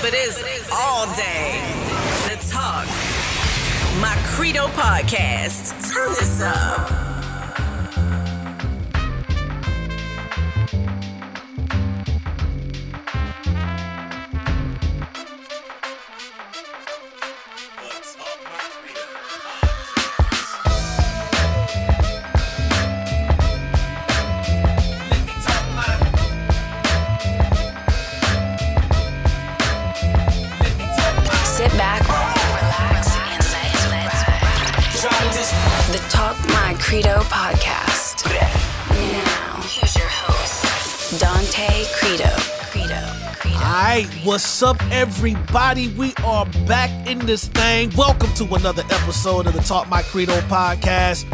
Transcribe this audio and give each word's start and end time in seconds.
but 0.00 0.12
it's 0.14 0.70
all 0.72 1.06
day. 1.16 1.60
The 2.28 2.36
Talk, 2.50 2.86
my 4.00 4.14
Credo 4.26 4.68
podcast. 4.68 5.92
Turn 5.92 6.10
this 6.10 6.40
up. 6.40 7.17
What's 44.28 44.62
up, 44.62 44.76
everybody? 44.92 45.88
We 45.88 46.12
are 46.22 46.44
back 46.66 46.90
in 47.08 47.18
this 47.20 47.48
thing. 47.48 47.90
Welcome 47.96 48.30
to 48.34 48.44
another 48.56 48.82
episode 48.90 49.46
of 49.46 49.54
the 49.54 49.60
Talk 49.60 49.88
My 49.88 50.02
Credo 50.02 50.34
podcast. 50.42 51.24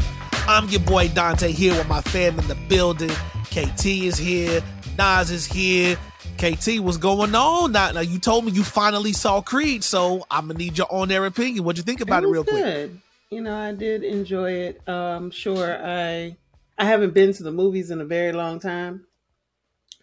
I'm 0.46 0.68
your 0.68 0.78
boy 0.80 1.08
Donte 1.08 1.48
here 1.48 1.74
with 1.74 1.88
my 1.88 2.00
fam 2.02 2.38
in 2.38 2.46
the 2.46 2.54
building. 2.68 3.10
KT 3.50 3.84
is 3.86 4.16
here, 4.16 4.62
Nas 4.96 5.32
is 5.32 5.44
here. 5.44 5.96
KT, 6.38 6.78
what's 6.78 6.96
going 6.96 7.34
on? 7.34 7.72
Now, 7.72 7.90
now 7.90 7.98
you 8.00 8.20
told 8.20 8.44
me 8.44 8.52
you 8.52 8.62
finally 8.62 9.12
saw 9.12 9.40
Creed, 9.42 9.82
so 9.82 10.24
I'm 10.30 10.46
gonna 10.46 10.58
need 10.60 10.78
your 10.78 10.86
on 10.88 11.10
air 11.10 11.26
opinion. 11.26 11.64
What'd 11.64 11.78
you 11.78 11.82
think 11.84 12.00
about 12.00 12.22
it, 12.22 12.28
was 12.28 12.34
real 12.34 12.44
quick? 12.44 12.90
You 13.30 13.40
know, 13.40 13.56
I 13.56 13.72
did 13.72 14.04
enjoy 14.04 14.52
it. 14.52 14.88
Um, 14.88 15.32
sure, 15.32 15.84
I 15.84 16.36
I 16.78 16.84
haven't 16.84 17.12
been 17.12 17.32
to 17.32 17.42
the 17.42 17.50
movies 17.52 17.90
in 17.90 18.00
a 18.00 18.04
very 18.04 18.30
long 18.32 18.60
time, 18.60 19.04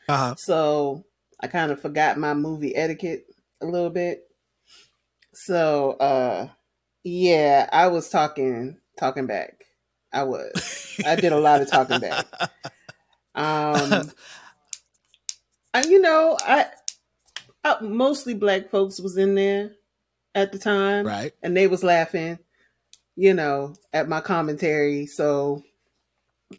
Uh 0.09 0.17
huh. 0.17 0.35
so 0.37 1.05
I 1.41 1.47
kind 1.47 1.71
of 1.71 1.81
forgot 1.81 2.17
my 2.17 2.33
movie 2.33 2.75
etiquette 2.75 3.25
a 3.61 3.65
little 3.65 3.89
bit. 3.89 4.23
So, 5.33 5.91
uh, 5.93 6.49
yeah, 7.03 7.67
I 7.71 7.87
was 7.87 8.09
talking 8.09 8.77
talking 8.99 9.27
back. 9.27 9.63
I 10.13 10.23
was. 10.23 10.99
I 11.05 11.15
did 11.15 11.31
a 11.31 11.39
lot 11.39 11.61
of 11.61 11.69
talking 11.69 11.99
back. 11.99 12.25
Um, 13.33 14.11
I, 15.73 15.83
you 15.87 16.01
know, 16.01 16.37
I, 16.45 16.65
I 17.63 17.77
mostly 17.81 18.33
black 18.33 18.69
folks 18.69 18.99
was 18.99 19.15
in 19.15 19.35
there 19.35 19.71
at 20.35 20.51
the 20.51 20.59
time, 20.59 21.05
Right. 21.07 21.31
and 21.41 21.55
they 21.55 21.67
was 21.67 21.81
laughing, 21.81 22.39
you 23.15 23.33
know, 23.33 23.75
at 23.93 24.09
my 24.09 24.19
commentary. 24.19 25.05
So 25.05 25.63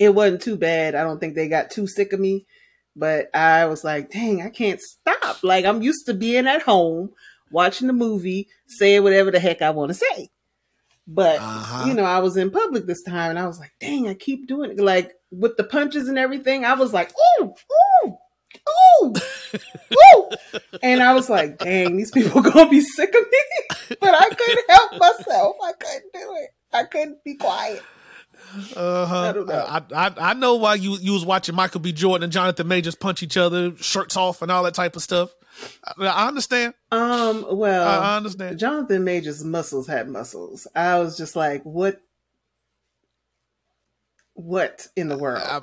it 0.00 0.14
wasn't 0.14 0.40
too 0.40 0.56
bad. 0.56 0.94
I 0.94 1.02
don't 1.02 1.18
think 1.20 1.34
they 1.34 1.46
got 1.48 1.70
too 1.70 1.86
sick 1.86 2.14
of 2.14 2.20
me, 2.20 2.46
but 2.96 3.28
I 3.34 3.66
was 3.66 3.84
like, 3.84 4.10
dang, 4.10 4.42
I 4.42 4.50
can't 4.50 4.80
stop. 4.80 5.42
Like 5.42 5.64
I'm 5.64 5.82
used 5.82 6.06
to 6.06 6.14
being 6.14 6.46
at 6.46 6.62
home 6.62 7.10
watching 7.50 7.86
the 7.86 7.92
movie, 7.92 8.48
saying 8.66 9.02
whatever 9.02 9.30
the 9.30 9.40
heck 9.40 9.62
I 9.62 9.70
want 9.70 9.90
to 9.90 9.94
say. 9.94 10.30
But 11.06 11.40
Uh-huh. 11.40 11.84
you 11.86 11.94
know, 11.94 12.04
I 12.04 12.20
was 12.20 12.36
in 12.36 12.50
public 12.50 12.86
this 12.86 13.02
time, 13.02 13.30
and 13.30 13.38
I 13.38 13.46
was 13.46 13.58
like, 13.58 13.72
dang, 13.80 14.08
I 14.08 14.14
keep 14.14 14.46
doing 14.46 14.70
it. 14.72 14.78
Like 14.80 15.12
with 15.30 15.56
the 15.56 15.64
punches 15.64 16.08
and 16.08 16.18
everything, 16.18 16.64
I 16.64 16.74
was 16.74 16.92
like, 16.92 17.12
ooh, 17.40 17.54
ooh. 18.04 18.18
Ooh, 19.02 19.14
ooh, 20.14 20.30
and 20.82 21.02
I 21.02 21.14
was 21.14 21.30
like, 21.30 21.58
"Dang, 21.58 21.96
these 21.96 22.10
people 22.10 22.42
gonna 22.42 22.68
be 22.68 22.82
sick 22.82 23.08
of 23.08 23.22
me." 23.22 23.96
but 24.00 24.14
I 24.14 24.28
couldn't 24.28 24.70
help 24.70 24.92
myself. 24.98 25.56
I 25.64 25.72
couldn't 25.72 26.12
do 26.12 26.34
it. 26.36 26.50
I 26.72 26.84
couldn't 26.84 27.24
be 27.24 27.34
quiet. 27.34 27.82
Uh 28.76 29.06
huh. 29.06 29.44
I. 29.48 29.82
I, 29.94 30.30
I 30.30 30.34
know 30.34 30.56
why 30.56 30.74
you 30.74 30.96
you 30.98 31.12
was 31.12 31.24
watching 31.24 31.54
Michael 31.54 31.80
B. 31.80 31.92
Jordan 31.92 32.24
and 32.24 32.32
Jonathan 32.32 32.68
Majors 32.68 32.94
punch 32.94 33.22
each 33.22 33.36
other, 33.36 33.76
shirts 33.76 34.16
off, 34.16 34.42
and 34.42 34.50
all 34.50 34.62
that 34.64 34.74
type 34.74 34.96
of 34.96 35.02
stuff. 35.02 35.30
I, 35.98 36.06
I 36.06 36.28
understand. 36.28 36.74
Um, 36.90 37.46
well, 37.50 37.86
I, 37.88 38.12
I 38.12 38.16
understand. 38.16 38.58
Jonathan 38.58 39.04
Major's 39.04 39.44
muscles 39.44 39.86
had 39.86 40.08
muscles. 40.08 40.66
I 40.74 40.98
was 40.98 41.16
just 41.16 41.36
like, 41.36 41.62
"What? 41.64 42.00
What 44.34 44.88
in 44.96 45.08
the 45.08 45.18
world?" 45.18 45.42
I, 45.42 45.60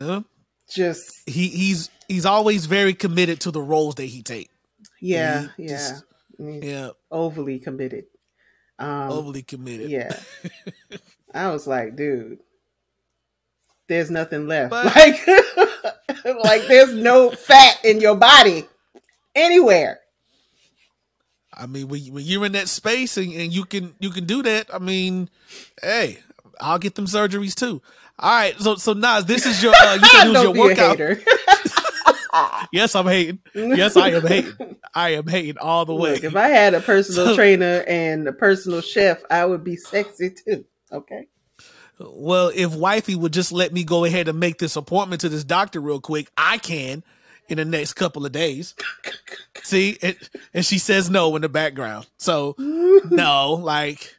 yeah. 0.00 0.20
just 0.72 1.12
he 1.26 1.48
he's 1.48 1.90
he's 2.08 2.24
always 2.26 2.66
very 2.66 2.94
committed 2.94 3.40
to 3.40 3.50
the 3.50 3.60
roles 3.60 3.96
that 3.96 4.04
he 4.04 4.22
take. 4.22 4.50
yeah, 5.00 5.48
He 5.56 5.64
yeah, 5.64 5.68
just- 5.68 6.04
Yeah, 6.38 6.90
overly 7.10 7.58
committed. 7.58 8.04
Um, 8.78 9.10
overly 9.12 9.42
committed. 9.42 9.90
Yeah. 9.90 10.18
I 11.34 11.50
was 11.50 11.66
like, 11.66 11.96
dude, 11.96 12.38
there's 13.88 14.10
nothing 14.10 14.46
left. 14.48 14.70
But- 14.70 14.86
like, 14.96 15.26
like 16.44 16.66
there's 16.68 16.92
no 16.94 17.30
fat 17.30 17.78
in 17.84 18.00
your 18.00 18.16
body 18.16 18.66
anywhere. 19.34 20.00
I 21.54 21.66
mean, 21.66 21.88
when, 21.88 22.00
when 22.12 22.24
you're 22.24 22.46
in 22.46 22.52
that 22.52 22.68
space 22.68 23.16
and, 23.18 23.30
and 23.32 23.52
you 23.52 23.64
can 23.64 23.94
you 24.00 24.10
can 24.10 24.24
do 24.24 24.42
that, 24.42 24.72
I 24.72 24.78
mean, 24.78 25.28
hey, 25.82 26.18
I'll 26.60 26.78
get 26.78 26.94
them 26.94 27.04
surgeries 27.06 27.54
too. 27.54 27.82
All 28.18 28.30
right, 28.30 28.58
so 28.58 28.76
so 28.76 28.94
Nas, 28.94 29.26
this 29.26 29.44
is 29.46 29.62
your 29.62 29.74
uh, 29.74 29.94
you 29.94 30.06
said 30.06 30.26
it 30.26 30.30
was 30.30 30.42
your 30.42 30.44
Don't 30.44 30.54
be 30.54 30.60
a 30.60 30.62
workout. 30.62 31.18
Yes, 32.72 32.94
I'm 32.94 33.06
hating. 33.06 33.40
Yes, 33.54 33.94
I 33.94 34.08
am 34.08 34.26
hating. 34.26 34.76
I 34.94 35.10
am 35.10 35.26
hating 35.26 35.58
all 35.58 35.84
the 35.84 35.94
way. 35.94 36.14
Look, 36.14 36.24
if 36.24 36.34
I 36.34 36.48
had 36.48 36.72
a 36.72 36.80
personal 36.80 37.26
So- 37.26 37.34
trainer 37.34 37.84
and 37.86 38.26
a 38.26 38.32
personal 38.32 38.80
chef, 38.80 39.22
I 39.30 39.44
would 39.44 39.62
be 39.62 39.76
sexy 39.76 40.30
too. 40.30 40.64
Okay. 40.92 41.26
Well, 41.98 42.50
if 42.54 42.74
wifey 42.74 43.14
would 43.14 43.32
just 43.32 43.52
let 43.52 43.72
me 43.72 43.84
go 43.84 44.04
ahead 44.04 44.28
and 44.28 44.40
make 44.40 44.58
this 44.58 44.76
appointment 44.76 45.20
to 45.22 45.28
this 45.28 45.44
doctor 45.44 45.80
real 45.80 46.00
quick, 46.00 46.30
I 46.36 46.58
can 46.58 47.02
in 47.48 47.58
the 47.58 47.64
next 47.64 47.94
couple 47.94 48.24
of 48.24 48.32
days. 48.32 48.74
See, 49.62 49.98
and, 50.02 50.16
and 50.54 50.64
she 50.64 50.78
says 50.78 51.10
no 51.10 51.34
in 51.36 51.42
the 51.42 51.48
background. 51.48 52.08
So 52.18 52.54
no, 52.58 53.52
like, 53.52 54.16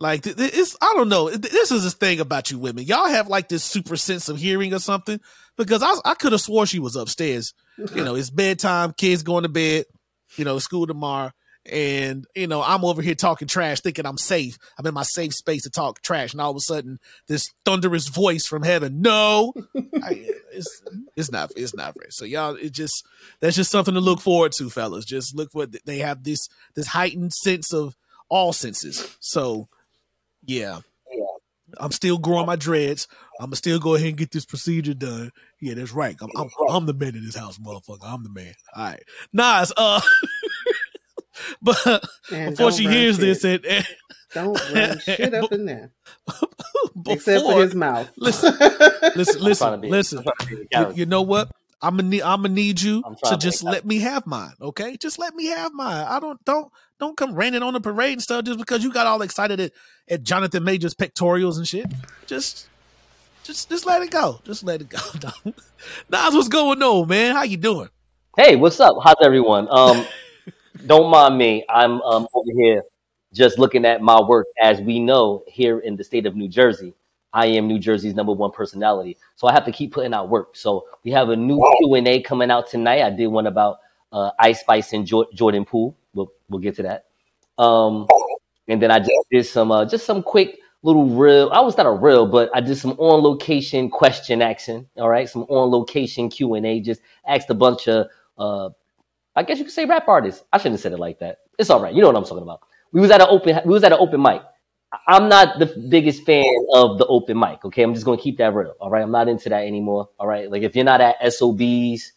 like 0.00 0.26
it's 0.26 0.76
I 0.80 0.92
don't 0.94 1.08
know. 1.08 1.30
This 1.30 1.70
is 1.70 1.84
this 1.84 1.94
thing 1.94 2.20
about 2.20 2.50
you 2.50 2.58
women. 2.58 2.84
Y'all 2.84 3.08
have 3.08 3.28
like 3.28 3.48
this 3.48 3.64
super 3.64 3.96
sense 3.96 4.28
of 4.28 4.38
hearing 4.38 4.74
or 4.74 4.78
something. 4.78 5.20
Because 5.56 5.82
I 5.82 5.94
I 6.04 6.14
could 6.14 6.32
have 6.32 6.40
swore 6.40 6.66
she 6.66 6.78
was 6.78 6.94
upstairs. 6.94 7.52
You 7.94 8.04
know, 8.04 8.14
it's 8.14 8.30
bedtime. 8.30 8.92
Kids 8.92 9.22
going 9.22 9.42
to 9.42 9.48
bed. 9.48 9.86
You 10.36 10.44
know, 10.44 10.58
school 10.58 10.86
tomorrow. 10.86 11.32
And 11.70 12.26
you 12.34 12.46
know, 12.46 12.62
I'm 12.62 12.84
over 12.84 13.02
here 13.02 13.14
talking 13.14 13.48
trash, 13.48 13.80
thinking 13.80 14.06
I'm 14.06 14.18
safe. 14.18 14.58
I'm 14.78 14.86
in 14.86 14.94
my 14.94 15.02
safe 15.02 15.34
space 15.34 15.62
to 15.62 15.70
talk 15.70 16.00
trash, 16.02 16.32
and 16.32 16.40
all 16.40 16.50
of 16.50 16.56
a 16.56 16.60
sudden, 16.60 16.98
this 17.26 17.52
thunderous 17.64 18.08
voice 18.08 18.46
from 18.46 18.62
heaven, 18.62 19.00
"No, 19.00 19.52
I, 20.02 20.26
it's 20.52 20.82
it's 21.16 21.30
not 21.30 21.52
it's 21.56 21.74
not 21.74 21.94
fair." 21.94 22.10
So 22.10 22.24
y'all, 22.24 22.56
it 22.56 22.72
just 22.72 23.04
that's 23.40 23.56
just 23.56 23.70
something 23.70 23.94
to 23.94 24.00
look 24.00 24.20
forward 24.20 24.52
to, 24.52 24.70
fellas. 24.70 25.04
Just 25.04 25.36
look 25.36 25.50
what 25.52 25.74
they 25.84 25.98
have 25.98 26.24
this 26.24 26.48
this 26.74 26.88
heightened 26.88 27.32
sense 27.34 27.72
of 27.72 27.96
all 28.28 28.52
senses. 28.52 29.16
So 29.20 29.68
yeah, 30.44 30.80
I'm 31.78 31.92
still 31.92 32.18
growing 32.18 32.46
my 32.46 32.56
dreads. 32.56 33.08
I'm 33.40 33.46
gonna 33.46 33.56
still 33.56 33.78
go 33.78 33.94
ahead 33.94 34.08
and 34.08 34.16
get 34.16 34.30
this 34.30 34.46
procedure 34.46 34.94
done. 34.94 35.30
Yeah, 35.60 35.74
that's 35.74 35.92
right. 35.92 36.16
I'm 36.20 36.30
I'm, 36.36 36.48
I'm 36.68 36.86
the 36.86 36.94
man 36.94 37.14
in 37.14 37.24
this 37.24 37.36
house, 37.36 37.58
motherfucker. 37.58 38.04
I'm 38.04 38.22
the 38.22 38.30
man. 38.30 38.54
All 38.74 38.84
right, 38.84 39.02
Nas. 39.32 39.72
Uh, 39.76 40.00
but 41.62 42.04
And 42.32 42.56
before 42.56 42.72
she 42.72 42.86
hears 42.86 43.16
shit. 43.16 43.40
this, 43.40 43.44
and, 43.44 43.64
and 43.66 43.86
Don't 44.34 44.72
run 44.72 44.98
shit 45.04 45.34
up 45.34 45.52
in 45.52 45.64
there. 45.66 45.90
before, 46.26 46.48
Except 47.08 47.44
for 47.44 47.60
his 47.62 47.74
mouth. 47.74 48.10
listen, 48.16 48.54
listen, 49.16 49.42
I'm 49.46 49.54
trying 49.54 49.80
to 49.80 49.80
listen, 49.80 49.80
be- 49.80 49.88
listen. 49.90 50.18
I'm 50.18 50.24
trying 50.24 50.34
to 50.38 50.46
be 50.56 50.66
the 50.70 50.80
You, 50.90 50.94
you 51.00 51.06
know 51.06 51.22
what? 51.22 51.50
I'm 51.80 51.96
gonna 51.96 52.08
need. 52.08 52.22
I'm 52.22 52.42
gonna 52.42 52.54
need 52.54 52.80
you 52.80 53.02
to 53.02 53.14
trying 53.22 53.32
to 53.32 53.36
just 53.38 53.62
let 53.62 53.84
me 53.84 54.00
have 54.00 54.26
mine. 54.26 54.52
Okay, 54.60 54.96
just 54.96 55.16
let 55.16 55.34
me 55.36 55.46
have 55.46 55.72
mine. 55.72 56.06
I 56.08 56.18
don't 56.18 56.44
don't 56.44 56.72
don't 56.98 57.16
come 57.16 57.34
raining 57.36 57.62
on 57.62 57.72
the 57.74 57.80
parade 57.80 58.14
and 58.14 58.22
stuff 58.22 58.44
just 58.44 58.58
because 58.58 58.82
you 58.82 58.92
got 58.92 59.06
all 59.06 59.22
excited 59.22 59.60
at, 59.60 59.70
at 60.08 60.24
Jonathan 60.24 60.64
Major's 60.64 60.94
pectorials 60.94 61.56
and 61.56 61.68
shit. 61.68 61.86
Just 62.26 62.66
just 63.44 63.68
just 63.68 63.86
let 63.86 64.02
it 64.02 64.10
go. 64.10 64.40
Just 64.44 64.64
let 64.64 64.80
it 64.80 64.88
go. 64.88 64.98
Nas, 65.44 66.34
what's 66.34 66.48
going 66.48 66.82
on, 66.82 67.06
man? 67.06 67.36
How 67.36 67.44
you 67.44 67.56
doing? 67.56 67.88
Hey, 68.36 68.56
what's 68.56 68.80
up? 68.80 68.96
How's 69.04 69.14
everyone? 69.22 69.68
Um, 69.70 70.04
don't 70.86 71.10
mind 71.10 71.36
me. 71.38 71.64
I'm 71.68 72.00
um, 72.02 72.26
over 72.34 72.50
here 72.54 72.82
just 73.32 73.58
looking 73.58 73.84
at 73.84 74.00
my 74.00 74.20
work. 74.20 74.46
As 74.62 74.80
we 74.80 75.00
know, 75.00 75.44
here 75.46 75.80
in 75.80 75.96
the 75.96 76.04
state 76.04 76.26
of 76.26 76.36
New 76.36 76.48
Jersey, 76.48 76.94
I 77.32 77.46
am 77.46 77.66
New 77.66 77.78
Jersey's 77.78 78.14
number 78.14 78.32
one 78.32 78.50
personality, 78.50 79.18
so 79.36 79.46
I 79.46 79.52
have 79.52 79.64
to 79.66 79.72
keep 79.72 79.92
putting 79.92 80.14
out 80.14 80.28
work. 80.30 80.56
So 80.56 80.86
we 81.04 81.10
have 81.10 81.28
a 81.28 81.36
new 81.36 81.62
Q 81.78 81.94
and 81.94 82.08
A 82.08 82.22
coming 82.22 82.50
out 82.50 82.68
tonight. 82.68 83.02
I 83.02 83.10
did 83.10 83.26
one 83.26 83.46
about 83.46 83.78
uh, 84.12 84.30
Ice 84.38 84.60
Spice 84.60 84.92
and 84.92 85.06
Jor- 85.06 85.28
Jordan 85.34 85.64
Poole. 85.64 85.96
We'll 86.14 86.32
we'll 86.48 86.60
get 86.60 86.76
to 86.76 86.82
that. 86.84 87.04
Um, 87.62 88.06
and 88.66 88.80
then 88.80 88.90
I 88.90 88.98
just 88.98 89.26
did 89.30 89.44
some 89.46 89.70
uh, 89.70 89.84
just 89.84 90.06
some 90.06 90.22
quick 90.22 90.58
little 90.82 91.06
real. 91.06 91.50
I 91.52 91.60
was 91.60 91.76
not 91.76 91.86
a 91.86 91.92
real, 91.92 92.26
but 92.26 92.50
I 92.54 92.60
did 92.60 92.78
some 92.78 92.92
on 92.92 93.22
location 93.22 93.90
question 93.90 94.40
action. 94.40 94.88
All 94.96 95.08
right, 95.08 95.28
some 95.28 95.42
on 95.42 95.70
location 95.70 96.30
Q 96.30 96.54
and 96.54 96.64
A. 96.64 96.80
Just 96.80 97.02
asked 97.26 97.50
a 97.50 97.54
bunch 97.54 97.88
of 97.88 98.06
uh, 98.38 98.70
I 99.38 99.44
guess 99.44 99.58
you 99.58 99.64
could 99.64 99.72
say 99.72 99.84
rap 99.84 100.08
artist. 100.08 100.44
I 100.52 100.58
shouldn't 100.58 100.74
have 100.74 100.80
said 100.80 100.92
it 100.92 100.98
like 100.98 101.20
that. 101.20 101.38
It's 101.60 101.70
all 101.70 101.80
right. 101.80 101.94
You 101.94 102.00
know 102.00 102.08
what 102.08 102.16
I'm 102.16 102.24
talking 102.24 102.42
about. 102.42 102.62
We 102.90 103.00
was 103.00 103.12
at 103.12 103.20
an 103.20 103.28
open. 103.30 103.60
We 103.64 103.72
was 103.72 103.84
at 103.84 103.92
an 103.92 103.98
open 104.00 104.20
mic. 104.20 104.42
I'm 105.06 105.28
not 105.28 105.60
the 105.60 105.66
biggest 105.88 106.24
fan 106.24 106.44
of 106.74 106.98
the 106.98 107.06
open 107.06 107.38
mic. 107.38 107.64
Okay, 107.64 107.84
I'm 107.84 107.94
just 107.94 108.04
gonna 108.04 108.20
keep 108.20 108.38
that 108.38 108.52
real. 108.52 108.74
All 108.80 108.90
right, 108.90 109.02
I'm 109.02 109.12
not 109.12 109.28
into 109.28 109.48
that 109.50 109.64
anymore. 109.64 110.08
All 110.18 110.26
right, 110.26 110.50
like 110.50 110.62
if 110.62 110.74
you're 110.74 110.84
not 110.84 111.00
at 111.00 111.32
SOBs 111.32 112.12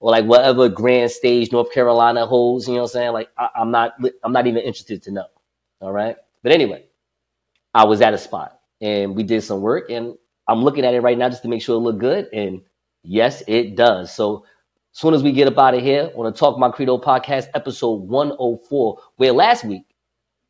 or 0.00 0.10
like 0.10 0.26
whatever 0.26 0.68
grand 0.68 1.10
stage 1.10 1.50
North 1.50 1.72
Carolina 1.72 2.26
holds, 2.26 2.68
you 2.68 2.74
know 2.74 2.80
what 2.80 2.90
I'm 2.90 2.92
saying? 2.92 3.12
Like 3.12 3.30
I, 3.38 3.48
I'm 3.56 3.70
not. 3.70 3.94
I'm 4.22 4.32
not 4.32 4.46
even 4.46 4.60
interested 4.60 5.02
to 5.04 5.12
know. 5.12 5.26
All 5.80 5.92
right, 5.92 6.16
but 6.42 6.52
anyway, 6.52 6.84
I 7.72 7.86
was 7.86 8.02
at 8.02 8.12
a 8.12 8.18
spot 8.18 8.60
and 8.82 9.16
we 9.16 9.22
did 9.22 9.42
some 9.42 9.62
work, 9.62 9.88
and 9.88 10.14
I'm 10.46 10.62
looking 10.62 10.84
at 10.84 10.92
it 10.92 11.00
right 11.00 11.16
now 11.16 11.30
just 11.30 11.40
to 11.44 11.48
make 11.48 11.62
sure 11.62 11.76
it 11.76 11.80
looked 11.80 12.00
good, 12.00 12.28
and 12.34 12.60
yes, 13.02 13.42
it 13.46 13.76
does. 13.76 14.12
So 14.14 14.44
soon 14.96 15.12
as 15.12 15.22
we 15.22 15.30
get 15.30 15.46
up 15.46 15.58
out 15.58 15.74
of 15.74 15.82
here 15.82 16.10
on 16.16 16.24
the 16.24 16.32
Talk 16.32 16.58
My 16.58 16.70
Credo 16.70 16.96
podcast, 16.96 17.48
episode 17.52 18.08
104, 18.08 18.98
where 19.16 19.32
last 19.32 19.62
week 19.62 19.82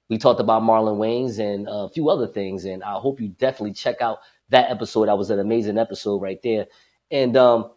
we 0.09 0.19
talked 0.19 0.39
about 0.39 0.63
Marlon 0.63 0.99
Wayans 0.99 1.41
and 1.41 1.67
a 1.69 1.89
few 1.89 2.09
other 2.09 2.29
things. 2.29 2.65
And 2.65 2.85
I 2.85 2.93
hope 2.93 3.21
you 3.21 3.27
definitely 3.27 3.73
check 3.73 4.01
out 4.01 4.21
that 4.51 4.71
episode. 4.71 5.09
That 5.09 5.19
was 5.19 5.31
an 5.31 5.41
amazing 5.41 5.79
episode 5.79 6.23
right 6.23 6.41
there. 6.45 6.67
And 7.11 7.37
um, 7.37 7.73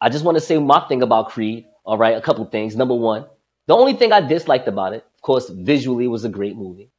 I 0.00 0.10
just 0.10 0.24
want 0.24 0.36
to 0.36 0.40
say 0.40 0.58
my 0.58 0.78
thing 0.86 1.02
about 1.02 1.30
Creed. 1.30 1.66
All 1.84 1.98
right, 1.98 2.16
a 2.16 2.20
couple 2.20 2.44
things. 2.44 2.76
Number 2.76 2.94
one, 2.94 3.26
the 3.66 3.74
only 3.74 3.94
thing 3.94 4.12
I 4.12 4.20
disliked 4.20 4.68
about 4.68 4.92
it, 4.92 5.04
of 5.16 5.22
course, 5.22 5.48
visually 5.48 6.06
was 6.06 6.24
a 6.24 6.28
great 6.28 6.54
movie. 6.54 6.92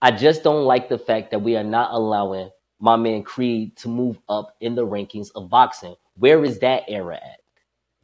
I 0.00 0.12
just 0.12 0.44
don't 0.44 0.66
like 0.66 0.88
the 0.88 0.98
fact 0.98 1.32
that 1.32 1.42
we 1.42 1.56
are 1.56 1.64
not 1.64 1.90
allowing 1.90 2.50
my 2.78 2.94
man 2.94 3.24
Creed 3.24 3.76
to 3.78 3.88
move 3.88 4.20
up 4.28 4.54
in 4.60 4.76
the 4.76 4.86
rankings 4.86 5.30
of 5.34 5.50
boxing. 5.50 5.96
Where 6.14 6.44
is 6.44 6.60
that 6.60 6.84
era 6.86 7.16
at? 7.16 7.40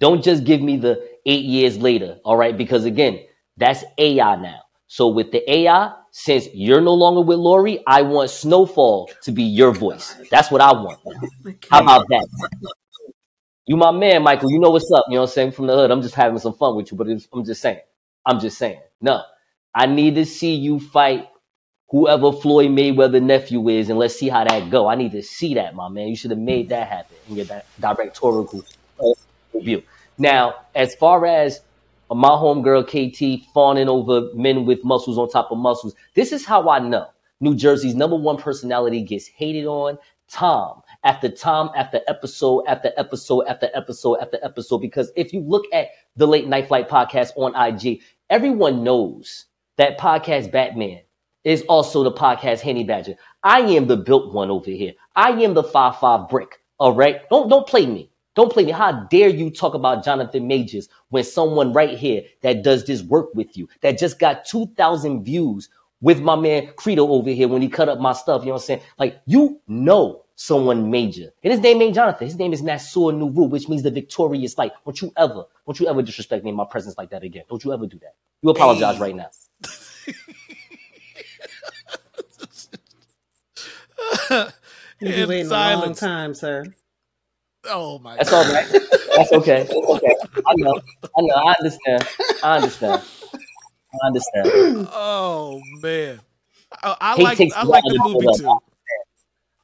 Don't 0.00 0.24
just 0.24 0.44
give 0.44 0.62
me 0.62 0.78
the 0.78 1.06
eight 1.26 1.44
years 1.44 1.78
later, 1.78 2.18
all 2.24 2.36
right? 2.36 2.56
Because 2.56 2.84
again, 2.86 3.20
that's 3.56 3.84
AI 3.98 4.36
now. 4.36 4.60
So 4.88 5.08
with 5.08 5.30
the 5.32 5.48
AI, 5.50 5.92
since 6.12 6.48
you're 6.54 6.80
no 6.80 6.94
longer 6.94 7.20
with 7.22 7.38
Lori, 7.38 7.82
I 7.86 8.02
want 8.02 8.30
Snowfall 8.30 9.10
to 9.24 9.32
be 9.32 9.44
your 9.44 9.72
voice. 9.72 10.16
That's 10.30 10.50
what 10.50 10.60
I 10.60 10.72
want. 10.72 11.00
How 11.70 11.80
about 11.82 12.06
that? 12.08 12.28
You 13.66 13.76
my 13.76 13.92
man, 13.92 14.22
Michael. 14.24 14.50
You 14.50 14.60
know 14.60 14.70
what's 14.70 14.90
up. 14.92 15.06
You 15.08 15.14
know 15.14 15.22
what 15.22 15.30
I'm 15.30 15.32
saying? 15.34 15.52
From 15.52 15.68
the 15.68 15.74
hood. 15.74 15.90
I'm 15.90 16.02
just 16.02 16.14
having 16.16 16.38
some 16.38 16.54
fun 16.54 16.76
with 16.76 16.90
you, 16.92 16.98
but 16.98 17.08
I'm 17.32 17.44
just 17.44 17.62
saying. 17.62 17.80
I'm 18.26 18.40
just 18.40 18.58
saying. 18.58 18.80
No. 19.00 19.22
I 19.74 19.86
need 19.86 20.16
to 20.16 20.26
see 20.26 20.54
you 20.56 20.80
fight 20.80 21.28
whoever 21.88 22.32
Floyd 22.32 22.70
Mayweather 22.70 23.22
nephew 23.22 23.68
is, 23.68 23.90
and 23.90 23.98
let's 23.98 24.18
see 24.18 24.28
how 24.28 24.44
that 24.44 24.70
go. 24.70 24.88
I 24.88 24.96
need 24.96 25.12
to 25.12 25.22
see 25.22 25.54
that, 25.54 25.74
my 25.74 25.88
man. 25.88 26.08
You 26.08 26.16
should 26.16 26.32
have 26.32 26.40
made 26.40 26.70
that 26.70 26.88
happen 26.88 27.16
in 27.28 27.36
your 27.36 27.46
directorial 27.80 28.64
review. 29.60 29.82
Now, 30.18 30.54
as 30.74 30.94
far 30.94 31.24
as 31.26 31.60
my 32.14 32.28
homegirl 32.30 32.86
KT 32.86 33.46
fawning 33.54 33.88
over 33.88 34.34
men 34.34 34.66
with 34.66 34.84
muscles 34.84 35.16
on 35.16 35.30
top 35.30 35.52
of 35.52 35.58
muscles. 35.58 35.94
This 36.14 36.32
is 36.32 36.44
how 36.44 36.68
I 36.68 36.80
know 36.80 37.06
New 37.40 37.54
Jersey's 37.54 37.94
number 37.94 38.16
one 38.16 38.36
personality 38.36 39.02
gets 39.02 39.26
hated 39.28 39.66
on. 39.66 39.96
Tom, 40.28 40.82
after 41.04 41.28
Tom, 41.28 41.70
after 41.76 42.00
episode, 42.08 42.64
after 42.66 42.90
episode, 42.96 43.46
after 43.46 43.68
episode, 43.74 44.16
after 44.20 44.38
episode. 44.42 44.78
Because 44.78 45.10
if 45.16 45.32
you 45.32 45.40
look 45.40 45.64
at 45.72 45.88
the 46.16 46.26
Late 46.26 46.48
Night 46.48 46.68
Flight 46.68 46.88
podcast 46.88 47.30
on 47.36 47.54
IG, 47.54 48.00
everyone 48.28 48.84
knows 48.84 49.46
that 49.76 49.98
podcast 49.98 50.52
Batman 50.52 51.00
is 51.44 51.62
also 51.62 52.02
the 52.02 52.12
podcast 52.12 52.60
Henny 52.60 52.84
Badger. 52.84 53.14
I 53.42 53.60
am 53.60 53.86
the 53.86 53.96
built 53.96 54.32
one 54.32 54.50
over 54.50 54.70
here. 54.70 54.92
I 55.16 55.30
am 55.30 55.54
the 55.54 55.64
five 55.64 55.98
five 55.98 56.28
brick. 56.28 56.60
All 56.78 56.92
right, 56.92 57.28
don't 57.30 57.48
don't 57.48 57.66
play 57.66 57.86
me. 57.86 58.09
Don't 58.34 58.52
play 58.52 58.64
me. 58.64 58.72
How 58.72 58.92
dare 58.92 59.28
you 59.28 59.50
talk 59.50 59.74
about 59.74 60.04
Jonathan 60.04 60.46
Majors 60.46 60.88
when 61.08 61.24
someone 61.24 61.72
right 61.72 61.98
here 61.98 62.22
that 62.42 62.62
does 62.62 62.84
this 62.84 63.02
work 63.02 63.34
with 63.34 63.56
you, 63.56 63.68
that 63.80 63.98
just 63.98 64.18
got 64.18 64.44
2,000 64.44 65.24
views 65.24 65.68
with 66.00 66.20
my 66.20 66.36
man 66.36 66.72
Credo 66.76 67.08
over 67.08 67.30
here 67.30 67.48
when 67.48 67.60
he 67.60 67.68
cut 67.68 67.88
up 67.88 67.98
my 67.98 68.12
stuff. 68.12 68.42
You 68.42 68.46
know 68.46 68.52
what 68.54 68.62
I'm 68.62 68.66
saying? 68.66 68.82
Like, 68.98 69.20
you 69.26 69.60
know 69.66 70.24
someone 70.36 70.90
major. 70.90 71.30
And 71.42 71.52
his 71.52 71.60
name 71.60 71.82
ain't 71.82 71.94
Jonathan. 71.94 72.26
His 72.26 72.36
name 72.36 72.54
is 72.54 72.62
Nasur 72.62 73.12
Nuru, 73.12 73.50
which 73.50 73.68
means 73.68 73.82
the 73.82 73.90
victorious 73.90 74.56
light. 74.56 74.72
Don't 74.86 75.00
you 75.02 75.12
ever, 75.18 75.44
don't 75.66 75.78
you 75.78 75.86
ever 75.86 76.00
disrespect 76.00 76.44
me 76.44 76.50
in 76.50 76.56
my 76.56 76.64
presence 76.64 76.96
like 76.96 77.10
that 77.10 77.22
again. 77.22 77.44
Don't 77.50 77.62
you 77.62 77.74
ever 77.74 77.86
do 77.86 77.98
that. 77.98 78.14
You 78.40 78.48
apologize 78.48 78.96
hey. 78.96 79.02
right 79.02 79.16
now. 79.16 79.28
You've 85.00 85.14
been 85.14 85.28
waiting 85.28 85.48
silence. 85.48 85.82
a 85.82 85.86
long 85.86 85.94
time, 85.94 86.34
sir. 86.34 86.64
Oh 87.72 87.98
my! 88.00 88.16
That's 88.16 88.30
God. 88.30 88.46
all 88.46 88.52
right. 88.52 88.68
That's 89.16 89.32
okay. 89.32 89.62
That's 89.62 89.72
okay. 89.72 90.14
I 90.46 90.54
know. 90.56 90.80
I 91.04 91.20
know. 91.20 91.34
I 91.34 91.54
understand. 91.58 92.08
I 92.42 92.56
understand. 92.56 93.02
I 93.92 94.06
understand. 94.06 94.88
Oh 94.92 95.60
man, 95.80 96.20
I, 96.82 96.96
I 97.00 97.22
like 97.22 97.40
I 97.54 97.62
like 97.62 97.84
the 97.84 98.00
movie 98.02 98.26
too. 98.36 98.58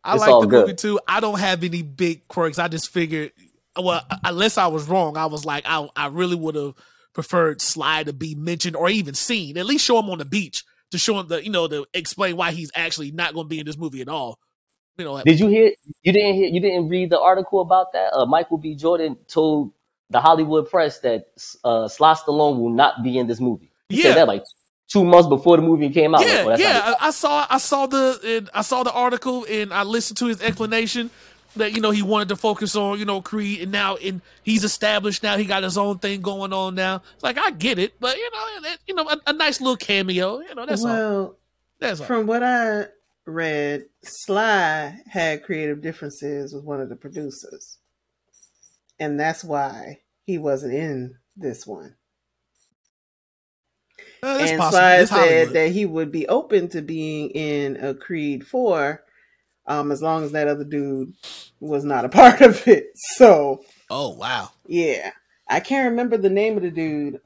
I 0.04 0.14
it's 0.14 0.20
like 0.20 0.40
the 0.40 0.46
good. 0.46 0.60
movie 0.62 0.74
too. 0.74 1.00
I 1.08 1.20
don't 1.20 1.40
have 1.40 1.64
any 1.64 1.82
big 1.82 2.28
quirks. 2.28 2.60
I 2.60 2.68
just 2.68 2.90
figured, 2.92 3.32
well, 3.76 4.02
unless 4.24 4.56
I 4.56 4.68
was 4.68 4.88
wrong, 4.88 5.16
I 5.16 5.26
was 5.26 5.44
like, 5.44 5.64
I 5.66 5.88
I 5.96 6.06
really 6.06 6.36
would 6.36 6.54
have 6.54 6.74
preferred 7.12 7.60
Sly 7.60 8.04
to 8.04 8.12
be 8.12 8.36
mentioned 8.36 8.76
or 8.76 8.88
even 8.88 9.14
seen. 9.14 9.58
At 9.58 9.66
least 9.66 9.84
show 9.84 9.98
him 9.98 10.10
on 10.10 10.18
the 10.18 10.24
beach 10.24 10.64
to 10.92 10.98
show 10.98 11.18
him 11.18 11.26
the 11.28 11.42
you 11.42 11.50
know 11.50 11.66
to 11.66 11.86
explain 11.92 12.36
why 12.36 12.52
he's 12.52 12.70
actually 12.74 13.10
not 13.10 13.34
going 13.34 13.46
to 13.46 13.48
be 13.48 13.58
in 13.58 13.66
this 13.66 13.78
movie 13.78 14.00
at 14.00 14.08
all 14.08 14.38
you 14.96 15.04
know. 15.04 15.22
Did 15.22 15.40
you 15.40 15.48
hear? 15.48 15.72
You 16.02 16.12
didn't 16.12 16.34
hear? 16.34 16.48
You 16.48 16.60
didn't 16.60 16.88
read 16.88 17.10
the 17.10 17.20
article 17.20 17.60
about 17.60 17.92
that? 17.92 18.12
Uh, 18.12 18.26
Michael 18.26 18.58
B. 18.58 18.74
Jordan 18.74 19.16
told 19.28 19.72
the 20.10 20.20
Hollywood 20.20 20.70
press 20.70 21.00
that 21.00 21.26
uh, 21.64 21.88
Sly 21.88 22.14
Stallone 22.14 22.58
will 22.58 22.70
not 22.70 23.02
be 23.02 23.18
in 23.18 23.26
this 23.26 23.40
movie. 23.40 23.70
He 23.88 23.98
yeah. 23.98 24.02
said 24.04 24.16
that 24.16 24.28
like 24.28 24.44
two 24.88 25.04
months 25.04 25.28
before 25.28 25.56
the 25.56 25.62
movie 25.62 25.90
came 25.90 26.14
out. 26.14 26.26
Yeah, 26.26 26.42
like, 26.42 26.60
yeah. 26.60 26.94
I, 27.00 27.08
I, 27.08 27.10
saw 27.10 27.46
I 27.48 27.58
saw 27.58 27.86
the 27.86 28.48
I 28.54 28.62
saw 28.62 28.82
the 28.82 28.92
article 28.92 29.46
and 29.48 29.72
I 29.72 29.82
listened 29.82 30.18
to 30.18 30.26
his 30.26 30.40
explanation 30.40 31.10
that 31.56 31.72
you 31.74 31.80
know 31.80 31.90
he 31.90 32.02
wanted 32.02 32.28
to 32.28 32.36
focus 32.36 32.76
on 32.76 32.98
you 32.98 33.04
know 33.04 33.20
Creed 33.20 33.62
and 33.62 33.72
now 33.72 33.96
and 33.96 34.20
he's 34.42 34.64
established 34.64 35.22
now 35.22 35.36
he 35.36 35.44
got 35.44 35.62
his 35.62 35.78
own 35.78 35.98
thing 35.98 36.20
going 36.20 36.52
on 36.52 36.74
now. 36.74 37.02
It's 37.14 37.22
like 37.22 37.38
I 37.38 37.50
get 37.50 37.78
it, 37.78 37.98
but 38.00 38.16
you 38.16 38.30
know 38.30 38.70
you 38.86 38.94
know 38.94 39.08
a, 39.08 39.20
a 39.28 39.32
nice 39.32 39.60
little 39.60 39.76
cameo. 39.76 40.40
You 40.40 40.54
know 40.54 40.66
that's 40.66 40.84
well, 40.84 41.20
all. 41.20 41.36
That's 41.78 42.00
all. 42.00 42.06
From 42.06 42.26
what 42.26 42.42
I 42.42 42.86
read 43.26 43.86
Sly 44.02 45.00
had 45.06 45.42
creative 45.42 45.82
differences 45.82 46.54
with 46.54 46.64
one 46.64 46.80
of 46.80 46.88
the 46.88 46.96
producers. 46.96 47.78
And 48.98 49.20
that's 49.20 49.44
why 49.44 50.00
he 50.24 50.38
wasn't 50.38 50.74
in 50.74 51.16
this 51.36 51.66
one. 51.66 51.96
Uh, 54.22 54.38
and 54.40 54.58
possible. 54.58 54.78
Sly 54.78 54.96
it's 54.96 55.10
said 55.10 55.18
Hollywood. 55.18 55.54
that 55.54 55.72
he 55.72 55.86
would 55.86 56.10
be 56.10 56.26
open 56.28 56.68
to 56.68 56.82
being 56.82 57.30
in 57.30 57.76
a 57.76 57.94
Creed 57.94 58.46
4 58.46 59.02
um, 59.66 59.92
as 59.92 60.00
long 60.00 60.24
as 60.24 60.32
that 60.32 60.48
other 60.48 60.64
dude 60.64 61.12
was 61.60 61.84
not 61.84 62.04
a 62.04 62.08
part 62.10 62.40
of 62.40 62.66
it. 62.66 62.92
So. 63.16 63.64
Oh, 63.90 64.10
wow. 64.10 64.50
Yeah. 64.66 65.10
I 65.48 65.60
can't 65.60 65.90
remember 65.90 66.16
the 66.16 66.30
name 66.30 66.56
of 66.56 66.62
the 66.62 66.70
dude. 66.70 67.20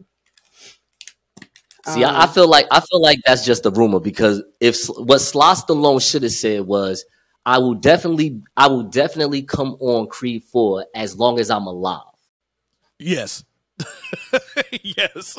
See, 1.87 2.05
um, 2.05 2.15
I, 2.15 2.25
I, 2.25 2.27
feel 2.27 2.49
like 2.49 2.67
I 2.71 2.81
feel 2.81 3.01
like 3.01 3.21
that's 3.25 3.45
just 3.45 3.65
a 3.65 3.71
rumor 3.71 4.01
because 4.01 4.43
if 4.61 4.85
what 4.87 5.21
Sly 5.21 5.55
Stallone 5.55 6.01
should 6.01 6.23
have 6.23 6.33
said 6.33 6.67
was, 6.67 7.05
"I 7.47 7.59
will 7.59 7.75
definitely, 7.75 8.43
I 8.57 8.69
will 8.69 8.83
definitely 8.83 9.43
come 9.43 9.77
on 9.81 10.09
Creed 10.09 10.45
Four 10.45 10.85
as 10.95 11.17
long 11.17 11.41
as 11.41 11.51
I'm 11.51 11.67
alive." 11.67 12.03
Yes, 12.99 13.45
yes. 14.83 15.39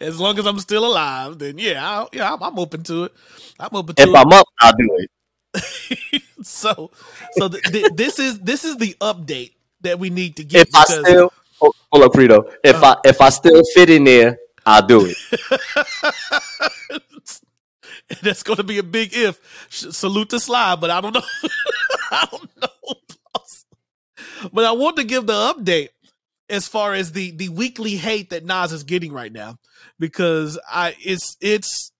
As 0.00 0.18
long 0.18 0.38
as 0.38 0.46
I'm 0.46 0.58
still 0.58 0.84
alive, 0.84 1.38
then 1.38 1.58
yeah, 1.58 1.82
I, 2.02 2.06
yeah, 2.12 2.34
I'm, 2.34 2.42
I'm, 2.42 2.58
open 2.58 2.82
to 2.84 3.04
it. 3.04 3.12
I'm 3.58 3.70
open 3.72 3.94
to 3.94 4.02
it. 4.02 4.08
if 4.08 4.14
it. 4.14 4.18
I'm 4.18 4.32
up, 4.32 4.46
I'll 4.60 4.72
do 4.76 5.06
it. 5.54 6.22
so, 6.42 6.90
so 7.32 7.48
th- 7.48 7.62
th- 7.64 7.92
this 7.94 8.18
is 8.18 8.40
this 8.40 8.64
is 8.64 8.76
the 8.76 8.94
update 9.00 9.52
that 9.80 9.98
we 9.98 10.10
need 10.10 10.36
to 10.36 10.44
get. 10.44 10.62
If 10.62 10.72
because, 10.72 10.90
I 10.90 11.08
still, 11.08 11.32
hold, 11.58 11.76
hold 11.90 12.04
up, 12.04 12.12
Credo. 12.12 12.50
If 12.64 12.82
uh, 12.82 12.96
I 13.04 13.08
if 13.08 13.20
I 13.20 13.28
still 13.30 13.62
fit 13.74 13.88
in 13.88 14.04
there 14.04 14.38
I'll 14.64 14.86
do 14.86 15.06
it. 15.06 15.16
That's 18.22 18.42
going 18.42 18.58
to 18.58 18.62
be 18.62 18.78
a 18.78 18.82
big 18.82 19.10
if. 19.12 19.40
Salute 19.70 20.30
the 20.30 20.40
Sly, 20.40 20.76
but 20.76 20.90
I 20.90 21.00
don't 21.00 21.14
know. 21.14 21.22
I 22.10 22.28
don't 22.30 22.60
know. 22.60 22.68
But 24.52 24.64
I 24.64 24.72
want 24.72 24.96
to 24.96 25.04
give 25.04 25.26
the 25.26 25.32
update 25.32 25.90
as 26.48 26.68
far 26.68 26.94
as 26.94 27.12
the 27.12 27.30
the 27.32 27.48
weekly 27.48 27.96
hate 27.96 28.30
that 28.30 28.44
Nas 28.44 28.72
is 28.72 28.84
getting 28.84 29.12
right 29.12 29.32
now 29.32 29.56
because 29.98 30.58
I 30.68 30.96
it's 31.02 31.36
it's 31.40 31.92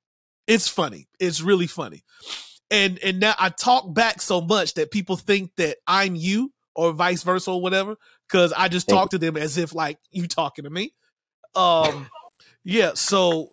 it's 0.47 0.69
funny. 0.69 1.09
It's 1.21 1.41
really 1.41 1.67
funny. 1.67 2.03
And 2.71 2.99
and 3.03 3.21
now 3.21 3.35
I 3.39 3.51
talk 3.51 3.93
back 3.93 4.21
so 4.21 4.41
much 4.41 4.75
that 4.75 4.91
people 4.91 5.17
think 5.17 5.53
that 5.57 5.79
I'm 5.87 6.15
you 6.15 6.53
or 6.75 6.93
vice 6.93 7.23
versa 7.23 7.51
or 7.51 7.61
whatever 7.61 7.97
because 8.29 8.53
I 8.53 8.69
just 8.69 8.89
talk 8.89 9.11
to 9.11 9.19
them 9.19 9.37
as 9.37 9.59
if 9.59 9.75
like 9.75 9.99
you 10.11 10.27
talking 10.27 10.65
to 10.65 10.71
me. 10.71 10.93
Um 11.55 12.09
yeah, 12.65 12.93
so 12.95 13.51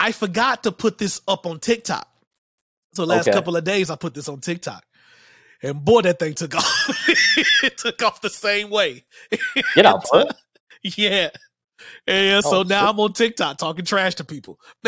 I 0.00 0.12
forgot 0.12 0.64
to 0.64 0.72
put 0.72 0.98
this 0.98 1.20
up 1.28 1.46
on 1.46 1.60
TikTok. 1.60 2.08
So 2.94 3.04
last 3.04 3.26
okay. 3.28 3.34
couple 3.36 3.56
of 3.56 3.64
days 3.64 3.90
I 3.90 3.96
put 3.96 4.14
this 4.14 4.28
on 4.28 4.40
TikTok. 4.40 4.84
And 5.62 5.84
boy, 5.84 6.02
that 6.02 6.18
thing 6.18 6.34
took 6.34 6.54
off. 6.56 6.90
it 7.62 7.78
took 7.78 8.02
off 8.02 8.20
the 8.20 8.28
same 8.30 8.68
way. 8.70 9.04
Get 9.74 9.86
out, 9.86 10.04
Yeah. 10.82 11.30
And 12.06 12.26
yeah, 12.26 12.40
so 12.40 12.58
Oh, 12.58 12.62
now 12.62 12.80
shit. 12.82 12.88
I'm 12.90 13.00
on 13.00 13.12
TikTok 13.12 13.58
talking 13.58 13.84
trash 13.84 14.14
to 14.16 14.24
people 14.24 14.58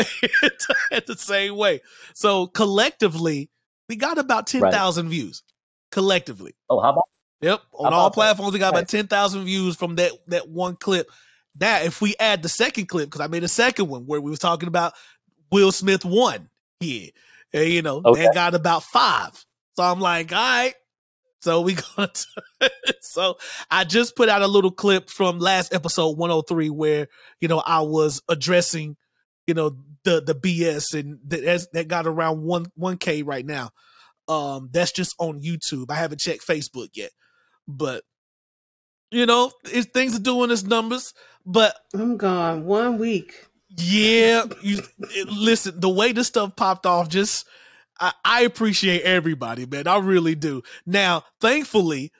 at 0.91 1.05
the 1.07 1.15
same 1.17 1.55
way. 1.55 1.81
So 2.13 2.47
collectively, 2.47 3.49
we 3.89 3.95
got 3.95 4.17
about 4.17 4.47
ten 4.47 4.61
thousand 4.61 5.09
views. 5.09 5.43
Collectively, 5.91 6.55
Oh, 6.69 6.79
how 6.81 6.89
about 6.91 7.03
yep, 7.41 7.61
on 7.73 7.93
all 7.93 8.07
about 8.07 8.09
that? 8.09 8.13
platforms, 8.15 8.53
we 8.53 8.59
got 8.59 8.69
about 8.69 8.79
Right. 8.79 8.87
ten 8.87 9.07
thousand 9.07 9.45
views 9.45 9.75
from 9.75 9.95
that 9.95 10.11
that 10.27 10.47
one 10.49 10.75
clip. 10.77 11.09
Now, 11.59 11.79
if 11.81 12.01
we 12.01 12.15
add 12.19 12.43
the 12.43 12.49
second 12.49 12.87
clip, 12.87 13.09
because 13.09 13.21
I 13.21 13.27
made 13.27 13.43
a 13.43 13.47
second 13.47 13.87
one 13.87 14.03
where 14.05 14.19
we 14.21 14.29
was 14.29 14.39
talking 14.39 14.67
about 14.67 14.93
Will 15.51 15.71
Smith 15.71 16.03
won 16.03 16.49
here, 16.79 17.09
and 17.53 17.69
you 17.69 17.81
know 17.81 18.01
Okay. 18.05 18.23
that 18.23 18.33
got 18.33 18.55
about 18.55 18.83
five. 18.83 19.31
So 19.75 19.83
I'm 19.83 19.99
like, 19.99 20.31
all 20.31 20.37
right. 20.37 20.73
So 21.41 21.61
we 21.61 21.73
going 21.95 22.09
to 22.09 22.71
so 23.01 23.37
I 23.69 23.83
just 23.83 24.15
put 24.15 24.29
out 24.29 24.41
a 24.41 24.47
little 24.47 24.71
clip 24.71 25.09
from 25.09 25.39
last 25.39 25.73
episode 25.73 26.17
103 26.17 26.69
where 26.71 27.07
you 27.39 27.47
know 27.47 27.61
I 27.65 27.81
was 27.81 28.21
addressing 28.27 28.97
you 29.47 29.53
know 29.53 29.77
the 30.03 30.21
the 30.21 30.33
BS 30.35 30.99
and 30.99 31.19
that 31.27 31.67
that 31.73 31.87
got 31.87 32.07
around 32.07 32.41
one 32.41 32.65
one 32.75 32.97
k 32.97 33.21
right 33.23 33.45
now. 33.45 33.69
Um, 34.27 34.69
that's 34.73 34.91
just 34.91 35.15
on 35.19 35.41
YouTube. 35.41 35.91
I 35.91 35.95
haven't 35.95 36.19
checked 36.19 36.45
Facebook 36.47 36.89
yet, 36.95 37.11
but 37.67 38.03
you 39.11 39.25
know 39.25 39.51
it's, 39.65 39.87
things 39.91 40.15
are 40.15 40.21
doing 40.21 40.49
its 40.51 40.63
numbers. 40.63 41.13
But 41.45 41.75
I'm 41.93 42.17
gone 42.17 42.65
one 42.65 42.97
week. 42.97 43.45
yeah, 43.77 44.45
you 44.61 44.81
listen. 45.27 45.79
The 45.79 45.89
way 45.89 46.11
this 46.11 46.27
stuff 46.27 46.55
popped 46.55 46.85
off, 46.85 47.09
just 47.09 47.47
I, 47.99 48.13
I 48.23 48.41
appreciate 48.41 49.03
everybody, 49.03 49.65
man. 49.65 49.87
I 49.87 49.97
really 49.97 50.35
do. 50.35 50.63
Now, 50.85 51.23
thankfully, 51.39 52.11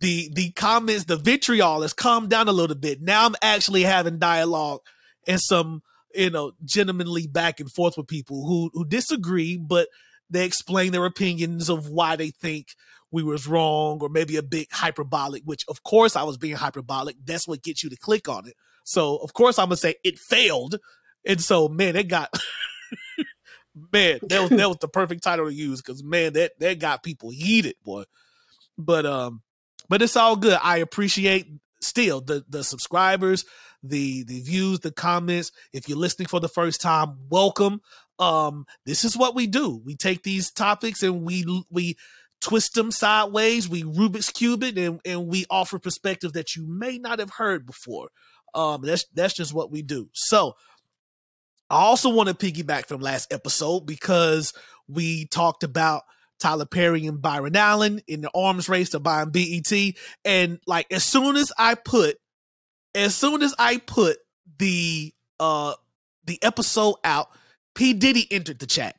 the 0.00 0.30
the 0.32 0.50
comments, 0.52 1.04
the 1.04 1.16
vitriol 1.16 1.82
has 1.82 1.92
calmed 1.92 2.30
down 2.30 2.48
a 2.48 2.52
little 2.52 2.76
bit. 2.76 3.00
Now 3.00 3.26
I'm 3.26 3.34
actually 3.42 3.82
having 3.82 4.18
dialogue 4.18 4.80
and 5.26 5.40
some, 5.40 5.82
you 6.14 6.30
know, 6.30 6.52
gentlemanly 6.64 7.26
back 7.26 7.60
and 7.60 7.70
forth 7.70 7.96
with 7.96 8.08
people 8.08 8.46
who 8.46 8.70
who 8.72 8.84
disagree, 8.84 9.58
but 9.58 9.88
they 10.30 10.44
explain 10.44 10.92
their 10.92 11.06
opinions 11.06 11.68
of 11.68 11.88
why 11.88 12.16
they 12.16 12.30
think 12.30 12.74
we 13.10 13.22
was 13.22 13.46
wrong 13.46 13.98
or 14.00 14.08
maybe 14.08 14.36
a 14.36 14.42
bit 14.42 14.68
hyperbolic. 14.72 15.42
Which, 15.44 15.64
of 15.68 15.82
course, 15.82 16.16
I 16.16 16.22
was 16.22 16.38
being 16.38 16.56
hyperbolic. 16.56 17.16
That's 17.24 17.46
what 17.46 17.62
gets 17.62 17.84
you 17.84 17.90
to 17.90 17.96
click 17.96 18.28
on 18.28 18.48
it. 18.48 18.54
So, 18.84 19.16
of 19.16 19.32
course, 19.32 19.58
I'm 19.58 19.66
gonna 19.66 19.76
say 19.76 19.96
it 20.04 20.18
failed. 20.18 20.78
And 21.24 21.40
so, 21.40 21.68
man, 21.68 21.96
it 21.96 22.08
got 22.08 22.32
man, 23.92 24.18
that 24.22 24.40
was 24.40 24.50
that 24.50 24.68
was 24.68 24.78
the 24.80 24.88
perfect 24.88 25.22
title 25.22 25.46
to 25.46 25.54
use 25.54 25.80
because 25.80 26.02
man, 26.02 26.34
that 26.34 26.58
that 26.58 26.78
got 26.78 27.02
people 27.02 27.30
heated, 27.30 27.76
boy. 27.84 28.04
But 28.78 29.06
um, 29.06 29.42
but 29.88 30.02
it's 30.02 30.16
all 30.16 30.36
good. 30.36 30.58
I 30.62 30.78
appreciate 30.78 31.46
still 31.80 32.20
the 32.20 32.44
the 32.48 32.64
subscribers, 32.64 33.44
the 33.82 34.24
the 34.24 34.40
views, 34.40 34.80
the 34.80 34.92
comments. 34.92 35.52
If 35.72 35.88
you're 35.88 35.98
listening 35.98 36.28
for 36.28 36.40
the 36.40 36.48
first 36.48 36.80
time, 36.80 37.18
welcome. 37.28 37.80
Um, 38.18 38.66
this 38.86 39.04
is 39.04 39.16
what 39.16 39.34
we 39.34 39.46
do. 39.46 39.80
We 39.84 39.96
take 39.96 40.22
these 40.22 40.50
topics 40.50 41.02
and 41.02 41.22
we 41.22 41.64
we 41.70 41.96
twist 42.40 42.74
them 42.74 42.90
sideways. 42.90 43.68
We 43.68 43.84
Rubik's 43.84 44.30
cube 44.30 44.62
it, 44.62 44.78
and 44.78 45.00
and 45.04 45.26
we 45.26 45.46
offer 45.50 45.78
perspective 45.78 46.32
that 46.34 46.56
you 46.56 46.66
may 46.66 46.98
not 46.98 47.18
have 47.18 47.30
heard 47.30 47.66
before. 47.66 48.10
Um, 48.54 48.82
that's 48.82 49.06
that's 49.14 49.34
just 49.34 49.52
what 49.52 49.70
we 49.70 49.82
do. 49.82 50.08
So. 50.12 50.54
I 51.70 51.76
also 51.76 52.10
want 52.10 52.28
to 52.28 52.34
piggyback 52.34 52.86
from 52.86 53.00
last 53.00 53.32
episode 53.32 53.86
because 53.86 54.52
we 54.88 55.24
talked 55.24 55.62
about 55.62 56.02
Tyler 56.42 56.66
Perry 56.66 57.06
and 57.06 57.22
Byron 57.22 57.54
Allen 57.54 58.00
in 58.08 58.20
the 58.20 58.30
arms 58.34 58.68
race 58.68 58.90
to 58.90 59.00
buying 59.00 59.30
BET. 59.30 59.72
And 60.24 60.58
like 60.66 60.92
as 60.92 61.04
soon 61.04 61.36
as 61.36 61.52
I 61.56 61.76
put 61.76 62.16
as 62.94 63.14
soon 63.14 63.42
as 63.42 63.54
I 63.58 63.78
put 63.78 64.18
the 64.58 65.14
uh 65.38 65.74
the 66.24 66.40
episode 66.42 66.96
out, 67.04 67.28
P. 67.74 67.94
Diddy 67.94 68.26
entered 68.30 68.58
the 68.58 68.66
chat. 68.66 68.96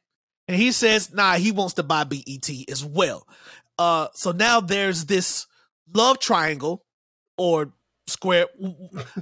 And 0.47 0.57
he 0.57 0.71
says, 0.71 1.13
nah, 1.13 1.35
he 1.35 1.51
wants 1.51 1.75
to 1.75 1.83
buy 1.83 2.05
BET 2.05 2.49
as 2.69 2.83
well. 2.83 3.27
Uh 3.77 4.07
so 4.13 4.31
now 4.31 4.61
there's 4.61 5.05
this 5.05 5.45
love 5.93 6.19
triangle 6.19 6.85
or 7.37 7.73
square 8.07 8.47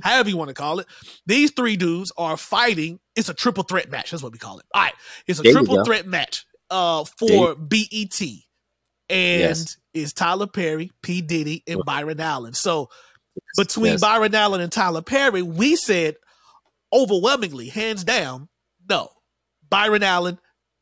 however 0.03 0.29
you 0.29 0.37
want 0.37 0.49
to 0.49 0.53
call 0.53 0.79
it. 0.79 0.87
These 1.25 1.51
three 1.51 1.75
dudes 1.77 2.11
are 2.17 2.37
fighting. 2.37 2.99
It's 3.15 3.29
a 3.29 3.33
triple 3.33 3.63
threat 3.63 3.89
match. 3.89 4.11
That's 4.11 4.23
what 4.23 4.31
we 4.31 4.39
call 4.39 4.59
it. 4.59 4.65
All 4.73 4.81
right. 4.81 4.93
It's 5.27 5.39
a 5.39 5.43
There 5.43 5.53
triple 5.53 5.83
threat 5.85 6.07
match 6.07 6.45
uh 6.69 7.03
There 7.19 7.29
for 7.29 7.55
BET. 7.55 8.21
And 9.09 9.41
Yes. 9.41 9.77
it's 9.93 10.13
Tyler 10.13 10.47
Perry, 10.47 10.91
P. 11.03 11.21
Diddy, 11.21 11.63
and 11.67 11.81
Byron 11.85 12.19
Allen. 12.19 12.53
So 12.53 12.89
between 13.57 13.93
Yes. 13.93 14.01
Byron 14.01 14.33
Allen 14.33 14.61
and 14.61 14.71
Tyler 14.71 15.01
Perry, 15.01 15.41
we 15.41 15.75
said 15.75 16.15
overwhelmingly, 16.93 17.69
hands 17.69 18.03
down, 18.03 18.49
no. 18.89 19.09
Byron 19.69 20.03
Allen, 20.03 20.39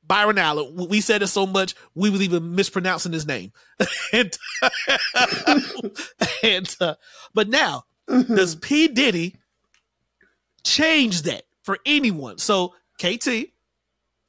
Byron 0.09 0.39
Allen. 0.39 0.87
We 0.89 0.99
said 1.01 1.21
it 1.21 1.27
so 1.27 1.45
much 1.45 1.75
we 1.93 2.09
was 2.09 2.21
even 2.21 2.55
mispronouncing 2.55 3.13
his 3.13 3.27
name. 3.27 3.53
and 4.11 4.37
and 6.43 6.75
uh, 6.81 6.95
but 7.33 7.47
now 7.47 7.85
does 8.07 8.55
P 8.55 8.87
Diddy 8.89 9.35
change 10.63 11.21
that 11.21 11.43
for 11.63 11.77
anyone? 11.85 12.39
So 12.39 12.73
KT, 12.99 13.27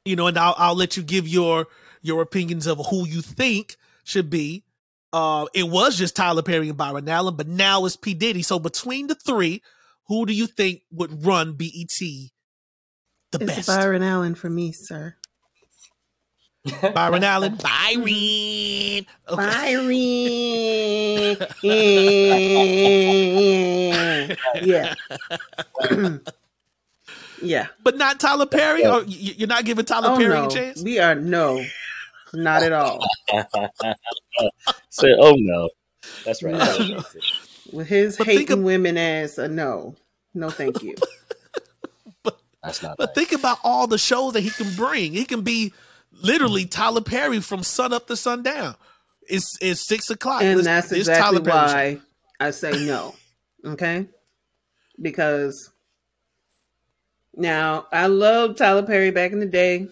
you 0.05 0.15
know, 0.15 0.27
and 0.27 0.37
I'll 0.37 0.55
I'll 0.57 0.75
let 0.75 0.95
you 0.95 1.03
give 1.03 1.27
your 1.27 1.67
your 2.03 2.21
opinions 2.21 2.67
of 2.67 2.79
who 2.89 3.07
you 3.07 3.21
think 3.21 3.75
should 4.03 4.29
be. 4.29 4.63
Uh, 5.11 5.47
it 5.53 5.67
was 5.67 5.97
just 5.97 6.15
Tyler 6.15 6.43
Perry 6.43 6.69
and 6.69 6.77
Byron 6.77 7.09
Allen, 7.09 7.35
but 7.35 7.47
now 7.47 7.85
it's 7.85 7.97
P 7.97 8.13
Diddy. 8.13 8.43
So 8.43 8.59
between 8.59 9.07
the 9.07 9.15
three, 9.15 9.63
who 10.07 10.27
do 10.27 10.33
you 10.33 10.45
think 10.45 10.83
would 10.91 11.25
run 11.25 11.53
BET 11.53 11.89
the 11.99 12.29
It's 13.33 13.45
best? 13.45 13.67
Byron 13.67 14.03
Allen 14.03 14.35
for 14.35 14.49
me, 14.49 14.71
sir. 14.71 15.15
Byron 16.93 17.23
Allen, 17.23 17.55
Byron. 17.55 18.03
Okay. 19.29 19.35
Byron. 23.29 24.37
yeah. 24.61 24.93
yeah. 27.41 27.67
But 27.83 27.97
not 27.97 28.19
Tyler 28.19 28.45
Perry. 28.45 28.85
Or 28.85 28.97
oh, 28.99 29.03
you're 29.07 29.47
not 29.47 29.65
giving 29.65 29.85
Tyler 29.85 30.09
Oh 30.11 30.17
Perry 30.17 30.35
no, 30.35 30.45
a 30.45 30.49
chance. 30.49 30.81
we 30.83 30.99
are 30.99 31.15
no, 31.15 31.63
not 32.33 32.63
at 32.63 32.71
all. 32.73 33.03
So, 34.89 35.07
oh 35.19 35.33
no, 35.37 35.69
that's 36.25 36.43
right. 36.43 36.53
No. 36.55 37.01
With 37.73 37.87
his 37.87 38.17
But 38.17 38.27
hating 38.27 38.51
of- 38.51 38.59
women 38.59 38.97
ass, 38.97 39.37
a 39.37 39.47
no, 39.47 39.95
no, 40.33 40.49
thank 40.49 40.83
you. 40.83 40.95
That's 42.61 42.83
not. 42.83 42.97
But 42.97 43.09
Right. 43.09 43.15
think 43.15 43.31
about 43.31 43.59
all 43.63 43.87
the 43.87 43.97
shows 43.97 44.33
that 44.33 44.41
he 44.41 44.49
can 44.49 44.73
bring. 44.75 45.13
He 45.13 45.23
can 45.25 45.41
be 45.41 45.71
literally 46.23 46.65
Tyler 46.65 47.01
Perry 47.01 47.39
from 47.41 47.63
sun 47.63 47.93
up 47.93 48.07
to 48.07 48.15
sundown. 48.15 48.75
It's 49.27 49.57
it's 49.61 49.87
six 49.87 50.09
o'clock. 50.09 50.41
and 50.41 50.55
Let's- 50.57 50.65
that's 50.65 50.91
it's 50.91 51.07
exactly 51.09 51.39
Tyler 51.39 51.51
Perry 51.69 51.69
show. 51.95 52.01
why 52.39 52.47
I 52.47 52.51
say 52.51 52.85
no. 52.85 53.15
Okay, 53.65 54.07
because 55.01 55.69
now 57.35 57.87
I 57.91 58.07
loved 58.07 58.57
Tyler 58.57 58.83
Perry 58.83 59.11
back 59.11 59.31
in 59.31 59.39
the 59.39 59.45
day 59.45 59.87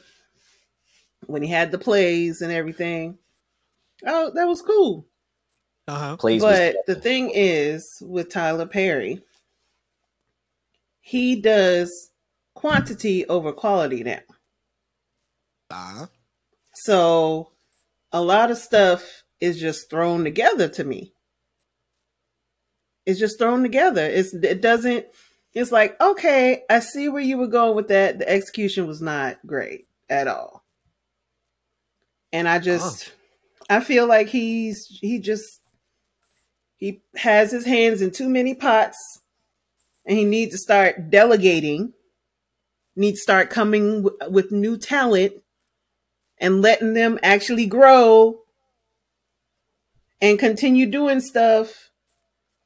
when 1.27 1.41
he 1.43 1.49
had 1.49 1.71
the 1.71 1.77
plays 1.77 2.41
and 2.41 2.51
everything. 2.51 3.17
Oh, 4.05 4.31
that 4.33 4.47
was 4.47 4.61
cool. 4.61 5.05
Uh-huh. 5.87 6.17
Plays 6.17 6.41
But 6.41 6.75
was- 6.75 6.83
the 6.87 6.95
thing 7.01 7.31
is 7.33 7.97
with 8.01 8.29
Tyler 8.31 8.65
Perry, 8.65 9.21
he 11.01 11.39
does 11.41 12.11
quantity 12.55 13.25
over 13.27 13.51
quality 13.53 14.03
now. 14.03 14.19
Uh-huh. 15.71 16.07
So 16.83 17.51
a 18.13 18.21
lot 18.21 18.51
of 18.51 18.57
stuff 18.57 19.23
is 19.41 19.59
just 19.59 19.89
thrown 19.89 20.23
together 20.23 20.69
to 20.69 20.83
me. 20.83 21.13
It's 23.05 23.19
just 23.19 23.37
thrown 23.37 23.63
together. 23.63 24.05
It's 24.05 24.33
it 24.33 24.61
doesn't 24.61 25.07
it's 25.53 25.71
like, 25.71 25.99
okay, 25.99 26.63
I 26.69 26.79
see 26.79 27.09
where 27.09 27.21
you 27.21 27.37
were 27.37 27.47
going 27.47 27.75
with 27.75 27.89
that. 27.89 28.19
The 28.19 28.29
execution 28.29 28.87
was 28.87 29.01
not 29.01 29.45
great 29.45 29.87
at 30.09 30.27
all. 30.27 30.63
And 32.31 32.47
I 32.47 32.59
just 32.59 33.11
I 33.69 33.81
feel 33.81 34.07
like 34.07 34.29
he's 34.29 34.85
he 34.85 35.19
just 35.19 35.59
he 36.77 37.01
has 37.15 37.51
his 37.51 37.65
hands 37.65 38.01
in 38.01 38.11
too 38.11 38.29
many 38.29 38.53
pots 38.53 39.19
and 40.05 40.17
he 40.17 40.23
needs 40.23 40.53
to 40.53 40.57
start 40.57 41.09
delegating 41.09 41.93
needs 42.95 43.19
to 43.19 43.23
start 43.23 43.49
coming 43.49 44.03
w- 44.03 44.17
with 44.31 44.51
new 44.51 44.77
talent 44.77 45.33
and 46.39 46.61
letting 46.61 46.93
them 46.93 47.19
actually 47.23 47.65
grow 47.65 48.41
and 50.21 50.39
continue 50.39 50.85
doing 50.85 51.21
stuff 51.21 51.89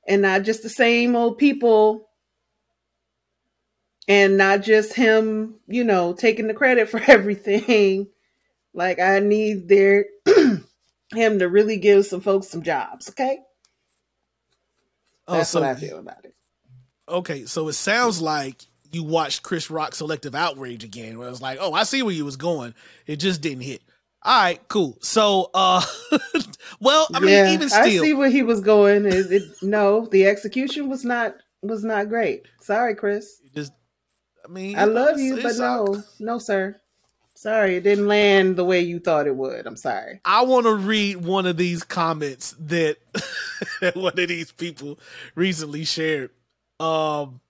and 0.07 0.21
not 0.21 0.43
just 0.43 0.63
the 0.63 0.69
same 0.69 1.15
old 1.15 1.37
people 1.37 2.09
and 4.07 4.37
not 4.37 4.61
just 4.61 4.93
him, 4.93 5.55
you 5.67 5.83
know, 5.83 6.13
taking 6.13 6.47
the 6.47 6.53
credit 6.53 6.89
for 6.89 7.01
everything. 7.07 8.07
Like 8.73 8.99
I 8.99 9.19
need 9.19 9.67
their 9.69 10.05
him 11.13 11.39
to 11.39 11.47
really 11.47 11.77
give 11.77 12.05
some 12.05 12.21
folks 12.21 12.47
some 12.49 12.63
jobs, 12.63 13.09
okay? 13.09 13.39
Oh, 15.27 15.33
That's 15.33 15.49
so 15.49 15.61
what 15.61 15.69
I 15.69 15.75
feel 15.75 15.99
about 15.99 16.25
it. 16.25 16.35
okay, 17.07 17.45
so 17.45 17.67
it 17.67 17.73
sounds 17.73 18.21
like 18.21 18.65
you 18.93 19.03
watched 19.03 19.43
Chris 19.43 19.69
Rock 19.69 19.95
Selective 19.95 20.35
Outrage 20.35 20.83
again, 20.83 21.17
where 21.17 21.27
I 21.27 21.31
was 21.31 21.41
like, 21.41 21.57
oh, 21.59 21.73
I 21.73 21.83
see 21.83 22.03
where 22.03 22.13
you 22.13 22.25
was 22.25 22.37
going. 22.37 22.73
It 23.07 23.17
just 23.17 23.41
didn't 23.41 23.61
hit. 23.61 23.81
All 24.25 24.41
right, 24.41 24.67
cool. 24.69 24.97
So, 25.01 25.49
uh, 25.53 25.83
well, 26.79 27.07
I 27.13 27.19
mean, 27.19 27.47
even 27.47 27.69
still, 27.69 27.83
I 27.83 27.89
see 27.89 28.13
where 28.13 28.29
he 28.29 28.41
was 28.41 28.61
going. 28.61 29.05
It, 29.05 29.31
it, 29.31 29.43
no, 29.61 30.05
the 30.05 30.27
execution 30.27 30.89
was 30.89 31.03
not 31.03 31.35
was 31.61 31.83
not 31.83 32.07
great. 32.07 32.45
Sorry, 32.61 32.95
Chris. 32.95 33.41
Just, 33.53 33.73
I 34.45 34.47
mean, 34.49 34.77
I 34.77 34.85
love 34.85 35.19
you, 35.19 35.41
but 35.41 35.57
no, 35.57 36.03
no, 36.19 36.37
sir. 36.37 36.79
Sorry, 37.35 37.75
it 37.75 37.83
didn't 37.83 38.07
land 38.07 38.55
the 38.55 38.63
way 38.63 38.79
you 38.79 38.99
thought 38.99 39.27
it 39.27 39.35
would. 39.35 39.67
I'm 39.67 39.75
sorry. 39.75 40.21
I 40.23 40.43
want 40.43 40.67
to 40.67 40.75
read 40.75 41.17
one 41.17 41.45
of 41.45 41.57
these 41.57 41.83
comments 41.83 42.55
that 42.59 42.97
one 43.95 44.17
of 44.17 44.27
these 44.29 44.53
people 44.53 44.99
recently 45.35 45.83
shared. 45.83 46.29
Um, 46.79 47.41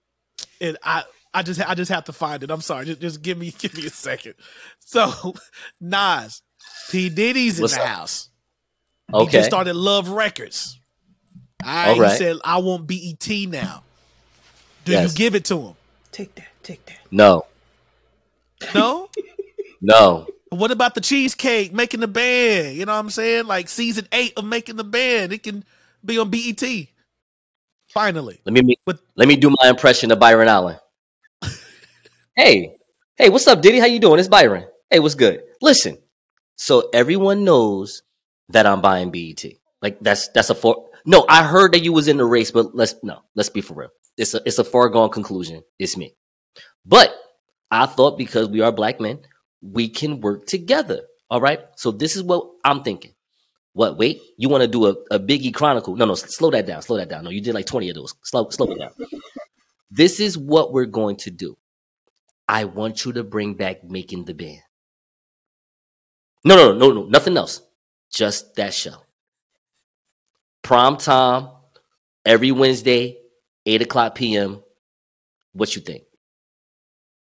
and 0.59 0.77
I, 0.81 1.03
I 1.33 1.41
just, 1.41 1.67
I 1.67 1.73
just 1.73 1.91
have 1.91 2.05
to 2.05 2.13
find 2.13 2.43
it. 2.43 2.51
I'm 2.51 2.61
sorry. 2.61 2.85
Just, 2.85 3.01
just 3.01 3.21
give 3.21 3.37
me, 3.37 3.51
give 3.57 3.75
me 3.75 3.85
a 3.85 3.89
second. 3.89 4.35
So, 4.79 5.33
Nas, 5.81 6.41
P 6.89 7.09
Diddy's 7.09 7.57
in 7.57 7.63
What's 7.63 7.75
the 7.75 7.81
up? 7.81 7.87
house. 7.87 8.29
Okay. 9.13 9.25
He 9.25 9.31
just 9.31 9.47
started 9.47 9.75
Love 9.75 10.09
Records. 10.09 10.79
I 11.63 11.89
All 11.89 11.99
right. 11.99 12.11
He 12.11 12.17
said, 12.17 12.37
"I 12.43 12.57
want 12.57 12.87
BET 12.87 13.27
now." 13.47 13.83
Do 14.85 14.91
yes. 14.91 15.11
you 15.11 15.17
give 15.17 15.35
it 15.35 15.45
to 15.45 15.59
him? 15.59 15.73
Take 16.11 16.35
that. 16.35 16.47
Take 16.61 16.85
that. 16.87 16.99
No. 17.11 17.45
No. 18.73 19.09
no. 19.81 20.27
What 20.49 20.71
about 20.71 20.93
the 20.93 21.01
cheesecake 21.01 21.73
making 21.73 22.01
the 22.01 22.07
band? 22.07 22.75
You 22.75 22.85
know 22.85 22.93
what 22.93 22.99
I'm 22.99 23.09
saying? 23.09 23.47
Like 23.47 23.69
season 23.69 24.07
eight 24.11 24.33
of 24.37 24.45
making 24.45 24.75
the 24.75 24.83
band, 24.83 25.33
it 25.33 25.43
can 25.43 25.63
be 26.03 26.19
on 26.19 26.29
BET. 26.29 26.61
Finally. 27.89 28.39
Let 28.45 28.65
me 28.65 28.75
but, 28.85 28.99
let 29.15 29.27
me 29.27 29.35
do 29.35 29.55
my 29.61 29.69
impression 29.69 30.11
of 30.11 30.19
Byron 30.19 30.47
Allen. 30.47 30.77
Hey, 32.35 32.75
hey, 33.15 33.29
what's 33.29 33.47
up, 33.47 33.61
Diddy? 33.61 33.79
How 33.79 33.85
you 33.85 33.99
doing? 33.99 34.19
It's 34.19 34.27
Byron. 34.27 34.65
Hey, 34.89 34.99
what's 34.99 35.15
good? 35.15 35.43
Listen, 35.61 35.97
so 36.55 36.89
everyone 36.93 37.43
knows 37.43 38.03
that 38.49 38.65
I'm 38.65 38.81
buying 38.81 39.11
BET. 39.11 39.43
Like 39.81 39.99
that's 39.99 40.29
that's 40.29 40.49
a 40.49 40.55
for. 40.55 40.89
No, 41.05 41.25
I 41.27 41.43
heard 41.43 41.73
that 41.73 41.83
you 41.83 41.91
was 41.91 42.07
in 42.07 42.17
the 42.17 42.25
race, 42.25 42.51
but 42.51 42.75
let's 42.75 42.95
no, 43.03 43.23
let's 43.35 43.49
be 43.49 43.61
for 43.61 43.73
real. 43.73 43.89
It's 44.17 44.33
a 44.33 44.41
it's 44.45 44.59
a 44.59 44.63
foregone 44.63 45.09
conclusion. 45.09 45.63
It's 45.77 45.97
me. 45.97 46.15
But 46.85 47.13
I 47.69 47.85
thought 47.85 48.17
because 48.17 48.49
we 48.49 48.61
are 48.61 48.71
black 48.71 48.99
men, 48.99 49.19
we 49.61 49.89
can 49.89 50.21
work 50.21 50.45
together. 50.45 51.01
All 51.29 51.41
right. 51.41 51.61
So 51.75 51.91
this 51.91 52.15
is 52.15 52.23
what 52.23 52.47
I'm 52.63 52.83
thinking. 52.83 53.13
What? 53.73 53.97
Wait, 53.97 54.21
you 54.37 54.49
want 54.49 54.61
to 54.61 54.67
do 54.67 54.85
a, 54.85 54.95
a 55.11 55.19
Biggie 55.19 55.53
Chronicle? 55.53 55.95
No, 55.95 56.05
no, 56.05 56.13
slow 56.13 56.51
that 56.51 56.67
down. 56.67 56.81
Slow 56.83 56.97
that 56.97 57.09
down. 57.09 57.23
No, 57.23 57.31
you 57.31 57.41
did 57.41 57.55
like 57.55 57.65
20 57.65 57.89
of 57.89 57.95
those. 57.95 58.13
Slow, 58.23 58.49
slow 58.49 58.71
it 58.71 58.79
down. 58.79 58.91
This 59.89 60.19
is 60.19 60.37
what 60.37 60.71
we're 60.71 60.85
going 60.85 61.17
to 61.17 61.31
do. 61.31 61.57
I 62.53 62.65
want 62.65 63.03
you 63.03 63.13
to 63.13 63.23
bring 63.23 63.55
back 63.55 63.83
making 63.83 64.25
the 64.25 64.35
band. 64.35 64.61
No, 66.45 66.55
no, 66.55 66.71
no, 66.71 66.91
no, 66.91 67.05
nothing 67.05 67.35
else. 67.35 67.63
Just 68.13 68.53
that 68.57 68.75
show. 68.75 68.93
Prime 70.61 70.97
time, 70.97 71.49
every 72.23 72.51
Wednesday, 72.51 73.17
8 73.65 73.81
o'clock 73.81 74.13
p.m. 74.13 74.61
What 75.53 75.75
you 75.75 75.81
think? 75.81 76.03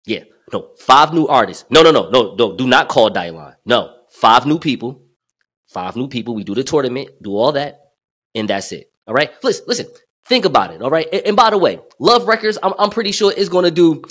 Yeah. 0.07 0.23
No, 0.51 0.71
five 0.79 1.13
new 1.13 1.27
artists. 1.27 1.65
No, 1.69 1.83
no, 1.83 1.91
no, 1.91 2.09
no, 2.09 2.33
no. 2.33 2.57
Do 2.57 2.65
not 2.65 2.87
call 2.87 3.11
Dylan. 3.11 3.55
No, 3.63 3.93
five 4.09 4.47
new 4.47 4.57
people. 4.57 5.03
Five 5.67 5.95
new 5.95 6.07
people. 6.07 6.33
We 6.33 6.43
do 6.43 6.55
the 6.55 6.63
tournament, 6.63 7.09
do 7.21 7.37
all 7.37 7.51
that, 7.51 7.79
and 8.33 8.49
that's 8.49 8.71
it. 8.71 8.91
All 9.05 9.13
right. 9.13 9.29
Listen, 9.43 9.65
listen. 9.67 9.85
Think 10.25 10.45
about 10.45 10.73
it. 10.73 10.81
All 10.81 10.89
right. 10.89 11.07
And, 11.13 11.21
and 11.27 11.35
by 11.37 11.51
the 11.51 11.59
way, 11.59 11.79
Love 11.99 12.27
Records, 12.27 12.57
I'm, 12.63 12.73
I'm 12.79 12.89
pretty 12.89 13.11
sure 13.11 13.31
is 13.31 13.49
going 13.49 13.65
to 13.65 13.71
do 13.71 14.01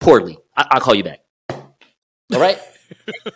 poorly. 0.00 0.38
I, 0.56 0.66
will 0.74 0.80
call 0.80 0.94
you 0.94 1.04
back. 1.04 1.20
All 1.48 2.40
right. 2.40 2.58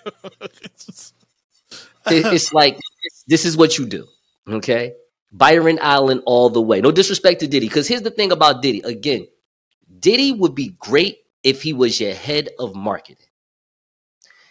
it, 2.06 2.26
it's 2.32 2.52
like 2.52 2.78
this 3.26 3.44
is 3.44 3.56
what 3.56 3.78
you 3.78 3.86
do. 3.86 4.06
Okay. 4.48 4.94
Byron 5.32 5.78
Allen 5.80 6.22
all 6.26 6.48
the 6.48 6.62
way. 6.62 6.80
No 6.80 6.92
disrespect 6.92 7.40
to 7.40 7.48
Diddy, 7.48 7.66
because 7.66 7.88
here's 7.88 8.02
the 8.02 8.10
thing 8.10 8.30
about 8.30 8.62
Diddy. 8.62 8.80
Again, 8.82 9.26
Diddy 9.98 10.32
would 10.32 10.54
be 10.54 10.76
great 10.78 11.18
if 11.42 11.62
he 11.62 11.72
was 11.72 12.00
your 12.00 12.14
head 12.14 12.48
of 12.58 12.74
marketing. 12.74 13.26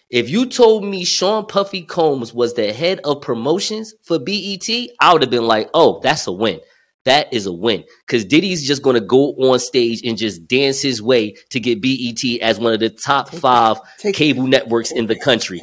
If 0.09 0.29
you 0.29 0.45
told 0.45 0.83
me 0.83 1.05
Sean 1.05 1.45
Puffy 1.45 1.81
Combs 1.81 2.33
was 2.33 2.53
the 2.53 2.71
head 2.71 2.99
of 3.03 3.21
promotions 3.21 3.95
for 4.03 4.19
BET, 4.19 4.69
I 4.99 5.11
would 5.13 5.23
have 5.23 5.31
been 5.31 5.47
like, 5.47 5.69
oh, 5.73 6.01
that's 6.03 6.27
a 6.27 6.31
win. 6.31 6.59
That 7.05 7.33
is 7.33 7.45
a 7.45 7.51
win. 7.51 7.83
Because 8.05 8.25
Diddy's 8.25 8.65
just 8.65 8.81
going 8.81 8.95
to 8.95 9.01
go 9.01 9.33
on 9.33 9.59
stage 9.59 10.01
and 10.05 10.17
just 10.17 10.47
dance 10.47 10.81
his 10.81 11.01
way 11.01 11.35
to 11.49 11.59
get 11.59 11.81
BET 11.81 12.23
as 12.41 12.59
one 12.59 12.73
of 12.73 12.79
the 12.79 12.89
top 12.89 13.29
five 13.29 13.77
cable 14.13 14.47
networks 14.47 14.91
in 14.91 15.07
the 15.07 15.17
country. 15.17 15.61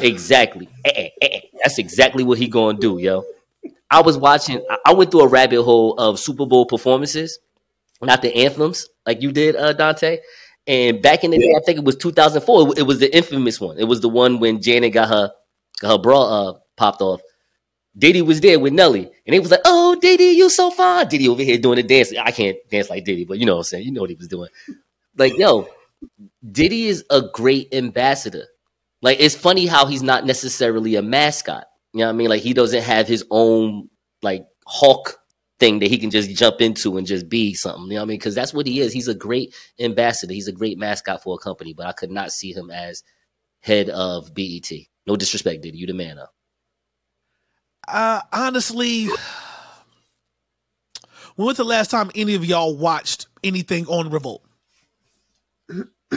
Exactly. 0.00 0.68
Eh, 0.84 0.90
eh, 0.96 1.08
eh, 1.20 1.40
that's 1.62 1.78
exactly 1.78 2.24
what 2.24 2.38
he 2.38 2.48
going 2.48 2.76
to 2.76 2.80
do, 2.80 2.98
yo. 2.98 3.24
I 3.90 4.00
was 4.00 4.16
watching, 4.16 4.64
I 4.86 4.94
went 4.94 5.10
through 5.10 5.20
a 5.20 5.28
rabbit 5.28 5.62
hole 5.62 5.94
of 5.98 6.18
Super 6.18 6.46
Bowl 6.46 6.64
performances, 6.64 7.38
not 8.00 8.22
the 8.22 8.34
anthems 8.34 8.88
like 9.06 9.20
you 9.20 9.32
did, 9.32 9.54
uh, 9.54 9.74
Donte. 9.74 10.18
And 10.66 11.02
back 11.02 11.24
in 11.24 11.32
the 11.32 11.38
day, 11.38 11.54
I 11.56 11.60
think 11.64 11.78
it 11.78 11.84
was 11.84 11.96
2004. 11.96 12.74
It 12.78 12.84
was 12.84 13.00
the 13.00 13.14
infamous 13.14 13.60
one. 13.60 13.78
It 13.78 13.84
was 13.84 14.00
the 14.00 14.08
one 14.08 14.40
when 14.40 14.62
Janet 14.62 14.92
got 14.92 15.08
her 15.08 15.32
got 15.80 15.90
her 15.90 15.98
bra 15.98 16.22
uh, 16.22 16.58
popped 16.76 17.02
off. 17.02 17.20
Diddy 17.96 18.22
was 18.22 18.40
there 18.40 18.58
with 18.58 18.72
Nelly, 18.72 19.10
and 19.26 19.34
he 19.34 19.40
was 19.40 19.50
like, 19.50 19.60
"Oh, 19.64 19.96
Diddy, 20.00 20.24
you 20.24 20.48
so 20.48 20.70
fine." 20.70 21.08
Diddy 21.08 21.28
over 21.28 21.42
here 21.42 21.58
doing 21.58 21.76
the 21.76 21.82
dance. 21.82 22.12
I 22.18 22.30
can't 22.30 22.56
dance 22.70 22.88
like 22.88 23.04
Diddy, 23.04 23.24
but 23.24 23.38
you 23.38 23.46
know 23.46 23.54
what 23.54 23.60
I'm 23.60 23.64
saying. 23.64 23.84
You 23.84 23.92
know 23.92 24.00
what 24.00 24.10
he 24.10 24.16
was 24.16 24.28
doing. 24.28 24.48
Like, 25.16 25.36
yo, 25.36 25.68
Diddy 26.50 26.86
is 26.86 27.04
a 27.10 27.22
great 27.32 27.72
ambassador. 27.74 28.46
Like, 29.02 29.20
it's 29.20 29.34
funny 29.34 29.66
how 29.66 29.86
he's 29.86 30.02
not 30.02 30.24
necessarily 30.24 30.94
a 30.94 31.02
mascot. 31.02 31.66
You 31.92 32.00
know 32.00 32.06
what 32.06 32.14
I 32.14 32.16
mean? 32.16 32.28
Like, 32.30 32.42
he 32.42 32.54
doesn't 32.54 32.82
have 32.82 33.06
his 33.06 33.24
own 33.30 33.90
like 34.22 34.46
Hulk 34.66 35.18
thing 35.58 35.80
that 35.80 35.90
he 35.90 35.98
can 35.98 36.10
just 36.10 36.30
jump 36.30 36.60
into 36.60 36.96
and 36.96 37.06
just 37.06 37.28
be 37.28 37.52
something. 37.54 37.84
You 37.84 37.90
know 37.90 37.96
what 37.96 38.02
I 38.02 38.06
mean? 38.06 38.18
Because 38.18 38.34
that's 38.34 38.54
what 38.54 38.66
he 38.66 38.80
is. 38.80 38.92
He's 38.92 39.08
a 39.08 39.14
great 39.14 39.54
ambassador. 39.78 40.32
He's 40.32 40.48
a 40.48 40.52
great 40.52 40.78
mascot 40.78 41.22
for 41.22 41.34
a 41.34 41.38
company, 41.38 41.74
but 41.74 41.86
I 41.86 41.92
could 41.92 42.10
not 42.10 42.32
see 42.32 42.52
him 42.52 42.70
as 42.70 43.02
head 43.60 43.90
of 43.90 44.32
BET. 44.34 44.70
No 45.06 45.16
disrespect, 45.16 45.62
did 45.62 45.76
you 45.76 45.86
the 45.86 45.94
man 45.94 46.18
up? 46.18 46.32
Uh, 47.88 48.20
honestly, 48.32 49.08
when 51.36 51.46
was 51.46 51.56
the 51.56 51.64
last 51.64 51.90
time 51.90 52.10
any 52.14 52.34
of 52.34 52.44
y'all 52.44 52.76
watched 52.76 53.26
anything 53.42 53.86
on 53.86 54.10
Revolt? 54.10 54.44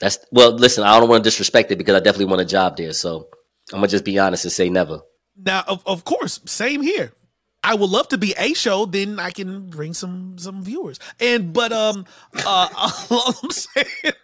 That's 0.00 0.18
well. 0.30 0.52
Listen, 0.52 0.84
I 0.84 0.98
don't 0.98 1.08
want 1.08 1.24
to 1.24 1.28
disrespect 1.28 1.70
it 1.70 1.76
because 1.76 1.94
I 1.94 2.00
definitely 2.00 2.26
want 2.26 2.40
a 2.40 2.46
job 2.46 2.76
there. 2.76 2.92
So 2.92 3.28
I'm 3.72 3.78
gonna 3.78 3.88
just 3.88 4.04
be 4.04 4.18
honest 4.18 4.44
and 4.44 4.52
say 4.52 4.68
never. 4.68 5.00
Now, 5.36 5.64
of, 5.66 5.82
of 5.86 6.04
course, 6.04 6.40
same 6.46 6.82
here. 6.82 7.12
I 7.62 7.74
would 7.74 7.90
love 7.90 8.08
to 8.08 8.18
be 8.18 8.34
a 8.38 8.54
show, 8.54 8.86
then 8.86 9.18
I 9.18 9.30
can 9.30 9.68
bring 9.68 9.92
some 9.92 10.38
some 10.38 10.64
viewers. 10.64 10.98
And 11.18 11.52
but 11.52 11.72
um 11.72 12.06
uh 12.46 12.68
all 13.10 13.34
I'm 13.42 13.50
saying 13.50 14.14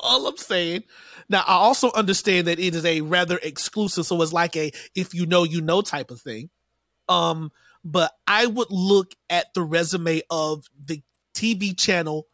all 0.00 0.26
I'm 0.26 0.36
saying 0.36 0.84
now 1.28 1.40
I 1.46 1.54
also 1.54 1.90
understand 1.92 2.46
that 2.46 2.58
it 2.58 2.74
is 2.74 2.84
a 2.84 3.00
rather 3.00 3.38
exclusive, 3.42 4.06
so 4.06 4.20
it's 4.22 4.32
like 4.32 4.56
a 4.56 4.70
if 4.94 5.14
you 5.14 5.26
know 5.26 5.44
you 5.44 5.60
know 5.60 5.80
type 5.82 6.10
of 6.10 6.20
thing. 6.20 6.50
Um, 7.08 7.52
but 7.84 8.12
I 8.26 8.46
would 8.46 8.70
look 8.70 9.12
at 9.28 9.52
the 9.54 9.62
resume 9.62 10.22
of 10.30 10.64
the 10.82 11.02
TV 11.34 11.76
channel 11.76 12.26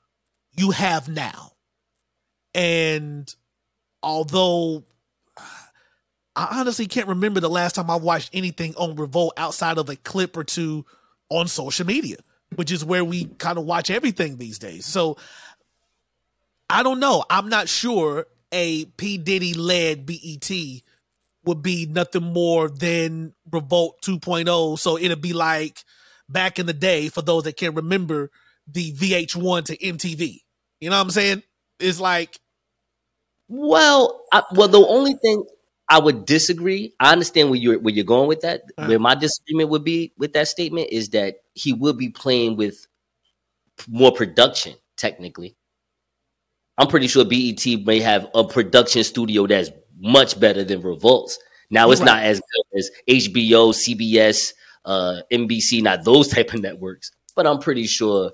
you 0.57 0.71
have 0.71 1.09
now. 1.09 1.53
And 2.55 3.33
although 4.03 4.85
I 6.41 6.61
honestly 6.61 6.87
can't 6.87 7.09
remember 7.09 7.39
the 7.41 7.51
last 7.51 7.75
time 7.75 7.91
I 7.91 7.97
watched 7.97 8.31
anything 8.33 8.75
on 8.77 8.97
Revolt 8.97 9.35
outside 9.37 9.77
of 9.77 9.91
a 9.91 9.97
clip 9.97 10.39
or 10.39 10.45
two 10.45 10.87
on 11.29 11.49
social 11.49 11.85
media, 11.85 12.17
which 12.55 12.73
is 12.73 12.83
where 12.83 13.05
we 13.05 13.27
kind 13.27 13.59
of 13.59 13.67
watch 13.67 13.91
everything 13.91 14.39
these 14.39 14.59
days. 14.59 14.87
So 14.87 15.19
I 16.71 16.83
don't 16.83 16.99
know. 16.99 17.27
I'm 17.29 17.51
not 17.51 17.69
sure 17.69 18.25
a 18.53 18.87
P. 18.87 19.19
Diddy 19.19 19.53
led 19.53 20.07
BET 20.07 20.51
would 21.45 21.63
be 21.63 21.85
nothing 21.85 22.33
more 22.33 22.71
than 22.71 23.35
Revolt 23.53 24.01
2.0. 24.01 24.79
So 24.79 24.97
it'll 24.97 25.17
be 25.17 25.35
like 25.35 25.85
back 26.27 26.59
in 26.59 26.65
the 26.65 26.73
day, 26.73 27.11
for 27.11 27.21
those 27.21 27.43
that 27.43 27.59
can 27.59 27.75
remember 27.75 28.31
the 28.67 28.95
VH1 28.95 29.67
to 29.67 29.77
MTV. 29.77 30.39
You 30.81 30.89
know 30.89 30.97
what 30.97 31.03
I'm 31.03 31.11
saying? 31.11 31.43
It's 31.79 32.01
like. 32.01 32.41
Well, 33.47 34.23
I, 34.33 34.43
well, 34.55 34.69
the 34.69 34.79
only 34.79 35.15
thing 35.15 35.45
I 35.91 35.99
would 35.99 36.25
disagree. 36.25 36.95
I 37.01 37.13
understand 37.13 37.51
where 37.51 37.59
you're 37.59 37.79
where 37.81 37.93
you're 37.93 38.05
going 38.05 38.29
with 38.29 38.43
that. 38.43 38.63
Uh-huh. 38.79 38.89
Where 38.89 38.99
my 39.01 39.17
disagreement 39.17 39.71
would 39.71 39.83
be 39.83 40.13
with 40.17 40.33
that 40.35 40.47
statement 40.47 40.89
is 40.93 41.09
that 41.11 41.39
he 41.55 41.73
will 41.73 41.93
be 41.93 42.09
playing 42.09 42.57
with 42.57 42.87
more 43.89 44.13
production. 44.13 44.75
Technically, 44.97 45.57
I'm 46.79 46.87
pretty 46.87 47.09
sure 47.09 47.25
BET 47.25 47.67
may 47.85 48.01
have 48.01 48.29
a 48.35 48.45
production 48.45 49.03
studio 49.03 49.47
that's 49.47 49.71
much 49.99 50.39
better 50.39 50.63
than 50.63 50.81
Revolt's. 50.81 51.39
Now 51.71 51.91
it's 51.91 52.01
right. 52.01 52.07
not 52.07 52.23
as 52.23 52.41
good 52.41 52.79
as 52.79 52.91
HBO, 53.09 53.73
CBS, 53.73 54.53
uh, 54.85 55.23
NBC, 55.33 55.83
not 55.83 56.05
those 56.05 56.29
type 56.35 56.55
of 56.55 56.61
networks. 56.61 57.11
But 57.35 57.47
I'm 57.47 57.59
pretty 57.59 57.87
sure 57.87 58.33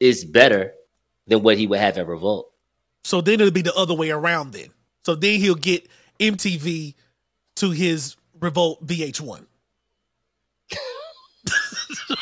it's 0.00 0.24
better 0.24 0.72
than 1.26 1.42
what 1.42 1.58
he 1.58 1.66
would 1.66 1.78
have 1.78 1.98
at 1.98 2.06
Revolt. 2.06 2.50
So 3.04 3.20
then 3.20 3.34
it'll 3.34 3.52
be 3.52 3.62
the 3.62 3.74
other 3.74 3.94
way 3.94 4.10
around 4.10 4.52
then. 4.52 4.68
So 5.04 5.14
then 5.14 5.40
he'll 5.40 5.54
get 5.54 5.88
MTV 6.20 6.94
to 7.56 7.70
his 7.70 8.16
Revolt 8.40 8.86
VH1. 8.86 9.44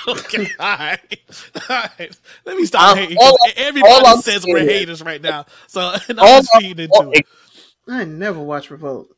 okay, 0.09 0.47
all 0.59 0.77
right. 0.79 1.21
all 1.69 1.83
right. 1.99 2.19
Let 2.45 2.57
me 2.57 2.65
stop 2.67 2.93
Um, 2.93 2.99
hating. 2.99 3.17
all 3.19 3.31
'cause 3.37 3.53
I- 3.57 3.61
Everybody 3.61 3.93
all 4.07 4.23
says 4.23 4.45
we're 4.47 4.59
is- 4.59 4.69
haters 4.71 5.03
right 5.03 5.21
now. 5.21 5.47
So 5.67 5.95
and 6.09 6.21
I'm 6.21 6.43
just 6.43 6.51
I'm- 6.55 6.63
feeding 6.63 6.85
into 6.85 6.95
all- 6.95 7.13
it. 7.13 7.27
I 7.89 8.05
never 8.05 8.41
watched 8.41 8.71
Revolt. 8.71 9.09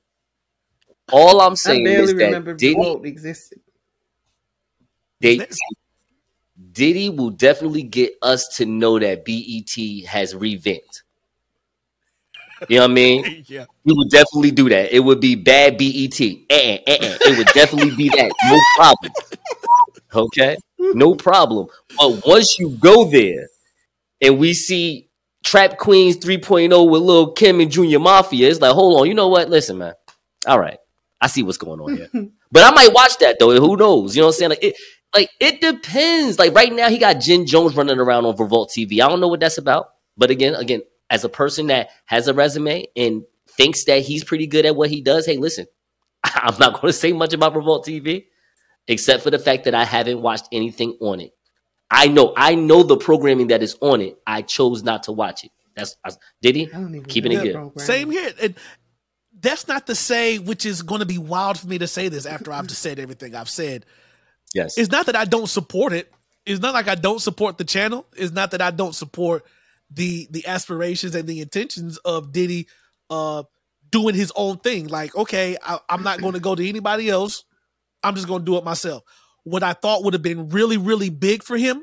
All 1.10 1.40
I'm 1.40 1.52
I 1.52 1.54
saying 1.54 1.84
barely 1.84 2.02
is 2.12 2.14
that 2.14 2.56
Diddy, 2.58 2.74
Revolt 2.76 3.06
existed. 3.06 3.60
they, 5.20 5.46
Diddy 6.72 7.08
will 7.08 7.30
definitely 7.30 7.82
get 7.82 8.12
us 8.20 8.46
to 8.56 8.66
know 8.66 8.98
that 8.98 9.24
BET 9.24 10.04
has 10.06 10.34
revamped. 10.34 11.02
You 12.68 12.76
know 12.78 12.84
what 12.84 12.90
I 12.90 12.94
mean? 12.94 13.44
Yeah. 13.48 13.64
We 13.84 13.94
would 13.96 14.10
definitely 14.10 14.50
do 14.50 14.68
that. 14.68 14.94
It 14.94 15.00
would 15.00 15.20
be 15.20 15.34
bad 15.34 15.78
BET. 15.78 16.20
Eh, 16.20 16.34
eh, 16.50 16.80
eh. 16.86 17.16
It 17.20 17.38
would 17.38 17.46
definitely 17.48 17.94
be 17.96 18.08
that. 18.10 18.32
No 18.44 18.60
problem. 18.76 19.12
Okay? 20.14 20.56
No 20.78 21.14
problem. 21.14 21.68
But 21.96 22.26
once 22.26 22.58
you 22.58 22.70
go 22.78 23.10
there 23.10 23.46
and 24.20 24.38
we 24.38 24.54
see 24.54 25.08
Trap 25.44 25.78
Queens 25.78 26.18
3.0 26.18 26.90
with 26.90 27.02
Lil 27.02 27.32
Kim 27.32 27.60
and 27.60 27.70
Junior 27.70 27.98
Mafia, 27.98 28.50
it's 28.50 28.60
like, 28.60 28.74
hold 28.74 29.00
on, 29.00 29.06
you 29.06 29.14
know 29.14 29.28
what? 29.28 29.48
Listen, 29.48 29.78
man. 29.78 29.94
All 30.46 30.58
right. 30.58 30.78
I 31.20 31.26
see 31.26 31.42
what's 31.42 31.58
going 31.58 31.80
on 31.80 31.96
here. 31.96 32.08
but 32.52 32.64
I 32.64 32.74
might 32.74 32.92
watch 32.92 33.18
that 33.18 33.38
though. 33.38 33.58
Who 33.58 33.76
knows? 33.76 34.14
You 34.14 34.22
know 34.22 34.26
what 34.28 34.34
I'm 34.34 34.38
saying? 34.38 34.50
Like 34.50 34.62
it 34.62 34.76
like 35.14 35.30
it 35.40 35.60
depends. 35.60 36.38
Like 36.38 36.54
right 36.54 36.72
now, 36.72 36.88
he 36.88 36.98
got 36.98 37.14
Jen 37.14 37.46
Jones 37.46 37.74
running 37.74 37.98
around 37.98 38.24
on 38.24 38.36
Revolt 38.36 38.70
TV. 38.70 39.00
I 39.00 39.08
don't 39.08 39.20
know 39.20 39.28
what 39.28 39.40
that's 39.40 39.58
about. 39.58 39.90
But 40.16 40.30
again, 40.30 40.54
again, 40.54 40.82
as 41.10 41.24
a 41.24 41.28
person 41.28 41.68
that 41.68 41.90
has 42.06 42.28
a 42.28 42.34
resume 42.34 42.86
and 42.96 43.22
thinks 43.48 43.84
that 43.84 44.02
he's 44.02 44.24
pretty 44.24 44.46
good 44.46 44.66
at 44.66 44.76
what 44.76 44.90
he 44.90 45.00
does, 45.00 45.26
hey, 45.26 45.36
listen, 45.36 45.66
I'm 46.24 46.58
not 46.58 46.74
going 46.74 46.88
to 46.88 46.92
say 46.92 47.12
much 47.12 47.32
about 47.32 47.54
Revolt 47.56 47.86
TV, 47.86 48.26
except 48.86 49.22
for 49.22 49.30
the 49.30 49.38
fact 49.38 49.64
that 49.64 49.74
I 49.74 49.84
haven't 49.84 50.20
watched 50.22 50.48
anything 50.52 50.96
on 51.00 51.20
it. 51.20 51.32
I 51.90 52.08
know, 52.08 52.34
I 52.36 52.54
know 52.54 52.82
the 52.82 52.98
programming 52.98 53.48
that 53.48 53.62
is 53.62 53.76
on 53.80 54.02
it. 54.02 54.18
I 54.26 54.42
chose 54.42 54.82
not 54.82 55.04
to 55.04 55.12
watch 55.12 55.44
it. 55.44 55.50
That's 55.74 55.96
I, 56.04 56.10
did 56.42 56.56
he? 56.56 56.68
I 56.72 57.00
Keeping 57.06 57.32
it 57.32 57.36
the 57.36 57.42
good. 57.44 57.54
program. 57.54 57.86
Same 57.86 58.10
here. 58.10 58.32
And 58.42 58.54
that's 59.40 59.68
not 59.68 59.86
to 59.86 59.94
say, 59.94 60.38
which 60.38 60.66
is 60.66 60.82
going 60.82 61.00
to 61.00 61.06
be 61.06 61.18
wild 61.18 61.58
for 61.58 61.66
me 61.66 61.78
to 61.78 61.86
say 61.86 62.08
this 62.08 62.26
after 62.26 62.52
I've 62.52 62.66
just 62.66 62.82
said 62.82 62.98
everything 62.98 63.34
I've 63.34 63.48
said. 63.48 63.86
Yes. 64.54 64.76
It's 64.76 64.90
not 64.90 65.06
that 65.06 65.16
I 65.16 65.24
don't 65.24 65.48
support 65.48 65.92
it. 65.92 66.12
It's 66.44 66.60
not 66.60 66.74
like 66.74 66.88
I 66.88 66.94
don't 66.94 67.20
support 67.20 67.58
the 67.58 67.64
channel. 67.64 68.06
It's 68.16 68.32
not 68.32 68.50
that 68.50 68.62
I 68.62 68.70
don't 68.70 68.94
support 68.94 69.44
the 69.90 70.28
the 70.30 70.46
aspirations 70.46 71.14
and 71.14 71.28
the 71.28 71.40
intentions 71.40 71.96
of 71.98 72.32
Diddy 72.32 72.68
uh 73.10 73.42
doing 73.90 74.14
his 74.14 74.32
own 74.36 74.58
thing. 74.58 74.86
Like, 74.88 75.14
okay, 75.16 75.56
I, 75.64 75.78
I'm 75.88 76.02
not 76.02 76.20
going 76.20 76.34
to 76.34 76.40
go 76.40 76.54
to 76.54 76.68
anybody 76.68 77.08
else. 77.08 77.44
I'm 78.02 78.14
just 78.14 78.28
going 78.28 78.42
to 78.42 78.44
do 78.44 78.56
it 78.58 78.64
myself. 78.64 79.02
What 79.44 79.62
I 79.62 79.72
thought 79.72 80.04
would 80.04 80.12
have 80.12 80.22
been 80.22 80.50
really, 80.50 80.76
really 80.76 81.08
big 81.08 81.42
for 81.42 81.56
him 81.56 81.82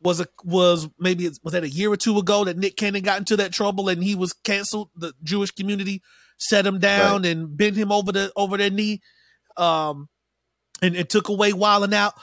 was 0.00 0.20
a 0.20 0.28
was 0.44 0.88
maybe 0.98 1.26
it- 1.26 1.38
was 1.42 1.52
that 1.54 1.64
a 1.64 1.68
year 1.68 1.90
or 1.90 1.96
two 1.96 2.18
ago 2.18 2.44
that 2.44 2.56
Nick 2.56 2.76
Cannon 2.76 3.02
got 3.02 3.18
into 3.18 3.36
that 3.38 3.52
trouble 3.52 3.88
and 3.88 4.02
he 4.04 4.14
was 4.14 4.32
canceled. 4.32 4.90
The 4.94 5.12
Jewish 5.24 5.50
community 5.50 6.02
set 6.38 6.66
him 6.66 6.78
down 6.78 7.24
and 7.24 7.56
bent 7.56 7.74
him 7.76 7.90
over 7.90 8.12
the 8.12 8.30
over 8.36 8.56
their 8.56 8.70
knee, 8.70 9.00
um, 9.56 10.08
and 10.82 10.94
it 10.94 11.08
took 11.08 11.28
away 11.28 11.52
wilding 11.52 11.94
out. 11.94 12.14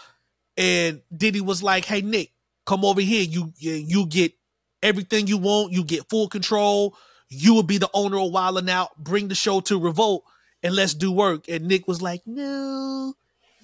And 0.57 1.01
Diddy 1.15 1.41
was 1.41 1.63
like, 1.63 1.85
"Hey 1.85 2.01
Nick, 2.01 2.31
come 2.65 2.85
over 2.85 3.01
here. 3.01 3.23
You, 3.23 3.51
you 3.57 4.05
get 4.05 4.33
everything 4.83 5.27
you 5.27 5.37
want. 5.37 5.73
You 5.73 5.83
get 5.83 6.09
full 6.09 6.27
control. 6.27 6.95
You 7.29 7.53
will 7.53 7.63
be 7.63 7.77
the 7.77 7.89
owner 7.93 8.17
of 8.17 8.31
Wildin' 8.31 8.69
Out. 8.69 8.97
Bring 8.97 9.27
the 9.29 9.35
show 9.35 9.61
to 9.61 9.79
Revolt 9.79 10.23
and 10.63 10.75
let's 10.75 10.93
do 10.93 11.11
work." 11.11 11.47
And 11.47 11.67
Nick 11.67 11.87
was 11.87 12.01
like, 12.01 12.21
"No." 12.25 13.13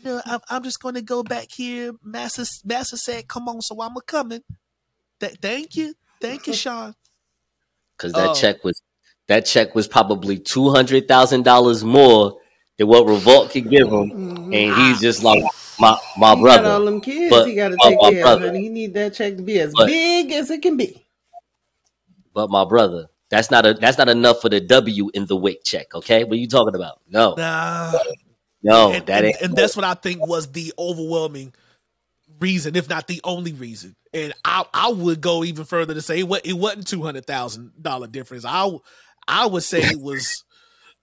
No, 0.03 0.21
I'm, 0.25 0.39
I'm 0.49 0.63
just 0.63 0.79
going 0.79 0.93
to 0.93 1.01
go 1.01 1.23
back 1.23 1.47
here. 1.51 1.91
Master, 2.03 2.43
Master 2.63 2.97
said, 2.97 3.27
"Come 3.27 3.49
on," 3.49 3.61
so 3.61 3.81
I'm 3.81 3.97
a 3.97 4.01
coming. 4.01 4.41
Th- 5.19 5.35
thank 5.41 5.75
you, 5.75 5.95
thank 6.21 6.45
you, 6.45 6.53
Sean. 6.53 6.93
because 7.97 8.13
that 8.13 8.29
Oh. 8.29 8.33
check 8.35 8.63
was 8.63 8.79
that 9.27 9.45
check 9.45 9.73
was 9.73 9.87
probably 9.87 10.37
two 10.37 10.69
hundred 10.69 11.07
thousand 11.07 11.43
dollars 11.43 11.83
more 11.83 12.37
than 12.77 12.87
what 12.87 13.07
Revolt 13.07 13.49
could 13.51 13.69
give 13.71 13.87
him, 13.87 14.11
mm-hmm. 14.11 14.53
and 14.53 14.75
he's 14.75 14.97
ah. 14.97 14.99
just 15.01 15.23
like 15.23 15.43
my 15.79 15.97
my 16.15 16.35
he 16.35 16.43
got 16.43 16.63
all 16.65 16.85
them 16.85 17.01
kids 17.01 17.31
But 17.35 17.47
he 17.47 17.55
got 17.55 17.69
to 17.69 17.75
my- 17.79 17.89
take 17.89 17.97
my 17.99 18.11
care 18.11 18.19
of, 18.19 18.23
brother. 18.23 18.45
honey. 18.47 18.61
He 18.61 18.69
need 18.69 18.93
that 18.93 19.15
check 19.15 19.35
to 19.37 19.41
be 19.41 19.59
as 19.59 19.73
But- 19.75 19.87
big 19.87 20.31
as 20.31 20.51
it 20.51 20.61
can 20.61 20.77
be. 20.77 21.03
But 22.37 22.51
my 22.51 22.65
brother, 22.65 23.07
that's 23.31 23.49
not 23.49 23.65
a 23.65 23.73
that's 23.73 23.97
not 23.97 24.09
enough 24.09 24.41
for 24.41 24.49
the 24.49 24.61
W 24.61 25.09
in 25.15 25.25
the 25.25 25.35
wake 25.35 25.63
check. 25.63 25.95
Okay, 25.95 26.23
what 26.23 26.33
are 26.33 26.35
you 26.35 26.47
talking 26.47 26.75
about? 26.75 27.01
No, 27.09 27.33
Nah, 27.35 27.93
no, 28.61 28.91
and, 28.91 29.07
that 29.07 29.17
and, 29.17 29.25
ain't. 29.25 29.41
and 29.41 29.55
that's 29.55 29.75
what 29.75 29.83
I 29.83 29.95
think 29.95 30.23
was 30.23 30.51
the 30.51 30.71
overwhelming 30.77 31.51
reason, 32.39 32.75
if 32.75 32.87
not 32.89 33.07
the 33.07 33.19
only 33.23 33.53
reason. 33.53 33.95
And 34.13 34.33
I 34.45 34.65
I 34.71 34.89
would 34.91 35.19
go 35.19 35.43
even 35.43 35.65
further 35.65 35.95
to 35.95 36.01
say 36.03 36.19
it, 36.19 36.41
it 36.45 36.53
wasn't 36.53 36.85
two 36.85 37.01
hundred 37.01 37.25
thousand 37.25 37.71
dollar 37.81 38.05
difference. 38.05 38.45
I 38.45 38.69
I 39.27 39.47
would 39.47 39.63
say 39.63 39.79
it 39.79 39.99
was. 39.99 40.43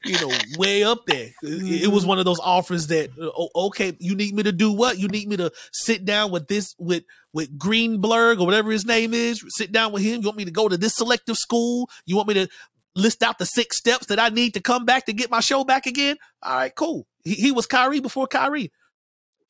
You 0.05 0.21
know, 0.21 0.31
way 0.59 0.83
up 0.85 1.07
there. 1.07 1.31
It, 1.43 1.85
it 1.85 1.89
was 1.89 2.05
one 2.05 2.19
of 2.19 2.27
those 2.27 2.41
offers 2.41 2.89
that, 2.89 3.11
uh, 3.19 3.31
oh, 3.37 3.49
okay, 3.69 3.97
you 3.99 4.15
need 4.15 4.35
me 4.35 4.43
to 4.43 4.53
do 4.53 4.71
what? 4.71 4.99
You 4.99 5.09
need 5.09 5.29
me 5.29 5.37
to 5.39 5.51
sit 5.73 6.05
down 6.05 6.31
with 6.31 6.47
this, 6.49 6.75
with 6.79 7.05
with 7.33 7.59
Greenberg 7.59 8.39
or 8.39 8.45
whatever 8.45 8.71
his 8.71 8.85
name 8.85 9.15
is. 9.15 9.43
Sit 9.49 9.73
down 9.73 9.93
with 9.93 10.03
him. 10.03 10.21
You 10.21 10.29
want 10.29 10.37
me 10.37 10.45
to 10.45 10.51
go 10.51 10.69
to 10.69 10.77
this 10.77 10.95
selective 10.95 11.37
school? 11.37 11.89
You 12.07 12.17
want 12.17 12.29
me 12.29 12.35
to 12.35 12.49
list 12.95 13.23
out 13.23 13.39
the 13.39 13.47
six 13.47 13.77
steps 13.77 14.07
that 14.07 14.21
I 14.21 14.29
need 14.29 14.55
to 14.55 14.61
come 14.61 14.85
back 14.85 15.07
to 15.07 15.13
get 15.13 15.31
my 15.31 15.41
show 15.41 15.65
back 15.65 15.87
again? 15.87 16.17
All 16.43 16.55
right, 16.55 16.75
cool. 16.75 17.07
He, 17.25 17.35
he 17.35 17.53
was 17.53 17.67
Kyrie 17.67 18.01
before 18.01 18.27
Kyrie. 18.27 18.71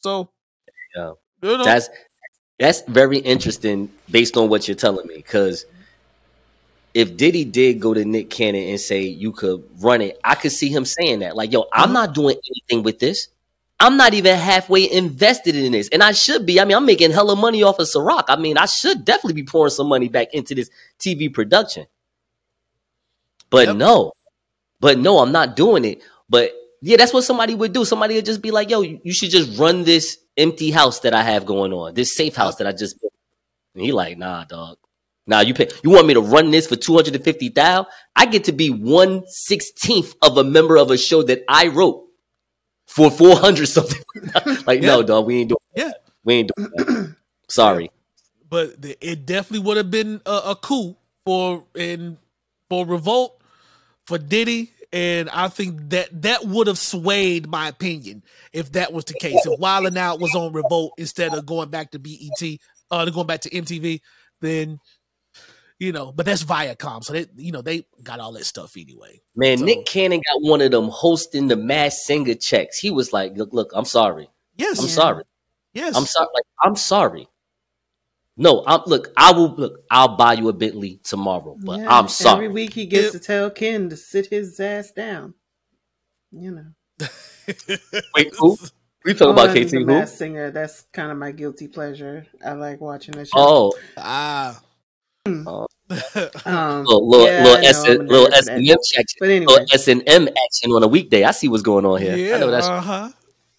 So, 0.01 0.31
Yeah. 0.95 1.12
you 1.43 1.59
know, 1.59 1.64
That's 1.64 1.88
that's 2.59 2.83
very 2.83 3.19
interesting 3.19 3.90
based 4.11 4.37
on 4.37 4.49
what 4.49 4.69
you're 4.69 4.77
telling 4.77 5.07
me. 5.09 5.17
Because 5.17 5.67
if 6.94 7.16
Diddy 7.16 7.44
did 7.44 7.80
go 7.80 7.92
to 7.92 8.04
Nick 8.04 8.30
Cannon 8.30 8.68
and 8.68 8.80
say 8.80 9.02
you 9.02 9.33
could 9.33 9.64
run 9.80 10.00
it, 10.00 10.18
I 10.24 10.37
could 10.37 10.52
see 10.52 10.68
him 10.68 10.85
saying 10.85 11.18
that. 11.20 11.37
Like, 11.37 11.52
yo, 11.52 11.66
I'm 11.72 11.92
not 11.92 12.14
doing 12.14 12.37
anything 12.50 12.85
with 12.85 13.00
this. 13.00 13.28
I'm 13.80 13.96
not 13.96 14.14
even 14.14 14.37
halfway 14.37 14.90
invested 14.90 15.57
in 15.57 15.72
this, 15.72 15.88
and 15.88 16.02
I 16.02 16.12
should 16.12 16.46
be. 16.46 16.61
I 16.61 16.64
mean, 16.64 16.76
I'm 16.76 16.87
making 16.87 17.11
hella 17.11 17.35
money 17.35 17.64
off 17.64 17.80
of 17.80 17.88
Ciroc. 17.88 18.24
I 18.28 18.37
mean, 18.37 18.57
I 18.57 18.66
should 18.66 19.04
definitely 19.04 19.35
be 19.42 19.44
pouring 19.44 19.70
some 19.70 19.88
money 19.88 20.09
back 20.09 20.33
into 20.33 20.54
this 20.54 20.70
TV 20.98 21.28
production. 21.28 21.87
But 23.50 23.68
Yep. 23.68 23.76
no, 23.76 24.12
but 24.80 24.98
no, 24.98 25.18
I'm 25.18 25.33
not 25.33 25.57
doing 25.57 25.85
it. 25.85 26.02
But 26.28 26.52
yeah, 26.83 26.96
that's 26.96 27.12
what 27.12 27.24
somebody 27.24 27.54
would 27.54 27.72
do. 27.72 27.85
Somebody 27.85 28.16
would 28.16 28.26
just 28.26 28.42
be 28.42 28.50
like, 28.52 28.70
"Yo, 28.70 28.83
you 28.83 29.00
you 29.04 29.12
should 29.12 29.30
just 29.30 29.59
run 29.59 29.85
this 29.85 30.18
empty 30.37 30.70
house 30.70 31.00
that 31.00 31.14
I 31.14 31.22
have 31.22 31.46
going 31.46 31.72
on, 31.72 31.94
this 31.94 32.14
safe 32.16 32.37
house 32.37 32.57
that 32.57 32.66
I 32.66 32.72
just." 32.72 33.00
Built. 33.00 33.12
And 33.74 33.85
he 33.85 33.92
like, 33.92 34.18
"Nah, 34.18 34.44
dog. 34.44 34.78
Nah, 35.27 35.41
you 35.41 35.55
pay. 35.55 35.69
You 35.83 35.91
want 35.91 36.07
me 36.07 36.15
to 36.15 36.21
run 36.21 36.51
this 36.51 36.67
for 36.67 36.77
two 36.77 36.95
hundred 36.95 37.15
and 37.15 37.25
fifty 37.25 37.49
thousand? 37.49 37.87
I 38.15 38.27
get 38.27 38.45
to 38.45 38.53
be 38.53 38.69
one 38.71 39.25
sixteenth 39.29 40.15
of 40.23 40.37
a 40.37 40.45
member 40.45 40.77
of 40.77 40.91
a 40.91 40.99
show 40.99 41.23
that 41.23 41.43
I 41.49 41.69
wrote 41.69 42.05
for 42.87 43.11
four 43.11 43.37
hundred 43.37 43.67
something. 43.69 44.03
like, 44.67 44.81
no, 44.83 45.01
Yeah. 45.01 45.07
dog, 45.07 45.27
we 45.27 45.41
ain't 45.41 45.49
doing. 45.49 45.59
It. 45.75 45.81
Yeah. 45.81 45.85
that. 45.89 46.03
we 46.25 46.35
ain't 46.35 46.51
doing. 46.55 46.71
That. 46.77 47.15
Sorry. 47.49 47.91
but 48.51 48.75
it 49.01 49.25
definitely 49.27 49.67
would 49.67 49.77
have 49.79 49.91
been 49.91 50.21
a, 50.27 50.41
a 50.47 50.57
coup 50.57 50.97
for 51.25 51.65
in 51.75 52.19
for 52.69 52.85
Revolt 52.87 53.41
for 54.07 54.19
Diddy, 54.19 54.73
and 54.93 55.31
I 55.31 55.49
think 55.49 55.89
that 55.91 56.23
that 56.23 56.45
would 56.45 56.67
have 56.67 56.79
swayed 56.79 57.49
my 57.49 57.69
opinion 57.69 58.23
if 58.53 58.73
that 58.73 58.93
was 58.93 59.07
the 59.07 59.15
case. 59.15 59.47
If 59.47 59.59
Wildin' 59.59 59.97
Out 59.97 60.21
was 60.21 60.35
on 60.35 60.53
Revolt 60.53 60.93
instead 60.99 61.33
of 61.33 61.47
going 61.47 61.71
back 61.71 61.93
to 61.93 61.99
BET, 61.99 62.59
uh, 62.91 63.05
going 63.07 63.27
back 63.27 63.41
to 63.43 63.51
MTV, 63.51 64.01
then 64.43 64.81
you 65.85 65.92
know. 65.92 66.12
But 66.12 66.27
that's 66.27 66.42
Viacom, 66.44 67.05
so 67.05 67.12
they 67.12 67.27
you 67.37 67.53
know 67.53 67.62
they 67.62 67.87
got 68.03 68.20
all 68.20 68.33
that 68.33 68.44
stuff 68.44 68.73
anyway. 68.77 69.20
Man, 69.37 69.59
So- 69.59 69.64
Nick 69.64 69.87
Cannon 69.87 70.20
got 70.20 70.42
one 70.42 70.61
of 70.61 70.70
them 70.70 70.88
hosting 70.88 71.49
the 71.49 71.57
Masked 71.57 72.01
Singer 72.07 72.35
checks. 72.35 72.79
He 72.79 72.90
was 72.90 73.12
like, 73.12 73.37
"Look, 73.37 73.53
look, 73.53 73.70
I'm 73.75 73.85
sorry. 73.85 74.29
Yes, 74.57 74.79
I'm 74.81 74.88
sorry. 74.88 75.25
yes, 75.73 75.97
I'm 75.97 76.07
sorry. 76.07 76.29
Like, 76.35 76.44
I'm 76.62 76.77
sorry. 76.77 77.29
No, 78.37 78.64
I'm 78.66 78.81
look. 78.87 79.12
I 79.16 79.33
will 79.33 79.55
look. 79.55 79.81
I'll 79.90 80.16
buy 80.16 80.33
you 80.35 80.49
a 80.49 80.53
Bentley 80.53 81.01
tomorrow, 81.05 81.57
but 81.62 81.79
Yeah, 81.81 81.97
I'm 81.99 82.09
sorry. 82.09 82.47
Every 82.47 82.49
week 82.49 82.73
he 82.75 82.87
gets 82.87 83.05
Yep. 83.05 83.12
to 83.12 83.18
tell 83.20 83.51
Ken 83.51 83.88
to 83.90 83.97
sit 83.97 84.27
his 84.27 84.59
ass 84.59 84.90
down. 84.90 85.35
You 86.33 86.51
know. 86.51 86.66
Wait, 88.16 88.33
who? 88.38 88.57
We 89.05 89.12
talking 89.14 89.29
Oh, 89.29 89.31
about 89.33 89.57
and 89.57 89.66
KT 89.66 89.70
the 89.70 89.79
who? 89.79 89.85
Masked 89.87 90.18
Singer. 90.18 90.51
That's 90.51 90.83
kind 90.92 91.12
of 91.12 91.18
my 91.18 91.31
guilty 91.31 91.68
pleasure. 91.68 92.27
I 92.44 92.53
like 92.55 92.81
watching 92.81 93.14
that 93.16 93.27
show. 93.29 93.33
Oh, 93.37 93.73
Ah, 93.97 94.61
um, 96.47 96.85
little 96.85 97.09
little, 97.09 97.27
yeah, 97.27 97.42
little, 97.44 97.57
I 97.57 97.61
know, 97.61 97.68
S, 97.68 97.85
I'm 97.85 98.01
a 98.01 98.05
little 98.05 98.33
S 98.33 98.47
that. 98.47 98.57
and 98.57 98.68
M 98.68 98.77
action. 98.99 99.16
But 99.20 99.29
anyway, 99.29 99.53
Little 99.53 99.66
S 99.73 99.88
and 99.88 100.03
M 100.07 100.29
action 100.29 100.70
on 100.73 100.83
a 100.83 100.88
weekday. 100.88 101.25
I 101.25 101.31
see 101.33 101.49
what's 101.49 101.62
going 101.62 101.85
on 101.85 102.01
here. 102.01 102.16
yeah, 102.16 102.37
I 102.37 102.38
know 102.38 102.51
that's 102.51 102.66
uh 102.66 102.81
huh. 102.81 103.11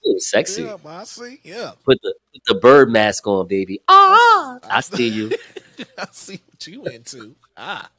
It 0.03 0.13
was 0.13 0.29
sexy. 0.29 0.63
Yeah, 0.63 0.77
I 0.85 1.03
see. 1.03 1.39
Yeah, 1.43 1.71
Put 1.83 1.99
the 2.01 2.15
put 2.33 2.41
the 2.47 2.55
bird 2.55 2.91
mask 2.91 3.27
on, 3.27 3.47
baby. 3.47 3.81
Ah, 3.87 4.57
I 4.63 4.81
see 4.81 5.07
you. 5.07 5.31
I 5.97 6.07
see 6.11 6.41
what 6.47 6.67
you 6.67 6.85
into. 6.85 7.35
Ah, 7.57 7.89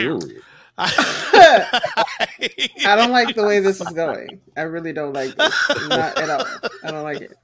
Ooh. 0.00 0.20
I 0.78 1.66
don't 2.96 3.10
like 3.12 3.34
the 3.34 3.44
way 3.44 3.60
this 3.60 3.80
is 3.80 3.88
going. 3.88 4.40
I 4.56 4.62
really 4.62 4.92
don't 4.92 5.12
like 5.12 5.34
this. 5.36 5.68
Not 5.88 6.18
at 6.18 6.30
all. 6.30 6.46
I 6.84 6.90
don't 6.90 7.02
like 7.02 7.20
it. 7.22 7.36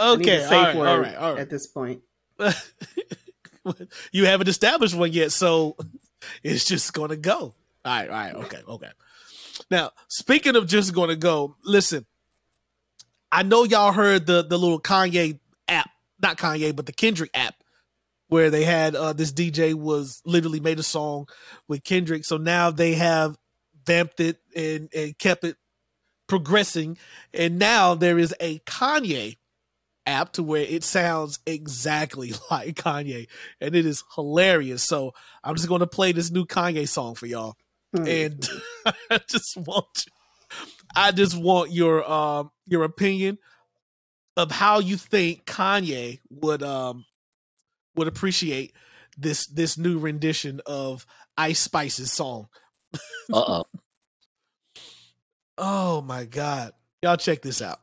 Okay, 0.00 0.38
a 0.38 0.42
all 0.42 0.48
safe 0.48 0.52
right, 0.52 0.76
word 0.76 0.88
all 0.88 0.98
right, 1.00 1.16
all 1.16 1.32
right. 1.34 1.40
at 1.40 1.50
this 1.50 1.66
point. 1.66 2.00
you 4.12 4.26
haven't 4.26 4.48
established 4.48 4.94
one 4.94 5.12
yet, 5.12 5.32
so 5.32 5.76
it's 6.42 6.64
just 6.64 6.92
gonna 6.92 7.16
go. 7.16 7.36
All 7.36 7.54
right, 7.84 8.08
all 8.08 8.16
right, 8.16 8.34
okay, 8.34 8.60
okay. 8.68 8.90
Now, 9.70 9.90
speaking 10.08 10.56
of 10.56 10.66
just 10.66 10.94
gonna 10.94 11.16
go, 11.16 11.56
listen. 11.64 12.06
I 13.30 13.42
know 13.42 13.64
y'all 13.64 13.92
heard 13.92 14.26
the 14.26 14.44
the 14.44 14.56
little 14.56 14.80
Kanye 14.80 15.40
app, 15.66 15.90
not 16.22 16.38
Kanye, 16.38 16.74
but 16.74 16.86
the 16.86 16.92
Kendrick 16.92 17.30
app, 17.34 17.56
where 18.28 18.48
they 18.48 18.64
had 18.64 18.94
uh 18.94 19.12
this 19.12 19.32
DJ 19.32 19.74
was 19.74 20.22
literally 20.24 20.60
made 20.60 20.78
a 20.78 20.84
song 20.84 21.26
with 21.66 21.82
Kendrick. 21.82 22.24
So 22.24 22.36
now 22.36 22.70
they 22.70 22.94
have 22.94 23.36
vamped 23.84 24.20
it 24.20 24.38
and 24.54 24.88
and 24.94 25.18
kept 25.18 25.42
it 25.42 25.56
progressing, 26.28 26.96
and 27.32 27.58
now 27.58 27.94
there 27.94 28.18
is 28.20 28.32
a 28.38 28.60
Kanye 28.60 29.36
app 30.06 30.32
to 30.34 30.42
where 30.42 30.62
it 30.62 30.84
sounds 30.84 31.38
exactly 31.46 32.32
like 32.50 32.74
Kanye, 32.76 33.26
and 33.60 33.74
it 33.74 33.86
is 33.86 34.04
hilarious. 34.14 34.82
So 34.82 35.12
I'm 35.42 35.56
just 35.56 35.68
going 35.68 35.80
to 35.80 35.86
play 35.86 36.12
this 36.12 36.30
new 36.30 36.44
Kanye 36.46 36.88
song 36.88 37.14
for 37.14 37.26
y'all, 37.26 37.54
Mm. 37.94 38.26
and 38.26 38.48
I 39.10 39.20
just 39.28 39.56
want, 39.56 40.06
I 40.96 41.12
just 41.12 41.36
want 41.36 41.70
your 41.70 42.10
um 42.10 42.50
your 42.66 42.82
opinion 42.84 43.38
of 44.36 44.50
how 44.50 44.80
you 44.80 44.96
think 44.96 45.44
Kanye 45.44 46.18
would 46.28 46.62
um 46.64 47.04
would 47.94 48.08
appreciate 48.08 48.72
this 49.16 49.46
this 49.46 49.78
new 49.78 50.00
rendition 50.00 50.60
of 50.66 51.06
Ice 51.36 51.60
Spice's 51.60 52.10
song. 52.12 52.48
Uh 53.32 53.62
oh. 53.62 53.64
Oh 55.56 56.02
my 56.02 56.24
god, 56.24 56.72
y'all 57.02 57.16
check 57.16 57.42
this 57.42 57.62
out. 57.62 57.78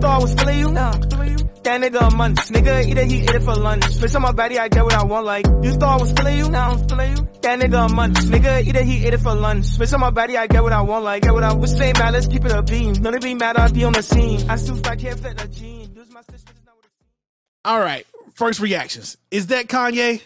You 0.00 0.06
thought 0.06 0.18
I 0.18 0.22
was 0.22 0.32
feeling 0.34 0.58
you? 0.60 0.70
Nah, 0.72 0.92
feeling 0.92 1.28
you. 1.32 1.36
That 1.62 1.80
nigga 1.82 2.08
a 2.10 2.16
munch. 2.16 2.38
Nigga, 2.48 2.86
either 2.88 3.04
he 3.04 3.16
eat 3.22 3.34
it 3.34 3.42
for 3.42 3.54
lunch. 3.54 3.84
Bitch 3.84 4.16
on 4.16 4.22
my 4.22 4.32
body, 4.32 4.58
I 4.58 4.68
get 4.68 4.82
what 4.82 4.94
I 4.94 5.02
want. 5.04 5.26
Like, 5.26 5.44
you 5.46 5.72
thought 5.72 5.98
I 5.98 6.00
was 6.00 6.10
feeling 6.12 6.38
you? 6.38 6.48
Nah, 6.48 6.70
I'm 6.70 6.88
feeling 6.88 7.16
you. 7.18 7.28
That 7.42 7.60
nigga 7.60 7.84
a 7.84 7.94
munch. 7.94 8.16
Nigga, 8.20 8.64
either 8.66 8.82
he 8.82 9.04
ate 9.04 9.12
it 9.12 9.20
for 9.20 9.34
lunch. 9.34 9.66
Bitch 9.76 9.92
on 9.92 10.00
my 10.00 10.08
body, 10.08 10.38
I 10.38 10.46
get 10.46 10.62
what 10.62 10.72
I 10.72 10.80
want. 10.80 11.04
Like, 11.04 11.22
get 11.24 11.34
what 11.34 11.42
I 11.42 11.52
want. 11.52 11.68
Stay 11.68 11.92
mad, 11.98 12.14
let's 12.14 12.28
keep 12.28 12.46
it 12.46 12.50
a 12.52 12.62
beam. 12.62 12.94
No, 12.94 13.10
they 13.10 13.18
be 13.18 13.34
mad, 13.34 13.58
I'll 13.58 13.70
be 13.70 13.84
on 13.84 13.92
the 13.92 14.02
scene. 14.02 14.48
I 14.48 14.56
still 14.56 14.76
like 14.76 15.00
can't 15.00 15.20
fit 15.20 15.36
the 15.36 15.48
jean. 15.48 15.92
Use 15.94 16.10
my 16.10 16.22
stitch, 16.22 16.40
not 16.64 16.76
with 16.76 16.86
a- 16.86 17.68
All 17.68 17.78
right, 17.80 18.06
first 18.32 18.58
reactions. 18.60 19.18
Is 19.30 19.48
that 19.48 19.66
Kanye? 19.66 20.22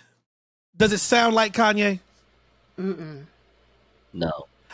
Does 0.77 0.93
it 0.93 0.99
sound 0.99 1.35
like 1.35 1.53
Kanye? 1.53 1.99
Mm-mm. 2.79 3.25
No. 4.13 4.31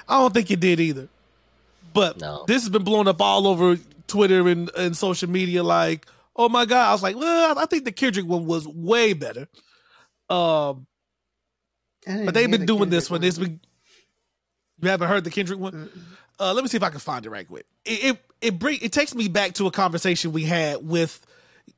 I 0.07 0.19
don't 0.21 0.35
think 0.35 0.51
it 0.51 0.61
did 0.61 0.79
either. 0.79 1.09
But 1.95 2.21
No. 2.21 2.45
this 2.47 2.65
has 2.65 2.69
been 2.69 2.85
blown 2.85 3.09
up 3.09 3.23
all 3.23 3.47
over 3.47 3.79
Twitter 4.11 4.49
and, 4.49 4.71
and 4.77 4.97
social 4.97 5.31
media. 5.31 5.63
Like, 5.63 6.07
oh 6.37 6.49
my 6.49 6.67
god! 6.67 6.89
I 6.89 6.93
was 6.93 7.03
like, 7.03 7.17
well, 7.17 7.59
I 7.59 7.67
think 7.67 7.85
the 7.85 7.93
Kendrick 7.93 8.27
one 8.27 8.47
was 8.47 8.67
way 8.67 9.13
better. 9.13 9.49
Um, 10.29 10.87
but 12.07 12.35
they've 12.35 12.51
been 12.51 12.63
the 12.63 12.67
doing 12.67 12.91
this 12.91 13.09
Kendrick 13.09 13.21
one. 13.23 13.29
It's 13.29 13.39
been. 13.39 13.61
You 14.83 14.89
haven't 14.89 15.09
heard 15.09 15.25
the 15.25 15.31
Kendrick 15.31 15.59
one? 15.59 15.73
Mm-mm. 15.73 16.03
Uh, 16.39 16.55
let 16.55 16.65
me 16.65 16.69
see 16.69 16.79
if 16.79 16.83
I 16.83 16.89
can 16.89 17.01
find 17.01 17.25
it 17.27 17.31
right 17.31 17.47
quick. 17.47 17.67
It 17.85 18.05
it 18.05 18.19
it, 18.41 18.59
bring, 18.59 18.79
it 18.81 18.93
takes 18.93 19.15
me 19.15 19.29
back 19.29 19.55
to 19.55 19.67
a 19.67 19.71
conversation 19.71 20.33
we 20.33 20.45
had 20.45 20.87
with, 20.87 21.25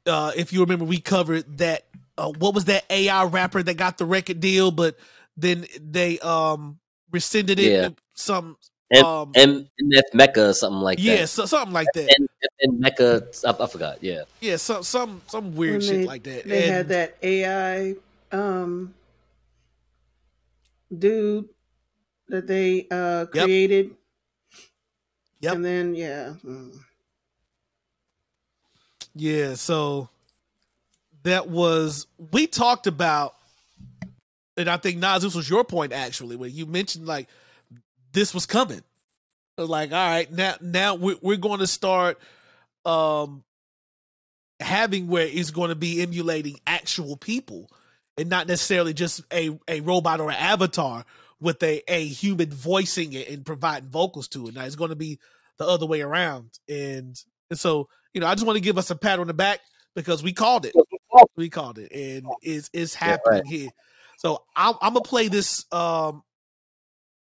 uh, 0.07 0.31
if 0.37 0.53
you 0.53 0.61
remember, 0.61 0.85
we 0.85 1.01
covered 1.01 1.59
that. 1.59 1.87
Uh, 2.17 2.31
what 2.39 2.55
was 2.55 2.67
that 2.67 2.85
AI 2.91 3.25
rapper 3.25 3.63
that 3.63 3.77
got 3.77 3.99
the 3.99 4.05
record 4.05 4.39
deal, 4.39 4.71
but 4.71 4.97
then 5.37 5.67
they 5.81 6.19
um 6.21 6.79
rescinded 7.11 7.59
it? 7.59 7.73
Yeah. 7.73 7.89
Some 8.15 8.57
M- 8.93 9.05
Um, 9.05 9.33
M- 9.35 9.69
FN 9.81 10.03
Meka 10.15 10.51
or 10.51 10.53
something 10.53 10.81
like 10.81 10.99
yeah, 10.99 11.13
that. 11.15 11.19
Yeah, 11.21 11.25
so, 11.27 11.47
something 11.47 11.73
like 11.73 11.89
that. 11.95 12.15
And, 12.19 12.29
and 12.61 12.85
Meka, 12.85 13.45
I, 13.61 13.65
I 13.65 13.67
forgot. 13.67 14.03
Yeah. 14.03 14.23
Yeah, 14.41 14.57
some 14.57 14.83
some 14.83 15.23
some 15.29 15.55
weird 15.57 15.75
When 15.75 15.81
shit 15.81 15.91
they, 16.01 16.05
like 16.07 16.23
that. 16.25 16.45
They 16.47 16.65
And- 16.65 16.73
had 16.73 16.89
that 16.89 17.17
AI 17.23 17.95
um 18.33 18.95
dude 20.97 21.49
that 22.29 22.47
they 22.47 22.87
uh 22.91 23.27
Yep. 23.33 23.45
created. 23.45 23.91
Yep. 25.41 25.55
And 25.55 25.65
then 25.65 25.95
yeah. 25.95 26.35
mm. 26.45 26.73
Yeah, 29.15 29.55
so 29.55 30.09
that 31.23 31.49
was 31.49 32.07
we 32.33 32.47
talked 32.47 32.87
about, 32.87 33.35
and 34.57 34.69
I 34.71 34.77
think 34.79 34.99
Nas, 34.99 35.23
this 35.23 35.35
was 35.35 35.49
your 35.51 35.65
point 35.65 35.93
actually, 35.93 36.37
where 36.37 36.49
you 36.49 36.65
mentioned 36.67 37.07
like 37.07 37.29
this 38.13 38.35
was 38.35 38.47
coming. 38.47 38.79
It 38.79 39.61
was 39.61 39.69
Like, 39.71 39.93
all 39.93 39.99
right, 40.09 40.31
now 40.33 40.55
now 40.61 40.95
we're 40.95 41.17
we're 41.23 41.37
going 41.37 41.61
to 41.61 41.67
start 41.67 42.19
um 42.85 43.45
having 44.61 45.09
where 45.09 45.27
it's 45.27 45.51
going 45.51 45.71
to 45.71 45.75
be 45.75 46.03
emulating 46.03 46.59
actual 46.67 47.17
people 47.17 47.69
and 48.17 48.29
not 48.29 48.47
necessarily 48.47 48.95
just 48.95 49.23
a 49.33 49.59
a 49.69 49.81
robot 49.81 50.21
or 50.21 50.31
an 50.31 50.37
avatar 50.37 51.05
with 51.41 51.63
a 51.63 51.83
a 51.89 52.07
human 52.07 52.51
voicing 52.51 53.13
it 53.13 53.29
and 53.29 53.45
providing 53.45 53.89
vocals 53.89 54.29
to 54.29 54.49
it. 54.49 54.55
Now 54.55 54.65
it's 54.65 54.77
going 54.77 54.91
to 54.91 54.97
be 54.97 55.19
the 55.59 55.67
other 55.67 55.87
way 55.87 56.01
around, 56.01 56.59
and 56.69 57.21
and 57.51 57.59
so 57.59 57.89
you 58.15 58.21
know, 58.21 58.27
I 58.27 58.35
just 58.35 58.47
want 58.47 58.57
to 58.57 58.63
give 58.63 58.79
us 58.79 58.91
a 58.91 58.97
pat 58.97 59.19
on 59.19 59.27
the 59.27 59.35
back 59.35 59.61
because 59.95 60.23
we 60.23 60.33
called 60.33 60.67
it. 60.67 60.77
We 61.37 61.49
called 61.51 61.79
it, 61.79 61.93
and 61.93 62.27
it's 62.43 62.71
it's 62.73 62.95
Yeah, 63.05 63.17
happening 63.17 63.45
here. 63.45 63.71
So 64.17 64.45
I'm, 64.55 64.75
I'm 64.81 64.93
gonna 64.95 65.03
play 65.03 65.29
this 65.29 65.65
um 65.73 66.23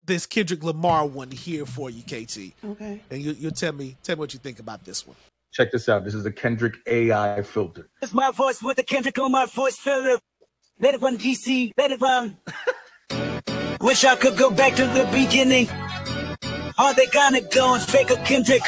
this 0.09 0.25
Kendrick 0.25 0.63
Lamar 0.63 1.05
one 1.05 1.31
here 1.31 1.65
for 1.65 1.89
you, 1.89 2.01
KT, 2.03 2.53
Okay. 2.65 3.01
and 3.09 3.21
you 3.21 3.31
you'll 3.39 3.51
tell 3.51 3.71
me 3.71 3.95
tell 4.03 4.15
me 4.15 4.19
what 4.19 4.33
you 4.33 4.39
think 4.39 4.59
about 4.59 4.83
this 4.83 5.07
one. 5.07 5.15
Check 5.53 5.71
this 5.71 5.87
out. 5.87 6.03
This 6.03 6.13
is 6.15 6.25
a 6.25 6.31
Kendrick 6.31 6.75
AI 6.87 7.41
filter. 7.43 7.87
It's 8.01 8.13
my 8.13 8.31
voice 8.31 8.61
with 8.61 8.77
the 8.77 8.83
Kendrick 8.83 9.17
on 9.19 9.31
my 9.31 9.45
voice 9.45 9.77
filter. 9.77 10.19
Let 10.79 10.95
it 10.95 11.01
run 11.01 11.17
DC, 11.17 11.71
let 11.77 11.91
it 11.91 12.01
run. 12.01 12.37
Wish 13.81 14.03
I 14.03 14.15
could 14.15 14.37
go 14.37 14.49
back 14.51 14.75
to 14.75 14.85
the 14.85 15.07
beginning. 15.11 15.69
Are 16.77 16.93
they 16.93 17.05
gonna 17.07 17.41
go 17.41 17.75
and 17.75 17.83
fake 17.83 18.09
a 18.09 18.15
Kendrick? 18.17 18.63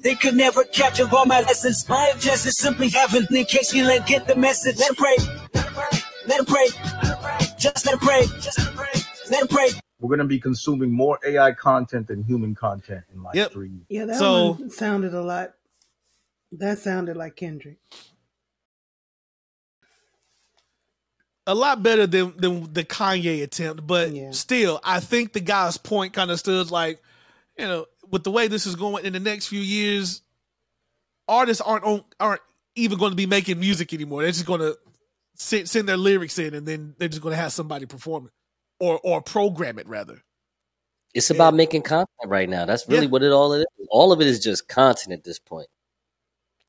They 0.00 0.14
could 0.14 0.34
never 0.36 0.64
capture 0.64 1.08
all 1.12 1.26
my 1.26 1.40
lessons. 1.40 1.88
My 1.88 2.10
objective 2.14 2.46
is 2.48 2.58
simply 2.58 2.88
having 2.90 3.26
in 3.30 3.44
case 3.46 3.72
you 3.74 3.84
let 3.84 4.06
get 4.06 4.26
the 4.26 4.36
message. 4.36 4.78
Let 4.78 4.90
him 4.90 4.96
pray. 4.96 5.16
Let 6.26 6.40
him 6.40 6.46
pray. 6.46 6.68
Just 7.58 7.86
let 7.86 7.94
him 7.94 8.00
pray. 8.00 8.22
Let 9.30 9.42
him 9.42 9.48
pray. 9.48 9.68
We're 9.98 10.08
going 10.08 10.18
to 10.18 10.24
be 10.26 10.38
consuming 10.38 10.92
more 10.92 11.18
AI 11.24 11.52
content 11.52 12.08
than 12.08 12.22
human 12.22 12.54
content 12.54 13.04
in 13.14 13.22
like 13.22 13.34
Yep. 13.34 13.52
three 13.52 13.70
years. 13.70 13.86
Yeah, 13.88 14.04
that 14.06 14.18
So- 14.18 14.52
one 14.52 14.70
sounded 14.70 15.14
a 15.14 15.22
lot. 15.22 15.54
That 16.52 16.78
sounded 16.78 17.16
like 17.16 17.36
Kendrick. 17.36 17.78
a 21.48 21.54
lot 21.54 21.80
better 21.80 22.08
than 22.08 22.36
than 22.36 22.72
the 22.72 22.82
Kanye 22.84 23.40
attempt, 23.42 23.86
but 23.86 24.12
Yeah. 24.12 24.32
still, 24.32 24.80
I 24.82 24.98
think 24.98 25.32
the 25.32 25.38
guy's 25.40 25.76
point 25.76 26.12
kind 26.12 26.30
of 26.32 26.40
stood 26.40 26.72
like, 26.72 27.00
you 27.56 27.64
know, 27.66 27.86
with 28.10 28.24
the 28.24 28.32
way 28.32 28.48
this 28.48 28.66
is 28.66 28.74
going 28.74 29.04
in 29.04 29.12
the 29.12 29.20
next 29.20 29.46
few 29.46 29.60
years, 29.60 30.22
artists 31.28 31.60
aren't 31.60 31.84
on, 31.84 32.04
aren't 32.18 32.40
even 32.74 32.98
going 32.98 33.12
to 33.12 33.16
be 33.16 33.26
making 33.26 33.60
music 33.60 33.92
anymore. 33.94 34.22
They're 34.22 34.32
just 34.32 34.44
going 34.44 34.58
to 34.60 34.76
send, 35.36 35.68
send 35.70 35.88
their 35.88 35.96
lyrics 35.96 36.36
in, 36.38 36.52
and 36.52 36.66
then 36.66 36.96
they're 36.98 37.08
just 37.08 37.22
going 37.22 37.32
to 37.32 37.40
have 37.40 37.52
somebody 37.52 37.86
perform 37.86 38.26
it 38.26 38.32
or 38.80 39.00
or 39.02 39.22
program 39.22 39.78
it 39.78 39.86
rather. 39.88 40.22
It's 41.14 41.30
about 41.30 41.54
making 41.54 41.82
content 41.82 42.08
right 42.26 42.48
now. 42.48 42.66
That's 42.66 42.86
really 42.88 43.06
Yeah. 43.06 43.10
what 43.10 43.22
it 43.22 43.32
all 43.32 43.52
is. 43.54 43.64
All 43.90 44.12
of 44.12 44.20
it 44.20 44.26
is 44.26 44.38
just 44.40 44.68
content 44.68 45.12
at 45.12 45.24
this 45.24 45.38
point. 45.38 45.68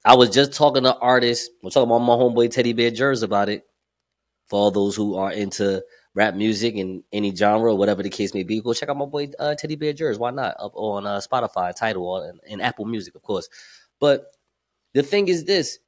I 0.06 0.16
was 0.16 0.30
just 0.30 0.54
talking 0.54 0.84
to 0.84 0.96
artists. 0.98 1.50
I'm 1.62 1.70
talking 1.70 1.90
about 1.90 2.00
my 2.00 2.14
homeboy 2.14 2.52
Teddy 2.52 2.72
Bear 2.72 2.92
Jers 2.92 3.24
about 3.24 3.50
it. 3.50 3.64
For 4.48 4.58
all 4.58 4.72
those 4.72 4.96
who 4.96 5.16
are 5.18 5.34
into 5.34 5.84
rap 6.14 6.34
music 6.34 6.78
and 6.78 7.04
any 7.12 7.36
genre, 7.36 7.74
or 7.74 7.78
whatever 7.78 8.02
the 8.02 8.10
case 8.10 8.34
may 8.34 8.44
be, 8.44 8.62
go 8.62 8.74
check 8.74 8.88
out 8.88 8.96
my 8.96 9.06
boy 9.06 9.30
uh, 9.38 9.56
Teddy 9.56 9.76
Bear 9.76 9.92
Jers. 9.92 10.18
Why 10.18 10.32
not? 10.32 10.56
Up 10.60 10.72
on 10.76 11.06
uh, 11.06 11.20
Spotify, 11.20 11.76
Tidal, 11.76 12.22
and, 12.22 12.40
and 12.50 12.62
Apple 12.62 12.86
Music, 12.86 13.16
of 13.16 13.24
course. 13.24 13.50
But 14.00 14.28
the 14.94 15.04
thing 15.04 15.28
is 15.28 15.44
this: 15.44 15.80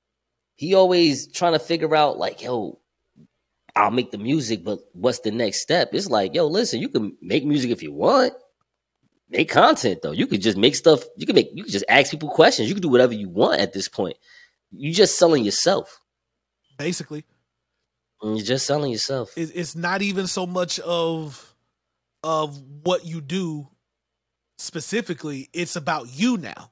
he 0.55 0.73
always 0.75 1.31
trying 1.31 1.53
to 1.53 1.59
figure 1.59 1.95
out, 1.95 2.17
like, 2.17 2.41
yo, 2.41 2.79
I'll 3.79 3.91
make 3.91 4.11
the 4.11 4.17
music, 4.17 4.63
but 4.63 4.79
what's 4.93 5.19
the 5.19 5.31
next 5.31 5.61
step? 5.61 5.89
It's 5.93 6.09
like, 6.09 6.33
yo, 6.33 6.47
listen, 6.47 6.79
you 6.79 6.89
can 6.89 7.15
make 7.21 7.45
music 7.45 7.71
if 7.71 7.81
you 7.81 7.91
want 7.93 8.33
make 9.29 9.49
content 9.49 10.01
though. 10.01 10.11
You 10.11 10.27
could 10.27 10.41
just 10.41 10.57
make 10.57 10.75
stuff. 10.75 11.03
You 11.17 11.25
can 11.25 11.35
make. 11.35 11.49
You 11.53 11.63
can 11.63 11.71
just 11.71 11.85
ask 11.87 12.11
people 12.11 12.29
questions. 12.29 12.67
You 12.67 12.75
can 12.75 12.81
do 12.81 12.89
whatever 12.89 13.13
you 13.13 13.29
want 13.29 13.61
at 13.61 13.73
this 13.73 13.87
point. 13.87 14.17
You 14.71 14.93
just 14.93 15.17
selling 15.17 15.43
yourself. 15.43 16.01
Basically, 16.77 17.25
mm, 18.21 18.37
You're 18.37 18.45
just 18.45 18.65
selling 18.65 18.91
yourself. 18.91 19.33
It's 19.35 19.75
not 19.75 20.01
even 20.01 20.27
so 20.27 20.45
much 20.45 20.79
of 20.79 21.55
of 22.23 22.61
what 22.83 23.05
you 23.05 23.21
do 23.21 23.67
specifically. 24.57 25.49
It's 25.53 25.75
about 25.75 26.07
you 26.13 26.37
now. 26.37 26.71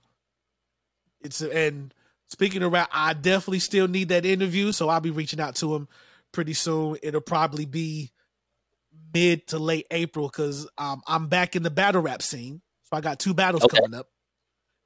It's 1.22 1.42
and 1.42 1.94
speaking 2.28 2.64
of 2.64 2.72
rap, 2.72 2.90
I 2.92 3.14
definitely 3.14 3.60
still 3.60 3.88
need 3.88 4.10
that 4.10 4.26
interview, 4.26 4.72
so 4.72 4.90
I'll 4.90 5.02
be 5.02 5.12
reaching 5.12 5.40
out 5.40 5.56
to 5.58 5.76
him 5.76 5.88
pretty 6.32 6.54
soon. 6.54 6.98
It'll 7.04 7.22
probably 7.22 7.66
be 7.66 8.12
mid 9.14 9.48
to 9.48 9.60
late 9.60 9.88
April 9.92 10.28
because 10.28 10.68
um, 10.78 11.02
I'm 11.08 11.28
back 11.28 11.56
in 11.56 11.64
the 11.64 11.70
battle 11.72 12.02
rap 12.02 12.22
scene. 12.22 12.62
So 12.86 12.98
I 12.98 13.02
got 13.02 13.20
two 13.20 13.34
battles 13.34 13.64
Okay. 13.64 13.78
coming 13.80 13.98
up. 13.98 14.08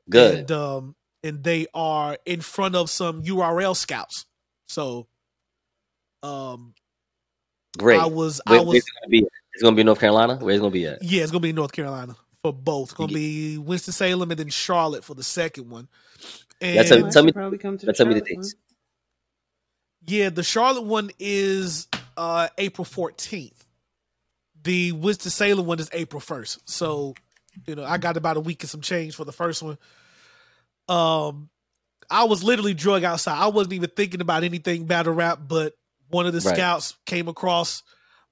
Good. 0.10 0.40
And 0.40 0.52
um 0.52 0.96
and 1.24 1.44
they 1.44 1.68
are 1.74 2.18
in 2.26 2.42
front 2.42 2.76
of 2.76 2.90
some 2.90 3.22
URL 3.24 3.76
scouts. 3.76 4.26
So 4.68 5.08
um 6.24 6.74
Great. 7.78 8.00
I 8.02 8.06
was 8.08 8.42
Where- 8.48 8.60
I 8.60 8.64
was 8.64 8.76
it 8.78 8.84
gonna 9.02 9.10
be? 9.10 9.28
It's 9.54 9.64
gonna 9.64 9.76
be 9.76 9.84
North 9.84 10.00
Carolina. 10.00 10.38
Where's 10.42 10.58
it 10.58 10.62
gonna 10.62 10.72
be 10.72 10.88
at? 10.88 11.04
yeah, 11.04 11.22
it's 11.24 11.32
gonna 11.32 11.42
be 11.42 11.54
North 11.54 11.72
Carolina 11.72 12.16
for 12.42 12.52
both. 12.52 12.90
It's 12.90 12.94
gonna 12.94 13.14
be 13.14 13.58
Winston 13.58 13.94
Salem 13.94 14.32
and 14.32 14.40
then 14.40 14.50
Charlotte 14.50 15.04
for 15.04 15.14
the 15.14 15.24
second 15.24 15.70
one. 15.70 15.88
And 16.60 16.78
That's 16.80 16.92
a- 16.92 17.06
I 17.06 17.10
tell 17.10 17.24
me- 17.24 17.32
probably 17.32 17.58
come 17.58 17.78
to 17.78 17.86
Let's 17.86 17.98
tell 17.98 18.08
me 18.08 18.16
the 18.16 18.22
dates. 18.22 18.56
one. 18.56 18.62
Yeah, 20.08 20.30
the 20.30 20.44
Charlotte 20.44 20.84
one 20.84 21.12
is 21.20 21.88
uh 22.18 22.48
April 22.58 22.86
14th. 22.86 23.54
The 24.64 24.92
Winston 24.92 25.32
Salem 25.32 25.66
one 25.66 25.80
is 25.80 25.90
April 25.92 26.22
1st. 26.22 26.60
So, 26.66 27.16
you 27.66 27.76
know, 27.76 27.84
I 27.84 27.98
got 27.98 28.18
about 28.18 28.38
a 28.38 28.42
week 28.42 28.62
and 28.64 28.70
some 28.70 28.82
change 28.82 29.16
for 29.16 29.26
the 29.26 29.32
first 29.32 29.64
one. 29.64 29.78
Um 30.88 31.50
I 32.10 32.26
was 32.26 32.44
literally 32.44 32.74
drug 32.74 33.04
outside. 33.04 33.38
I 33.38 33.48
wasn't 33.48 33.74
even 33.74 33.90
thinking 33.96 34.20
about 34.22 34.44
anything 34.44 34.86
battle 34.86 35.14
rap, 35.14 35.40
but 35.48 35.74
one 36.10 36.26
of 36.26 36.34
the 36.34 36.42
Right. 36.42 36.56
scouts 36.56 36.98
came 37.06 37.28
across 37.30 37.84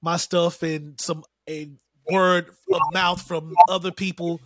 my 0.02 0.16
stuff 0.18 0.62
and 0.62 1.00
some 1.00 1.24
a 1.48 1.70
word 2.10 2.48
of 2.72 2.80
mouth 2.92 3.22
from 3.22 3.54
other 3.68 3.90
people 3.90 4.40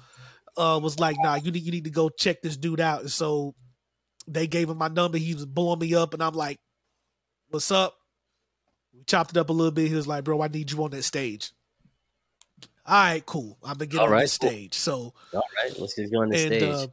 uh 0.57 0.79
was 0.83 1.01
like, 1.01 1.17
nah, 1.19 1.35
you 1.35 1.51
need 1.51 1.63
you 1.65 1.73
need 1.73 1.85
to 1.85 1.91
go 1.91 2.09
check 2.09 2.43
this 2.43 2.57
dude 2.57 2.81
out. 2.81 3.01
And 3.01 3.11
so 3.11 3.55
they 4.29 4.47
gave 4.47 4.71
him 4.71 4.79
my 4.79 4.89
number. 4.89 5.19
He 5.19 5.35
was 5.35 5.45
blowing 5.47 5.81
me 5.81 5.95
up, 5.95 6.15
and 6.15 6.23
I'm 6.23 6.35
like, 6.35 6.59
What's 7.55 7.71
up? 7.71 7.97
We 8.93 9.05
chopped 9.05 9.31
it 9.31 9.37
up 9.37 9.49
a 9.49 9.53
little 9.53 9.71
bit. 9.71 9.87
He 9.87 9.95
was 9.95 10.09
like, 10.09 10.25
Bro, 10.25 10.43
I 10.43 10.49
need 10.49 10.73
you 10.73 10.83
on 10.83 10.91
that 10.91 11.05
stage. 11.05 11.53
All 12.85 13.01
right, 13.01 13.25
cool. 13.25 13.57
I'm 13.63 13.75
gonna 13.75 13.87
get 13.87 14.01
All 14.01 14.07
on 14.07 14.11
right, 14.11 14.23
cool. 14.23 14.51
stage. 14.51 14.75
So 14.75 15.15
All 15.33 15.43
right, 15.63 15.79
let's 15.79 15.95
just 15.95 16.13
go 16.13 16.23
on 16.23 16.31
the 16.31 16.37
and 16.37 16.53
stage. 16.53 16.75
uh, 16.75 16.87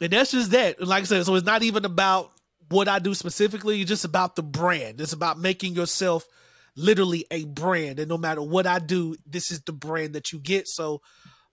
and 0.00 0.10
that's 0.10 0.30
just 0.30 0.52
that. 0.52 0.80
Like 0.80 1.02
I 1.02 1.04
said, 1.04 1.26
so 1.26 1.34
it's 1.34 1.44
not 1.44 1.62
even 1.62 1.84
about 1.84 2.32
what 2.70 2.88
I 2.88 2.98
do 2.98 3.12
specifically. 3.12 3.82
It's 3.82 3.90
just 3.90 4.06
about 4.06 4.36
the 4.36 4.42
brand. 4.42 5.02
It's 5.02 5.12
about 5.12 5.38
making 5.38 5.74
yourself 5.74 6.26
literally 6.74 7.26
a 7.30 7.44
brand, 7.44 7.98
and 7.98 8.08
no 8.08 8.16
matter 8.16 8.40
what 8.40 8.66
I 8.66 8.78
do, 8.78 9.16
this 9.26 9.50
is 9.50 9.60
the 9.60 9.72
brand 9.74 10.14
that 10.14 10.32
you 10.32 10.38
get. 10.38 10.66
So 10.66 11.02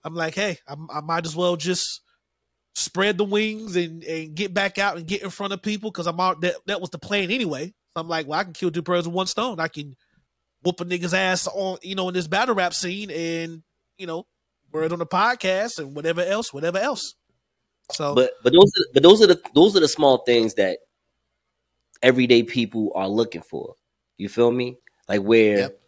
I'm 0.02 0.14
like, 0.14 0.34
hey, 0.34 0.56
I'm, 0.66 0.88
I 0.90 1.02
might 1.02 1.26
as 1.26 1.36
well 1.36 1.56
just 1.56 2.00
spread 2.74 3.18
the 3.18 3.24
wings 3.24 3.76
and 3.76 4.02
and 4.04 4.34
get 4.34 4.54
back 4.54 4.78
out 4.78 4.96
and 4.96 5.06
get 5.06 5.22
in 5.22 5.28
front 5.28 5.52
of 5.52 5.60
people 5.60 5.90
because 5.90 6.06
I'm 6.06 6.18
out. 6.18 6.40
That 6.40 6.54
that 6.64 6.80
was 6.80 6.88
the 6.88 6.98
plan 6.98 7.30
anyway. 7.30 7.74
I'm 7.96 8.08
like, 8.08 8.26
well, 8.26 8.38
I 8.38 8.44
can 8.44 8.52
kill 8.52 8.70
two 8.70 8.82
birds 8.82 9.06
with 9.06 9.14
one 9.14 9.26
stone. 9.26 9.60
I 9.60 9.68
can 9.68 9.96
whoop 10.62 10.80
a 10.80 10.84
nigga's 10.84 11.14
ass 11.14 11.46
on 11.46 11.78
you 11.82 11.94
know 11.94 12.08
in 12.08 12.14
this 12.14 12.26
battle 12.26 12.54
rap 12.54 12.74
scene 12.74 13.10
and 13.10 13.62
you 13.98 14.06
know 14.06 14.26
word 14.72 14.92
on 14.92 14.98
the 14.98 15.06
podcast 15.06 15.78
and 15.78 15.94
whatever 15.94 16.22
else, 16.22 16.52
whatever 16.52 16.78
else. 16.78 17.14
So 17.92 18.14
but 18.14 18.32
but 18.42 18.52
those 18.52 18.70
are, 18.78 18.86
but 18.94 19.02
those 19.02 19.22
are 19.22 19.26
the 19.26 19.40
those 19.54 19.76
are 19.76 19.80
the 19.80 19.88
small 19.88 20.18
things 20.18 20.54
that 20.54 20.78
everyday 22.02 22.42
people 22.42 22.92
are 22.94 23.08
looking 23.08 23.42
for. 23.42 23.74
You 24.18 24.28
feel 24.28 24.50
me? 24.50 24.76
Like 25.08 25.22
where 25.22 25.58
Yep. 25.58 25.80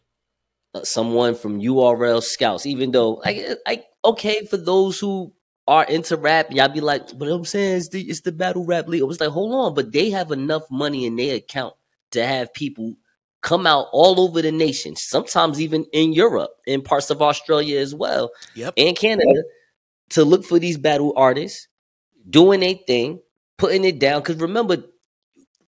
uh, 0.75 0.85
someone 0.85 1.35
from 1.35 1.61
URL 1.61 2.23
Scouts, 2.23 2.67
even 2.67 2.93
though 2.93 3.15
like 3.15 3.45
like 3.67 3.85
okay 4.05 4.47
for 4.47 4.57
those 4.57 4.99
who 5.01 5.33
are 5.67 5.85
into 5.85 6.17
rap, 6.17 6.47
y'all 6.51 6.69
be 6.69 6.81
like, 6.81 7.19
but 7.19 7.29
I'm 7.29 7.45
saying 7.45 7.79
it's 7.79 7.89
the 7.89 8.01
it's 8.03 8.21
the 8.21 8.33
battle 8.33 8.65
rap 8.65 8.87
league. 8.87 9.03
I 9.03 9.07
was 9.07 9.21
like, 9.21 9.31
hold 9.31 9.53
on, 9.53 9.75
but 9.75 9.93
they 9.93 10.11
have 10.11 10.31
enough 10.31 10.63
money 10.71 11.05
in 11.05 11.17
their 11.17 11.37
account 11.37 11.75
to 12.13 12.25
have 12.25 12.53
people 12.55 12.95
come 13.43 13.67
out 13.67 13.87
all 13.93 14.21
over 14.21 14.43
the 14.43 14.51
nation, 14.53 14.97
sometimes 14.97 15.61
even 15.61 15.87
in 15.93 16.13
Europe, 16.13 16.51
in 16.67 16.83
parts 16.83 17.11
of 17.11 17.23
Australia 17.23 17.79
as 17.79 17.95
well 17.95 18.31
Yep. 18.55 18.75
and 18.77 18.97
Canada 18.97 19.43
to 20.11 20.25
look 20.25 20.45
for 20.45 20.59
these 20.59 20.77
battle 20.79 21.13
artists 21.17 21.69
doing 22.29 22.63
a 22.63 22.75
thing, 22.87 23.21
putting 23.57 23.85
it 23.85 23.99
down. 23.99 24.21
Because 24.23 24.37
remember, 24.37 24.79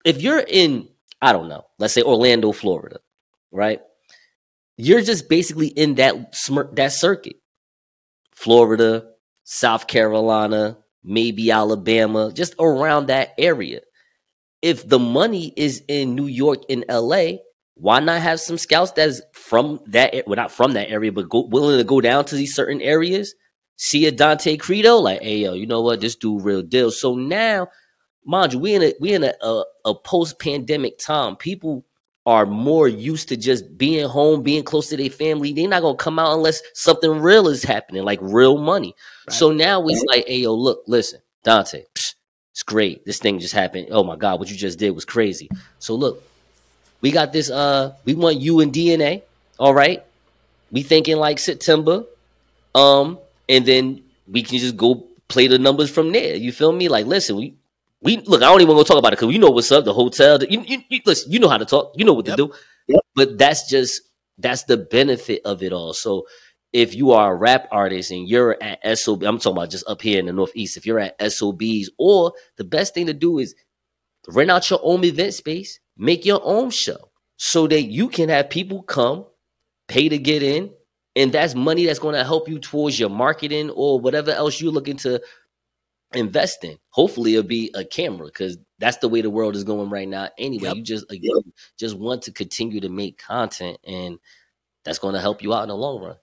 if 0.05 0.21
you're 0.21 0.41
in, 0.47 0.89
I 1.23 1.33
don't 1.33 1.49
know, 1.49 1.65
let's 1.79 1.95
say 1.95 2.03
Orlando, 2.03 2.53
Florida, 2.53 2.99
right? 3.53 3.81
You're 4.77 5.03
just 5.03 5.29
basically 5.29 5.69
in 5.69 5.97
that 5.97 6.33
smir- 6.33 6.75
that 6.77 6.93
circuit. 6.93 7.37
Florida, 8.35 9.11
South 9.45 9.87
Carolina, 9.87 10.79
maybe 11.05 11.51
Alabama, 11.51 12.33
just 12.33 12.55
around 12.59 13.07
that 13.07 13.35
area. 13.39 13.81
If 14.63 14.89
the 14.89 14.99
money 14.99 15.53
is 15.57 15.83
in 15.89 16.15
New 16.15 16.27
York 16.27 16.63
and 16.69 16.85
LA, 16.89 17.39
why 17.75 17.99
not 18.01 18.21
have 18.21 18.41
some 18.41 18.59
scouts 18.59 18.93
that's 18.93 19.23
from 19.33 19.81
that 19.87 20.27
well 20.27 20.37
not 20.37 20.53
from 20.53 20.75
that 20.75 20.91
area 20.91 21.11
but 21.11 21.29
go, 21.29 21.47
willing 21.47 21.79
to 21.79 21.85
go 21.85 22.01
down 22.01 22.25
to 22.27 22.35
these 22.35 22.55
certain 22.55 22.81
areas 22.83 23.35
see 23.77 24.07
a 24.07 24.13
Donte 24.13 24.61
credo 24.61 24.97
like 24.99 25.23
hey 25.23 25.39
yo 25.39 25.55
you 25.55 25.67
know 25.67 25.81
what? 25.81 26.01
This 26.01 26.15
dude 26.15 26.45
real 26.45 26.63
deal. 26.63 26.91
So 26.91 27.15
now 27.15 27.69
mind 28.25 28.53
you 28.53 28.59
we 28.59 28.75
in 28.75 28.83
a 28.83 28.93
we 29.01 29.15
in 29.15 29.25
a, 29.25 29.33
a, 29.41 29.65
a 29.87 29.95
post-pandemic 29.95 30.99
time. 30.99 31.37
People 31.37 31.87
are 32.27 32.45
more 32.45 32.87
used 32.87 33.29
to 33.31 33.37
just 33.37 33.79
being 33.79 34.07
home 34.07 34.43
being 34.43 34.63
close 34.63 34.91
to 34.91 34.97
their 34.99 35.09
family. 35.09 35.55
They're 35.55 35.67
not 35.67 35.81
gonna 35.81 35.97
come 35.97 36.19
out 36.19 36.35
unless 36.35 36.61
something 36.75 37.11
real 37.11 37.49
is 37.49 37.63
happening 37.63 38.05
like 38.05 38.19
real 38.21 38.59
money. 38.59 38.95
So 39.31 39.53
now 39.53 39.83
it's 39.87 40.05
like 40.05 40.27
hey 40.29 40.41
yo 40.41 40.53
look 40.55 40.83
listen 40.87 41.21
Donte 41.47 41.85
it's 42.61 42.63
great 42.63 43.05
this 43.07 43.19
thing 43.19 43.39
just 43.39 43.55
happened 43.55 43.89
oh 43.91 44.05
my 44.05 44.17
god 44.17 44.39
what 44.39 44.51
you 44.51 44.57
just 44.57 44.79
did 44.79 44.91
was 44.91 45.07
crazy 45.07 45.49
so 45.79 45.95
look 45.95 46.23
we 47.01 47.11
got 47.11 47.33
this 47.33 47.51
uh 47.51 47.95
we 48.05 48.15
want 48.15 48.41
you 48.41 48.61
and 48.61 48.73
DNA. 48.73 49.23
All 49.59 49.75
right. 49.75 50.03
We 50.71 50.83
thinking 50.83 51.17
like 51.17 51.39
September. 51.39 52.05
Um, 52.75 53.19
and 53.49 53.67
then 53.67 54.05
we 54.29 54.43
can 54.43 54.59
just 54.59 54.77
go 54.77 55.07
play 55.29 55.47
the 55.47 55.59
numbers 55.59 55.91
from 55.91 56.13
there. 56.13 56.37
You 56.37 56.53
feel 56.53 56.73
me? 56.73 56.89
Like, 56.89 57.07
listen, 57.07 57.37
we 57.37 57.55
we 58.03 58.19
look, 58.19 58.43
I 58.43 58.47
don't 58.47 58.61
even 58.61 58.75
want 58.75 58.87
to 58.87 58.93
talk 58.93 58.99
about 58.99 59.13
it 59.13 59.19
because 59.19 59.33
you 59.33 59.41
know 59.41 59.51
what's 59.51 59.73
up, 59.73 59.85
the 59.85 59.95
hotel. 59.95 60.39
The, 60.39 60.51
you, 60.51 60.63
you, 60.67 60.79
you 60.89 61.01
listen, 61.07 61.33
you 61.33 61.39
know 61.39 61.49
how 61.49 61.59
to 61.59 61.67
talk, 61.67 61.93
you 61.97 62.05
know 62.05 62.13
what 62.15 62.27
Yep. 62.27 62.37
to 62.37 62.49
do. 62.49 62.53
But 63.15 63.39
that's 63.39 63.69
just 63.69 64.03
that's 64.39 64.65
the 64.65 64.77
benefit 64.77 65.43
of 65.45 65.63
it 65.63 65.73
all. 65.73 65.93
So 65.93 66.27
if 66.73 66.95
you 66.95 67.11
are 67.13 67.33
a 67.33 67.37
rap 67.37 67.67
artist 67.73 68.11
and 68.11 68.29
you're 68.29 68.57
at 68.63 68.99
SOB, 68.99 69.25
I'm 69.25 69.39
talking 69.39 69.57
about 69.59 69.71
just 69.71 69.89
up 69.89 70.03
here 70.03 70.19
in 70.19 70.27
the 70.27 70.33
Northeast, 70.33 70.77
if 70.77 70.87
you're 70.87 71.01
at 71.01 71.21
SOBs, 71.33 71.91
or 71.99 72.33
the 72.57 72.65
best 72.65 72.95
thing 72.95 73.07
to 73.07 73.15
do 73.15 73.39
is 73.39 73.55
rent 74.29 74.51
out 74.51 74.71
your 74.71 74.81
own 74.83 75.03
event 75.05 75.35
space, 75.35 75.81
make 75.97 76.25
your 76.25 76.41
own 76.45 76.71
show 76.71 77.11
so 77.37 77.67
that 77.67 77.83
you 77.83 78.09
can 78.09 78.29
have 78.29 78.51
people 78.51 78.83
come, 78.83 79.27
pay 79.89 80.09
to 80.09 80.19
get 80.19 80.43
in, 80.43 80.71
and 81.17 81.33
that's 81.33 81.55
money 81.55 81.87
that's 81.87 81.99
going 81.99 82.15
to 82.15 82.25
help 82.25 82.49
you 82.49 82.59
towards 82.59 82.99
your 83.01 83.11
marketing 83.11 83.71
or 83.71 83.99
whatever 83.99 84.31
else 84.31 84.61
you're 84.61 84.71
looking 84.73 84.97
to 84.99 85.21
invest 86.15 86.63
in. 86.65 86.79
Hopefully, 86.91 87.35
it'll 87.35 87.49
be 87.49 87.71
a 87.75 87.85
camera 87.85 88.27
because 88.27 88.59
that's 88.79 88.99
the 88.99 89.09
way 89.09 89.21
the 89.23 89.31
world 89.31 89.57
is 89.57 89.65
going 89.65 89.91
right 89.91 90.09
now. 90.09 90.29
Anyway, 90.39 90.69
Yep. 90.69 90.77
you 90.77 90.83
just 90.83 91.05
uh, 91.11 91.15
again 91.15 91.53
just 91.79 91.97
want 91.97 92.23
to 92.23 92.33
continue 92.33 92.81
to 92.81 92.89
make 92.89 93.19
content, 93.19 93.79
and 93.85 94.19
that's 94.85 94.99
going 94.99 95.15
to 95.15 95.21
help 95.21 95.43
you 95.43 95.53
out 95.53 95.63
in 95.63 95.69
the 95.69 95.77
long 95.77 96.01
run. 96.03 96.17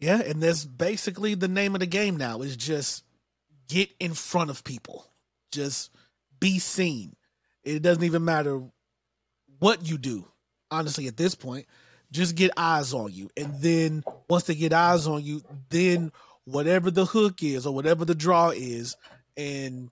Yeah, 0.00 0.20
and 0.20 0.42
that's 0.42 0.64
basically 0.64 1.34
the 1.34 1.48
name 1.48 1.74
of 1.74 1.80
the 1.80 1.86
game 1.86 2.16
now 2.16 2.40
is 2.42 2.56
just 2.56 3.04
get 3.68 3.90
in 3.98 4.14
front 4.14 4.50
of 4.50 4.64
people. 4.64 5.04
Just 5.50 5.90
be 6.40 6.58
seen. 6.58 7.16
It 7.64 7.82
doesn't 7.82 8.04
even 8.04 8.24
matter 8.24 8.62
what 9.58 9.88
you 9.88 9.98
do, 9.98 10.26
honestly, 10.70 11.08
at 11.08 11.16
this 11.16 11.34
point. 11.34 11.66
Just 12.10 12.36
get 12.36 12.52
eyes 12.56 12.94
on 12.94 13.12
you. 13.12 13.28
And 13.36 13.60
then 13.60 14.04
once 14.30 14.44
they 14.44 14.54
get 14.54 14.72
eyes 14.72 15.06
on 15.06 15.22
you, 15.22 15.42
then 15.68 16.12
whatever 16.44 16.90
the 16.90 17.04
hook 17.04 17.42
is 17.42 17.66
or 17.66 17.74
whatever 17.74 18.04
the 18.04 18.14
draw 18.14 18.50
is, 18.50 18.96
and 19.36 19.90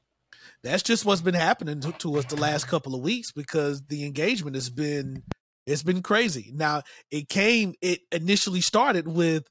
that's 0.62 0.82
just 0.82 1.04
what's 1.04 1.20
been 1.20 1.34
happening 1.34 1.80
to, 1.80 1.92
to 1.92 2.16
us 2.16 2.24
the 2.26 2.36
last 2.36 2.66
couple 2.68 2.94
of 2.94 3.02
weeks 3.02 3.32
because 3.32 3.82
the 3.82 4.04
engagement 4.04 4.56
has 4.56 4.70
been 4.70 5.22
it's 5.66 5.82
been 5.82 6.02
crazy. 6.02 6.52
Now 6.54 6.82
it 7.10 7.28
came 7.28 7.74
it 7.82 8.00
initially 8.12 8.60
started 8.60 9.06
with 9.06 9.48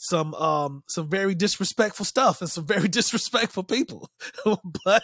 some 0.00 0.32
um 0.34 0.84
some 0.86 1.08
very 1.08 1.34
disrespectful 1.34 2.04
stuff 2.04 2.40
and 2.40 2.48
some 2.48 2.64
very 2.64 2.86
disrespectful 2.98 3.64
people 3.64 4.08
but 4.84 5.02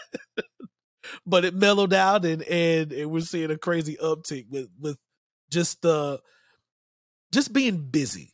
but 1.26 1.44
it 1.44 1.52
mellowed 1.52 1.92
out 1.92 2.24
and, 2.24 2.42
and 2.44 2.92
and 2.92 3.10
we're 3.10 3.20
seeing 3.20 3.50
a 3.50 3.58
crazy 3.58 3.96
uptick 4.00 4.48
with 4.48 4.68
with 4.80 4.96
just 5.50 5.82
the 5.82 6.20
just 7.32 7.52
being 7.52 7.76
busy 7.90 8.32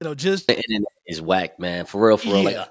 you 0.00 0.04
know 0.08 0.14
just 0.14 0.46
The 0.46 0.56
internet 0.56 0.88
is 1.06 1.20
whack, 1.20 1.58
man. 1.58 1.86
For 1.86 2.06
real, 2.06 2.16
for 2.18 2.28
real. 2.28 2.44
Like 2.44 2.54
Yeah. 2.54 2.66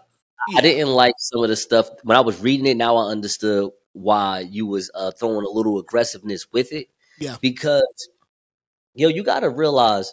I- 0.58 0.62
didn't 0.62 0.90
like 0.94 1.14
some 1.18 1.44
of 1.44 1.50
the 1.50 1.56
stuff 1.58 1.90
when 2.04 2.16
I 2.18 2.22
was 2.22 2.40
reading 2.40 2.66
it. 2.68 2.76
Now 2.78 2.96
I 2.98 3.12
understood 3.12 3.70
why 3.92 4.40
you 4.40 4.66
was 4.66 4.90
uh, 4.96 5.12
throwing 5.12 5.46
a 5.46 5.50
little 5.50 5.78
aggressiveness 5.80 6.48
with 6.54 6.72
it. 6.72 6.88
Yeah. 7.20 7.36
because 7.42 8.10
yo, 8.96 9.08
you 9.10 9.24
got 9.24 9.42
to 9.42 9.50
realize 9.50 10.12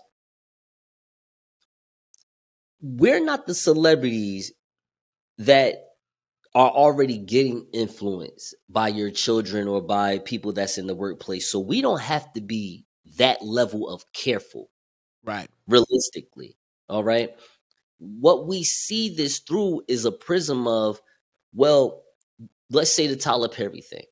we're 2.81 3.24
not 3.24 3.47
the 3.47 3.55
celebrities 3.55 4.53
that 5.39 5.85
are 6.55 6.70
already 6.70 7.18
getting 7.18 7.66
influenced 7.72 8.55
by 8.68 8.89
your 8.89 9.11
children 9.11 9.68
or 9.68 9.81
by 9.81 10.18
people 10.18 10.53
that's 10.53 10.78
in 10.78 10.87
the 10.87 10.95
workplace. 10.95 11.51
So 11.51 11.61
we 11.61 11.81
don't 11.81 12.01
have 12.01 12.33
to 12.33 12.41
be 12.41 12.85
that 13.18 13.45
level 13.45 13.89
of 13.89 14.05
careful, 14.12 14.70
Right. 15.22 15.49
realistically. 15.68 16.57
All 16.89 17.05
right. 17.05 17.31
What 17.99 18.47
we 18.47 18.64
see 18.64 19.14
this 19.14 19.39
through 19.41 19.83
is 19.87 20.05
a 20.05 20.12
prism 20.12 20.66
of, 20.66 21.01
well, 21.55 22.03
let's 22.70 22.91
say 22.93 23.07
the 23.07 23.16
Tyler 23.16 23.49
Perry 23.49 23.83
thing. 23.83 24.07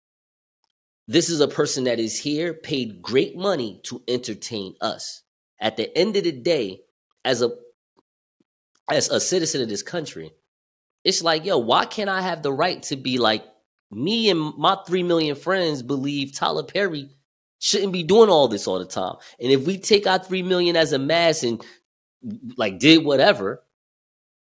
This 1.08 1.30
is 1.30 1.40
a 1.40 1.48
person 1.48 1.84
that 1.84 1.98
is 1.98 2.20
here, 2.20 2.52
paid 2.52 3.00
great 3.00 3.36
money 3.36 3.80
to 3.84 4.02
entertain 4.06 4.74
us. 4.80 5.22
At 5.60 5.76
the 5.76 5.96
end 5.96 6.16
of 6.16 6.24
the 6.24 6.32
day, 6.32 6.82
as 7.24 7.42
a 7.42 7.50
as 8.90 9.08
a 9.10 9.20
citizen 9.20 9.62
of 9.62 9.68
this 9.68 9.82
country, 9.82 10.32
it's 11.04 11.22
like, 11.22 11.44
yo, 11.44 11.58
why 11.58 11.84
can't 11.86 12.10
I 12.10 12.20
have 12.22 12.42
the 12.42 12.52
right 12.52 12.82
to 12.84 12.96
be 12.96 13.18
like 13.18 13.44
me 13.90 14.30
and 14.30 14.54
my 14.56 14.76
three 14.86 15.02
million 15.02 15.34
friends 15.36 15.82
believe 15.82 16.32
Tyler 16.34 16.62
Perry 16.62 17.08
shouldn't 17.58 17.92
be 17.92 18.02
doing 18.02 18.30
all 18.30 18.48
this 18.48 18.66
all 18.66 18.78
the 18.78 18.84
time. 18.84 19.16
And 19.40 19.50
if 19.50 19.66
we 19.66 19.78
take 19.78 20.06
our 20.06 20.18
three 20.18 20.42
million 20.42 20.76
as 20.76 20.92
a 20.92 20.98
mass 20.98 21.42
and 21.42 21.64
like 22.56 22.78
did 22.78 23.04
whatever, 23.04 23.62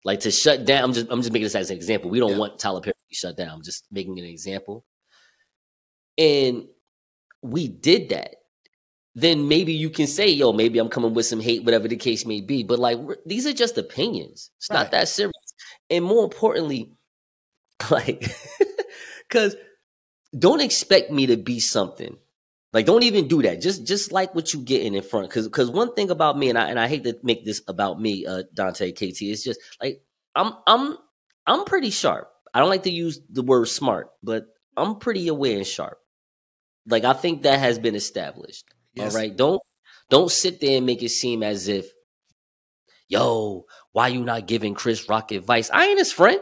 like 0.04 0.20
to 0.20 0.30
shut 0.30 0.64
down, 0.64 0.84
I'm 0.84 0.92
just 0.92 1.06
I'm 1.10 1.20
just 1.20 1.32
making 1.32 1.44
this 1.44 1.54
as 1.54 1.70
an 1.70 1.76
example. 1.76 2.10
We 2.10 2.20
don't 2.20 2.32
Yeah. 2.32 2.38
want 2.38 2.58
Tyler 2.58 2.80
Perry 2.80 2.92
to 2.92 3.08
be 3.08 3.14
shut 3.14 3.36
down. 3.36 3.48
I'm 3.50 3.62
just 3.62 3.86
making 3.90 4.18
an 4.18 4.24
example. 4.24 4.84
And 6.18 6.68
we 7.42 7.68
did 7.68 8.10
that. 8.10 8.36
Then 9.14 9.46
maybe 9.48 9.72
you 9.72 9.90
can 9.90 10.06
say, 10.08 10.28
yo, 10.28 10.52
maybe 10.52 10.78
I'm 10.78 10.88
coming 10.88 11.14
with 11.14 11.26
some 11.26 11.40
hate, 11.40 11.64
whatever 11.64 11.86
the 11.86 11.96
case 11.96 12.26
may 12.26 12.40
be. 12.40 12.64
But 12.64 12.78
like 12.80 12.98
these 13.24 13.46
are 13.46 13.52
just 13.52 13.78
opinions. 13.78 14.50
It's 14.58 14.68
Right. 14.70 14.78
not 14.78 14.90
that 14.90 15.08
serious. 15.08 15.32
And 15.90 16.04
more 16.04 16.24
importantly, 16.24 16.92
like, 17.90 18.26
because 19.28 19.56
don't 20.36 20.60
expect 20.60 21.10
me 21.10 21.26
to 21.26 21.36
be 21.36 21.60
something. 21.60 22.16
Like, 22.72 22.86
don't 22.86 23.04
even 23.04 23.28
do 23.28 23.40
that. 23.42 23.60
Just 23.60 23.86
just 23.86 24.10
like 24.10 24.34
what 24.34 24.52
you 24.52 24.60
getting 24.60 24.94
in 24.94 25.02
front. 25.02 25.30
Cause 25.30 25.46
cause 25.48 25.70
one 25.70 25.94
thing 25.94 26.10
about 26.10 26.36
me, 26.36 26.48
and 26.48 26.58
I 26.58 26.70
and 26.70 26.80
I 26.80 26.88
hate 26.88 27.04
to 27.04 27.16
make 27.22 27.44
this 27.44 27.62
about 27.68 28.00
me, 28.00 28.26
uh, 28.26 28.42
Donte 28.52 28.92
KT, 28.96 29.22
it's 29.22 29.44
just 29.44 29.60
like 29.80 30.02
I'm 30.34 30.54
I'm 30.66 30.96
I'm 31.46 31.64
pretty 31.66 31.90
sharp. 31.90 32.32
I 32.52 32.58
don't 32.58 32.68
like 32.70 32.82
to 32.84 32.90
use 32.90 33.20
the 33.30 33.42
word 33.42 33.68
smart, 33.68 34.10
but 34.24 34.46
I'm 34.76 34.96
pretty 34.96 35.28
aware 35.28 35.56
and 35.56 35.66
sharp. 35.66 35.98
Like 36.86 37.04
I 37.04 37.12
think 37.12 37.42
that 37.42 37.60
has 37.60 37.78
been 37.78 37.94
established. 37.94 38.64
Yes. 38.94 39.14
All 39.14 39.20
right. 39.20 39.36
Don't 39.36 39.60
don't 40.10 40.30
sit 40.30 40.60
there 40.60 40.76
and 40.76 40.86
make 40.86 41.02
it 41.02 41.10
seem 41.10 41.42
as 41.42 41.68
if, 41.68 41.86
yo, 43.08 43.64
why 43.92 44.08
you 44.08 44.22
not 44.22 44.46
giving 44.46 44.74
Chris 44.74 45.08
Rock 45.08 45.32
advice? 45.32 45.70
I 45.72 45.86
ain't 45.86 45.98
his 45.98 46.12
friend. 46.12 46.40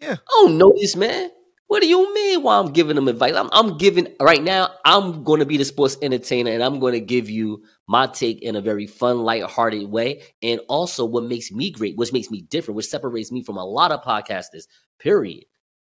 Yeah. 0.00 0.14
I 0.14 0.30
don't 0.42 0.58
know 0.58 0.72
this 0.74 0.96
man. 0.96 1.30
What 1.66 1.82
do 1.82 1.88
you 1.88 2.12
mean 2.12 2.42
why 2.42 2.58
I'm 2.58 2.72
giving 2.72 2.96
him 2.96 3.06
advice? 3.06 3.36
I'm, 3.36 3.48
I'm 3.52 3.78
giving 3.78 4.08
right 4.20 4.42
now, 4.42 4.70
I'm 4.84 5.22
going 5.22 5.38
to 5.38 5.46
be 5.46 5.56
the 5.56 5.64
sports 5.64 5.96
entertainer 6.02 6.50
and 6.50 6.64
I'm 6.64 6.80
going 6.80 6.94
to 6.94 7.00
give 7.00 7.30
you 7.30 7.62
my 7.86 8.06
take 8.08 8.42
in 8.42 8.56
a 8.56 8.60
very 8.60 8.88
fun, 8.88 9.20
light-hearted 9.20 9.88
way. 9.88 10.22
And 10.42 10.60
also 10.68 11.04
what 11.04 11.24
makes 11.24 11.52
me 11.52 11.70
great, 11.70 11.96
which 11.96 12.12
makes 12.12 12.28
me 12.28 12.40
different, 12.40 12.74
which 12.74 12.88
separates 12.88 13.30
me 13.30 13.44
from 13.44 13.56
a 13.56 13.64
lot 13.64 13.92
of 13.92 14.02
podcasters, 14.02 14.64
period, 14.98 15.44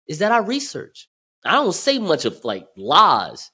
is 0.08 0.20
that 0.20 0.32
I 0.32 0.38
research. 0.38 1.08
I 1.44 1.52
don't 1.52 1.74
say 1.74 1.98
much 1.98 2.24
of 2.24 2.42
like 2.46 2.66
lies. 2.78 3.50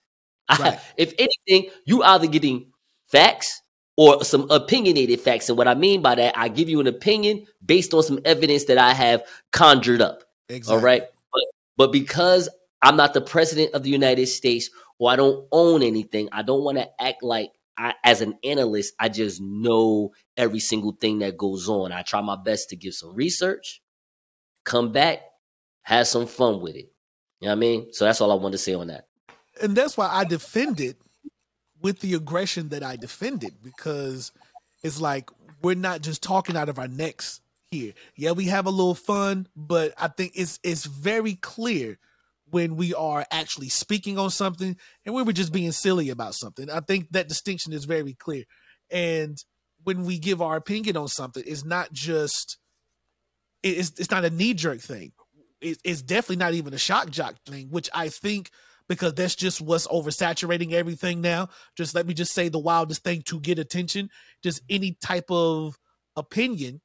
I- 0.51 0.57
Right. 0.59 0.81
if 0.97 1.15
anything, 1.19 1.71
you 1.87 2.03
either 2.03 2.27
getting 2.27 2.73
facts 3.09 3.63
or 3.97 4.25
some 4.25 4.51
opinionated 4.51 5.21
facts. 5.21 5.49
And 5.49 5.59
what 5.59 5.69
I 5.69 5.75
mean 5.75 6.03
by 6.03 6.15
that, 6.17 6.39
I 6.39 6.49
give 6.49 6.69
you 6.69 6.81
an 6.81 6.87
opinion 6.87 7.47
based 7.65 7.95
on 7.95 8.03
some 8.03 8.21
evidence 8.25 8.65
that 8.65 8.79
I 8.79 8.95
have 8.95 9.23
conjured 9.53 10.01
up. 10.03 10.25
Exactly. 10.49 10.75
All 10.77 10.83
right. 10.83 11.03
But 11.33 11.43
but 11.77 11.93
because 11.93 12.49
I'm 12.83 12.97
not 12.97 13.15
the 13.15 13.21
president 13.21 13.75
of 13.75 13.83
the 13.83 13.91
United 13.91 14.27
States 14.27 14.71
or 14.99 15.11
I 15.11 15.17
don't 15.17 15.47
own 15.53 15.83
anything, 15.83 16.29
I 16.33 16.43
don't 16.43 16.65
want 16.65 16.79
to 16.79 16.89
act 17.03 17.23
like 17.23 17.53
I, 17.77 17.95
as 18.05 18.21
an 18.21 18.39
analyst, 18.45 18.95
I 18.99 19.09
just 19.09 19.41
know 19.41 20.13
every 20.37 20.61
single 20.61 20.93
thing 20.93 21.21
that 21.21 21.37
goes 21.39 21.69
on. 21.69 21.93
I 21.93 22.03
try 22.03 22.21
my 22.21 22.37
best 22.37 22.71
to 22.71 22.77
give 22.77 22.95
some 22.95 23.15
research, 23.15 23.81
come 24.65 24.93
back, 24.93 25.21
have 25.83 26.07
some 26.09 26.27
fun 26.27 26.61
with 26.63 26.77
it. 26.77 26.93
You 27.41 27.49
know 27.49 27.51
what 27.51 27.53
I 27.53 27.57
mean? 27.57 27.93
So 27.93 28.07
that's 28.07 28.21
all 28.23 28.33
I 28.33 28.37
wanted 28.37 28.53
to 28.53 28.59
say 28.59 28.75
on 28.75 28.89
that. 28.89 29.07
And 29.61 29.77
that's 29.77 29.97
why 29.97 30.09
I 30.11 30.25
defended 30.25 30.97
with 31.83 32.01
the 32.01 32.15
aggression 32.15 32.69
that 32.71 32.83
I 32.83 32.97
defended 32.97 33.55
because 33.63 34.33
it's 34.83 35.01
like 35.01 35.31
we're 35.63 35.75
not 35.75 36.03
just 36.03 36.23
talking 36.23 36.57
out 36.57 36.69
of 36.69 36.79
our 36.79 36.89
necks 36.89 37.41
here. 37.71 37.93
Yeah, 38.17 38.33
we 38.33 38.47
have 38.47 38.67
a 38.67 38.71
little 38.71 38.95
fun, 38.95 39.47
but 39.57 39.93
I 39.99 40.09
think 40.09 40.33
it's 40.35 40.59
it's 40.63 40.85
very 40.87 41.35
clear 41.35 41.99
when 42.51 42.77
we 42.77 42.95
are 42.95 43.25
actually 43.31 43.69
speaking 43.69 44.19
on 44.19 44.31
something 44.31 44.77
and 45.07 45.15
when 45.15 45.25
we're 45.25 45.33
just 45.33 45.53
being 45.53 45.73
silly 45.73 46.11
about 46.11 46.35
something. 46.35 46.69
I 46.69 46.81
think 46.81 47.13
that 47.13 47.29
distinction 47.29 47.73
is 47.73 47.85
very 47.85 48.15
clear. 48.15 48.45
And 48.91 49.39
when 49.85 50.05
we 50.05 50.19
give 50.19 50.43
our 50.43 50.57
opinion 50.57 50.97
on 50.97 51.09
something, 51.09 51.45
it's 51.47 51.65
not 51.65 51.93
just 51.93 52.59
it's 53.63 53.93
it's 53.99 54.11
not 54.11 54.25
a 54.25 54.31
knee 54.31 54.55
jerk 54.55 54.81
thing. 54.81 55.13
It, 55.61 55.79
it's 55.85 56.03
definitely 56.03 56.37
not 56.37 56.55
even 56.55 56.75
a 56.75 56.79
shock 56.79 57.11
jock 57.11 57.37
thing, 57.47 57.69
which 57.69 57.89
I 57.95 58.09
think 58.09 58.51
because 58.91 59.15
that's 59.15 59.37
just 59.37 59.61
what's 59.61 59.87
oversaturating 59.87 60.73
everything 60.73 61.21
now. 61.21 61.49
Just 61.77 61.95
let 61.95 62.09
me 62.09 62.13
just 62.13 62.35
say 62.35 62.49
the 62.49 62.59
wildest 62.59 63.05
thing 63.05 63.23
to 63.27 63.39
get 63.39 63.57
attention. 63.57 64.11
Just 64.43 64.63
any 64.69 64.99
type 65.01 65.31
of 65.31 65.79
opinion, 66.17 66.81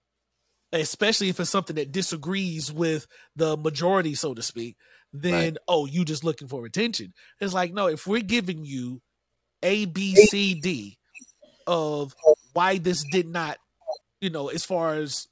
especially 0.71 1.29
if 1.29 1.39
it's 1.39 1.49
something 1.49 1.77
that 1.77 1.91
disagrees 1.91 2.71
with 2.71 3.07
the 3.35 3.57
majority, 3.57 4.13
so 4.13 4.35
to 4.35 4.43
speak, 4.43 4.77
then 5.13 5.33
Right. 5.33 5.57
oh, 5.67 5.87
you 5.87 6.05
just 6.05 6.23
looking 6.23 6.47
for 6.47 6.63
attention. 6.67 7.11
It's 7.41 7.55
like, 7.55 7.73
no, 7.73 7.87
if 7.87 8.05
we're 8.05 8.21
giving 8.21 8.65
you 8.65 9.01
A, 9.63 9.85
B, 9.85 10.13
C, 10.13 10.53
D 10.53 10.99
of 11.65 12.13
why 12.53 12.77
this 12.77 13.03
did 13.11 13.27
not, 13.27 13.57
you 14.21 14.29
know, 14.29 14.49
as 14.49 14.63
far 14.63 14.93
as 14.93 15.27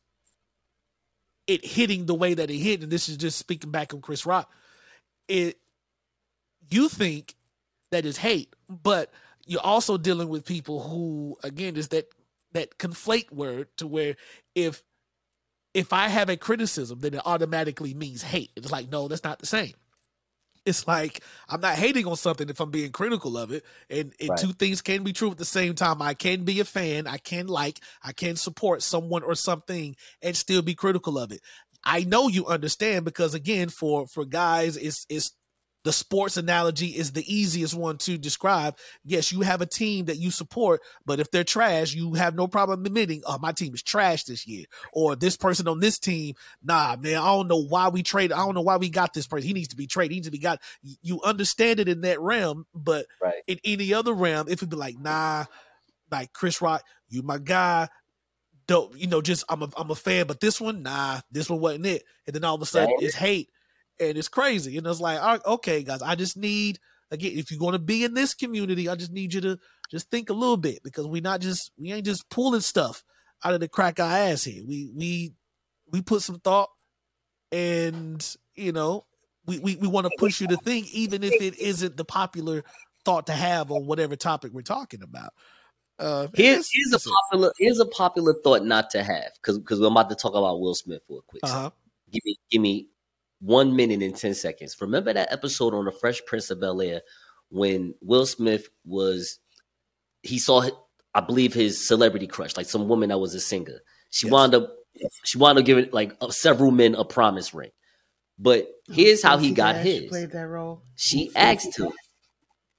it 1.45 1.63
hitting 1.63 2.07
the 2.07 2.15
way 2.15 2.33
that 2.33 2.49
it 2.49 2.57
hit, 2.57 2.81
and 2.81 2.91
this 2.91 3.09
is 3.09 3.17
just 3.17 3.37
speaking 3.37 3.69
back 3.69 3.93
on 3.93 4.01
Chris 4.01 4.25
Rock, 4.25 4.49
it 5.27 5.59
you 6.69 6.89
think 6.89 7.35
that 7.91 8.05
is 8.05 8.17
hate, 8.17 8.55
but 8.69 9.11
you're 9.45 9.61
also 9.61 9.97
dealing 9.97 10.29
with 10.29 10.45
people 10.45 10.81
who, 10.81 11.37
again, 11.43 11.75
is 11.75 11.89
that 11.89 12.07
that 12.53 12.77
conflate 12.77 13.31
word 13.31 13.67
to 13.77 13.87
where 13.87 14.15
if 14.55 14.83
if 15.73 15.91
I 15.91 16.07
have 16.07 16.29
a 16.29 16.37
criticism, 16.37 16.99
then 16.99 17.15
it 17.15 17.21
automatically 17.25 17.93
means 17.93 18.21
hate. 18.21 18.51
It's 18.55 18.71
like, 18.71 18.91
no, 18.91 19.07
that's 19.07 19.23
not 19.23 19.39
the 19.39 19.47
same. 19.47 19.73
It's 20.65 20.87
like 20.87 21.21
I'm 21.49 21.59
not 21.61 21.75
hating 21.75 22.05
on 22.07 22.15
something 22.15 22.47
if 22.47 22.59
I'm 22.59 22.71
being 22.71 22.91
critical 22.91 23.37
of 23.37 23.51
it. 23.51 23.65
And, 23.89 24.13
and 24.19 24.29
Right. 24.29 24.39
two 24.39 24.53
things 24.53 24.81
can 24.81 25.03
be 25.03 25.11
true 25.11 25.31
at 25.31 25.37
the 25.37 25.45
same 25.45 25.73
time. 25.75 26.01
I 26.01 26.13
can 26.13 26.45
be 26.45 26.59
a 26.61 26.65
fan, 26.65 27.07
I 27.07 27.17
can 27.17 27.47
like, 27.47 27.79
I 28.01 28.13
can 28.13 28.35
support 28.37 28.81
someone 28.81 29.23
or 29.23 29.35
something 29.35 29.95
and 30.21 30.37
still 30.37 30.61
be 30.61 30.75
critical 30.75 31.17
of 31.17 31.31
it. 31.31 31.41
I 31.83 32.05
know 32.05 32.29
you 32.29 32.45
understand 32.45 33.03
because 33.03 33.33
again, 33.33 33.69
for 33.69 34.07
for 34.07 34.23
guys, 34.23 34.77
it's 34.77 35.05
it's 35.09 35.31
the 35.83 35.91
sports 35.93 36.37
analogy 36.37 36.87
is 36.87 37.11
the 37.11 37.23
easiest 37.33 37.73
one 37.73 37.97
to 37.99 38.17
describe. 38.17 38.77
Yes, 39.03 39.31
you 39.31 39.41
have 39.41 39.61
a 39.61 39.65
team 39.65 40.05
that 40.05 40.17
you 40.17 40.31
support, 40.31 40.81
but 41.05 41.19
if 41.19 41.29
they're 41.31 41.43
trash, 41.43 41.93
you 41.93 42.13
have 42.13 42.35
no 42.35 42.47
problem 42.47 42.85
admitting, 42.85 43.21
"Oh, 43.25 43.37
my 43.37 43.51
team 43.51 43.73
is 43.73 43.83
trash 43.83 44.23
this 44.23 44.47
year," 44.47 44.65
or 44.93 45.15
this 45.15 45.35
person 45.37 45.67
on 45.67 45.79
this 45.79 45.99
team, 45.99 46.35
nah, 46.63 46.95
man, 46.95 47.15
I 47.17 47.25
don't 47.27 47.47
know 47.47 47.63
why 47.63 47.89
we 47.89 48.01
traded. 48.03 48.31
I 48.31 48.45
don't 48.45 48.55
know 48.55 48.61
why 48.61 48.77
we 48.77 48.89
got 48.89 49.13
this 49.13 49.27
person. 49.27 49.47
He 49.47 49.53
needs 49.53 49.69
to 49.69 49.75
be 49.75 49.87
traded. 49.87 50.11
He 50.11 50.17
needs 50.17 50.27
to 50.27 50.31
be 50.31 50.39
got. 50.39 50.61
You 50.81 51.21
understand 51.21 51.79
it 51.79 51.89
in 51.89 52.01
that 52.01 52.19
realm, 52.21 52.65
but 52.73 53.05
Right. 53.21 53.43
in 53.47 53.59
any 53.63 53.93
other 53.93 54.13
realm, 54.13 54.47
if 54.47 54.53
it'd 54.59 54.69
be 54.69 54.75
like, 54.77 54.97
nah, 54.97 55.45
like 56.11 56.31
Chris 56.33 56.61
Rock, 56.61 56.83
you 57.09 57.23
my 57.23 57.37
guy. 57.39 57.89
Don't 58.65 58.97
you 58.97 59.07
know? 59.07 59.21
Just 59.21 59.43
I'm 59.49 59.61
a 59.61 59.69
I'm 59.75 59.91
a 59.91 59.95
fan, 59.95 60.25
but 60.25 60.39
this 60.39 60.61
one, 60.61 60.83
nah, 60.83 61.19
this 61.29 61.49
one 61.49 61.59
wasn't 61.59 61.85
it. 61.85 62.03
And 62.25 62.33
then 62.33 62.45
all 62.45 62.55
of 62.55 62.61
a 62.61 62.65
sudden, 62.65 62.95
Right. 62.95 63.03
it's 63.03 63.15
hate, 63.15 63.49
and 63.99 64.17
it's 64.17 64.27
crazy. 64.27 64.77
And 64.77 64.87
it's 64.87 64.99
like, 64.99 65.21
right, 65.21 65.41
okay, 65.45 65.83
guys, 65.83 66.01
I 66.01 66.15
just 66.15 66.37
need 66.37 66.79
again, 67.13 67.33
if 67.35 67.51
you're 67.51 67.59
going 67.59 67.73
to 67.73 67.79
be 67.79 68.03
in 68.03 68.13
this 68.13 68.33
community, 68.33 68.89
I 68.89 68.95
just 68.95 69.11
need 69.11 69.33
you 69.33 69.41
to 69.41 69.59
just 69.91 70.09
think 70.09 70.29
a 70.29 70.33
little 70.33 70.57
bit 70.57 70.83
because 70.83 71.07
we 71.07 71.21
not 71.21 71.39
just 71.39 71.71
we 71.77 71.91
ain't 71.93 72.05
just 72.05 72.29
pulling 72.29 72.61
stuff 72.61 73.03
out 73.43 73.53
of 73.53 73.59
the 73.59 73.67
crack 73.67 73.99
our 73.99 74.11
ass 74.11 74.43
here. 74.43 74.63
We 74.67 74.91
we 74.95 75.33
we 75.91 76.01
put 76.01 76.21
some 76.23 76.39
thought, 76.39 76.69
and 77.51 78.35
you 78.55 78.71
know, 78.71 79.05
we 79.45 79.59
we, 79.59 79.75
we 79.75 79.87
want 79.87 80.07
to 80.07 80.11
push 80.17 80.41
you 80.41 80.47
to 80.47 80.57
think, 80.57 80.91
even 80.93 81.23
if 81.23 81.39
it 81.41 81.57
isn't 81.59 81.97
the 81.97 82.05
popular 82.05 82.63
thought 83.05 83.27
to 83.27 83.33
have 83.33 83.71
on 83.71 83.85
whatever 83.85 84.15
topic 84.15 84.51
we're 84.53 84.61
talking 84.61 85.03
about. 85.03 85.33
Uh, 85.99 86.27
Here, 86.35 86.53
that's- 86.53 86.69
here's 86.73 86.93
a 86.93 87.09
popular 87.09 87.53
here's 87.59 87.79
a 87.79 87.85
popular 87.85 88.33
thought 88.43 88.65
not 88.65 88.89
to 88.89 89.03
have 89.03 89.31
because 89.35 89.59
because 89.59 89.79
we're 89.79 89.87
about 89.87 90.09
to 90.09 90.15
talk 90.15 90.33
about 90.33 90.59
Will 90.59 90.73
Smith 90.73 91.01
for 91.07 91.19
a 91.19 91.21
quick. 91.27 91.43
Uh-huh. 91.43 91.69
Give 92.11 92.21
me 92.25 92.37
give 92.49 92.61
me 92.61 92.87
one 93.43 93.75
minute 93.75 94.01
and 94.01 94.15
ten 94.15 94.33
seconds. 94.33 94.75
Remember 94.79 95.11
that 95.13 95.31
episode 95.31 95.73
on 95.73 95.85
the 95.85 95.91
Fresh 95.91 96.21
Prince 96.25 96.49
of 96.49 96.61
Bel 96.61 96.81
Air 96.81 97.01
when 97.49 97.93
Will 98.01 98.25
Smith 98.25 98.69
was 98.85 99.39
he 100.21 100.39
saw, 100.39 100.63
I 101.13 101.19
believe, 101.21 101.53
his 101.53 101.85
celebrity 101.85 102.25
crush, 102.27 102.55
like 102.55 102.65
some 102.67 102.87
woman 102.87 103.09
that 103.09 103.17
was 103.19 103.35
a 103.35 103.39
singer. 103.41 103.81
She 104.11 104.27
Yes. 104.27 104.31
wound 104.31 104.55
up, 104.55 104.73
she 105.25 105.37
wound 105.37 105.59
up 105.59 105.65
giving 105.65 105.89
like 105.91 106.15
uh, 106.21 106.29
several 106.31 106.71
men 106.71 106.95
a 106.95 107.03
promise 107.03 107.53
ring. 107.53 107.71
But 108.39 108.67
here's 108.89 109.21
how 109.21 109.37
he 109.37 109.51
got 109.51 109.75
his. 109.75 110.09
Played 110.09 110.31
that 110.31 110.47
role. 110.47 110.81
She 110.95 111.29
asked 111.35 111.77
him. 111.77 111.91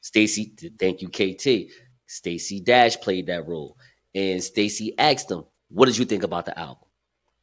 Stacy, 0.00 0.54
thank 0.78 1.00
you, 1.02 1.08
KT. 1.08 1.70
Stacey 2.06 2.60
Dash 2.60 2.96
played 3.00 3.26
that 3.26 3.46
role, 3.46 3.76
and 4.14 4.42
Stacy 4.42 4.96
asked 4.98 5.30
him, 5.30 5.44
"What 5.68 5.86
did 5.86 5.96
you 5.98 6.04
think 6.04 6.22
about 6.22 6.44
the 6.46 6.58
album?" 6.58 6.83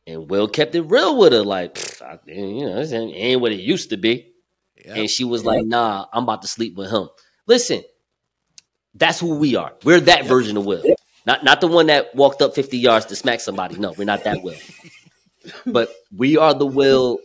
And 0.07 0.29
Will 0.29 0.47
kept 0.47 0.73
it 0.75 0.81
real 0.81 1.17
with 1.17 1.31
her, 1.33 1.43
like, 1.43 2.01
I- 2.01 2.19
you 2.25 2.65
know, 2.65 2.75
this 2.75 2.91
ain't 2.91 3.15
ain't 3.15 3.41
what 3.41 3.51
it 3.51 3.59
used 3.59 3.91
to 3.91 3.97
be. 3.97 4.33
Yeah. 4.83 4.95
And 4.95 5.09
she 5.09 5.23
was 5.23 5.45
like, 5.45 5.63
"Nah, 5.63 6.07
I'm 6.11 6.23
about 6.23 6.41
to 6.41 6.47
sleep 6.47 6.75
with 6.75 6.89
him." 6.89 7.09
Listen, 7.45 7.83
that's 8.95 9.19
who 9.19 9.35
we 9.35 9.55
are. 9.55 9.73
We're 9.83 9.99
that 10.01 10.25
version 10.25 10.57
of 10.57 10.65
Will, 10.65 10.83
not 11.25 11.43
not 11.43 11.61
the 11.61 11.67
one 11.67 11.87
that 11.87 12.15
walked 12.15 12.41
up 12.41 12.55
50 12.55 12.77
yards 12.79 13.05
to 13.07 13.15
smack 13.15 13.41
somebody. 13.41 13.77
No, 13.77 13.91
we're 13.91 14.05
not 14.05 14.23
that 14.23 14.41
Will. 14.41 14.57
but 15.65 15.93
we 16.15 16.37
are 16.37 16.53
the 16.53 16.65
Will 16.65 17.19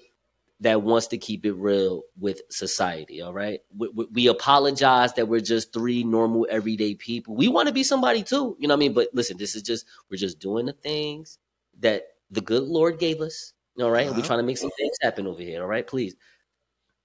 that 0.61 0.83
wants 0.83 1.09
to 1.09 1.19
keep 1.19 1.45
it 1.45 1.53
real 1.53 2.03
with 2.19 2.41
society. 2.51 3.21
All 3.21 3.33
right, 3.33 3.61
we, 3.77 3.89
we, 3.89 4.07
we 4.13 4.27
apologize 4.29 5.13
that 5.15 5.29
we're 5.29 5.41
just 5.41 5.73
three 5.73 6.03
normal 6.05 6.47
everyday 6.51 6.95
people. 6.95 7.37
We 7.37 7.49
want 7.49 7.69
to 7.69 7.75
be 7.75 7.83
somebody 7.83 8.23
too, 8.23 8.57
you 8.59 8.69
know 8.69 8.75
what 8.75 8.79
I 8.79 8.81
mean? 8.81 8.93
But 8.95 9.09
listen, 9.13 9.37
this 9.37 9.55
is 9.55 9.63
just 9.63 9.87
we're 10.11 10.17
just 10.17 10.39
doing 10.39 10.67
the 10.67 10.73
things 10.73 11.39
that 11.81 12.05
the 12.31 12.41
good 12.41 12.63
Lord 12.65 12.99
gave 12.99 13.21
us. 13.21 13.53
All 13.81 13.91
right? 13.91 14.07
and 14.07 14.11
we're 14.13 14.21
Uh-huh. 14.21 14.27
trying 14.27 14.39
to 14.39 14.45
make 14.47 14.59
some 14.59 14.71
things 14.79 14.97
happen 15.03 15.27
over 15.27 15.43
here. 15.43 15.63
All 15.63 15.69
right, 15.69 15.87
please. 15.87 16.15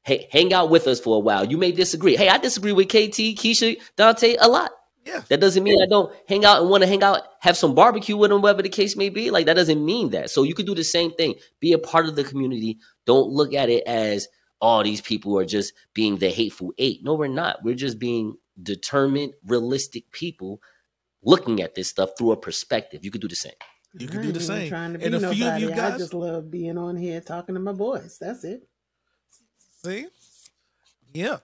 Hey, 0.03 0.27
hang 0.31 0.53
out 0.53 0.69
with 0.69 0.87
us 0.87 0.99
for 0.99 1.15
a 1.17 1.19
while. 1.19 1.45
You 1.45 1.57
may 1.57 1.71
disagree. 1.71 2.15
Hey, 2.15 2.27
I 2.29 2.37
disagree 2.37 2.71
with 2.71 2.87
KT, 2.87 3.35
Keisha, 3.35 3.79
Donte 3.97 4.35
a 4.39 4.47
lot. 4.47 4.71
Yeah. 5.05 5.21
That 5.29 5.39
doesn't 5.41 5.63
mean 5.63 5.81
I 5.81 5.85
don't 5.87 6.13
hang 6.27 6.45
out 6.45 6.61
and 6.61 6.69
want 6.69 6.81
to 6.83 6.87
hang 6.87 7.03
out, 7.03 7.21
have 7.41 7.57
some 7.57 7.75
barbecue 7.75 8.15
with 8.15 8.29
them, 8.31 8.41
whatever 8.41 8.61
the 8.61 8.69
case 8.69 8.95
may 8.95 9.09
be. 9.09 9.31
Like 9.31 9.47
that 9.47 9.55
doesn't 9.55 9.83
mean 9.83 10.11
that. 10.11 10.29
So 10.29 10.43
you 10.43 10.53
could 10.53 10.65
do 10.67 10.75
the 10.75 10.83
same 10.83 11.11
thing. 11.11 11.35
Be 11.59 11.73
a 11.73 11.77
part 11.79 12.05
of 12.07 12.15
the 12.15 12.23
community. 12.23 12.77
Don't 13.05 13.29
look 13.29 13.53
at 13.53 13.69
it 13.69 13.83
as 13.85 14.27
all 14.59 14.83
these 14.83 15.01
people 15.01 15.37
are 15.39 15.45
just 15.45 15.73
being 15.93 16.17
the 16.17 16.29
hateful 16.29 16.71
eight. 16.77 17.03
No, 17.03 17.15
we're 17.15 17.27
not. 17.27 17.63
We're 17.63 17.75
just 17.75 17.97
being 17.99 18.35
determined, 18.61 19.33
realistic 19.45 20.11
people 20.11 20.61
looking 21.23 21.61
at 21.61 21.73
this 21.75 21.89
stuff 21.89 22.11
through 22.17 22.31
a 22.31 22.37
perspective. 22.37 23.03
You 23.03 23.09
could 23.11 23.21
do 23.21 23.27
the 23.27 23.35
same. 23.35 23.53
You 23.93 24.07
I 24.07 24.11
can 24.11 24.21
do 24.21 24.27
ain't 24.27 24.33
the 24.35 24.39
same. 24.41 24.69
Trying 24.69 24.93
to 24.93 24.99
be 24.99 25.05
And 25.05 25.15
a 25.15 25.19
few 25.19 25.29
of 25.29 25.59
nobody. 25.59 25.63
you 25.63 25.71
I 25.73 25.97
just 25.97 26.13
love 26.13 26.49
being 26.49 26.77
on 26.77 26.95
here 26.95 27.19
talking 27.21 27.55
to 27.55 27.61
my 27.61 27.73
boys. 27.73 28.17
That's 28.19 28.43
it. 28.43 28.63
see, 29.83 30.07
yeah. 31.13 31.37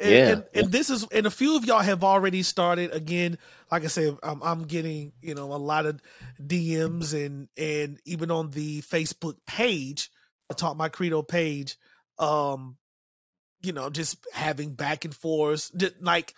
And, 0.00 0.10
Yeah. 0.10 0.28
and, 0.32 0.44
and 0.54 0.72
this 0.72 0.90
is 0.90 1.04
and 1.12 1.26
a 1.26 1.30
few 1.30 1.56
of 1.56 1.64
y'all 1.64 1.80
have 1.80 2.04
already 2.04 2.44
started 2.44 2.92
again 2.94 3.36
like 3.72 3.82
i 3.82 3.88
said 3.88 4.16
i'm, 4.22 4.40
I'm 4.44 4.62
getting 4.62 5.10
you 5.20 5.34
know 5.34 5.52
a 5.52 5.58
lot 5.58 5.86
of 5.86 6.00
dms 6.40 7.14
and 7.26 7.48
and 7.56 7.98
even 8.04 8.30
on 8.30 8.50
the 8.50 8.80
facebook 8.82 9.38
page 9.44 10.08
the 10.48 10.54
talk 10.54 10.76
my 10.76 10.88
credo 10.88 11.22
page 11.22 11.76
um 12.20 12.76
you 13.60 13.72
know 13.72 13.90
just 13.90 14.24
having 14.32 14.74
back 14.74 15.04
and 15.04 15.12
forth 15.12 15.72
like 16.00 16.32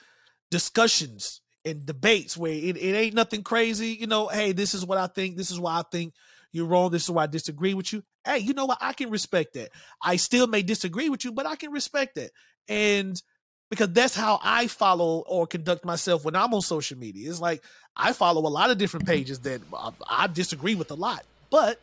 discussions 0.50 1.42
and 1.64 1.84
debates 1.84 2.36
where 2.36 2.52
it, 2.52 2.76
it 2.76 2.94
ain't 2.94 3.14
nothing 3.14 3.42
crazy 3.42 3.88
you 3.88 4.06
know 4.06 4.28
hey 4.28 4.52
this 4.52 4.74
is 4.74 4.84
what 4.84 4.98
i 4.98 5.06
think 5.06 5.36
this 5.36 5.50
is 5.50 5.60
why 5.60 5.78
i 5.78 5.82
think 5.90 6.14
you're 6.52 6.66
wrong 6.66 6.90
this 6.90 7.04
is 7.04 7.10
why 7.10 7.24
i 7.24 7.26
disagree 7.26 7.74
with 7.74 7.92
you 7.92 8.02
hey 8.24 8.38
you 8.38 8.54
know 8.54 8.66
what 8.66 8.78
i 8.80 8.92
can 8.92 9.10
respect 9.10 9.54
that 9.54 9.70
i 10.02 10.16
still 10.16 10.46
may 10.46 10.62
disagree 10.62 11.08
with 11.08 11.24
you 11.24 11.32
but 11.32 11.46
i 11.46 11.56
can 11.56 11.70
respect 11.70 12.14
that 12.14 12.30
and 12.68 13.22
because 13.70 13.90
that's 13.90 14.16
how 14.16 14.40
I 14.42 14.66
follow 14.66 15.22
or 15.26 15.46
conduct 15.46 15.84
myself 15.84 16.24
when 16.24 16.34
I'm 16.34 16.52
on 16.52 16.60
social 16.60 16.98
media. 16.98 17.30
It's 17.30 17.40
like 17.40 17.62
I 17.96 18.12
follow 18.12 18.46
a 18.46 18.50
lot 18.50 18.70
of 18.70 18.78
different 18.78 19.06
pages 19.06 19.38
that 19.40 19.62
I, 19.72 19.90
I 20.08 20.26
disagree 20.26 20.74
with 20.74 20.90
a 20.90 20.94
lot, 20.94 21.24
but 21.50 21.80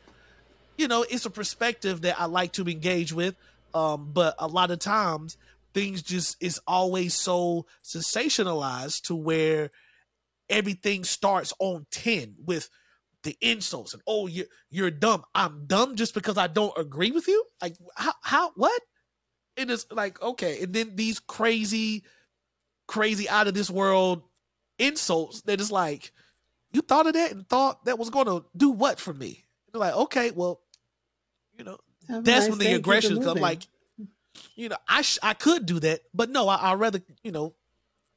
you 0.77 0.87
know, 0.87 1.03
it's 1.09 1.25
a 1.25 1.29
perspective 1.29 2.01
that 2.01 2.19
I 2.19 2.25
like 2.25 2.51
to 2.53 2.67
engage 2.67 3.11
with. 3.11 3.35
Um, 3.73 4.11
but 4.13 4.35
a 4.37 4.47
lot 4.47 4.69
of 4.69 4.79
times 4.79 5.37
things 5.77 6.01
just 6.01 6.35
is 6.41 6.59
always 6.65 7.13
so 7.13 7.67
sensationalized 7.83 9.03
to 9.03 9.13
where 9.13 9.69
everything 10.49 11.03
starts 11.03 11.53
on 11.59 11.85
10 11.91 12.33
with 12.43 12.67
the 13.21 13.37
insults 13.41 13.93
and 13.93 14.01
oh 14.07 14.25
you're 14.25 14.47
you're 14.71 14.89
dumb. 14.89 15.23
I'm 15.35 15.65
dumb 15.67 15.95
just 15.95 16.15
because 16.15 16.35
I 16.35 16.47
don't 16.47 16.75
agree 16.79 17.11
with 17.11 17.27
you. 17.27 17.43
Like 17.61 17.75
how 17.95 18.13
how 18.23 18.51
what? 18.55 18.81
And 19.55 19.69
it 19.69 19.73
is 19.75 19.85
like 19.91 20.19
okay 20.19 20.63
and 20.63 20.73
then 20.73 20.95
these 20.95 21.19
crazy 21.19 22.03
crazy 22.87 23.29
out 23.29 23.47
of 23.47 23.53
this 23.53 23.69
world 23.69 24.23
insults 24.79 25.43
that 25.43 25.61
is 25.61 25.71
like 25.71 26.11
you 26.71 26.81
thought 26.81 27.05
of 27.05 27.13
that 27.13 27.33
and 27.33 27.47
thought 27.47 27.85
that 27.85 27.99
was 27.99 28.09
going 28.09 28.25
to 28.25 28.45
do 28.55 28.71
what 28.71 28.99
for 28.99 29.13
me 29.13 29.45
They're 29.71 29.81
like 29.81 29.93
okay 29.93 30.31
well 30.31 30.59
you 31.55 31.63
know 31.63 31.77
Have 32.07 32.23
that's 32.23 32.45
nice 32.45 32.49
when 32.49 32.57
the 32.57 32.65
day. 32.65 32.71
Keep 32.71 32.77
it 32.77 32.79
aggression 32.79 33.21
come 33.21 33.37
like 33.37 33.67
you 34.55 34.69
know 34.69 34.77
i 34.87 35.01
sh- 35.01 35.19
i 35.23 35.33
could 35.33 35.65
do 35.65 35.79
that 35.79 36.01
but 36.13 36.29
no 36.29 36.47
I- 36.47 36.71
i'd 36.71 36.79
rather 36.79 37.01
you 37.23 37.31
know 37.31 37.53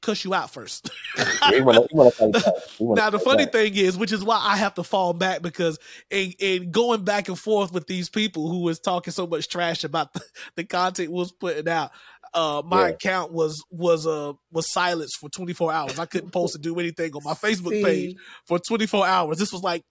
cuss 0.02 0.24
you 0.24 0.32
out 0.32 0.50
first 0.50 0.90
We 1.50 1.60
wanna- 1.60 1.80
we 1.82 1.88
wanna 1.92 2.10
fight 2.10 2.32
back. 2.32 2.44
We 2.78 2.86
wanna 2.86 3.00
now 3.02 3.10
the 3.10 3.18
funny 3.18 3.44
back. 3.44 3.52
thing 3.52 3.76
is, 3.76 3.96
which 3.98 4.12
is 4.12 4.24
why 4.24 4.36
I 4.42 4.56
have 4.56 4.74
to 4.76 4.82
fall 4.84 5.12
back 5.12 5.42
because 5.42 5.78
in, 6.10 6.32
in 6.38 6.70
going 6.70 7.04
back 7.04 7.28
and 7.28 7.38
forth 7.38 7.72
with 7.72 7.86
these 7.86 8.08
people 8.08 8.48
who 8.48 8.60
was 8.60 8.78
talking 8.80 9.12
so 9.12 9.26
much 9.26 9.48
trash 9.48 9.84
about 9.84 10.12
the, 10.14 10.22
the 10.56 10.64
content 10.64 11.10
was 11.12 11.32
putting 11.32 11.68
out, 11.68 11.90
uh, 12.32 12.62
my 12.64 12.82
Yeah. 12.88 12.94
account 12.94 13.32
was 13.32 13.62
was 13.70 14.06
uh 14.06 14.32
was 14.52 14.68
silenced 14.68 15.18
for 15.18 15.28
24 15.28 15.70
hours. 15.72 15.98
I 15.98 16.06
couldn't 16.06 16.30
post 16.30 16.54
or 16.54 16.58
do 16.60 16.78
anything 16.78 17.12
on 17.14 17.22
my 17.24 17.34
Facebook 17.34 17.70
See, 17.70 17.82
page 17.84 18.16
for 18.46 18.58
24 18.58 19.06
hours. 19.06 19.38
This 19.38 19.52
was 19.52 19.62
like 19.62 19.84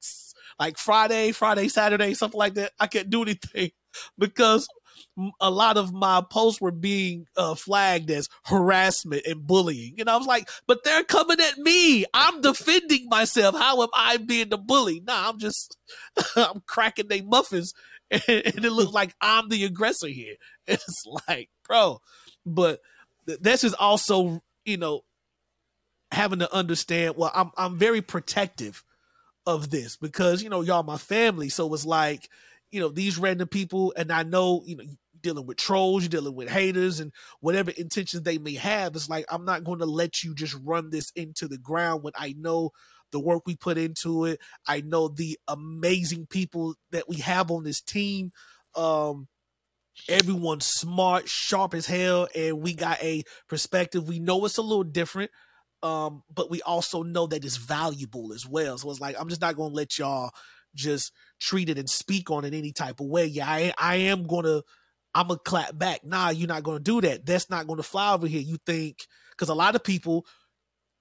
like 0.60 0.78
Friday, 0.80 1.34
Friday, 1.34 1.68
Saturday, 1.68 2.14
something 2.16 2.40
like 2.40 2.56
that. 2.56 2.72
I 2.80 2.88
couldn't 2.88 3.10
do 3.12 3.22
anything 3.22 3.72
because 4.18 4.68
m- 4.72 4.79
a 5.40 5.52
lot 5.52 5.78
of 5.78 5.94
my 5.94 6.22
posts 6.30 6.62
were 6.62 6.72
being 6.72 7.26
uh, 7.38 7.56
flagged 7.56 8.10
as 8.12 8.30
harassment 8.46 9.24
and 9.26 9.46
bullying. 9.46 10.00
And 10.00 10.10
I 10.10 10.18
was 10.18 10.28
like, 10.28 10.50
but 10.68 10.84
they're 10.84 11.04
coming 11.04 11.40
at 11.40 11.58
me. 11.58 12.06
I'm 12.14 12.42
defending 12.42 13.08
myself. 13.10 13.56
How 13.56 13.82
am 13.82 13.90
I 13.94 14.18
being 14.18 14.50
the 14.50 14.58
bully? 14.58 15.02
Nah, 15.06 15.30
I'm 15.30 15.40
just, 15.40 15.78
I'm 16.36 16.62
cracking 16.66 17.08
they 17.08 17.22
muffins. 17.22 17.74
And, 18.12 18.24
and 18.28 18.66
it 18.66 18.72
looks 18.72 18.94
like 18.94 19.14
I'm 19.22 19.50
the 19.50 19.64
aggressor 19.66 20.08
here. 20.08 20.36
It's 20.68 21.04
like, 21.28 21.50
bro, 21.68 22.00
but 22.46 22.80
th- 23.28 23.40
this 23.40 23.64
is 23.64 23.74
also, 23.74 24.44
you 24.66 24.78
know, 24.78 25.02
having 26.12 26.40
to 26.40 26.54
understand, 26.54 27.16
well, 27.18 27.32
I'm, 27.34 27.50
I'm 27.58 27.78
very 27.78 28.02
protective 28.02 28.84
of 29.48 29.72
this 29.72 29.98
because, 29.98 30.44
you 30.44 30.50
know, 30.50 30.62
y'all 30.62 30.84
my 30.84 30.98
family. 30.98 31.50
So 31.50 31.74
it's 31.74 31.86
like, 31.88 32.30
you 32.72 32.80
know, 32.80 32.90
these 32.90 33.18
random 33.18 33.48
people, 33.48 33.94
and 33.98 34.12
I 34.12 34.24
know, 34.24 34.64
you 34.66 34.76
know, 34.76 34.84
dealing 35.22 35.46
with 35.46 35.58
trolls, 35.58 36.04
you're 36.04 36.10
dealing 36.10 36.36
with 36.36 36.50
haters, 36.50 37.00
and 37.00 37.12
whatever 37.40 37.72
intentions 37.72 38.24
they 38.24 38.38
may 38.38 38.56
have. 38.56 38.96
It's 38.96 39.10
like 39.10 39.26
I'm 39.30 39.46
not 39.46 39.64
going 39.64 39.80
to 39.80 39.86
let 39.86 40.24
you 40.24 40.34
just 40.34 40.56
run 40.64 40.90
this 40.90 41.12
into 41.16 41.48
the 41.48 41.58
ground 41.58 42.04
when 42.04 42.14
I 42.16 42.36
know 42.38 42.72
the 43.12 43.20
work 43.20 43.44
we 43.46 43.56
put 43.56 43.78
into 43.78 44.26
it. 44.26 44.40
I 44.68 44.82
know 44.82 45.08
the 45.08 45.38
amazing 45.48 46.28
people 46.28 46.76
that 46.92 47.10
we 47.10 47.18
have 47.18 47.52
on 47.52 47.64
this 47.64 47.82
team. 47.82 48.32
Um, 48.76 49.28
everyone's 50.08 50.66
smart, 50.66 51.28
sharp 51.28 51.74
as 51.74 51.86
hell, 51.86 52.28
and 52.36 52.62
we 52.62 52.74
got 52.74 53.02
a 53.04 53.24
perspective. 53.48 54.08
We 54.08 54.20
know 54.20 54.46
it's 54.46 54.58
a 54.58 54.62
little 54.62 54.84
different, 54.84 55.32
um, 55.84 56.24
but 56.34 56.50
we 56.50 56.62
also 56.62 57.04
know 57.04 57.28
that 57.28 57.44
it's 57.44 57.58
valuable 57.58 58.34
as 58.34 58.48
well. 58.48 58.78
So 58.78 58.90
it's 58.92 59.02
like 59.02 59.16
I'm 59.20 59.30
just 59.30 59.42
not 59.42 59.56
gonna 59.56 59.74
let 59.74 59.98
y'all 59.98 60.32
just 60.76 61.12
treat 61.40 61.70
it 61.70 61.78
and 61.78 61.90
speak 61.90 62.30
on 62.32 62.46
it 62.46 62.54
any 62.54 62.72
type 62.72 63.00
of 63.00 63.08
way. 63.08 63.26
Yeah, 63.26 63.50
I 63.50 63.74
I 63.78 63.96
am 63.96 64.24
gonna 64.28 64.62
I'm 65.14 65.28
gonna 65.28 65.40
clap 65.40 65.78
back. 65.78 66.04
Nah, 66.04 66.30
you're 66.30 66.48
not 66.48 66.64
gonna 66.64 66.80
do 66.80 67.02
that. 67.02 67.26
That's 67.26 67.50
not 67.50 67.68
gonna 67.68 67.84
fly 67.84 68.14
over 68.14 68.28
here. 68.28 68.42
You 68.42 68.58
think 68.66 69.06
because 69.32 69.50
a 69.50 69.56
lot 69.56 69.76
of 69.76 69.84
people 69.84 70.26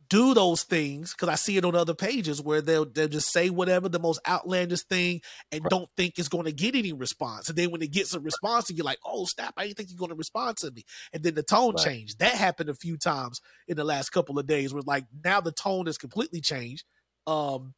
do 0.08 0.32
those 0.32 0.62
things 0.62 1.12
because 1.12 1.28
I 1.28 1.34
see 1.34 1.58
it 1.58 1.64
on 1.66 1.74
other 1.74 1.94
pages 1.94 2.40
where 2.40 2.62
they'll 2.62 2.86
they'll 2.86 3.08
just 3.08 3.30
say 3.30 3.50
whatever 3.50 3.88
the 3.88 3.98
most 3.98 4.20
outlandish 4.26 4.84
thing 4.84 5.20
and 5.52 5.62
don't 5.68 5.90
think 5.96 6.18
it's 6.18 6.28
going 6.28 6.46
to 6.46 6.52
get 6.52 6.74
any 6.74 6.92
response. 6.94 7.48
And 7.48 7.58
then 7.58 7.70
when 7.70 7.82
it 7.82 7.92
gets 7.92 8.14
a 8.14 8.20
response, 8.20 8.68
and 8.70 8.78
you're 8.78 8.86
like, 8.86 9.00
"Oh 9.04 9.26
snap! 9.26 9.52
I 9.56 9.66
didn't 9.66 9.76
think 9.76 9.90
you're 9.90 9.98
going 9.98 10.10
to 10.10 10.14
respond 10.14 10.56
to 10.58 10.70
me." 10.70 10.82
And 11.12 11.22
then 11.22 11.34
the 11.34 11.42
tone 11.42 11.74
Right. 11.74 11.84
changed. 11.84 12.20
That 12.20 12.32
happened 12.32 12.70
a 12.70 12.74
few 12.74 12.96
times 12.96 13.40
in 13.66 13.76
the 13.76 13.84
last 13.84 14.10
couple 14.10 14.38
of 14.38 14.46
days. 14.46 14.72
Where 14.72 14.82
like 14.82 15.04
now 15.24 15.40
the 15.40 15.52
tone 15.52 15.86
has 15.86 15.98
completely 15.98 16.40
changed. 16.40 16.84
Um, 17.26 17.74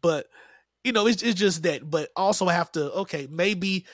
but 0.00 0.26
you 0.84 0.92
know, 0.92 1.06
it's 1.06 1.22
it's 1.22 1.38
just 1.38 1.62
that. 1.62 1.88
But 1.88 2.10
also 2.16 2.46
have 2.46 2.70
to 2.72 2.92
okay, 2.92 3.28
maybe 3.30 3.86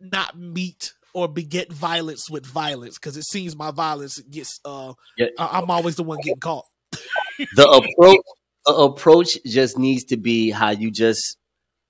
not 0.00 0.38
meet 0.38 0.92
or 1.14 1.28
beget 1.28 1.72
violence 1.72 2.30
with 2.30 2.46
violence 2.46 2.98
because 2.98 3.16
it 3.16 3.24
seems 3.24 3.54
my 3.56 3.70
violence 3.70 4.18
gets 4.20 4.60
uh 4.64 4.94
Yeah. 5.16 5.28
I- 5.38 5.58
I'm 5.58 5.70
always 5.70 5.96
the 5.96 6.02
one 6.02 6.18
getting 6.22 6.40
caught. 6.40 6.64
the 7.56 7.68
approach 7.68 8.20
the 8.66 8.72
approach 8.74 9.38
just 9.44 9.78
needs 9.78 10.04
to 10.04 10.16
be 10.16 10.50
how 10.50 10.70
you 10.70 10.90
just 10.90 11.36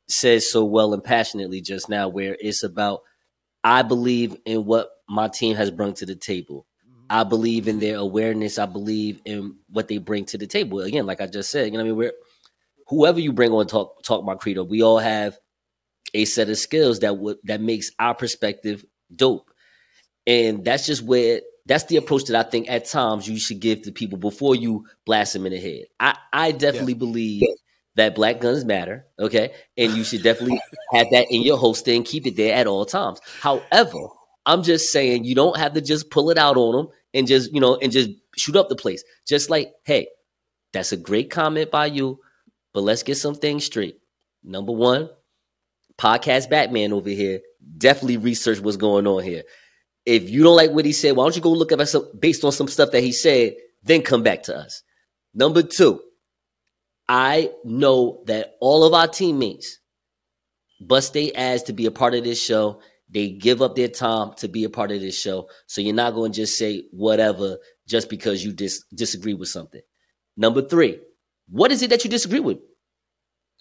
said 0.09 0.43
so 0.43 0.65
well 0.65 0.95
and 0.95 1.03
passionately 1.03 1.61
just 1.61 1.89
now 1.89 2.09
where 2.09 2.37
it's 2.41 2.63
about 2.63 3.01
i 3.65 3.83
believe 3.83 4.37
in 4.45 4.65
what 4.65 4.91
my 5.09 5.29
team 5.29 5.57
has 5.57 5.71
brought 5.71 5.97
to 5.97 6.07
the 6.07 6.15
table 6.17 6.67
I 7.11 7.25
believe 7.25 7.69
in 7.69 7.79
their 7.79 7.97
awareness. 7.97 8.59
I 8.59 8.65
believe 8.65 9.21
in 9.27 9.57
what 9.69 9.87
they 9.87 9.99
bring 9.99 10.25
to 10.27 10.39
the 10.39 10.47
table. 10.47 10.81
Again, 10.81 11.05
like 11.05 11.21
I 11.21 11.27
just 11.27 11.51
said, 11.51 11.67
you 11.67 11.73
know, 11.73 11.79
what 11.81 11.83
I 11.83 11.89
mean, 11.89 11.97
we're 11.97 12.13
whoever 12.93 13.19
you 13.19 13.33
bring 13.33 13.53
on 13.53 13.67
talk 13.67 14.03
talk 14.03 14.25
my 14.25 14.35
credo. 14.35 14.63
We 14.63 14.83
all 14.83 14.99
have 14.99 15.39
a 16.15 16.27
set 16.27 16.51
of 16.51 16.59
skills 16.59 17.01
that 17.01 17.17
would 17.17 17.39
that 17.45 17.61
makes 17.61 17.91
our 17.99 18.15
perspective 18.15 18.85
dope, 19.15 19.51
and 20.27 20.65
that's 20.65 20.87
just 20.87 21.03
where 21.03 21.41
that's 21.65 21.85
the 21.85 21.97
approach 21.97 22.25
that 22.25 22.47
I 22.47 22.49
think 22.49 22.69
at 22.69 22.85
times 22.85 23.27
you 23.27 23.39
should 23.39 23.61
give 23.61 23.83
to 23.83 23.93
people 23.93 24.19
before 24.19 24.55
you 24.55 24.87
blast 25.07 25.33
them 25.33 25.47
in 25.47 25.53
the 25.53 25.61
head. 25.61 25.87
I 25.99 26.17
I 26.33 26.53
definitely 26.53 26.93
yeah. 26.93 26.99
believe 26.99 27.43
that 27.95 28.15
black 28.15 28.41
guns 28.41 28.65
matter, 28.65 29.07
okay, 29.19 29.53
and 29.77 29.93
you 29.93 30.05
should 30.05 30.23
definitely 30.23 30.61
have 30.93 31.09
that 31.13 31.31
in 31.31 31.43
your 31.43 31.57
holster 31.57 31.93
and 31.93 32.05
keep 32.05 32.27
it 32.27 32.37
there 32.37 32.55
at 32.55 32.67
all 32.67 32.85
times. 32.85 33.21
However, 33.41 34.09
I'm 34.45 34.63
just 34.63 34.93
saying 34.93 35.25
you 35.25 35.35
don't 35.35 35.57
have 35.57 35.73
to 35.75 35.81
just 35.81 36.11
pull 36.11 36.31
it 36.31 36.39
out 36.39 36.57
on 36.59 36.77
them 36.77 36.89
and 37.15 37.27
just 37.27 37.53
you 37.55 37.61
know 37.61 37.77
and 37.77 37.91
just 37.91 38.11
shoot 38.37 38.57
up 38.57 38.69
the 38.69 38.77
place. 38.77 39.03
Just 39.27 39.49
like, 39.49 39.73
hey, 39.85 40.09
that's 40.73 40.93
a 40.93 40.97
great 40.99 41.31
comment 41.31 41.71
by 41.71 41.87
you, 41.87 42.19
but 42.73 42.83
let's 42.83 43.03
get 43.03 43.17
some 43.17 43.35
things 43.35 43.65
straight. 43.65 43.99
Number 44.43 44.73
one, 44.73 45.11
podcast 45.99 46.51
Batman 46.51 46.93
over 46.93 47.11
here 47.11 47.41
definitely 47.79 48.17
research 48.17 48.61
what's 48.61 48.77
going 48.77 49.07
on 49.07 49.23
here. 49.23 49.43
If 50.05 50.29
you 50.29 50.43
don't 50.43 50.57
like 50.57 50.73
what 50.73 50.85
he 50.85 50.93
said, 50.93 51.15
why 51.17 51.25
don't 51.25 51.37
you 51.37 51.43
go 51.43 51.53
look 51.53 51.73
up 51.73 51.87
some 51.87 52.09
based 52.19 52.45
on 52.45 52.53
some 52.53 52.69
stuff 52.69 52.91
that 52.91 53.03
he 53.03 53.13
said, 53.13 53.55
then 53.83 54.03
come 54.03 54.23
back 54.23 54.45
to 54.45 54.57
us. 54.57 54.83
Number 55.33 55.63
two, 55.63 56.01
I 57.09 57.53
know 57.65 58.23
that 58.27 58.55
all 58.61 58.85
of 58.85 58.95
our 58.95 59.07
teammates 59.07 59.79
bust 60.81 61.13
their 61.13 61.31
ass 61.37 61.63
to 61.65 61.73
be 61.73 61.87
a 61.87 61.91
part 61.93 62.15
of 62.15 62.25
this 62.25 62.43
show 62.43 62.81
they 63.13 63.29
give 63.29 63.61
up 63.61 63.77
their 63.77 63.89
time 63.89 64.33
to 64.39 64.49
be 64.49 64.65
a 64.65 64.71
part 64.71 64.91
of 64.91 65.01
this 65.01 65.19
show. 65.19 65.49
So 65.67 65.81
you're 65.81 65.95
not 65.95 66.15
going 66.15 66.33
to 66.33 66.37
just 66.37 66.57
say 66.57 66.85
whatever 66.93 67.59
just 67.87 68.09
because 68.09 68.43
you 68.43 68.53
dis- 68.53 68.85
disagree 68.95 69.35
with 69.35 69.49
something. 69.49 69.83
Number 70.37 70.63
three, 70.63 70.99
what 71.49 71.73
is 71.73 71.83
it 71.83 71.91
that 71.91 72.05
you 72.05 72.11
disagree 72.11 72.41
with? 72.41 72.59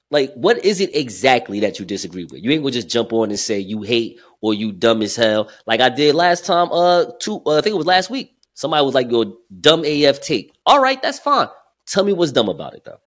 Like, 0.09 0.33
what 0.33 0.63
is 0.65 0.81
it 0.81 0.95
exactly 0.95 1.61
that 1.61 1.79
you 1.79 1.85
disagree 1.85 2.25
with? 2.25 2.43
You 2.43 2.51
ain't 2.51 2.61
gonna 2.61 2.73
just 2.73 2.89
jump 2.89 3.13
on 3.13 3.29
and 3.29 3.39
say 3.39 3.59
you 3.59 3.81
hate 3.81 4.19
or 4.41 4.53
you 4.53 4.73
dumb 4.73 5.01
as 5.01 5.15
hell, 5.15 5.49
like 5.65 5.79
I 5.79 5.89
did 5.89 6.15
last 6.15 6.45
time. 6.45 6.69
Uh, 6.71 7.05
two, 7.19 7.41
uh, 7.45 7.57
I 7.57 7.61
think 7.61 7.73
it 7.73 7.77
was 7.77 7.85
last 7.85 8.09
week. 8.09 8.35
Somebody 8.53 8.85
was 8.85 8.93
like, 8.93 9.09
"Your 9.09 9.33
dumb 9.59 9.85
AF 9.85 10.21
take." 10.21 10.53
All 10.65 10.81
right, 10.81 11.01
that's 11.01 11.19
fine. 11.19 11.47
Tell 11.87 12.03
me 12.03 12.13
what's 12.13 12.33
dumb 12.33 12.49
about 12.49 12.73
it, 12.75 12.83
though. 12.83 12.99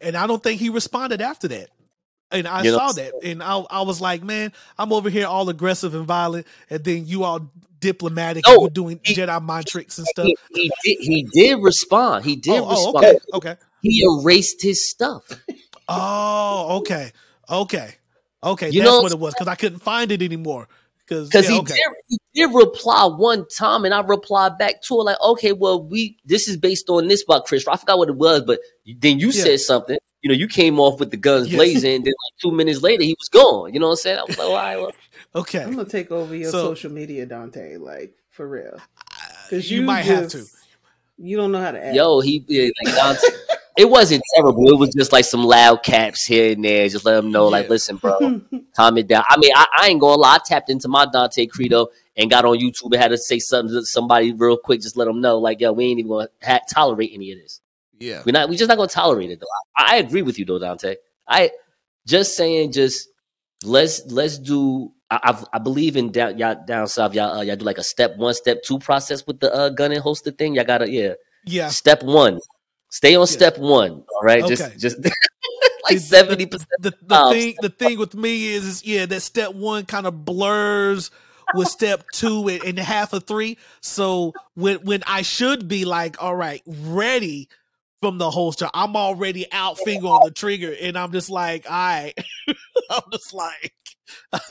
And 0.00 0.16
I 0.16 0.26
don't 0.26 0.42
think 0.42 0.60
he 0.60 0.68
responded 0.68 1.22
after 1.22 1.48
that. 1.48 1.70
And 2.30 2.48
I 2.48 2.62
you 2.62 2.72
saw 2.72 2.92
that, 2.92 3.12
and 3.22 3.42
I, 3.42 3.58
I 3.70 3.82
was 3.82 4.00
like, 4.00 4.22
man, 4.22 4.52
I'm 4.76 4.92
over 4.92 5.08
here 5.08 5.26
all 5.26 5.48
aggressive 5.48 5.94
and 5.94 6.04
violent, 6.04 6.46
and 6.68 6.82
then 6.82 7.06
you 7.06 7.22
all 7.22 7.52
diplomatic, 7.84 8.44
oh, 8.46 8.68
doing 8.68 8.98
he, 9.04 9.14
Jedi 9.14 9.42
mind 9.42 9.66
tricks 9.66 9.98
and 9.98 10.06
stuff. 10.06 10.26
He, 10.26 10.36
he, 10.54 10.70
did, 10.82 10.98
he 11.00 11.28
did 11.32 11.62
respond. 11.62 12.24
He 12.24 12.36
did 12.36 12.62
oh, 12.62 12.70
respond. 12.70 13.04
Oh, 13.04 13.36
okay, 13.36 13.52
okay. 13.52 13.56
He 13.82 14.02
erased 14.02 14.62
his 14.62 14.88
stuff. 14.88 15.22
Oh, 15.86 16.78
okay, 16.78 17.12
okay, 17.50 17.94
okay. 18.42 18.70
You 18.70 18.80
That's 18.80 18.90
know, 18.90 19.02
what 19.02 19.12
it 19.12 19.18
was 19.18 19.34
because 19.34 19.48
I 19.48 19.54
couldn't 19.54 19.80
find 19.80 20.10
it 20.10 20.22
anymore. 20.22 20.66
Because 21.06 21.28
yeah, 21.34 21.42
he, 21.42 21.58
okay. 21.58 21.74
did, 21.74 21.82
he 22.08 22.18
did 22.34 22.54
reply 22.54 23.04
one 23.04 23.46
time, 23.48 23.84
and 23.84 23.92
I 23.92 24.00
replied 24.00 24.56
back 24.56 24.80
to 24.84 24.94
it 24.94 25.04
like, 25.04 25.20
okay, 25.20 25.52
well, 25.52 25.86
we 25.86 26.16
this 26.24 26.48
is 26.48 26.56
based 26.56 26.88
on 26.88 27.08
this 27.08 27.22
about 27.22 27.44
Chris. 27.44 27.68
I 27.68 27.76
forgot 27.76 27.98
what 27.98 28.08
it 28.08 28.16
was, 28.16 28.42
but 28.46 28.60
then 28.86 29.18
you 29.18 29.26
yeah. 29.26 29.42
said 29.44 29.60
something 29.60 29.98
you 30.24 30.28
know, 30.28 30.34
you 30.34 30.48
came 30.48 30.80
off 30.80 30.98
with 30.98 31.10
the 31.10 31.18
guns 31.18 31.48
yes. 31.48 31.56
blazing, 31.56 31.96
and 31.96 32.04
then 32.06 32.14
like 32.24 32.40
two 32.40 32.50
minutes 32.50 32.80
later, 32.80 33.02
he 33.02 33.14
was 33.18 33.28
gone. 33.28 33.74
You 33.74 33.78
know 33.78 33.88
what 33.88 33.92
I'm 33.92 33.96
saying? 33.96 34.18
I 34.18 34.22
was 34.22 34.38
like, 34.38 34.48
all 34.48 34.54
right, 34.54 34.76
well. 34.78 34.92
Okay. 35.34 35.62
I'm 35.62 35.74
gonna 35.74 35.88
take 35.88 36.10
over 36.10 36.34
your 36.34 36.50
so, 36.50 36.68
social 36.68 36.92
media, 36.92 37.26
Donte. 37.26 37.80
Like 37.80 38.14
for 38.30 38.48
real, 38.48 38.78
because 39.44 39.70
you, 39.70 39.80
you, 39.80 39.86
might 39.86 40.04
just, 40.04 40.34
have 40.34 40.42
to. 40.42 40.50
You 41.16 41.36
don't 41.36 41.52
know 41.52 41.60
how 41.60 41.72
to 41.72 41.84
act. 41.84 41.96
Yo, 41.96 42.20
he 42.20 42.44
like 42.48 42.94
Donte. 42.94 43.22
it 43.76 43.90
wasn't 43.90 44.22
terrible. 44.34 44.68
It 44.68 44.78
was 44.78 44.94
just 44.94 45.12
like 45.12 45.24
some 45.24 45.42
loud 45.42 45.82
caps 45.82 46.24
here 46.24 46.52
and 46.52 46.64
there. 46.64 46.88
Just 46.88 47.04
let 47.04 47.14
them 47.14 47.32
know, 47.32 47.46
yeah. 47.46 47.50
like, 47.50 47.68
listen, 47.68 47.96
bro, 47.96 48.40
calm 48.76 48.98
it 48.98 49.08
down. 49.08 49.24
I 49.28 49.36
mean, 49.38 49.50
I, 49.54 49.66
I, 49.80 49.88
ain't 49.88 50.00
gonna 50.00 50.20
lie. 50.20 50.36
I 50.36 50.38
tapped 50.44 50.70
into 50.70 50.88
my 50.88 51.06
Donte 51.06 51.50
Credo 51.50 51.88
and 52.16 52.30
got 52.30 52.44
on 52.44 52.58
YouTube 52.58 52.92
and 52.92 52.96
had 52.96 53.08
to 53.08 53.18
say 53.18 53.38
something 53.40 53.74
to 53.74 53.84
somebody 53.84 54.32
real 54.32 54.56
quick. 54.56 54.80
Just 54.80 54.96
let 54.96 55.06
them 55.06 55.20
know, 55.20 55.38
like, 55.38 55.60
yo, 55.60 55.72
we 55.72 55.86
ain't 55.86 55.98
even 55.98 56.10
gonna 56.10 56.28
ha- 56.42 56.60
tolerate 56.72 57.10
any 57.12 57.32
of 57.32 57.38
this. 57.40 57.60
Yeah, 57.98 58.22
we're 58.24 58.32
not. 58.32 58.48
We're 58.48 58.56
just 58.56 58.68
not 58.68 58.76
gonna 58.76 58.88
tolerate 58.88 59.30
it 59.30 59.40
though. 59.40 59.46
I, 59.76 59.94
I 59.94 59.96
agree 59.96 60.22
with 60.22 60.38
you 60.38 60.44
though, 60.44 60.60
Donte. 60.60 60.96
I 61.26 61.50
just 62.06 62.36
saying, 62.36 62.72
just 62.72 63.08
let's 63.64 64.04
let's 64.06 64.38
do. 64.38 64.92
I, 65.10 65.20
I've, 65.22 65.44
i 65.52 65.58
believe 65.58 65.96
in 65.96 66.10
down 66.10 66.38
y'all 66.38 66.56
down 66.66 66.88
south. 66.88 67.14
Y'all 67.14 67.38
uh, 67.38 67.42
y'all 67.42 67.56
do 67.56 67.64
like 67.64 67.78
a 67.78 67.82
step 67.82 68.16
one, 68.16 68.34
step 68.34 68.62
two 68.62 68.78
process 68.78 69.26
with 69.26 69.40
the 69.40 69.54
uh, 69.54 69.68
gun 69.70 69.92
and 69.92 70.00
holster 70.00 70.30
thing. 70.30 70.54
Y'all 70.54 70.64
gotta 70.64 70.90
yeah 70.90 71.14
yeah. 71.46 71.68
Step 71.68 72.02
one, 72.02 72.40
stay 72.90 73.14
on 73.14 73.22
yeah. 73.22 73.26
step 73.26 73.58
one. 73.58 74.02
All 74.14 74.22
right, 74.22 74.42
okay. 74.42 74.54
just 74.54 74.78
just 74.78 74.98
like 75.88 75.98
seventy 75.98 76.46
percent. 76.46 76.68
The, 76.80 76.90
the, 76.90 77.06
the 77.06 77.30
thing 77.30 77.54
the 77.60 77.68
thing 77.68 77.98
with 77.98 78.14
me 78.14 78.48
is, 78.48 78.66
is 78.66 78.84
yeah 78.84 79.06
that 79.06 79.20
step 79.20 79.54
one 79.54 79.84
kind 79.84 80.06
of 80.06 80.24
blurs 80.24 81.10
with 81.54 81.68
step 81.68 82.04
two 82.12 82.48
and, 82.48 82.64
and 82.64 82.78
half 82.78 83.12
of 83.12 83.24
three. 83.24 83.58
So 83.80 84.32
when 84.54 84.78
when 84.78 85.02
I 85.06 85.22
should 85.22 85.68
be 85.68 85.84
like, 85.84 86.22
all 86.22 86.34
right, 86.34 86.62
ready 86.66 87.48
from 88.04 88.18
the 88.18 88.30
holster. 88.30 88.68
I'm 88.74 88.96
already 88.96 89.50
out 89.50 89.78
finger 89.78 90.08
on 90.08 90.20
the 90.24 90.30
trigger, 90.30 90.74
and 90.78 90.98
I'm 90.98 91.10
just 91.10 91.30
like, 91.30 91.64
all 91.64 91.72
right. 91.72 92.12
I'm 92.90 93.00
just 93.10 93.32
like, 93.32 93.72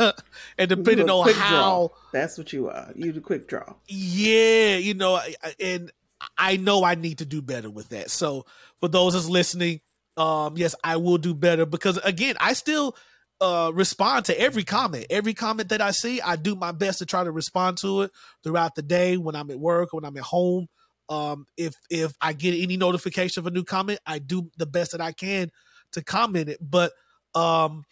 and 0.58 0.70
depending 0.70 1.10
on 1.10 1.32
how 1.34 1.88
draw. 1.88 1.89
that's 2.12 2.38
what 2.38 2.54
you 2.54 2.70
are, 2.70 2.91
you 2.95 3.12
the 3.12 3.22
quick 3.22 3.47
draw. 3.47 3.74
Yeah, 3.88 4.78
you 4.78 4.93
know, 4.93 5.20
and 5.60 5.91
I 6.38 6.58
know 6.58 6.84
I 6.84 6.95
need 6.95 7.20
to 7.20 7.26
do 7.26 7.41
better 7.41 7.70
with 7.70 7.89
that. 7.89 8.10
So 8.10 8.45
for 8.80 8.88
those 8.88 9.14
that's 9.14 9.30
listening, 9.30 9.82
um, 10.18 10.58
yes, 10.58 10.76
I 10.84 10.97
will 10.97 11.18
do 11.18 11.34
better 11.34 11.66
because 11.66 11.97
again, 11.97 12.36
I 12.39 12.54
still 12.54 12.95
uh 13.41 13.72
respond 13.74 14.26
to 14.26 14.39
every 14.39 14.64
comment. 14.64 15.08
Every 15.10 15.34
comment 15.34 15.70
that 15.70 15.82
I 15.82 15.91
see, 15.91 16.22
I 16.22 16.36
do 16.36 16.56
my 16.56 16.72
best 16.72 16.99
to 16.99 17.06
try 17.06 17.24
to 17.24 17.32
respond 17.32 17.78
to 17.80 18.04
it 18.04 18.12
throughout 18.43 18.76
the 18.76 18.84
day 18.84 19.18
when 19.18 19.36
I'm 19.36 19.49
at 19.51 19.60
work, 19.60 19.93
when 19.93 20.06
I'm 20.06 20.18
at 20.18 20.24
home. 20.24 20.68
Um, 21.10 21.45
if 21.58 21.76
if 21.89 22.14
I 22.22 22.34
get 22.34 22.54
any 22.54 22.78
notification 22.78 23.41
of 23.41 23.47
a 23.47 23.51
new 23.51 23.64
comment, 23.64 23.99
I 24.06 24.20
do 24.20 24.49
the 24.58 24.66
best 24.66 24.91
that 24.91 25.01
I 25.01 25.12
can 25.12 25.51
to 25.93 26.04
comment 26.04 26.49
it. 26.49 26.60
But 26.62 26.93
um, 27.36 27.84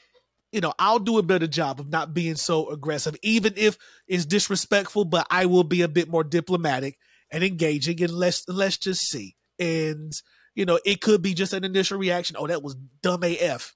you 0.52 0.62
know, 0.62 0.74
I'll 0.78 1.00
do 1.00 1.18
a 1.18 1.24
better 1.24 1.48
job 1.48 1.80
of 1.80 1.90
not 1.90 2.14
being 2.14 2.36
so 2.36 2.70
aggressive, 2.70 3.16
even 3.22 3.54
if 3.56 3.78
it's 4.08 4.26
disrespectful. 4.26 5.06
But 5.06 5.28
I 5.30 5.46
will 5.46 5.64
be 5.64 5.82
a 5.82 5.88
bit 5.88 6.10
more 6.10 6.24
diplomatic 6.24 6.98
and 7.32 7.44
engaging, 7.44 8.02
and 8.04 8.14
let's 8.14 8.44
let's 8.48 8.78
just 8.78 9.02
see. 9.10 9.36
And 9.60 10.14
you 10.56 10.66
know, 10.66 10.80
it 10.86 11.02
could 11.02 11.22
be 11.22 11.34
just 11.34 11.54
an 11.54 11.64
initial 11.64 11.98
reaction. 11.98 12.36
Oh, 12.38 12.48
that 12.48 12.64
was 12.64 12.76
dumb 13.02 13.24
AF, 13.24 13.74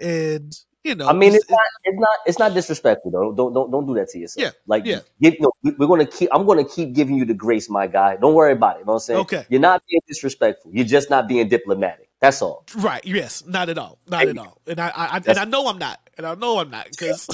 and 0.00 0.52
you 0.84 0.96
know, 0.96 1.08
I 1.08 1.12
mean, 1.12 1.34
it's, 1.34 1.44
it's, 1.44 1.50
not, 1.50 1.60
it's 1.84 1.98
not, 1.98 2.18
it's 2.26 2.38
not 2.38 2.54
disrespectful 2.54 3.10
though. 3.12 3.32
Don't, 3.32 3.52
don't, 3.52 3.70
don't 3.70 3.86
do 3.86 3.94
that 3.94 4.08
to 4.10 4.18
yourself. 4.18 4.42
Yeah, 4.42 4.50
like, 4.66 4.84
yeah. 4.84 5.00
Give, 5.20 5.34
you 5.34 5.40
know, 5.40 5.74
we're 5.78 5.86
gonna 5.86 6.06
keep. 6.06 6.28
I'm 6.32 6.46
gonna 6.46 6.64
keep 6.64 6.92
giving 6.92 7.16
you 7.16 7.24
the 7.24 7.34
grace, 7.34 7.68
my 7.68 7.86
guy. 7.86 8.16
Don't 8.16 8.34
worry 8.34 8.52
about 8.52 8.76
it. 8.76 8.80
You 8.80 8.84
know 8.86 8.92
what 8.92 8.96
I'm 8.96 9.00
saying? 9.00 9.20
Okay. 9.20 9.46
You're 9.48 9.60
not 9.60 9.82
being 9.88 10.00
disrespectful. 10.06 10.72
You're 10.72 10.84
just 10.84 11.10
not 11.10 11.28
being 11.28 11.48
diplomatic. 11.48 12.08
That's 12.22 12.42
all. 12.42 12.64
Right. 12.76 13.04
Yes. 13.04 13.44
Not 13.46 13.68
at 13.70 13.78
all. 13.78 13.98
Not 14.08 14.28
at 14.28 14.38
all. 14.38 14.62
And 14.66 14.80
I, 14.80 14.92
I, 14.96 15.22
and 15.26 15.38
I 15.38 15.44
know 15.44 15.68
I'm 15.68 15.78
not. 15.78 16.00
And 16.16 16.26
I 16.26 16.36
know 16.36 16.60
I'm 16.60 16.70
not 16.70 16.88
because 16.90 17.28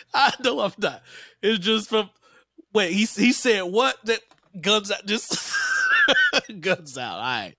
I 0.14 0.32
know 0.42 0.60
I'm 0.60 0.72
not. 0.78 1.02
It's 1.42 1.64
just 1.64 1.90
from 1.90 2.10
wait. 2.72 2.92
He 2.92 3.04
he 3.04 3.32
said 3.32 3.62
what 3.62 3.96
that 4.06 4.20
guns 4.60 4.90
out 4.90 5.06
just 5.06 5.54
guns 6.60 6.98
out. 6.98 7.16
All 7.16 7.22
right. 7.22 7.54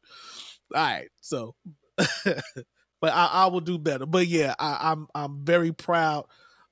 All 0.76 0.82
right. 0.82 1.10
So 1.22 1.56
but 2.26 3.14
I, 3.14 3.28
I 3.28 3.46
will 3.48 3.62
do 3.62 3.78
better. 3.78 4.06
But 4.06 4.28
yeah, 4.28 4.56
I, 4.60 4.92
I'm, 4.92 5.08
I'm 5.16 5.46
very 5.46 5.72
proud 5.72 6.26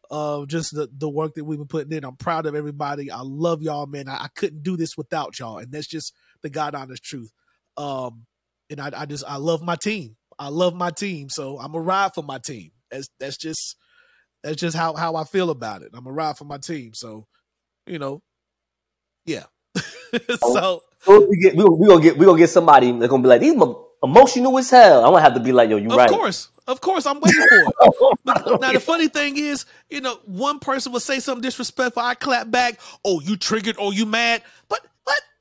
of 0.09 0.47
just 0.47 0.75
the, 0.75 0.89
the 0.97 1.09
work 1.09 1.36
that 1.36 1.45
we've 1.45 1.59
been 1.59 1.67
putting 1.67 1.91
in. 1.93 2.03
I'm 2.03 2.15
proud 2.17 2.45
of 2.45 2.55
everybody. 2.55 3.11
I 3.11 3.21
love 3.21 3.61
y'all, 3.61 3.86
man. 3.88 4.09
I, 4.09 4.15
I 4.15 4.27
couldn't 4.36 4.63
do 4.63 4.77
this 4.77 4.97
without 4.97 5.39
y'all, 5.39 5.57
and 5.59 5.71
that's 5.71 5.88
just 5.88 6.13
the 6.41 6.49
God 6.49 6.75
honest 6.75 7.03
truth. 7.03 7.31
Um, 7.78 8.26
and 8.69 8.80
I, 8.80 8.91
I 9.01 9.05
just 9.05 9.24
I 9.28 9.38
love 9.38 9.61
my 9.61 9.76
team. 9.76 10.15
I 10.39 10.49
love 10.49 10.74
my 10.74 10.89
team, 10.89 11.30
so 11.30 11.59
I'm 11.59 11.76
a 11.76 11.80
ride 11.80 12.13
for 12.13 12.24
my 12.24 12.39
team. 12.39 12.71
That's 12.91 13.09
that's 13.19 13.38
just 13.38 13.76
that's 14.43 14.57
just 14.57 14.76
how 14.76 14.95
how 14.95 15.15
I 15.15 15.24
feel 15.24 15.49
about 15.49 15.82
it. 15.82 15.91
I'm 15.93 16.07
a 16.07 16.11
ride 16.11 16.38
for 16.38 16.45
my 16.45 16.57
team, 16.57 16.93
so 16.93 17.28
you 17.86 17.99
know, 17.99 18.21
yeah. 19.26 19.43
so 20.53 20.82
we 21.07 21.38
get 21.41 21.55
we, 21.55 21.63
we 21.63 21.88
gonna 21.88 22.01
get 22.01 22.17
we 22.17 22.26
gonna 22.26 22.38
get 22.38 22.49
somebody 22.49 22.91
that's 22.91 23.09
gonna 23.09 23.24
be 23.24 23.30
like 23.30 23.41
these 23.41 23.55
emotional 24.03 24.57
as 24.57 24.69
hell. 24.69 25.03
I'm 25.05 25.11
gonna 25.11 25.21
have 25.21 25.34
to 25.36 25.39
be 25.39 25.51
like, 25.51 25.69
yo, 25.69 25.78
you 25.78 25.89
of 25.89 25.97
right. 25.97 26.09
Of 26.09 26.15
course. 26.15 26.49
Of 26.65 26.80
course, 26.80 27.05
I'm 27.05 27.19
waiting 27.19 27.45
for 27.49 27.59
it. 27.59 28.17
now, 28.61 28.71
the 28.71 28.80
funny 28.80 29.09
thing 29.09 29.36
is, 29.36 29.65
you 29.89 29.99
know, 29.99 30.19
one 30.26 30.59
person 30.59 30.93
will 30.93 31.01
say 31.01 31.19
something 31.19 31.41
disrespectful. 31.41 32.01
I 32.01 32.15
clap 32.15 32.49
back. 32.49 32.80
Oh, 33.03 33.19
you 33.19 33.36
triggered 33.36 33.78
or 33.78 33.93
you 33.93 34.05
mad? 34.05 34.43
But, 34.69 34.80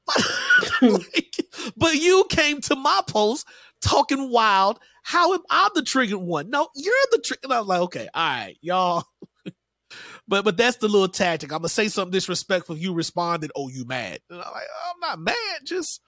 like, 0.82 1.36
but 1.76 1.94
you 1.94 2.26
came 2.28 2.60
to 2.62 2.76
my 2.76 3.00
post 3.06 3.46
talking 3.80 4.30
wild. 4.30 4.78
How 5.02 5.34
am 5.34 5.40
I 5.50 5.68
the 5.74 5.82
triggered 5.82 6.18
one? 6.18 6.50
No, 6.50 6.68
you're 6.74 6.94
the 7.10 7.18
trigger. 7.18 7.40
And 7.44 7.52
I'm 7.52 7.66
like, 7.66 7.80
okay, 7.82 8.08
all 8.14 8.22
right, 8.22 8.56
y'all. 8.60 9.04
but 10.28 10.44
but 10.44 10.56
that's 10.56 10.76
the 10.78 10.88
little 10.88 11.08
tactic. 11.08 11.52
I'm 11.52 11.58
gonna 11.58 11.68
say 11.68 11.88
something 11.88 12.12
disrespectful. 12.12 12.76
You 12.76 12.94
responded, 12.94 13.50
oh, 13.56 13.68
you 13.68 13.84
mad? 13.84 14.20
And 14.30 14.40
I'm 14.40 14.52
like, 14.52 14.66
I'm 14.86 15.00
not 15.00 15.20
mad. 15.20 15.60
Just 15.64 16.00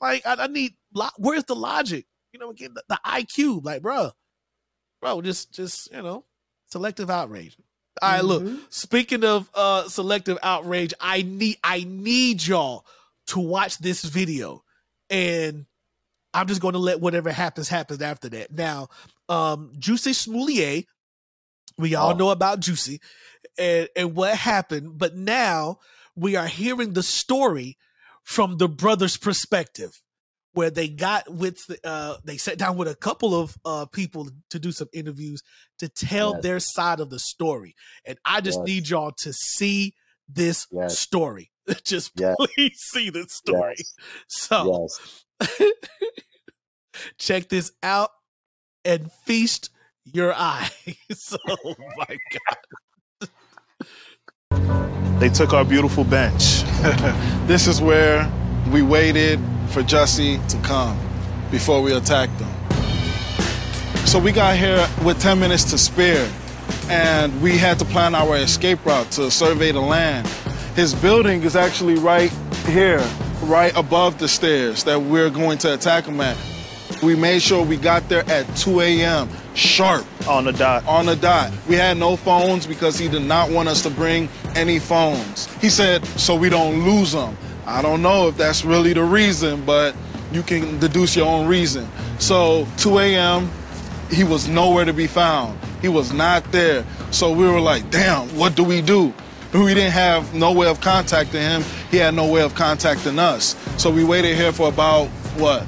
like 0.00 0.26
I, 0.26 0.36
I 0.38 0.46
need. 0.46 0.74
Where's 1.18 1.44
the 1.44 1.56
logic? 1.56 2.06
You 2.32 2.40
know, 2.40 2.52
get 2.52 2.74
the, 2.74 2.82
the 2.88 2.98
IQ. 3.04 3.64
Like, 3.64 3.82
bro, 3.82 4.10
bro, 5.00 5.20
just 5.20 5.52
just 5.52 5.92
you 5.92 6.02
know, 6.02 6.24
selective 6.66 7.10
outrage. 7.10 7.56
All 8.00 8.10
right, 8.10 8.18
mm-hmm. 8.20 8.26
look. 8.26 8.60
Speaking 8.70 9.24
of 9.24 9.50
uh 9.54 9.88
selective 9.88 10.38
outrage, 10.42 10.94
I 11.00 11.22
need 11.22 11.58
I 11.62 11.84
need 11.86 12.46
y'all 12.46 12.86
to 13.30 13.40
watch 13.40 13.78
this 13.78 14.04
video, 14.04 14.62
and 15.08 15.66
I'm 16.32 16.46
just 16.46 16.60
going 16.60 16.74
to 16.74 16.78
let 16.78 17.00
whatever 17.00 17.32
happens 17.32 17.68
happens 17.68 18.02
after 18.02 18.28
that. 18.30 18.52
Now, 18.52 18.88
um, 19.28 19.72
Jussie 19.78 20.14
Smollett, 20.14 20.86
we 21.78 21.94
all 21.94 22.12
oh. 22.12 22.16
know 22.16 22.30
about 22.30 22.60
Juicy 22.60 23.00
and 23.58 23.88
and 23.96 24.14
what 24.14 24.36
happened, 24.36 24.98
but 24.98 25.16
now 25.16 25.78
we 26.14 26.36
are 26.36 26.46
hearing 26.46 26.92
the 26.92 27.02
story 27.02 27.76
from 28.22 28.58
the 28.58 28.68
brother's 28.68 29.16
perspective 29.16 30.00
where 30.52 30.70
they 30.70 30.88
got 30.88 31.32
with 31.32 31.58
the, 31.68 31.78
uh 31.84 32.16
they 32.24 32.36
sat 32.36 32.58
down 32.58 32.76
with 32.76 32.88
a 32.88 32.94
couple 32.94 33.34
of 33.34 33.56
uh 33.64 33.86
people 33.86 34.28
to 34.50 34.58
do 34.58 34.72
some 34.72 34.88
interviews 34.92 35.42
to 35.78 35.88
tell 35.88 36.34
yes. 36.34 36.42
their 36.42 36.60
side 36.60 37.00
of 37.00 37.08
the 37.10 37.18
story 37.18 37.74
and 38.04 38.18
i 38.24 38.40
just 38.40 38.58
yes. 38.58 38.66
need 38.66 38.88
y'all 38.88 39.12
to 39.12 39.32
see 39.32 39.94
this 40.28 40.66
yes. 40.70 40.98
story 40.98 41.49
just 41.84 42.14
please 42.16 42.78
see 42.78 43.10
this 43.10 43.32
story. 43.32 43.76
So 44.28 44.88
check 47.18 47.48
this 47.48 47.72
out 47.82 48.10
and 48.84 49.10
feast 49.24 49.70
your 50.04 50.32
eyes. 50.34 50.70
Oh 51.48 51.74
my 51.96 52.16
god. 52.32 52.56
They 55.20 55.28
took 55.28 55.52
our 55.52 55.64
beautiful 55.64 56.04
bench. 56.04 56.62
This 57.46 57.66
is 57.66 57.80
where 57.80 58.30
we 58.72 58.82
waited 58.82 59.38
for 59.68 59.82
Jussie 59.82 60.44
to 60.48 60.56
come 60.66 60.98
before 61.50 61.82
we 61.82 61.92
attacked 61.92 62.38
them. 62.38 62.48
So 64.06 64.18
we 64.18 64.32
got 64.32 64.56
here 64.56 64.88
with 65.04 65.20
10 65.20 65.38
minutes 65.38 65.64
to 65.70 65.78
spare, 65.78 66.28
and 66.88 67.40
we 67.42 67.56
had 67.56 67.78
to 67.80 67.84
plan 67.84 68.14
our 68.14 68.36
escape 68.36 68.84
route 68.84 69.10
to 69.12 69.30
survey 69.30 69.72
the 69.72 69.80
land. 69.80 70.26
His 70.76 70.94
building 70.94 71.42
is 71.42 71.56
actually 71.56 71.94
right 71.94 72.30
here, 72.66 73.04
right 73.42 73.76
above 73.76 74.18
the 74.18 74.28
stairs 74.28 74.84
that 74.84 75.00
we're 75.00 75.30
going 75.30 75.58
to 75.58 75.74
attack 75.74 76.04
him 76.04 76.20
at. 76.20 76.36
We 77.02 77.16
made 77.16 77.42
sure 77.42 77.64
we 77.64 77.76
got 77.76 78.08
there 78.08 78.28
at 78.30 78.44
2 78.56 78.80
a.m. 78.80 79.28
sharp. 79.54 80.06
On 80.28 80.44
the 80.44 80.52
dot. 80.52 80.86
On 80.86 81.06
the 81.06 81.16
dot. 81.16 81.52
We 81.68 81.74
had 81.74 81.96
no 81.96 82.14
phones 82.16 82.66
because 82.66 82.98
he 82.98 83.08
did 83.08 83.22
not 83.22 83.50
want 83.50 83.68
us 83.68 83.82
to 83.82 83.90
bring 83.90 84.28
any 84.54 84.78
phones. 84.78 85.52
He 85.56 85.70
said, 85.70 86.04
so 86.06 86.34
we 86.36 86.48
don't 86.48 86.84
lose 86.84 87.12
them. 87.12 87.36
I 87.66 87.82
don't 87.82 88.02
know 88.02 88.28
if 88.28 88.36
that's 88.36 88.64
really 88.64 88.92
the 88.92 89.04
reason, 89.04 89.64
but 89.64 89.94
you 90.32 90.42
can 90.42 90.78
deduce 90.78 91.16
your 91.16 91.26
own 91.26 91.46
reason. 91.46 91.88
So 92.18 92.66
2 92.76 92.98
a.m., 93.00 93.50
he 94.10 94.24
was 94.24 94.46
nowhere 94.48 94.84
to 94.84 94.92
be 94.92 95.06
found. 95.06 95.58
He 95.80 95.88
was 95.88 96.12
not 96.12 96.44
there. 96.52 96.84
So 97.10 97.32
we 97.32 97.46
were 97.46 97.60
like, 97.60 97.90
damn, 97.90 98.28
what 98.36 98.54
do 98.54 98.62
we 98.62 98.82
do? 98.82 99.14
We 99.52 99.74
didn't 99.74 99.92
have 99.92 100.34
no 100.34 100.52
way 100.52 100.68
of 100.68 100.80
contacting 100.80 101.40
him. 101.40 101.62
He 101.90 101.96
had 101.96 102.14
no 102.14 102.30
way 102.30 102.42
of 102.42 102.54
contacting 102.54 103.18
us. 103.18 103.56
So 103.78 103.90
we 103.90 104.04
waited 104.04 104.36
here 104.36 104.52
for 104.52 104.68
about, 104.68 105.08
what, 105.36 105.64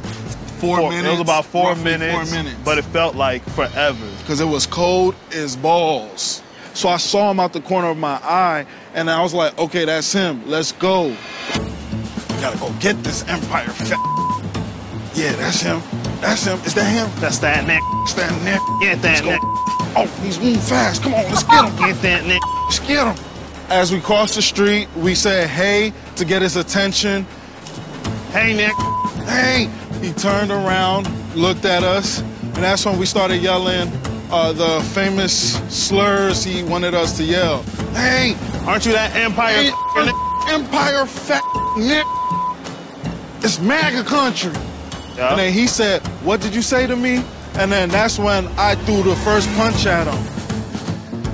four, 0.60 0.78
four 0.78 0.90
minutes? 0.90 1.08
It 1.08 1.10
was 1.10 1.20
about 1.20 1.44
four 1.44 1.74
minutes, 1.76 2.30
four 2.30 2.38
minutes. 2.38 2.58
But 2.64 2.78
it 2.78 2.84
felt 2.86 3.16
like 3.16 3.42
forever. 3.50 4.06
Because 4.18 4.40
it 4.40 4.46
was 4.46 4.66
cold 4.66 5.14
as 5.32 5.56
balls. 5.56 6.42
So 6.74 6.88
I 6.88 6.96
saw 6.96 7.30
him 7.30 7.40
out 7.40 7.52
the 7.52 7.60
corner 7.60 7.88
of 7.88 7.98
my 7.98 8.20
eye, 8.22 8.66
and 8.94 9.10
I 9.10 9.22
was 9.22 9.34
like, 9.34 9.58
okay, 9.58 9.84
that's 9.84 10.12
him. 10.12 10.48
Let's 10.48 10.72
go 10.72 11.14
gotta 12.42 12.58
go 12.58 12.72
get 12.80 13.00
this 13.04 13.22
Empire 13.28 13.70
Yeah, 15.14 15.32
that's 15.36 15.60
him. 15.60 15.80
That's 16.20 16.44
him. 16.44 16.58
Is 16.66 16.74
that 16.74 16.90
him? 16.90 17.08
That's 17.20 17.38
that 17.38 17.66
Nick. 17.68 17.80
It's 18.02 18.14
that. 18.14 18.30
Get 18.80 19.00
that 19.02 19.24
Nick. 19.24 19.40
Oh, 19.94 20.06
he's 20.22 20.40
moving 20.40 20.58
fast. 20.58 21.04
Come 21.04 21.14
on, 21.14 21.22
let's 21.26 21.44
get 21.44 21.64
him. 21.64 21.76
Get 21.76 22.02
that 22.02 22.26
Nick. 22.26 22.42
Let's 22.64 22.80
get 22.80 23.06
him. 23.06 23.31
As 23.72 23.90
we 23.90 24.00
crossed 24.00 24.34
the 24.34 24.42
street, 24.42 24.86
we 24.96 25.14
said 25.14 25.48
hey 25.48 25.94
to 26.16 26.26
get 26.26 26.42
his 26.42 26.56
attention. 26.56 27.24
Hey, 28.30 28.54
Nick. 28.54 28.74
Hey. 29.26 29.70
He 30.02 30.12
turned 30.12 30.50
around, 30.50 31.08
looked 31.34 31.64
at 31.64 31.82
us, 31.82 32.20
and 32.20 32.56
that's 32.56 32.84
when 32.84 32.98
we 32.98 33.06
started 33.06 33.40
yelling 33.40 33.90
uh, 34.30 34.52
the 34.52 34.86
famous 34.92 35.54
slurs 35.74 36.44
he 36.44 36.62
wanted 36.64 36.92
us 36.92 37.16
to 37.16 37.24
yell. 37.24 37.62
Hey, 37.94 38.36
aren't 38.66 38.84
you 38.84 38.92
that 38.92 39.16
Empire? 39.16 39.54
Hey, 39.54 39.72
Empire 40.52 41.06
fat 41.06 41.42
Nick. 41.78 42.04
It's 43.42 43.58
MAGA 43.58 44.04
country. 44.04 44.52
Yeah. 45.16 45.30
And 45.30 45.38
then 45.38 45.50
he 45.50 45.66
said, 45.66 46.06
What 46.24 46.42
did 46.42 46.54
you 46.54 46.60
say 46.60 46.86
to 46.86 46.94
me? 46.94 47.24
And 47.54 47.72
then 47.72 47.88
that's 47.88 48.18
when 48.18 48.48
I 48.58 48.74
threw 48.74 49.02
the 49.02 49.16
first 49.16 49.48
punch 49.54 49.86
at 49.86 50.12
him. 50.12 50.41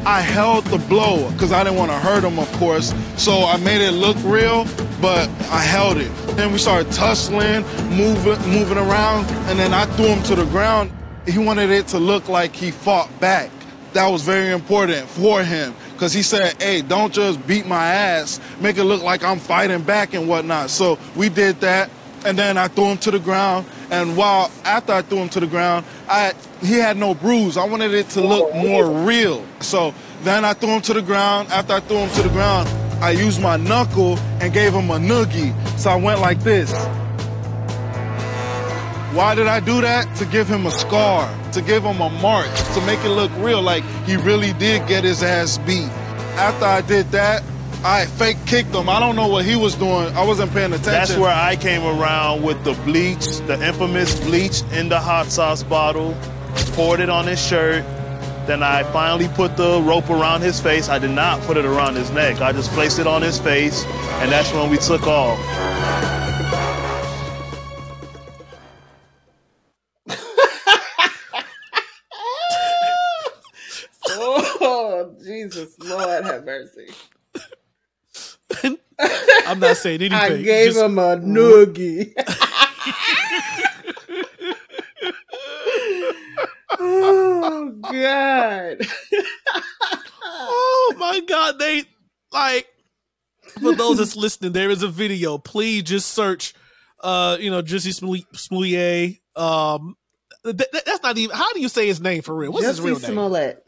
I 0.05 0.20
held 0.20 0.64
the 0.66 0.78
blow 0.78 1.30
because 1.32 1.53
I 1.53 1.64
didn't 1.64 1.78
want 1.78 1.90
to 1.90 1.99
hurt 1.99 2.24
him, 2.24 2.38
of 2.38 2.51
course. 2.55 2.94
So 3.16 3.44
I 3.44 3.57
made 3.59 3.80
it 3.80 3.92
look 3.92 4.16
real, 4.24 4.64
but 5.01 5.28
I 5.51 5.61
held 5.61 5.99
it. 5.99 6.11
Then 6.36 6.53
we 6.53 6.59
started 6.59 6.90
tussling, 6.92 7.62
moving, 7.96 8.38
moving 8.51 8.78
around, 8.78 9.26
and 9.49 9.59
then 9.59 9.74
I 9.74 9.86
threw 9.96 10.07
him 10.07 10.22
to 10.24 10.34
the 10.34 10.44
ground. 10.46 10.92
He 11.26 11.38
wanted 11.38 11.70
it 11.70 11.88
to 11.88 11.99
look 11.99 12.28
like 12.28 12.55
he 12.55 12.70
fought 12.70 13.09
back. 13.20 13.51
That 13.92 14.09
was 14.09 14.22
very 14.22 14.53
important 14.53 15.09
for 15.09 15.42
him 15.42 15.74
because 15.92 16.12
he 16.12 16.22
said, 16.22 16.61
hey, 16.62 16.82
don't 16.82 17.12
just 17.12 17.44
beat 17.46 17.66
my 17.66 17.86
ass, 17.86 18.40
make 18.61 18.76
it 18.78 18.84
look 18.84 19.03
like 19.03 19.24
I'm 19.24 19.38
fighting 19.38 19.82
back 19.82 20.14
and 20.14 20.28
whatnot. 20.28 20.70
So 20.70 20.99
we 21.16 21.28
did 21.28 21.61
that 21.61 21.90
and 22.24 22.38
then 22.38 22.59
I 22.59 22.68
threw 22.68 22.86
him 22.86 22.99
to 22.99 23.11
the 23.11 23.18
ground. 23.18 23.66
And 23.90 24.16
while 24.16 24.51
after 24.64 24.92
I 24.92 25.03
threw 25.03 25.18
him 25.18 25.28
to 25.30 25.40
the 25.40 25.46
ground, 25.46 25.86
I 26.09 26.32
he 26.61 26.75
had 26.75 26.97
no 26.97 27.15
bruise. 27.15 27.57
I 27.57 27.65
wanted 27.65 27.95
it 27.95 28.09
to 28.11 28.21
look 28.21 28.55
more 28.55 28.89
real. 29.05 29.45
So 29.61 29.95
then 30.23 30.45
I 30.45 30.53
threw 30.55 30.71
him 30.71 30.83
to 30.83 30.95
the 30.95 31.03
ground. 31.03 31.49
After 31.49 31.75
I 31.75 31.81
threw 31.81 31.99
him 31.99 32.11
to 32.11 32.23
the 32.23 32.29
ground, 32.31 32.69
I 33.03 33.13
used 33.13 33.41
my 33.41 33.57
knuckle 33.57 34.19
and 34.41 34.53
gave 34.53 34.73
him 34.73 34.91
a 34.91 34.99
noogie. 34.99 35.55
So 35.79 35.91
I 35.91 35.97
went 35.97 36.21
like 36.21 36.41
this. 36.41 36.73
Why 39.15 39.35
did 39.35 39.47
I 39.47 39.61
do 39.61 39.81
that? 39.81 40.15
To 40.17 40.27
give 40.27 40.49
him 40.49 40.67
a 40.67 40.71
scar, 40.71 41.33
to 41.53 41.63
give 41.63 41.83
him 41.83 42.01
a 42.01 42.11
mark, 42.11 42.47
to 42.75 42.81
make 42.83 43.03
it 43.05 43.09
look 43.09 43.33
real, 43.39 43.63
like 43.63 43.83
he 44.05 44.17
really 44.17 44.53
did 44.55 44.87
get 44.87 45.03
his 45.05 45.23
ass 45.23 45.59
beat. 45.59 45.89
After 46.37 46.67
I 46.67 46.83
did 46.83 47.11
that, 47.13 47.43
I 47.85 48.07
fake 48.07 48.37
kicked 48.47 48.75
him. 48.75 48.89
I 48.89 49.01
don't 49.01 49.17
know 49.17 49.29
what 49.29 49.45
he 49.45 49.57
was 49.57 49.75
doing. 49.77 50.15
I 50.15 50.25
wasn't 50.25 50.53
paying 50.53 50.73
attention. 50.73 50.93
That's 50.93 51.17
where 51.17 51.35
I 51.35 51.57
came 51.57 51.85
around 51.85 52.43
with 52.43 52.63
the 52.65 52.75
bleach, 52.85 53.39
the 53.47 53.59
infamous 53.65 54.19
bleach 54.21 54.63
in 54.73 54.89
the 54.89 54.99
hot 54.99 55.27
sauce 55.29 55.63
bottle, 55.63 56.17
poured 56.74 57.01
it 57.01 57.09
on 57.09 57.26
his 57.26 57.44
shirt. 57.44 57.84
Then 58.46 58.62
I 58.62 58.82
finally 58.84 59.28
put 59.28 59.57
the 59.57 59.80
rope 59.82 60.09
around 60.09 60.40
his 60.40 60.61
face. 60.61 60.88
I 60.88 60.99
did 60.99 61.11
not 61.11 61.40
put 61.42 61.57
it 61.57 61.64
around 61.64 61.96
his 61.96 62.11
neck. 62.11 62.40
I 62.40 62.53
just 62.53 62.70
placed 62.70 62.99
it 62.99 63.07
on 63.07 63.20
his 63.20 63.38
face, 63.38 63.84
and 64.20 64.32
that's 64.32 64.53
when 64.53 64.70
we 64.70 64.78
took 64.78 65.07
off. 65.07 65.38
oh, 74.11 75.14
Jesus, 75.22 75.78
Lord 75.80 76.24
have 76.24 76.44
mercy. 76.44 76.88
I'm 79.46 79.61
not 79.61 79.76
saying 79.76 80.01
anything. 80.01 80.18
I 80.18 80.42
gave 80.42 80.72
Just... 80.72 80.84
him 80.84 80.99
a 80.99 81.16
noogie. 81.16 82.14
oh 86.79 87.75
God. 87.83 88.87
oh 90.25 90.95
my 90.99 91.21
God. 91.21 91.59
They 91.59 91.85
like 92.33 92.66
for 93.61 93.75
those 93.75 93.99
that's 93.99 94.16
listening, 94.16 94.53
there 94.53 94.71
is 94.71 94.83
a 94.83 94.89
video. 94.89 95.39
Please 95.39 95.85
just 95.85 96.11
search 96.11 96.55
uh, 97.01 97.37
you 97.41 97.51
know, 97.51 97.62
Jussie 97.62 97.95
Smollett. 98.35 99.19
Um 99.37 99.97
th- 100.45 100.85
that's 100.85 101.03
not 101.03 101.16
even 101.19 101.35
how 101.37 101.53
do 101.53 101.61
you 101.61 101.69
say 101.69 101.87
his 101.87 102.01
name 102.01 102.23
for 102.23 102.35
real? 102.35 102.53
What's 102.53 102.66
Jussie 102.66 102.69
his 102.69 102.81
real 102.81 102.99
name? 103.01 103.12
Smollett. 103.12 103.64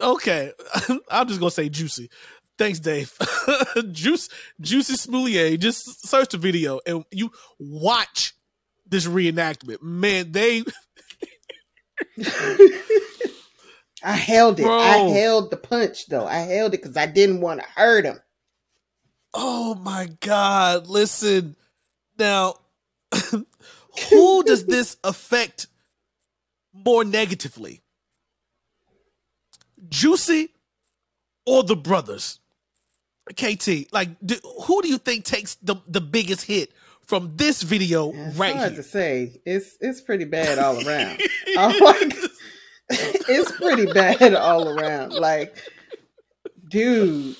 Okay. 0.00 0.52
I'm 1.10 1.28
just 1.28 1.40
gonna 1.40 1.50
say 1.50 1.68
Juicy. 1.68 2.10
Thanks, 2.58 2.80
Dave. 2.80 3.12
Juice, 3.92 4.30
Juicy 4.60 4.96
Smollett. 4.96 5.60
Just 5.60 6.06
search 6.08 6.30
the 6.30 6.38
video 6.38 6.80
and 6.86 7.04
you 7.10 7.30
watch 7.58 8.34
this 8.86 9.06
reenactment. 9.06 9.82
Man, 9.82 10.32
they. 10.32 10.64
I 14.02 14.12
held 14.12 14.60
it. 14.60 14.64
Bro. 14.64 14.78
I 14.78 14.96
held 15.08 15.50
the 15.50 15.56
punch 15.56 16.06
though. 16.06 16.26
I 16.26 16.38
held 16.38 16.74
it 16.74 16.82
because 16.82 16.96
I 16.96 17.06
didn't 17.06 17.40
want 17.40 17.60
to 17.60 17.66
hurt 17.74 18.04
him. 18.04 18.20
Oh 19.34 19.74
my 19.74 20.08
God! 20.20 20.86
Listen, 20.86 21.56
now, 22.18 22.54
who 24.10 24.44
does 24.44 24.64
this 24.64 24.96
affect 25.04 25.66
more 26.72 27.04
negatively? 27.04 27.82
Juicy 29.88 30.50
or 31.44 31.62
the 31.62 31.76
brothers? 31.76 32.40
KT, 33.34 33.92
like, 33.92 34.10
do, 34.24 34.36
who 34.64 34.82
do 34.82 34.88
you 34.88 34.98
think 34.98 35.24
takes 35.24 35.56
the, 35.56 35.76
the 35.88 36.00
biggest 36.00 36.42
hit 36.42 36.72
from 37.06 37.32
this 37.36 37.62
video 37.62 38.12
It's 38.12 38.36
right 38.36 38.54
hard 38.56 38.72
here? 38.72 38.82
to 38.82 38.88
say. 38.88 39.40
It's 39.44 39.76
it's 39.80 40.00
pretty 40.00 40.24
bad 40.24 40.58
all 40.58 40.76
around. 40.86 41.20
I'm 41.58 41.78
like, 41.80 42.16
it's 42.90 43.52
pretty 43.52 43.86
bad 43.92 44.34
all 44.34 44.68
around. 44.68 45.12
Like, 45.12 45.56
dude, 46.68 47.36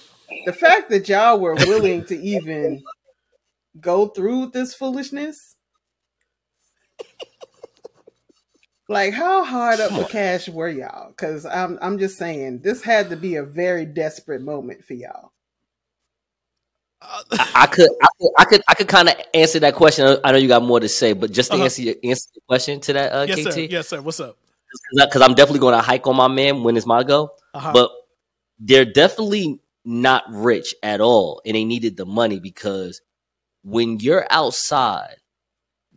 the 0.47 0.53
fact 0.53 0.91
that 0.91 1.09
y'all 1.09 1.39
were 1.41 1.55
willing 1.55 2.05
to 2.07 2.17
even 2.19 2.83
go 3.81 4.09
through 4.09 4.47
this 4.53 4.75
foolishness. 4.75 5.55
Like 8.89 9.13
how 9.15 9.43
hard 9.43 9.81
up 9.81 9.91
for 9.91 10.05
cash 10.05 10.49
were 10.49 10.69
y'all? 10.69 11.09
Because 11.09 11.45
I'm 11.45 11.77
I'm 11.83 11.99
just 11.99 12.17
saying 12.19 12.61
this 12.63 12.83
had 12.83 13.11
to 13.11 13.17
be 13.17 13.35
a 13.35 13.43
very 13.43 13.85
desperate 13.85 14.43
moment 14.43 14.85
for 14.85 14.95
y'all. 14.95 15.33
I, 17.09 17.51
I 17.55 17.67
could, 17.67 17.89
I 18.03 18.07
could, 18.19 18.31
I 18.39 18.45
could, 18.45 18.63
I 18.69 18.75
could 18.75 18.89
kind 18.89 19.09
of 19.09 19.15
answer 19.35 19.59
that 19.61 19.75
question. 19.75 20.19
I 20.25 20.33
know 20.33 20.39
you 20.39 20.49
got 20.49 20.63
more 20.63 20.81
to 20.81 20.89
say, 20.89 21.13
but 21.13 21.31
just 21.33 21.51
to 21.51 21.57
Uh-huh. 21.57 21.65
answer 21.65 21.83
your 21.83 21.95
answer 22.05 22.29
your 22.35 22.43
question 22.49 22.81
to 22.81 22.93
that, 22.95 23.13
uh, 23.13 23.27
yes, 23.29 23.45
KT, 23.47 23.53
sir. 23.53 23.61
Yes, 23.61 23.89
sir. 23.89 24.01
What's 24.03 24.21
up? 24.21 24.37
because 24.95 25.23
I'm 25.23 25.35
definitely 25.35 25.61
going 25.61 25.75
to 25.75 25.81
hike 25.81 26.07
on 26.07 26.17
my 26.17 26.29
man 26.29 26.63
when 26.63 26.77
it's 26.77 26.87
my 26.87 27.03
go. 27.03 27.31
Uh-huh. 27.55 27.73
But 27.73 27.91
they're 28.59 28.85
definitely 28.85 29.61
not 29.85 30.25
rich 30.29 30.75
at 30.83 31.01
all, 31.01 31.41
and 31.47 31.55
they 31.55 31.65
needed 31.65 31.97
the 31.97 32.05
money 32.07 32.41
because 32.41 33.01
when 33.63 34.01
you're 34.01 34.27
outside 34.31 35.17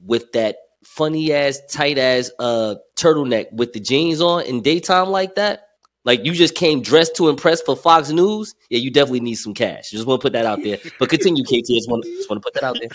with 0.06 0.32
that 0.34 0.58
funny 0.84 1.34
ass, 1.34 1.60
tight 1.70 1.98
ass 1.98 2.32
uh 2.40 2.76
turtleneck 2.96 3.52
with 3.52 3.74
the 3.74 3.80
jeans 3.80 4.22
on 4.22 4.44
in 4.44 4.62
daytime 4.62 5.10
like 5.10 5.36
that, 5.36 5.68
like 6.06 6.26
you 6.26 6.32
just 6.34 6.56
came 6.56 6.82
dressed 6.82 7.16
to 7.18 7.30
impress 7.30 7.62
for 7.62 7.76
Fox 7.76 8.10
News, 8.10 8.56
yeah, 8.70 8.80
you 8.80 8.92
definitely 8.92 9.20
need 9.20 9.36
some 9.36 9.54
cash. 9.54 9.92
Just 9.92 10.08
want 10.08 10.22
to 10.22 10.26
put 10.26 10.34
that 10.34 10.46
out 10.46 10.64
there. 10.64 10.78
But 10.98 11.10
continue, 11.10 11.44
KT. 11.44 11.68
Just 11.68 11.90
want, 11.90 12.04
just 12.06 12.30
want 12.30 12.42
to 12.42 12.46
put 12.46 12.54
that 12.54 12.64
out 12.64 12.78
there. 12.80 12.90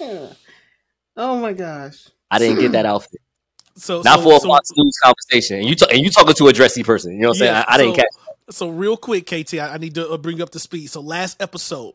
oh 1.16 1.38
my 1.40 1.52
gosh. 1.52 2.08
I 2.30 2.38
didn't 2.38 2.60
get 2.60 2.72
that 2.72 2.86
outfit. 2.86 3.20
So 3.78 4.02
Not 4.02 4.18
so, 4.18 4.24
for 4.24 4.32
a 4.34 4.40
so, 4.40 4.48
Fox 4.48 4.70
News 4.76 4.98
conversation. 5.00 5.58
And 5.58 5.68
you 5.68 5.76
ta- 5.76 5.86
and 5.88 6.00
you 6.00 6.10
talking 6.10 6.34
to 6.34 6.48
a 6.48 6.52
dressy 6.52 6.82
person. 6.82 7.12
You 7.12 7.20
know 7.20 7.28
what 7.28 7.36
I'm 7.36 7.38
saying? 7.38 7.54
I, 7.54 7.64
I 7.68 7.78
didn't 7.78 7.94
so- 7.94 7.96
catch. 7.96 8.06
So 8.50 8.68
real 8.70 8.96
quick, 8.96 9.24
KT, 9.26 9.54
I, 9.54 9.74
I 9.74 9.78
need 9.78 9.94
to 9.94 10.10
uh, 10.10 10.16
bring 10.16 10.42
up 10.42 10.50
the 10.50 10.58
speed. 10.58 10.88
So 10.88 11.00
last 11.00 11.40
episode, 11.40 11.94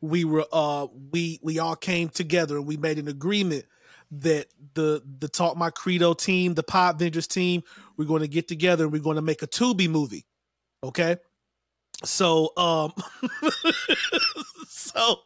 we 0.00 0.24
were 0.24 0.46
uh 0.52 0.86
we 1.10 1.40
we 1.42 1.58
all 1.58 1.74
came 1.74 2.10
together 2.10 2.56
and 2.56 2.66
we 2.66 2.76
made 2.76 3.00
an 3.00 3.08
agreement 3.08 3.64
that 4.20 4.46
the 4.74 5.02
the 5.18 5.28
Talk 5.28 5.56
My 5.56 5.70
Credo 5.70 6.14
team, 6.14 6.54
the 6.54 6.62
Pod 6.62 6.98
Vengers 6.98 7.26
team, 7.26 7.62
we're 7.96 8.06
going 8.06 8.22
to 8.22 8.28
get 8.28 8.48
together 8.48 8.84
and 8.84 8.92
we're 8.92 9.02
going 9.02 9.16
to 9.16 9.22
make 9.22 9.42
a 9.42 9.46
Tubi 9.46 9.88
movie. 9.88 10.26
Okay, 10.82 11.16
so 12.04 12.50
um, 12.56 12.92
so 14.68 15.16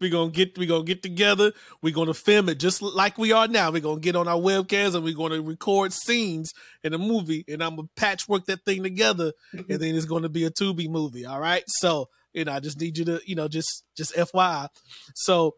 we're 0.00 0.10
gonna 0.10 0.30
get 0.30 0.56
we're 0.58 0.68
gonna 0.68 0.84
get 0.84 1.02
together. 1.02 1.52
We're 1.82 1.94
gonna 1.94 2.14
film 2.14 2.48
it 2.48 2.58
just 2.58 2.82
like 2.82 3.18
we 3.18 3.32
are 3.32 3.48
now. 3.48 3.70
We're 3.70 3.80
gonna 3.80 4.00
get 4.00 4.16
on 4.16 4.28
our 4.28 4.38
webcams 4.38 4.94
and 4.94 5.04
we're 5.04 5.16
gonna 5.16 5.40
record 5.40 5.92
scenes 5.92 6.52
in 6.82 6.92
the 6.92 6.98
movie, 6.98 7.44
and 7.48 7.62
I'm 7.62 7.76
gonna 7.76 7.88
patchwork 7.96 8.46
that 8.46 8.64
thing 8.64 8.82
together, 8.82 9.32
and 9.52 9.66
then 9.66 9.94
it's 9.94 10.06
gonna 10.06 10.28
be 10.28 10.44
a 10.44 10.50
Tubi 10.50 10.88
movie. 10.88 11.26
All 11.26 11.40
right, 11.40 11.64
so 11.66 12.08
you 12.32 12.44
know, 12.44 12.52
I 12.52 12.60
just 12.60 12.80
need 12.80 12.98
you 12.98 13.04
to 13.06 13.20
you 13.26 13.36
know 13.36 13.48
just 13.48 13.84
just 13.96 14.14
FYI. 14.14 14.68
So 15.14 15.54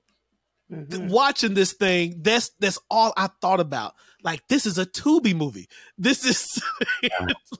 th- 0.70 1.10
watching 1.10 1.54
this 1.54 1.72
thing, 1.72 2.20
that's 2.22 2.50
that's 2.60 2.78
all 2.90 3.12
I 3.16 3.28
thought 3.40 3.60
about. 3.60 3.94
Like 4.26 4.46
this 4.48 4.66
is 4.66 4.76
a 4.76 4.84
Tubi 4.84 5.34
movie. 5.36 5.68
This 5.96 6.24
is 6.26 6.60
this 7.00 7.10
is 7.10 7.58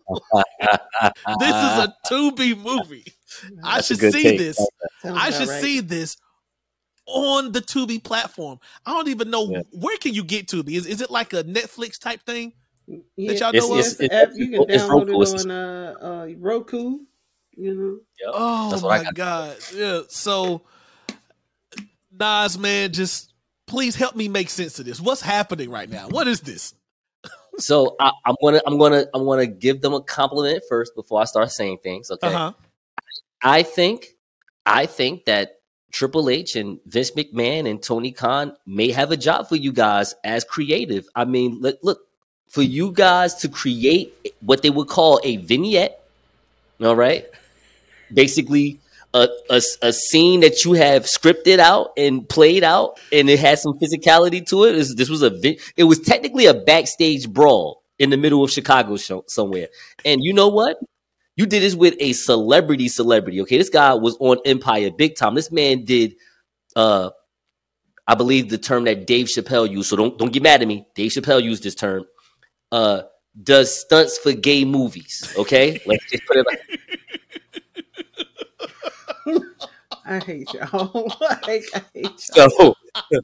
a 1.38 1.94
Tubi 2.10 2.58
movie. 2.60 3.04
I 3.64 3.76
That's 3.76 3.90
a 3.92 3.96
should 3.96 4.12
see 4.12 4.22
take. 4.22 4.38
this. 4.38 4.56
Sounds 5.00 5.16
I 5.18 5.30
should 5.30 5.48
right. 5.48 5.62
see 5.62 5.80
this 5.80 6.16
on 7.06 7.52
the 7.52 7.60
Tubi 7.60 8.02
platform. 8.02 8.58
I 8.84 8.92
don't 8.94 9.06
even 9.08 9.30
know 9.30 9.48
Yeah. 9.48 9.62
where 9.70 9.96
can 9.98 10.12
you 10.12 10.24
get 10.24 10.48
Tubi. 10.48 10.72
Is 10.72 10.86
is 10.86 11.00
it 11.00 11.08
like 11.10 11.32
a 11.32 11.44
Netflix 11.44 12.00
type 12.00 12.20
thing? 12.26 12.52
Yeah, 12.88 12.98
y'all 13.32 13.48
It's- 13.54 13.62
know 13.68 13.74
of? 13.74 13.78
it's- 13.78 13.96
it's, 14.00 14.36
you 14.36 14.48
can 14.50 14.64
it's 14.68 14.82
download 14.82 15.08
Roku. 15.08 15.22
it 15.22 15.40
on 15.44 15.50
uh, 15.52 15.94
uh, 16.02 16.26
Roku. 16.38 16.98
You 17.58 17.74
know, 17.74 17.98
Yep. 18.20 18.30
Oh 18.34 18.70
That's 18.70 18.82
what 18.82 18.92
I 18.92 18.98
my 18.98 19.04
got. 19.04 19.14
god! 19.14 19.56
Yeah. 19.74 20.00
So, 20.08 20.62
Nas, 22.10 22.58
man, 22.58 22.92
just 22.92 23.32
please 23.66 23.96
help 23.96 24.16
me 24.16 24.28
make 24.28 24.50
sense 24.50 24.78
of 24.78 24.86
this. 24.86 25.00
What's 25.00 25.20
happening 25.20 25.70
right 25.70 25.88
now? 25.88 26.08
What 26.08 26.28
is 26.28 26.40
this? 26.40 26.74
So 27.58 27.96
I, 27.98 28.12
I'm 28.24 28.36
gonna 28.42 28.60
I'm 28.66 28.78
gonna 28.78 29.06
I'm 29.14 29.24
gonna 29.24 29.46
give 29.46 29.80
them 29.80 29.94
a 29.94 30.02
compliment 30.02 30.62
first 30.68 30.94
before 30.94 31.20
I 31.20 31.24
start 31.24 31.50
saying 31.50 31.78
things. 31.82 32.10
Okay. 32.10 32.28
Uh 32.28 32.30
huh. 32.30 32.52
I 33.42 33.62
think 33.62 34.16
I 34.64 34.86
think 34.86 35.24
that 35.24 35.60
Triple 35.90 36.28
H 36.28 36.56
and 36.56 36.78
Vince 36.86 37.12
McMahon 37.12 37.68
and 37.68 37.82
Tony 37.82 38.12
Khan 38.12 38.54
may 38.66 38.90
have 38.90 39.10
a 39.10 39.16
job 39.16 39.48
for 39.48 39.56
you 39.56 39.72
guys 39.72 40.14
as 40.24 40.44
creative. 40.44 41.08
I 41.14 41.24
mean, 41.24 41.60
look, 41.60 41.78
look 41.82 42.00
for 42.48 42.62
you 42.62 42.92
guys 42.92 43.34
to 43.36 43.48
create 43.48 44.34
what 44.40 44.62
they 44.62 44.70
would 44.70 44.88
call 44.88 45.20
a 45.24 45.38
vignette. 45.38 46.02
All 46.82 46.96
right, 46.96 47.26
basically 48.12 48.78
a, 49.16 49.28
a, 49.50 49.62
a 49.82 49.92
scene 49.92 50.40
that 50.40 50.64
you 50.64 50.74
have 50.74 51.04
scripted 51.04 51.58
out 51.58 51.92
and 51.96 52.28
played 52.28 52.62
out, 52.62 53.00
and 53.10 53.30
it 53.30 53.38
has 53.38 53.62
some 53.62 53.78
physicality 53.78 54.46
to 54.48 54.64
it. 54.64 54.72
This, 54.72 54.94
this 54.94 55.08
was 55.08 55.22
a 55.22 55.32
it 55.76 55.84
was 55.84 56.00
technically 56.00 56.46
a 56.46 56.54
backstage 56.54 57.28
brawl 57.28 57.82
in 57.98 58.10
the 58.10 58.18
middle 58.18 58.44
of 58.44 58.50
Chicago 58.50 58.96
show, 58.96 59.24
somewhere. 59.26 59.68
And 60.04 60.20
you 60.22 60.34
know 60.34 60.48
what? 60.48 60.76
You 61.34 61.46
did 61.46 61.62
this 61.62 61.74
with 61.74 61.94
a 61.98 62.12
celebrity 62.12 62.88
celebrity. 62.88 63.40
Okay, 63.42 63.58
this 63.58 63.70
guy 63.70 63.94
was 63.94 64.16
on 64.20 64.38
Empire 64.44 64.90
big 64.90 65.16
time. 65.16 65.34
This 65.34 65.50
man 65.50 65.84
did 65.84 66.16
uh 66.74 67.10
I 68.08 68.14
believe 68.14 68.50
the 68.50 68.58
term 68.58 68.84
that 68.84 69.06
Dave 69.06 69.26
Chappelle 69.26 69.68
used, 69.68 69.88
so 69.88 69.96
don't 69.96 70.18
don't 70.18 70.32
get 70.32 70.42
mad 70.42 70.62
at 70.62 70.68
me. 70.68 70.86
Dave 70.94 71.10
Chappelle 71.10 71.42
used 71.42 71.62
this 71.62 71.74
term. 71.74 72.04
Uh 72.70 73.02
does 73.42 73.80
stunts 73.80 74.18
for 74.18 74.32
gay 74.32 74.64
movies. 74.64 75.32
Okay? 75.38 75.80
Let's 75.86 76.10
just 76.10 76.24
put 76.26 76.38
it 76.38 76.46
like 76.46 76.60
I 80.04 80.18
hate 80.18 80.52
y'all. 80.54 81.12
I, 81.20 81.38
hate, 81.44 81.64
I 81.74 81.82
hate 81.94 82.30
y'all. 82.36 82.48
so 82.50 82.74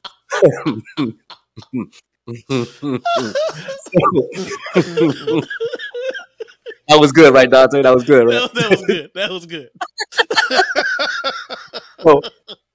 that 6.87 6.99
was 6.99 7.11
good, 7.11 7.33
right, 7.33 7.49
Donte? 7.49 7.83
That 7.83 7.93
was 7.93 8.03
good, 8.03 8.27
right? 8.27 8.53
That, 8.53 8.53
that 8.53 8.69
was 8.69 8.81
good. 8.85 9.11
That 9.13 9.31
was 9.31 9.45
good. 9.45 9.69
So 12.01 12.21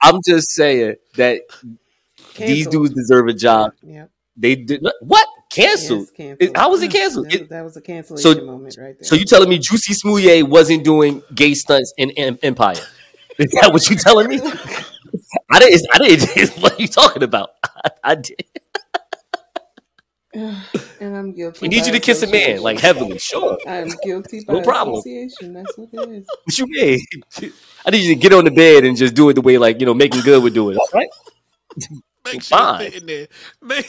I'm 0.02 0.20
just 0.26 0.50
saying 0.52 0.96
that 1.16 1.42
these 2.36 2.66
dudes 2.66 2.94
deserve 2.94 3.28
a 3.28 3.34
job. 3.34 3.72
Yep. 3.82 4.10
They 4.36 4.54
did 4.54 4.86
what? 5.00 5.26
Canceled? 5.50 6.00
Yes, 6.00 6.10
canceled. 6.10 6.50
It- 6.50 6.56
how 6.56 6.70
was 6.70 6.82
it 6.82 6.92
canceled? 6.92 7.26
That, 7.26 7.34
It- 7.34 7.48
that 7.48 7.64
was 7.64 7.76
a 7.76 7.80
cancellation 7.80 8.40
so, 8.40 8.44
moment 8.44 8.76
right 8.78 8.98
there. 8.98 9.04
So 9.06 9.16
you 9.16 9.24
telling 9.24 9.48
me 9.48 9.58
Juicy 9.58 9.94
Smouye 9.94 10.42
wasn't 10.42 10.84
doing 10.84 11.22
gay 11.34 11.54
stunts 11.54 11.92
in, 11.96 12.10
in 12.10 12.38
Empire? 12.42 12.76
Is 13.44 13.52
that 13.52 13.72
what 13.72 13.88
you 13.88 13.96
telling 13.96 14.28
me? 14.28 14.40
I 15.50 15.58
didn't. 15.60 15.86
I 15.92 15.98
didn't. 15.98 16.58
What 16.62 16.72
are 16.78 16.82
you 16.82 16.88
talking 16.88 17.22
about? 17.22 17.50
I, 17.62 17.90
I 18.04 18.14
did. 18.16 18.44
and 20.34 21.16
I'm 21.16 21.32
guilty. 21.32 21.58
We 21.62 21.68
need 21.68 21.86
you 21.86 21.92
to 21.92 22.00
kiss 22.00 22.22
a 22.22 22.26
man 22.26 22.62
like 22.62 22.80
heavily. 22.80 23.18
Sure. 23.18 23.56
I'm 23.66 23.90
guilty 24.02 24.42
No 24.48 24.60
problem. 24.62 24.96
association. 24.98 25.54
That's 25.54 25.78
what 25.78 25.88
it 25.92 26.10
is. 26.10 26.26
What 26.44 26.58
you 26.58 26.66
mean? 26.66 27.00
I 27.86 27.90
need 27.90 28.02
you 28.02 28.14
to 28.14 28.20
get 28.20 28.32
on 28.32 28.44
the 28.44 28.50
bed 28.50 28.84
and 28.84 28.96
just 28.96 29.14
do 29.14 29.28
it 29.28 29.34
the 29.34 29.40
way 29.40 29.56
like 29.56 29.78
you 29.78 29.86
know 29.86 29.94
making 29.94 30.22
good 30.22 30.42
would 30.42 30.54
do 30.54 30.70
it. 30.70 30.76
All 30.76 30.88
right. 30.92 31.08
Make 32.24 32.42
sure 32.42 32.58
Fine. 32.58 32.82
it 32.82 32.92
fit 32.92 33.02
in 33.02 33.06
there. 33.06 33.28
Make, 33.62 33.86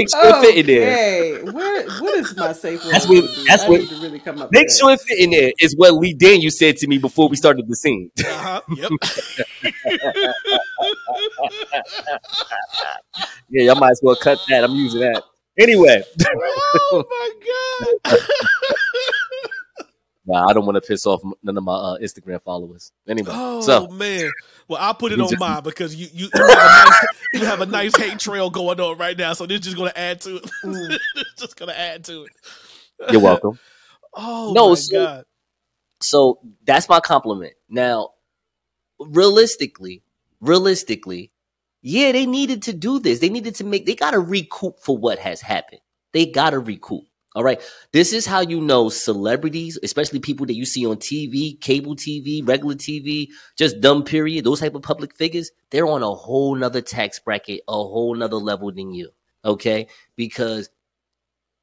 Make 0.00 0.10
sure 0.10 0.20
it 0.24 0.40
fit 0.40 0.56
in 0.58 0.66
there. 0.66 0.90
Hey, 0.96 1.42
where 1.42 1.84
what 2.00 2.14
is 2.18 2.36
my 2.36 2.52
safe 2.52 2.84
word? 2.84 2.92
That's 2.92 3.08
what- 3.08 3.24
that's 3.46 3.62
I 3.64 3.68
what- 3.68 3.80
need 3.80 3.88
to 3.90 3.96
really 3.96 4.18
come 4.18 4.40
up. 4.40 4.50
Make 4.52 4.66
with 4.68 4.76
sure 4.76 4.92
it 4.92 5.00
fit 5.00 5.18
in 5.18 5.30
there 5.30 5.52
is 5.60 5.76
what 5.76 5.94
Lee 5.94 6.14
Daniel 6.14 6.50
said 6.50 6.76
to 6.78 6.86
me 6.86 6.98
before 6.98 7.28
we 7.28 7.36
started 7.36 7.68
the 7.68 7.76
scene. 7.76 8.10
uh-huh. 8.18 8.60
Yep. 8.76 8.90
Yeah, 13.52 13.64
y'all 13.64 13.80
might 13.80 13.90
as 13.90 14.00
well 14.02 14.16
cut 14.16 14.38
that. 14.48 14.62
I'm 14.64 14.74
using 14.76 15.00
that. 15.00 15.22
Anyway, 15.58 16.02
oh 16.92 17.04
my 17.10 17.30
god. 18.12 18.18
Nah, 20.26 20.46
I 20.48 20.52
don't 20.52 20.66
want 20.66 20.76
to 20.76 20.80
piss 20.80 21.06
off 21.06 21.20
none 21.42 21.56
of 21.56 21.64
my 21.64 21.74
uh, 21.74 21.98
Instagram 21.98 22.42
followers. 22.42 22.92
Anyway, 23.08 23.30
Oh 23.32 23.60
so 23.60 23.88
man. 23.88 24.30
Well, 24.68 24.78
I'll 24.80 24.94
put 24.94 25.12
it 25.12 25.18
You 25.18 25.24
on 25.24 25.30
just- 25.30 25.40
mine 25.40 25.62
because 25.62 25.94
you 25.94 26.08
you, 26.12 26.28
you, 26.34 26.46
have 26.46 26.50
a 26.50 26.54
nice, 26.56 27.04
you 27.34 27.44
have 27.46 27.60
a 27.60 27.66
nice 27.66 27.96
hate 27.96 28.18
trail 28.18 28.50
going 28.50 28.80
on 28.80 28.98
right 28.98 29.16
now. 29.16 29.32
So 29.32 29.46
this 29.46 29.60
is 29.60 29.64
just 29.66 29.76
gonna 29.76 29.92
add 29.96 30.20
to 30.22 30.36
it. 30.36 30.50
Mm. 30.64 30.98
it's 31.16 31.40
just 31.40 31.56
gonna 31.56 31.72
add 31.72 32.04
to 32.04 32.24
it. 32.24 33.12
you're 33.12 33.20
welcome. 33.22 33.58
Oh 34.12 34.52
No, 34.54 34.70
my 34.70 34.74
so- 34.74 34.96
god. 34.96 35.24
So 36.02 36.40
that's 36.64 36.88
my 36.88 36.98
compliment. 36.98 37.52
Now, 37.68 38.10
realistically, 38.98 40.02
realistically, 40.40 41.30
yeah, 41.82 42.12
they 42.12 42.26
needed 42.26 42.62
to 42.64 42.72
do 42.72 42.98
this. 42.98 43.20
They 43.20 43.28
needed 43.28 43.54
to 43.56 43.64
make. 43.64 43.86
They 43.86 43.94
got 43.94 44.10
to 44.12 44.18
recoup 44.20 44.80
for 44.80 44.96
what 44.96 45.18
has 45.18 45.40
happened. 45.40 45.80
They 46.12 46.26
got 46.26 46.50
to 46.50 46.58
recoup. 46.58 47.04
All 47.36 47.44
right. 47.44 47.60
This 47.92 48.12
is 48.12 48.26
how 48.26 48.40
you 48.40 48.60
know 48.60 48.88
celebrities, 48.88 49.78
especially 49.82 50.18
people 50.18 50.46
that 50.46 50.56
you 50.56 50.64
see 50.66 50.84
on 50.84 50.96
TV, 50.96 51.60
cable 51.60 51.94
TV, 51.94 52.46
regular 52.46 52.74
TV, 52.74 53.28
just 53.56 53.80
dumb 53.80 54.02
period, 54.02 54.44
those 54.44 54.60
type 54.60 54.74
of 54.74 54.82
public 54.82 55.16
figures, 55.16 55.50
they're 55.70 55.86
on 55.86 56.02
a 56.02 56.12
whole 56.12 56.56
nother 56.56 56.80
tax 56.80 57.20
bracket, 57.20 57.60
a 57.68 57.72
whole 57.72 58.16
nother 58.16 58.36
level 58.36 58.72
than 58.72 58.92
you. 58.92 59.10
Okay. 59.44 59.86
Because 60.16 60.70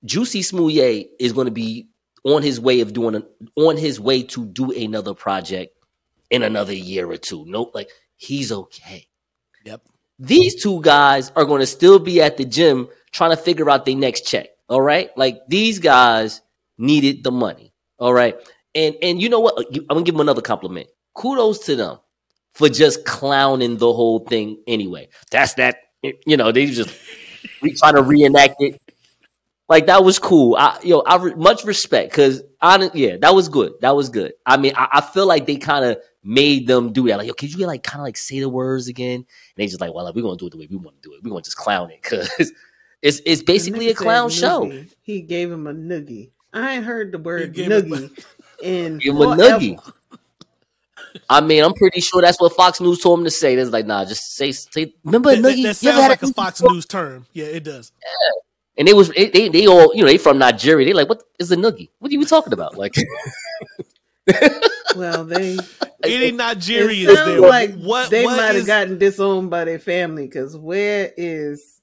Juicy 0.05 0.39
Smouye 0.41 1.07
is 1.19 1.33
going 1.33 1.45
to 1.47 1.51
be 1.51 1.89
on 2.23 2.43
his 2.43 2.61
way 2.61 2.79
of 2.79 2.93
doing, 2.93 3.15
a, 3.15 3.23
on 3.55 3.75
his 3.75 3.99
way 3.99 4.23
to 4.23 4.45
do 4.45 4.71
another 4.71 5.13
project 5.13 5.73
in 6.29 6.43
another 6.43 6.73
year 6.73 7.09
or 7.11 7.17
two. 7.17 7.43
Nope. 7.45 7.71
Like 7.75 7.89
he's 8.15 8.53
okay. 8.53 9.07
Yep. 9.65 9.81
These 10.17 10.63
two 10.63 10.81
guys 10.81 11.29
are 11.35 11.45
going 11.45 11.59
to 11.59 11.67
still 11.67 11.99
be 11.99 12.21
at 12.21 12.37
the 12.37 12.45
gym 12.45 12.87
trying 13.11 13.31
to 13.31 13.37
figure 13.37 13.69
out 13.69 13.85
their 13.85 13.95
next 13.95 14.21
check. 14.21 14.47
All 14.69 14.81
right. 14.81 15.09
Like 15.17 15.41
these 15.47 15.79
guys 15.79 16.41
needed 16.77 17.23
the 17.23 17.31
money. 17.31 17.73
All 17.99 18.13
right. 18.13 18.35
And 18.75 18.95
and 19.01 19.21
you 19.21 19.29
know 19.29 19.39
what? 19.39 19.57
Uh, 19.57 19.63
I'm 19.81 19.87
gonna 19.87 20.03
give 20.03 20.13
them 20.15 20.21
another 20.21 20.41
compliment. 20.41 20.87
Kudos 21.13 21.59
to 21.65 21.75
them 21.75 21.99
for 22.53 22.69
just 22.69 23.05
clowning 23.05 23.77
the 23.77 23.91
whole 23.91 24.19
thing 24.19 24.61
anyway. 24.67 25.09
That's 25.31 25.53
that, 25.55 25.77
you 26.25 26.37
know, 26.37 26.51
they 26.51 26.65
just 26.67 26.95
trying 27.77 27.95
to 27.95 28.03
reenact 28.03 28.55
it. 28.59 28.81
Like 29.69 29.87
that 29.87 30.03
was 30.03 30.17
cool. 30.17 30.55
I 30.57 30.79
yo, 30.83 30.99
I 31.01 31.17
re- 31.17 31.35
much 31.35 31.65
respect 31.65 32.11
because 32.11 32.41
on 32.61 32.89
yeah, 32.93 33.17
that 33.17 33.35
was 33.35 33.49
good. 33.49 33.73
That 33.81 33.95
was 33.95 34.09
good. 34.09 34.33
I 34.45 34.57
mean, 34.57 34.73
I, 34.77 34.87
I 34.93 35.01
feel 35.01 35.27
like 35.27 35.45
they 35.45 35.57
kind 35.57 35.83
of 35.83 35.97
made 36.23 36.67
them 36.67 36.93
do 36.93 37.07
that. 37.07 37.17
Like, 37.17 37.27
yo, 37.27 37.33
could 37.33 37.53
you 37.53 37.65
like 37.67 37.83
kind 37.83 37.99
of 37.99 38.05
like 38.05 38.17
say 38.17 38.39
the 38.39 38.47
words 38.49 38.87
again? 38.87 39.15
And 39.15 39.25
they 39.55 39.65
just 39.65 39.81
like, 39.81 39.93
well, 39.93 40.05
like, 40.05 40.15
we're 40.15 40.21
gonna 40.21 40.37
do 40.37 40.47
it 40.47 40.51
the 40.51 40.57
way 40.57 40.67
we 40.69 40.77
want 40.77 41.01
to 41.01 41.09
do 41.09 41.13
it. 41.15 41.23
We're 41.23 41.31
gonna 41.31 41.41
just 41.41 41.57
clown 41.57 41.91
it 41.91 42.01
because 42.01 42.51
it's 43.01 43.21
it's 43.25 43.41
basically 43.43 43.89
a 43.89 43.93
clown 43.93 44.29
show. 44.29 44.71
He 45.01 45.21
gave 45.21 45.51
him 45.51 45.67
a 45.67 45.73
noogie. 45.73 46.31
I 46.53 46.75
ain't 46.75 46.85
heard 46.85 47.11
the 47.11 47.19
word 47.19 47.53
noogie 47.53 48.25
in 48.61 48.97
Give 48.99 49.15
him 49.15 49.21
a 49.21 49.35
noogie. 49.35 49.93
I 51.29 51.41
mean, 51.41 51.63
I'm 51.63 51.73
pretty 51.73 51.99
sure 52.01 52.21
that's 52.21 52.39
what 52.39 52.55
Fox 52.55 52.79
News 52.79 52.99
told 53.01 53.19
him 53.19 53.25
to 53.25 53.31
say. 53.31 53.55
It's 53.55 53.71
like, 53.71 53.85
nah, 53.85 54.05
just 54.05 54.35
say, 54.35 54.51
say 54.51 54.93
remember 55.03 55.29
a 55.31 55.35
That, 55.35 55.41
that- 55.43 55.55
noogie? 55.55 55.63
that 55.63 55.83
You 55.83 55.89
ever 55.89 55.99
sounds 55.99 56.09
like 56.09 56.23
a 56.23 56.25
a 56.27 56.33
Fox 56.33 56.61
before? 56.61 56.73
News 56.73 56.85
term. 56.85 57.25
Yeah, 57.33 57.45
it 57.45 57.63
does. 57.63 57.91
Yeah. 58.03 58.39
And 58.79 58.87
they 58.87 58.93
was 58.93 59.09
they, 59.09 59.29
they 59.29 59.49
they 59.49 59.65
all 59.67 59.93
you 59.95 60.01
know 60.01 60.07
they 60.07 60.17
from 60.19 60.37
Nigeria. 60.37 60.85
They 60.85 60.93
like, 60.93 61.09
what 61.09 61.23
is 61.39 61.51
a 61.51 61.55
noogie? 61.57 61.89
What 61.99 62.09
are 62.11 62.13
you 62.13 62.25
talking 62.25 62.53
about? 62.53 62.77
Like, 62.77 62.95
Well, 64.95 65.25
they 65.25 65.57
Any 66.03 66.27
it 66.27 66.35
Nigerians 66.35 67.05
sounds 67.15 67.27
there? 67.27 67.39
like 67.41 67.75
what 67.75 68.09
they 68.09 68.25
might 68.25 68.37
have 68.41 68.55
is- 68.55 68.65
gotten 68.65 68.97
disowned 68.97 69.49
by 69.49 69.65
their 69.65 69.79
family 69.79 70.25
because 70.27 70.55
where 70.57 71.11
is 71.17 71.76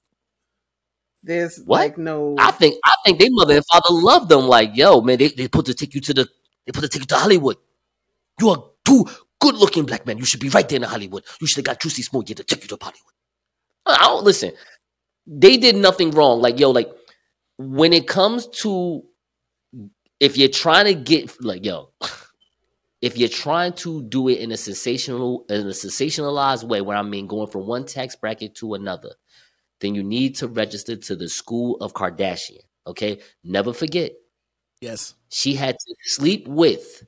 there's 1.25 1.59
What? 1.59 1.79
like 1.79 1.99
no 1.99 2.37
I 2.39 2.51
think 2.51 2.77
I 2.85 2.93
think 3.05 3.19
they 3.19 3.29
mother 3.31 3.57
and 3.57 3.65
father 3.67 3.89
love 3.91 4.29
them. 4.29 4.43
Like, 4.47 4.77
yo, 4.77 5.01
man, 5.01 5.19
they 5.19 5.29
they 5.29 5.49
put 5.49 5.67
to 5.67 5.75
take 5.75 5.95
you 5.95 6.01
to 6.03 6.15
the 6.15 6.29
they 6.67 6.73
put 6.73 6.83
to 6.83 6.89
take 6.89 7.03
you 7.03 7.07
to 7.07 7.17
Hollywood. 7.17 7.57
You 8.41 8.51
are 8.51 8.65
too 8.85 9.07
good 9.41 9.57
looking 9.57 9.87
black 9.87 10.07
man. 10.07 10.19
You 10.19 10.25
should 10.25 10.41
be 10.41 10.51
right 10.51 10.69
there 10.69 10.77
in 10.77 10.83
Hollywood. 10.83 11.25
You 11.41 11.47
should 11.47 11.59
have 11.59 11.65
got 11.65 11.81
Juicy 11.81 12.03
Smoke 12.03 12.27
to 12.27 12.35
take 12.35 12.63
you 12.63 12.69
to 12.69 12.79
Hollywood. 12.81 13.15
I 13.87 13.99
don't 13.99 14.25
listen. 14.25 14.53
They 15.27 15.57
did 15.57 15.77
nothing 15.77 16.11
wrong. 16.11 16.41
Like, 16.41 16.61
yo, 16.61 16.71
like 16.71 16.91
when 17.59 17.93
it 17.93 18.07
comes 18.07 18.47
to 18.63 19.05
if 20.21 20.37
you're 20.37 20.49
trying 20.49 20.87
to 20.87 20.95
get 20.95 21.43
like, 21.43 21.65
yo, 21.65 21.91
if 23.03 23.17
you're 23.19 23.29
trying 23.29 23.73
to 23.75 24.03
do 24.05 24.29
it 24.29 24.39
in 24.39 24.53
a 24.53 24.57
sensational 24.57 25.45
in 25.49 25.63
a 25.63 25.71
sensationalized 25.71 26.65
way, 26.65 26.81
where 26.81 26.97
I 26.97 27.03
mean 27.03 27.27
going 27.27 27.49
from 27.49 27.67
one 27.67 27.85
tax 27.85 28.17
bracket 28.17 28.55
to 28.57 28.75
another, 28.75 29.11
then 29.85 29.95
you 29.95 30.03
need 30.03 30.37
to 30.37 30.49
register 30.49 30.97
to 30.97 31.15
the 31.17 31.29
school 31.29 31.77
of 31.81 31.93
Kardashian. 31.93 32.63
Okay, 32.87 33.21
never 33.43 33.73
forget 33.73 34.13
Yes. 34.81 35.15
she 35.29 35.55
had 35.55 35.77
to 35.79 35.95
sleep 36.05 36.47
with 36.49 37.05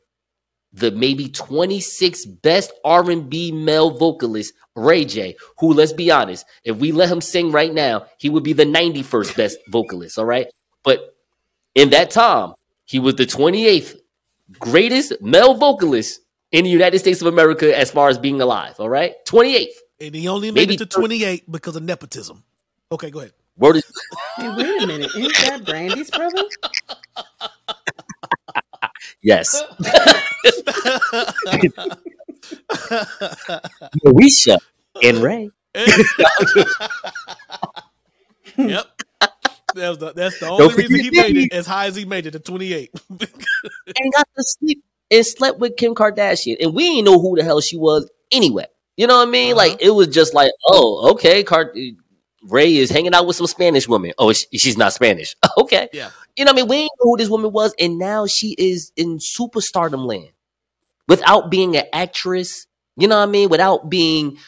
the 0.72 0.90
maybe 0.90 1.28
26 1.28 2.26
best 2.26 2.72
R&B 2.84 3.50
male 3.52 3.90
vocalist, 3.90 4.52
Ray 4.74 5.04
J, 5.06 5.36
who 5.58 5.72
let's 5.72 5.92
be 5.92 6.10
honest, 6.10 6.44
if 6.64 6.76
we 6.76 6.92
let 6.92 7.08
him 7.10 7.20
sing 7.22 7.50
right 7.50 7.72
now, 7.72 8.06
he 8.18 8.28
would 8.28 8.42
be 8.44 8.52
the 8.52 8.64
91st 8.66 9.36
best 9.36 9.58
vocalist, 9.70 10.18
all 10.18 10.26
right? 10.26 10.48
But 10.84 11.16
in 11.74 11.90
that 11.90 12.10
time, 12.10 12.52
he 12.84 12.98
was 12.98 13.14
the 13.14 13.24
28th 13.24 13.96
greatest 14.58 15.20
male 15.22 15.54
vocalist 15.54 16.20
in 16.52 16.64
the 16.64 16.70
United 16.70 16.98
States 16.98 17.20
of 17.20 17.26
America 17.26 17.76
as 17.76 17.90
far 17.90 18.08
as 18.08 18.18
being 18.18 18.40
alive, 18.40 18.74
all 18.78 18.88
right? 18.88 19.14
28th. 19.26 19.68
And 19.98 20.14
he 20.14 20.28
only 20.28 20.50
made 20.50 20.68
Maybe 20.68 20.74
it 20.74 20.78
to 20.78 20.86
28 20.86 21.50
because 21.50 21.74
of 21.74 21.82
nepotism. 21.82 22.44
Okay, 22.92 23.10
go 23.10 23.18
ahead. 23.20 23.32
Word 23.56 23.76
is 23.76 23.84
Hey, 24.36 24.48
wait 24.48 24.82
a 24.82 24.86
minute, 24.86 25.10
ain't 25.16 25.34
that 25.38 25.64
Brandy's 25.64 26.10
brother? 26.10 26.42
yes. 29.22 29.62
Moesha 34.04 34.58
and 35.02 35.18
Ray. 35.18 35.50
yep. 38.56 38.86
That's 39.74 39.98
the, 39.98 40.12
that's 40.14 40.38
the 40.38 40.46
only 40.48 40.74
reason 40.74 41.00
he 41.00 41.10
made 41.10 41.36
it 41.36 41.52
as 41.52 41.66
high 41.66 41.86
as 41.86 41.96
he 41.96 42.04
made 42.04 42.26
it 42.26 42.30
to 42.32 42.38
28. 42.38 42.90
and 43.10 44.12
got 44.12 44.28
to 44.36 44.44
sleep 44.44 44.84
and 45.10 45.26
slept 45.26 45.58
with 45.58 45.76
Kim 45.76 45.94
Kardashian. 45.94 46.56
And 46.60 46.72
we 46.72 46.84
didn't 46.84 47.06
know 47.06 47.18
who 47.20 47.36
the 47.36 47.42
hell 47.42 47.60
she 47.60 47.76
was 47.76 48.08
anyway. 48.30 48.66
You 48.96 49.06
know 49.08 49.16
what 49.18 49.28
I 49.28 49.30
mean? 49.30 49.56
Like 49.56 49.72
uh-huh. 49.72 49.88
it 49.88 49.90
was 49.90 50.08
just 50.08 50.34
like, 50.34 50.52
oh, 50.68 51.10
okay, 51.12 51.42
Card- 51.42 51.76
Ray 52.48 52.76
is 52.76 52.90
hanging 52.90 53.14
out 53.14 53.26
with 53.26 53.36
some 53.36 53.46
Spanish 53.46 53.88
woman. 53.88 54.12
Oh, 54.18 54.32
she's 54.32 54.76
not 54.76 54.92
Spanish. 54.92 55.34
okay. 55.58 55.88
Yeah. 55.92 56.10
You 56.36 56.44
know 56.44 56.52
what 56.52 56.60
I 56.60 56.62
mean? 56.62 56.68
We 56.68 56.76
didn't 56.76 56.90
know 56.98 57.10
who 57.10 57.16
this 57.16 57.28
woman 57.28 57.52
was, 57.52 57.74
and 57.78 57.98
now 57.98 58.26
she 58.26 58.54
is 58.58 58.92
in 58.96 59.18
superstardom 59.18 60.06
land 60.06 60.30
without 61.08 61.50
being 61.50 61.76
an 61.76 61.84
actress. 61.92 62.66
You 62.96 63.08
know 63.08 63.16
what 63.16 63.28
I 63.28 63.30
mean? 63.30 63.48
Without 63.48 63.90
being 63.90 64.38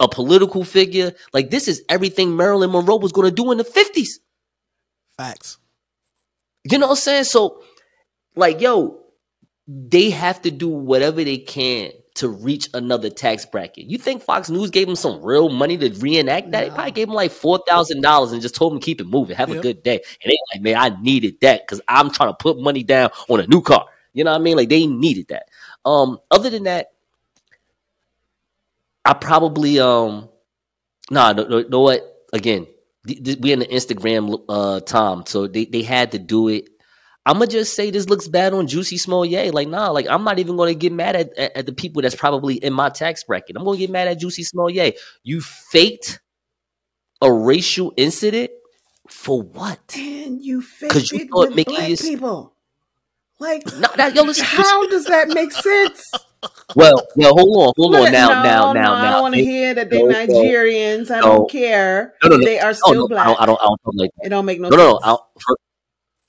a 0.00 0.08
political 0.08 0.64
figure. 0.64 1.12
Like 1.32 1.50
this 1.50 1.68
is 1.68 1.82
everything 1.88 2.36
Marilyn 2.36 2.72
Monroe 2.72 2.96
was 2.96 3.12
going 3.12 3.28
to 3.28 3.34
do 3.34 3.52
in 3.52 3.58
the 3.58 3.64
fifties. 3.64 4.20
Facts. 5.16 5.58
You 6.64 6.78
know 6.78 6.86
what 6.86 6.92
I'm 6.92 6.96
saying? 6.96 7.24
So, 7.24 7.62
like, 8.36 8.60
yo, 8.60 9.02
they 9.66 10.10
have 10.10 10.42
to 10.42 10.50
do 10.50 10.68
whatever 10.68 11.22
they 11.22 11.38
can 11.38 11.92
to 12.14 12.28
reach 12.28 12.68
another 12.74 13.10
tax 13.10 13.44
bracket. 13.44 13.86
You 13.86 13.98
think 13.98 14.22
Fox 14.22 14.48
News 14.48 14.70
gave 14.70 14.88
him 14.88 14.94
some 14.96 15.20
real 15.22 15.48
money 15.48 15.76
to 15.78 15.90
reenact 15.98 16.52
that? 16.52 16.64
They 16.64 16.70
probably 16.70 16.92
gave 16.92 17.08
him 17.08 17.14
like 17.14 17.32
four 17.32 17.60
thousand 17.66 18.02
dollars 18.02 18.32
and 18.32 18.40
just 18.40 18.54
told 18.54 18.72
them 18.72 18.80
keep 18.80 19.00
it 19.00 19.06
moving, 19.06 19.36
have 19.36 19.50
a 19.50 19.56
good 19.56 19.82
day. 19.82 20.00
And 20.22 20.30
they 20.32 20.38
like, 20.54 20.62
man, 20.62 20.76
I 20.76 21.00
needed 21.02 21.40
that 21.40 21.62
because 21.62 21.80
I'm 21.88 22.10
trying 22.10 22.30
to 22.30 22.34
put 22.34 22.58
money 22.58 22.82
down 22.84 23.10
on 23.28 23.40
a 23.40 23.46
new 23.46 23.60
car. 23.62 23.86
You 24.12 24.24
know 24.24 24.30
what 24.30 24.40
I 24.40 24.42
mean? 24.42 24.56
Like 24.56 24.68
they 24.68 24.86
needed 24.86 25.28
that. 25.28 25.48
Um, 25.84 26.18
other 26.30 26.50
than 26.50 26.64
that, 26.64 26.92
I 29.04 29.12
probably 29.14 29.80
um, 29.80 30.28
nah, 31.10 31.32
no, 31.32 31.44
no, 31.44 31.62
know 31.62 31.80
what? 31.80 32.26
Again, 32.32 32.66
th- 33.06 33.22
th- 33.22 33.38
we 33.40 33.52
in 33.52 33.58
the 33.60 33.66
Instagram 33.66 34.42
uh 34.48 34.80
time, 34.80 35.24
so 35.26 35.46
they 35.46 35.66
they 35.66 35.82
had 35.82 36.12
to 36.12 36.18
do 36.18 36.48
it. 36.48 36.68
I'm 37.26 37.34
gonna 37.34 37.46
just 37.46 37.74
say 37.74 37.90
this 37.90 38.08
looks 38.08 38.28
bad 38.28 38.52
on 38.52 38.66
Juicy 38.66 38.98
Smollett. 38.98 39.54
Like, 39.54 39.68
nah, 39.68 39.90
like 39.90 40.06
I'm 40.08 40.24
not 40.24 40.38
even 40.38 40.56
gonna 40.56 40.74
get 40.74 40.92
mad 40.92 41.16
at, 41.16 41.36
at, 41.38 41.56
at 41.56 41.66
the 41.66 41.72
people 41.72 42.02
that's 42.02 42.14
probably 42.14 42.56
in 42.56 42.72
my 42.72 42.90
tax 42.90 43.24
bracket. 43.24 43.56
I'm 43.56 43.64
gonna 43.64 43.78
get 43.78 43.90
mad 43.90 44.08
at 44.08 44.18
Juicy 44.20 44.42
Smollett. 44.44 44.98
You 45.22 45.40
faked 45.40 46.20
a 47.22 47.32
racial 47.32 47.92
incident 47.96 48.50
for 49.08 49.40
what? 49.40 49.80
And 49.96 50.42
you 50.42 50.60
faked 50.60 51.12
you 51.12 51.20
it 51.20 51.28
with 51.32 51.54
Mickey 51.54 51.74
black 51.74 51.90
is- 51.90 52.02
people. 52.02 52.52
Like, 53.40 53.66
No, 53.78 53.88
that, 53.96 54.14
yo, 54.14 54.22
listen, 54.22 54.44
how 54.44 54.86
does 54.88 55.06
that 55.06 55.28
make 55.28 55.50
sense? 55.52 56.08
well, 56.76 56.94
well, 57.16 57.32
hold 57.34 57.66
on, 57.66 57.72
hold 57.76 57.96
on 57.96 58.12
now, 58.12 58.28
no, 58.28 58.42
now, 58.42 58.72
no, 58.72 58.80
now, 58.80 58.94
I 58.94 59.10
don't 59.10 59.22
want 59.22 59.34
to 59.34 59.44
hear 59.44 59.74
that 59.74 59.90
they're 59.90 60.04
Nigerians. 60.08 61.10
I 61.10 61.20
don't 61.20 61.50
care. 61.50 62.14
No, 62.22 62.36
no. 62.36 62.44
They 62.44 62.60
are 62.60 62.70
Oh, 62.70 62.72
still 62.72 63.08
black. 63.08 63.26
I 63.26 63.30
don't, 63.30 63.40
I 63.42 63.46
don't, 63.46 63.60
I 63.60 63.64
don't 63.66 63.80
talk 63.84 63.94
like 63.96 64.10
that. 64.18 64.26
It 64.26 64.28
don't 64.28 64.44
make 64.46 64.60
no, 64.60 64.68
No, 64.68 64.76
no, 64.76 64.98
no. 65.04 65.18
sense. 65.34 65.56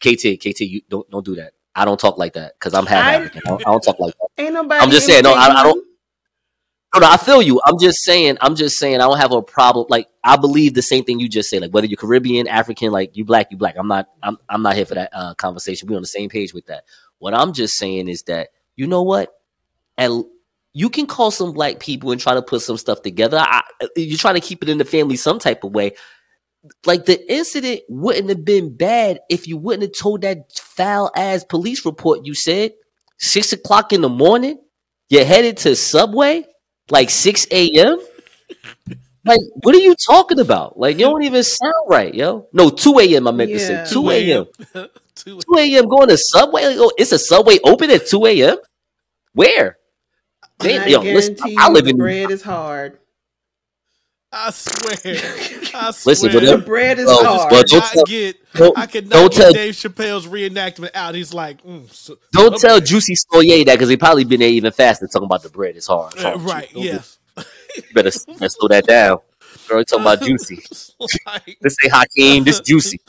I 0.04 0.10
don't, 0.10 0.40
for, 0.40 0.48
KT, 0.50 0.56
KT, 0.56 0.62
you 0.62 0.82
don't, 0.90 1.10
don't 1.10 1.26
do 1.26 1.36
that. 1.36 1.54
I 1.76 1.86
don't 1.86 2.00
talk 2.00 2.18
like 2.18 2.34
that 2.34 2.54
because 2.60 2.74
I'm 2.74 2.86
half 2.86 3.06
I- 3.06 3.16
African. 3.16 3.42
I 3.46 3.50
don't, 3.50 3.62
I 3.68 3.72
don't 3.72 3.82
talk 3.84 4.00
like 4.00 4.14
that. 4.18 4.44
Ain't 4.44 4.54
nobody. 4.54 4.82
I'm 4.82 4.90
just 4.92 5.06
saying, 5.06 5.24
no, 5.24 5.34
I- 5.34 5.48
I 5.48 5.64
don't- 5.64 5.86
No, 6.94 7.02
no, 7.02 7.10
I 7.10 7.18
feel 7.18 7.42
you. 7.42 7.60
I'm 7.66 7.78
just 7.78 8.04
saying. 8.04 8.38
I'm 8.40 8.56
just 8.56 8.78
saying. 8.78 8.96
I 8.96 9.00
don't 9.00 9.18
have 9.18 9.34
a 9.34 9.42
problem. 9.42 9.86
Like 9.90 10.08
I 10.24 10.38
believe 10.38 10.74
the 10.76 10.82
same 10.82 11.04
thing 11.04 11.20
you 11.20 11.28
just 11.28 11.50
said. 11.50 11.62
Like 11.62 11.72
whether 11.74 11.88
you're 11.88 11.98
Caribbean, 11.98 12.48
African, 12.48 12.92
like 12.94 13.18
you 13.18 13.26
black, 13.26 13.48
you 13.52 13.58
black. 13.58 13.76
I'm 13.78 13.90
not. 13.90 14.08
I'm. 14.24 14.38
I'm 14.48 14.62
not 14.62 14.76
here 14.76 14.86
for 14.86 14.96
that 14.96 15.10
uh, 15.12 15.34
conversation. 15.34 15.90
We're 15.90 15.98
on 15.98 16.02
the 16.04 16.08
same 16.08 16.30
page 16.30 16.54
with 16.54 16.68
that. 16.68 16.86
What 17.20 17.34
I'm 17.34 17.52
just 17.52 17.76
saying 17.76 18.08
is 18.08 18.24
that 18.24 18.50
you 18.78 18.88
know 18.88 19.04
what, 19.04 19.34
and 19.98 20.24
you 20.72 20.90
can 20.90 21.06
call 21.06 21.32
some 21.32 21.52
black 21.52 21.80
people 21.80 22.12
and 22.12 22.22
try 22.22 22.34
to 22.34 22.42
put 22.42 22.62
some 22.62 22.78
stuff 22.78 23.02
together. 23.02 23.40
I, 23.40 23.62
you're 23.98 24.18
trying 24.18 24.36
to 24.36 24.42
keep 24.42 24.64
it 24.64 24.70
in 24.70 24.78
the 24.78 24.86
family 24.86 25.18
some 25.18 25.40
type 25.40 25.66
of 25.66 25.74
way. 25.74 25.96
Like 26.86 27.06
the 27.06 27.32
incident 27.32 27.82
wouldn't 27.90 28.30
have 28.30 28.46
been 28.46 28.76
bad 28.76 29.20
if 29.30 29.48
you 29.48 29.58
wouldn't 29.58 29.84
have 29.84 29.94
told 30.00 30.22
that 30.22 30.52
foul 30.58 31.12
ass 31.16 31.44
police 31.44 31.86
report 31.86 32.22
you 32.24 32.34
said 32.34 32.74
six 33.18 33.54
o'clock 33.54 33.94
in 33.94 34.02
the 34.02 34.10
morning. 34.10 34.60
You're 35.10 35.26
headed 35.26 35.58
to 35.58 35.76
Subway 35.76 36.46
like 36.90 37.10
6 37.10 37.48
a.m. 37.52 38.00
Like, 39.26 39.40
what 39.64 39.74
are 39.74 39.80
you 39.80 39.96
talking 39.96 40.40
about? 40.40 40.78
Like, 40.78 41.00
you 41.00 41.06
don't 41.06 41.24
even 41.24 41.44
sound 41.44 41.74
right, 41.88 42.14
yo. 42.14 42.48
No, 42.54 42.70
2 42.70 43.00
a.m. 43.00 43.28
I 43.28 43.32
meant 43.32 43.52
to 43.52 43.60
say 43.60 43.84
2 43.92 44.10
a.m. 44.12 44.46
2 45.16 45.40
2 45.40 45.42
a.m. 45.58 45.88
going 45.88 46.10
to 46.10 46.18
Subway? 46.18 46.62
Oh, 46.66 46.92
it's 46.98 47.12
a 47.12 47.18
Subway 47.18 47.58
open 47.64 47.90
at 47.90 48.06
2 48.06 48.26
a.m.? 48.28 48.58
Where? 49.34 49.78
And 50.60 50.84
I 50.84 50.88
yo, 50.88 51.00
listen, 51.00 51.34
guarantee 51.34 51.58
I 51.58 51.70
live 51.70 51.86
the 51.86 51.92
in 51.92 51.98
bread 51.98 52.32
is 52.32 52.44
hard. 52.44 53.00
I 54.38 54.50
swear. 54.52 54.96
I 55.74 55.92
swear. 55.92 56.12
Listen, 56.16 56.32
The 56.46 56.58
bread 56.66 57.00
is 57.00 57.06
Well, 57.06 57.24
hard. 57.24 57.52
well, 57.52 57.60
I 57.60 57.64
don't 57.64 57.70
cannot 57.70 57.94
tell- 57.94 58.04
get 58.04 58.54
don't- 58.54 58.78
I 58.78 58.86
cannot 58.86 59.10
don't 59.12 59.32
get 59.34 59.42
tell- 59.42 59.54
Dave 59.54 59.74
Chappelle's 59.76 60.28
reenactment 60.28 60.92
out. 60.94 61.16
He's 61.16 61.34
like, 61.34 61.64
mm, 61.64 61.90
so, 61.92 62.18
Don't 62.34 62.60
tell 62.60 62.80
Juicy 62.82 63.16
Smollett 63.16 63.66
that 63.68 63.76
because 63.76 63.90
he 63.90 63.96
probably 63.98 64.26
been 64.26 64.42
there 64.42 64.50
even 64.50 64.72
faster 64.74 65.08
talking 65.08 65.26
about 65.26 65.44
the 65.44 65.50
bread. 65.50 65.76
It's 65.78 65.88
hard. 65.88 66.14
It's 66.16 66.24
Uh, 66.26 66.38
right, 66.40 66.70
Don't 66.74 66.84
yeah. 66.84 67.00
do- 67.38 67.44
You 67.78 67.84
better, 67.94 68.12
better 68.28 68.50
slow 68.50 68.68
that 68.70 68.86
down. 68.86 69.20
Girl, 69.68 69.80
you 69.80 69.86
talking 69.86 70.04
about 70.04 70.22
Juicy. 70.22 70.64
like, 71.26 71.58
This 71.62 71.78
ain't 71.84 71.94
Hakeem. 71.94 72.44
This 72.44 72.60
Juicy. 72.60 73.00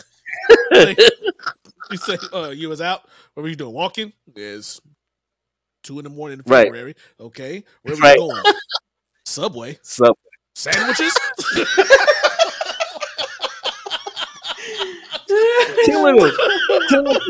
you 0.70 1.97
say, 1.97 2.18
uh, 2.33 2.49
you 2.51 2.68
was 2.68 2.81
out. 2.81 3.03
What 3.35 3.43
were 3.43 3.49
you 3.49 3.57
doing? 3.57 3.74
Walking? 3.74 4.12
It's 4.35 4.81
two 5.83 5.99
in 5.99 6.05
the 6.05 6.11
morning 6.11 6.39
in 6.45 6.51
Right. 6.51 6.66
February. 6.66 6.95
Okay. 7.20 7.64
Where 7.83 7.95
were 7.95 8.01
Right. 8.01 8.16
you 8.18 8.29
going? 8.29 8.43
Subway. 9.27 9.79
So, 9.83 10.16
Sandwiches? 10.57 11.13
killing 15.85 16.19
him. 16.19 16.31
Killing 16.89 17.15
him. 17.15 17.21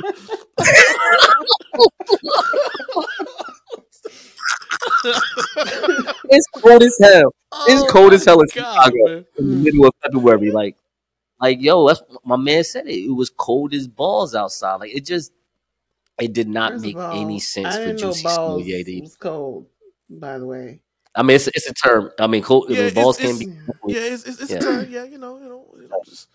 it's 6.30 6.46
cold 6.54 6.82
as 6.82 6.98
hell. 7.00 7.34
It's 7.68 7.82
Oh 7.82 7.86
cold 7.88 8.12
as 8.12 8.24
hell 8.24 8.40
in 8.40 8.46
God, 8.54 8.74
Chicago 8.84 8.96
man. 9.06 9.26
in 9.38 9.50
the 9.50 9.56
middle 9.56 9.86
of 9.86 9.94
February. 10.02 10.50
Like, 10.50 10.76
like 11.40 11.60
yo, 11.60 11.86
that's 11.88 12.02
my 12.24 12.36
man 12.36 12.64
said 12.64 12.86
it. 12.86 12.94
It 13.06 13.10
was 13.14 13.30
cold 13.30 13.74
as 13.74 13.86
balls 13.88 14.34
outside. 14.34 14.76
Like 14.76 14.94
it 14.94 15.04
just, 15.04 15.32
it 16.20 16.32
did 16.32 16.48
not 16.48 16.72
First 16.72 16.84
make 16.84 16.96
all, 16.96 17.20
any 17.22 17.40
sense 17.40 17.66
I 17.74 17.78
for 17.78 17.78
didn't 17.86 18.00
know 18.00 18.06
Juicy 18.08 18.22
balls 18.24 18.64
Smollett. 18.64 18.86
to- 18.86 19.00
was 19.00 19.16
cold. 19.16 19.66
By 20.08 20.38
the 20.38 20.46
way, 20.46 20.80
I 21.16 21.22
mean, 21.22 21.36
it's, 21.36 21.48
it's 21.48 21.68
a 21.68 21.74
term. 21.74 22.10
I 22.18 22.26
mean, 22.26 22.42
cold, 22.42 22.66
Yeah, 22.68 22.88
the 22.88 22.94
balls 22.94 23.18
it's- 23.18 23.38
can 23.38 23.46
be. 23.86 23.92
Yeah, 23.94 24.00
it's 24.12 24.24
it's, 24.24 24.40
it's 24.42 24.50
Yeah. 24.52 24.58
a 24.58 24.60
term. 24.60 24.90
Yeah, 24.90 25.04
you 25.04 25.18
know, 25.18 25.38
you 25.38 25.48
know, 25.48 25.74
you 25.80 25.88
know, 25.88 26.00
just 26.04 26.28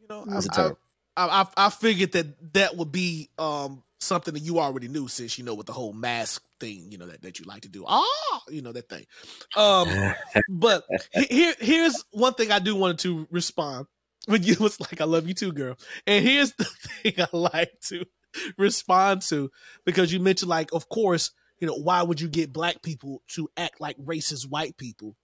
you 0.00 0.06
know, 0.08 0.24
It's 0.36 0.46
a 0.46 0.50
I, 0.52 0.54
term. 0.54 0.76
I, 1.16 1.26
I 1.56 1.66
I 1.66 1.70
figured 1.70 2.12
that 2.12 2.52
that 2.54 2.76
would 2.76 2.90
be 2.90 3.28
um 3.38 3.82
something 4.00 4.34
that 4.34 4.40
you 4.40 4.58
already 4.58 4.88
knew 4.88 5.06
since 5.08 5.38
you 5.38 5.44
know 5.44 5.54
with 5.54 5.66
the 5.66 5.72
whole 5.72 5.92
mask 5.92 6.42
thing, 6.58 6.90
you 6.90 6.98
know 6.98 7.06
that, 7.06 7.22
that 7.22 7.38
you 7.38 7.44
like 7.44 7.62
to 7.62 7.68
do. 7.68 7.84
Ah, 7.86 8.40
you 8.48 8.62
know 8.62 8.72
that 8.72 8.88
thing. 8.88 9.04
Um, 9.56 10.14
but 10.48 10.84
here 11.30 11.54
here's 11.60 12.02
one 12.12 12.34
thing 12.34 12.50
I 12.50 12.58
do 12.58 12.74
wanted 12.74 12.98
to 13.00 13.28
respond 13.30 13.86
when 14.26 14.42
you 14.42 14.56
was 14.58 14.80
like, 14.80 15.00
"I 15.00 15.04
love 15.04 15.28
you 15.28 15.34
too, 15.34 15.52
girl," 15.52 15.76
and 16.06 16.24
here's 16.24 16.52
the 16.58 16.64
thing 16.64 17.14
I 17.18 17.28
like 17.36 17.72
to 17.88 18.04
respond 18.56 19.22
to 19.22 19.50
because 19.84 20.12
you 20.12 20.18
mentioned 20.20 20.48
like, 20.48 20.72
of 20.72 20.88
course, 20.88 21.30
you 21.62 21.68
know, 21.68 21.76
why 21.76 22.02
would 22.02 22.20
you 22.20 22.28
get 22.28 22.52
black 22.52 22.82
people 22.82 23.22
to 23.28 23.48
act 23.56 23.80
like 23.80 23.96
racist 23.96 24.50
white 24.50 24.76
people? 24.76 25.14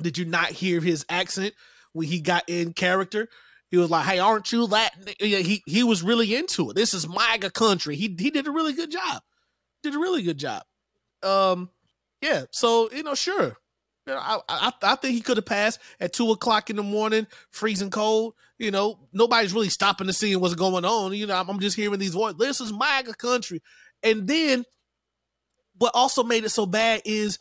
Did 0.00 0.16
you 0.16 0.24
not 0.24 0.48
hear 0.48 0.80
his 0.80 1.04
accent 1.10 1.52
when 1.92 2.08
he 2.08 2.18
got 2.18 2.44
in 2.48 2.72
character? 2.72 3.28
He 3.70 3.76
was 3.76 3.90
like, 3.90 4.06
"Hey, 4.06 4.18
aren't 4.18 4.50
you 4.52 4.64
Latin?" 4.64 5.12
He 5.20 5.62
he 5.66 5.82
was 5.82 6.02
really 6.02 6.34
into 6.34 6.70
it. 6.70 6.76
This 6.76 6.94
is 6.94 7.06
MAGA 7.06 7.50
country. 7.50 7.94
He 7.94 8.16
he 8.18 8.30
did 8.30 8.46
a 8.46 8.52
really 8.52 8.72
good 8.72 8.90
job. 8.90 9.20
Did 9.82 9.94
a 9.94 9.98
really 9.98 10.22
good 10.22 10.38
job. 10.38 10.62
Um, 11.22 11.68
yeah. 12.22 12.44
So 12.52 12.88
you 12.90 13.02
know, 13.02 13.14
sure. 13.14 13.58
You 14.06 14.14
know, 14.14 14.18
I 14.18 14.40
I, 14.48 14.72
I 14.82 14.94
think 14.94 15.12
he 15.12 15.20
could 15.20 15.36
have 15.36 15.44
passed 15.44 15.78
at 16.00 16.14
two 16.14 16.30
o'clock 16.30 16.70
in 16.70 16.76
the 16.76 16.82
morning, 16.82 17.26
freezing 17.50 17.90
cold. 17.90 18.32
You 18.58 18.70
know, 18.70 18.98
nobody's 19.12 19.52
really 19.52 19.68
stopping 19.68 20.06
to 20.06 20.14
see 20.14 20.34
what's 20.36 20.54
going 20.54 20.86
on. 20.86 21.12
You 21.12 21.26
know, 21.26 21.36
I'm, 21.36 21.50
I'm 21.50 21.60
just 21.60 21.76
hearing 21.76 21.98
these 21.98 22.14
voices. 22.14 22.38
This 22.38 22.62
is 22.62 22.72
MAGA 22.72 23.12
country, 23.16 23.60
and 24.02 24.26
then 24.26 24.64
what 25.78 25.92
also 25.94 26.22
made 26.22 26.44
it 26.44 26.50
so 26.50 26.66
bad 26.66 27.02
is 27.04 27.38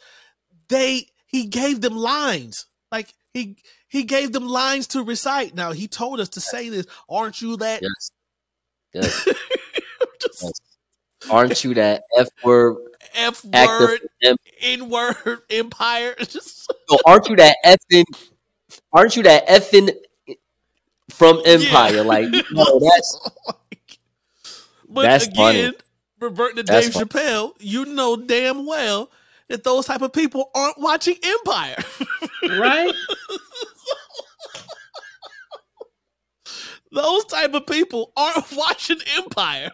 they 0.69 1.07
he 1.25 1.45
gave 1.45 1.81
them 1.81 1.95
lines 1.95 2.65
like 2.91 3.13
he 3.33 3.57
he 3.87 4.03
gave 4.03 4.31
them 4.31 4.47
lines 4.47 4.87
to 4.87 5.03
recite 5.03 5.55
now 5.55 5.71
he 5.71 5.87
told 5.87 6.19
us 6.19 6.29
to 6.29 6.41
say 6.41 6.69
this 6.69 6.85
aren't 7.09 7.41
you 7.41 7.57
that 7.57 7.81
Yes. 7.81 8.11
Yes. 8.93 9.25
Just 10.21 10.43
Yes. 10.43 10.51
Aren't 11.29 11.63
you 11.63 11.73
that 11.73 12.03
F 12.17 12.27
word 12.43 12.77
f 13.15 13.43
word 13.43 13.99
n 14.61 14.89
word 14.89 15.39
empire 15.49 16.15
just 16.19 16.71
No, 16.89 16.99
aren't 17.05 17.29
you 17.29 17.35
that 17.37 17.55
effing? 17.65 18.03
Aren't 18.93 19.15
you 19.15 19.23
that 19.23 19.47
effing 19.47 19.91
from 21.11 21.41
Empire? 21.45 22.03
Like, 22.03 22.27
no, 22.51 22.79
that's 22.79 23.19
but 24.89 25.01
That's 25.03 25.27
again 25.27 25.35
funny. 25.35 25.73
Reverting 26.25 26.57
to 26.57 26.63
That's 26.63 26.85
dave 26.87 26.93
funny. 26.93 27.05
chappelle 27.05 27.53
you 27.59 27.85
know 27.85 28.15
damn 28.17 28.65
well 28.65 29.09
that 29.47 29.63
those 29.63 29.85
type 29.85 30.01
of 30.01 30.11
people 30.13 30.49
aren't 30.55 30.79
watching 30.79 31.15
empire 31.23 31.75
right? 32.59 32.93
those 36.91 37.25
type 37.25 37.53
of 37.53 37.65
people 37.67 38.11
aren't 38.15 38.51
watching 38.53 38.97
empire 39.17 39.71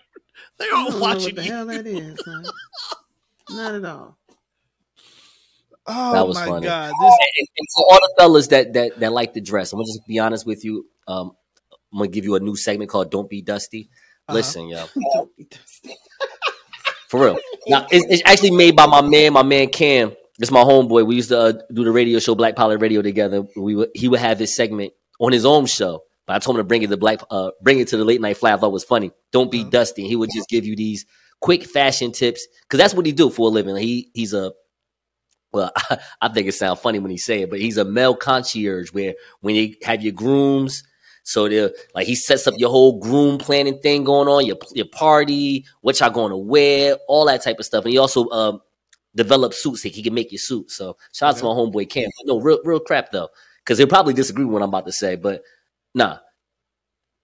they 0.58 0.66
I 0.66 0.70
don't 0.70 0.80
aren't 0.84 0.96
know 0.96 1.00
watching 1.02 1.36
what 1.36 1.36
the 1.36 1.44
hell 1.44 1.66
that 1.68 1.88
is. 1.88 2.20
son. 2.24 2.44
Not 3.50 3.76
at 3.76 3.86
all. 3.86 4.18
oh 5.88 6.14
That 6.14 6.28
was 6.28 6.36
my 6.38 6.46
funny. 6.46 6.66
god 6.68 6.92
and, 7.00 7.48
and 7.58 7.68
for 7.76 7.86
all 7.92 7.98
the 8.00 8.14
fellas 8.18 8.48
that 8.48 8.74
that 8.74 9.00
that 9.00 9.12
like 9.12 9.34
to 9.34 9.42
dress. 9.42 9.74
I'm 9.74 9.78
gonna 9.80 9.88
just 9.88 10.06
be 10.08 10.20
honest 10.20 10.46
with 10.46 10.64
you. 10.64 10.86
Um, 11.08 11.32
I'm 11.92 12.00
gonna 12.00 12.10
give 12.12 12.26
you 12.26 12.36
a 12.36 12.40
new 12.40 12.56
segment 12.56 12.90
called 12.92 13.10
"Don't 13.12 13.30
Be 13.30 13.42
Dusty." 13.42 13.90
Uh-huh. 14.32 14.38
Listen, 14.38 14.68
yo, 14.70 14.86
Don't 15.14 15.36
be 15.38 15.46
dusty. 15.46 15.96
for 17.10 17.24
real. 17.26 17.40
Now 17.68 17.88
it's, 17.92 18.06
it's 18.10 18.24
actually 18.26 18.52
made 18.52 18.76
by 18.76 18.86
my 18.88 19.02
man, 19.02 19.34
my 19.34 19.44
man 19.44 19.70
Cam. 19.70 20.14
It's 20.40 20.52
my 20.52 20.64
homeboy. 20.64 21.06
We 21.06 21.16
used 21.16 21.30
to 21.30 21.40
uh, 21.40 21.54
do 21.72 21.84
the 21.84 21.92
radio 21.92 22.20
show 22.20 22.34
Black 22.36 22.56
Pilot 22.56 22.80
Radio 22.80 23.02
together. 23.02 23.44
We 23.56 23.76
would, 23.76 23.90
he 23.94 24.08
would 24.08 24.20
have 24.20 24.38
this 24.40 24.56
segment 24.56 24.94
on 25.20 25.32
his 25.32 25.46
own 25.46 25.66
show. 25.68 26.04
But 26.26 26.36
I 26.36 26.40
told 26.40 26.56
him 26.58 26.62
to 26.62 26.68
bring 26.68 26.82
it 26.84 26.90
to 26.90 26.98
Black, 26.98 27.20
uh, 27.30 27.52
bring 27.62 27.80
it 27.80 27.90
to 27.90 27.98
the 27.98 28.06
late 28.06 28.22
night 28.22 28.38
fly. 28.38 28.54
I 28.54 28.58
thought 28.58 28.68
it 28.68 28.74
was 28.74 28.84
funny. 28.84 29.12
Don't 29.32 29.52
be 29.52 29.62
Uh-huh. 29.62 29.70
dusty. 29.70 30.08
He 30.08 30.16
would 30.16 30.30
just 30.34 30.50
give 30.50 30.66
you 30.66 30.76
these 30.76 31.06
quick 31.42 31.64
fashion 31.66 32.12
tips 32.12 32.48
because 32.64 32.78
that's 32.80 32.94
what 32.94 33.06
he 33.06 33.12
do 33.12 33.30
for 33.30 33.50
a 33.50 33.52
living. 33.52 33.76
He 33.76 34.10
he's 34.14 34.34
a 34.34 34.52
well, 35.54 35.72
I 36.22 36.30
think 36.30 36.48
it 36.48 36.54
sounds 36.54 36.80
funny 36.80 37.00
when 37.00 37.12
he 37.12 37.18
say 37.18 37.42
it, 37.42 37.50
but 37.50 37.60
he's 37.60 37.78
a 37.78 37.84
male 37.86 38.16
concierge 38.16 38.92
where 38.94 39.16
when 39.42 39.56
you 39.56 39.76
have 39.84 40.02
your 40.02 40.14
grooms, 40.14 40.84
so 41.24 41.48
they're 41.48 41.72
like 41.94 42.08
he 42.08 42.16
sets 42.16 42.48
up 42.48 42.56
your 42.58 42.70
whole 42.70 43.00
groom 43.00 43.38
planning 43.38 43.80
thing 43.80 44.04
going 44.04 44.28
on, 44.28 44.46
your 44.46 44.58
your 44.74 44.88
party, 44.88 45.66
what 45.82 46.00
y'all 46.00 46.10
going 46.10 46.32
to 46.32 46.38
wear, 46.38 46.98
all 47.08 47.26
that 47.26 47.44
type 47.44 47.60
of 47.60 47.66
stuff, 47.66 47.84
and 47.86 47.92
he 47.92 47.98
also 47.98 48.30
um 48.30 48.62
develops 49.16 49.62
suits. 49.62 49.84
He 49.84 50.02
can 50.02 50.14
make 50.14 50.32
your 50.32 50.40
suit. 50.40 50.72
So 50.72 50.98
shout 51.14 51.36
out 51.36 51.38
to 51.40 51.44
my 51.46 51.52
homeboy 51.52 51.90
Cam. 51.90 52.10
No, 52.26 52.40
real 52.40 52.60
real 52.64 52.80
crap 52.80 53.12
though, 53.12 53.30
because 53.64 53.78
he'll 53.78 53.88
probably 53.88 54.14
disagree 54.14 54.46
with 54.46 54.54
what 54.54 54.64
I'm 54.64 54.70
about 54.70 54.86
to 54.88 54.92
say, 54.92 55.16
but 55.16 55.44
nah. 55.94 56.18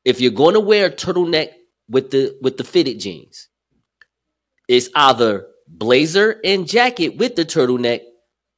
If 0.05 0.21
you're 0.21 0.31
going 0.31 0.53
to 0.53 0.61
wear 0.61 0.85
a 0.85 0.89
turtleneck 0.89 1.49
with 1.89 2.11
the 2.11 2.37
with 2.41 2.57
the 2.57 2.63
fitted 2.63 2.99
jeans, 2.99 3.49
it's 4.69 4.89
either 4.95 5.47
blazer 5.67 6.39
and 6.43 6.67
jacket 6.67 7.17
with 7.17 7.35
the 7.35 7.43
turtleneck 7.43 8.01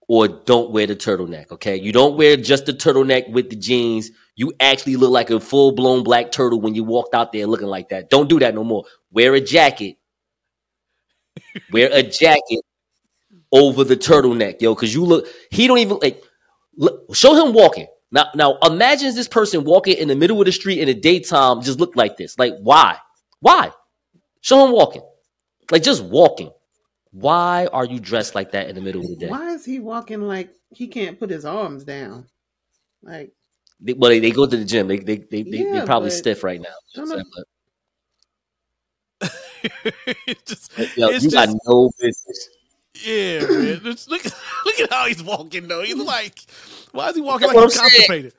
or 0.07 0.27
don't 0.27 0.71
wear 0.71 0.87
the 0.87 0.95
turtleneck. 0.95 1.51
Okay, 1.51 1.75
you 1.75 1.91
don't 1.91 2.17
wear 2.17 2.35
just 2.35 2.65
the 2.65 2.73
turtleneck 2.73 3.31
with 3.31 3.49
the 3.49 3.55
jeans. 3.55 4.11
You 4.39 4.53
actually 4.61 4.95
look 4.95 5.11
like 5.11 5.31
a 5.31 5.39
full 5.41 5.73
blown 5.73 6.01
black 6.01 6.31
turtle 6.31 6.61
when 6.61 6.73
you 6.73 6.85
walked 6.85 7.13
out 7.13 7.33
there 7.33 7.45
looking 7.45 7.67
like 7.67 7.89
that. 7.89 8.09
Don't 8.09 8.29
do 8.29 8.39
that 8.39 8.55
no 8.55 8.63
more. 8.63 8.85
Wear 9.11 9.33
a 9.33 9.41
jacket. 9.41 9.97
wear 11.73 11.89
a 11.91 12.03
jacket 12.03 12.61
over 13.51 13.83
the 13.83 13.97
turtleneck, 13.97 14.61
yo, 14.61 14.73
because 14.73 14.93
you 14.93 15.03
look. 15.03 15.27
He 15.51 15.67
don't 15.67 15.79
even 15.79 15.97
like. 15.97 16.23
Look, 16.77 17.13
show 17.13 17.35
him 17.35 17.53
walking. 17.53 17.87
Now, 18.13 18.27
now 18.33 18.57
imagine 18.63 19.13
this 19.13 19.27
person 19.27 19.65
walking 19.65 19.97
in 19.97 20.07
the 20.07 20.15
middle 20.15 20.39
of 20.39 20.45
the 20.45 20.53
street 20.53 20.79
in 20.79 20.87
the 20.87 20.93
daytime, 20.93 21.61
just 21.61 21.81
look 21.81 21.97
like 21.97 22.15
this. 22.15 22.39
Like, 22.39 22.53
why? 22.61 22.95
Why? 23.41 23.73
Show 24.39 24.65
him 24.65 24.71
walking. 24.71 25.01
Like 25.69 25.83
just 25.83 26.01
walking. 26.01 26.51
Why 27.11 27.67
are 27.73 27.83
you 27.83 27.99
dressed 27.99 28.35
like 28.35 28.53
that 28.53 28.69
in 28.69 28.75
the 28.75 28.81
middle 28.81 29.01
of 29.01 29.09
the 29.09 29.17
day? 29.17 29.27
Why 29.27 29.49
is 29.49 29.65
he 29.65 29.81
walking 29.81 30.21
like 30.21 30.53
he 30.69 30.87
can't 30.87 31.19
put 31.19 31.29
his 31.29 31.43
arms 31.43 31.83
down? 31.83 32.27
Like, 33.03 33.33
They, 33.81 33.93
well, 33.93 34.09
they, 34.09 34.19
they 34.19 34.31
go 34.31 34.45
to 34.45 34.57
the 34.57 34.65
gym. 34.65 34.87
They 34.87 34.97
they 34.99 35.17
they, 35.17 35.43
they 35.43 35.57
Yeah, 35.57 35.71
they're 35.73 35.85
probably 35.85 36.09
stiff 36.09 36.43
right 36.43 36.61
now. 36.61 36.75
It's 40.25 40.41
just, 40.43 40.97
yo, 40.97 41.09
you 41.09 41.29
got 41.29 41.49
no 41.67 41.91
business. 41.99 42.49
yeah, 43.03 43.41
man. 43.41 43.81
Look, 43.83 44.07
look 44.65 44.79
at 44.79 44.89
how 44.89 45.05
he's 45.07 45.21
walking 45.21 45.67
though. 45.67 45.83
He's 45.83 45.95
like, 45.95 46.39
why 46.91 47.09
is 47.09 47.15
he 47.15 47.21
walking 47.21 47.47
That's 47.47 47.57
like 47.57 47.69
he's 47.69 47.77
constipated? 47.77 48.33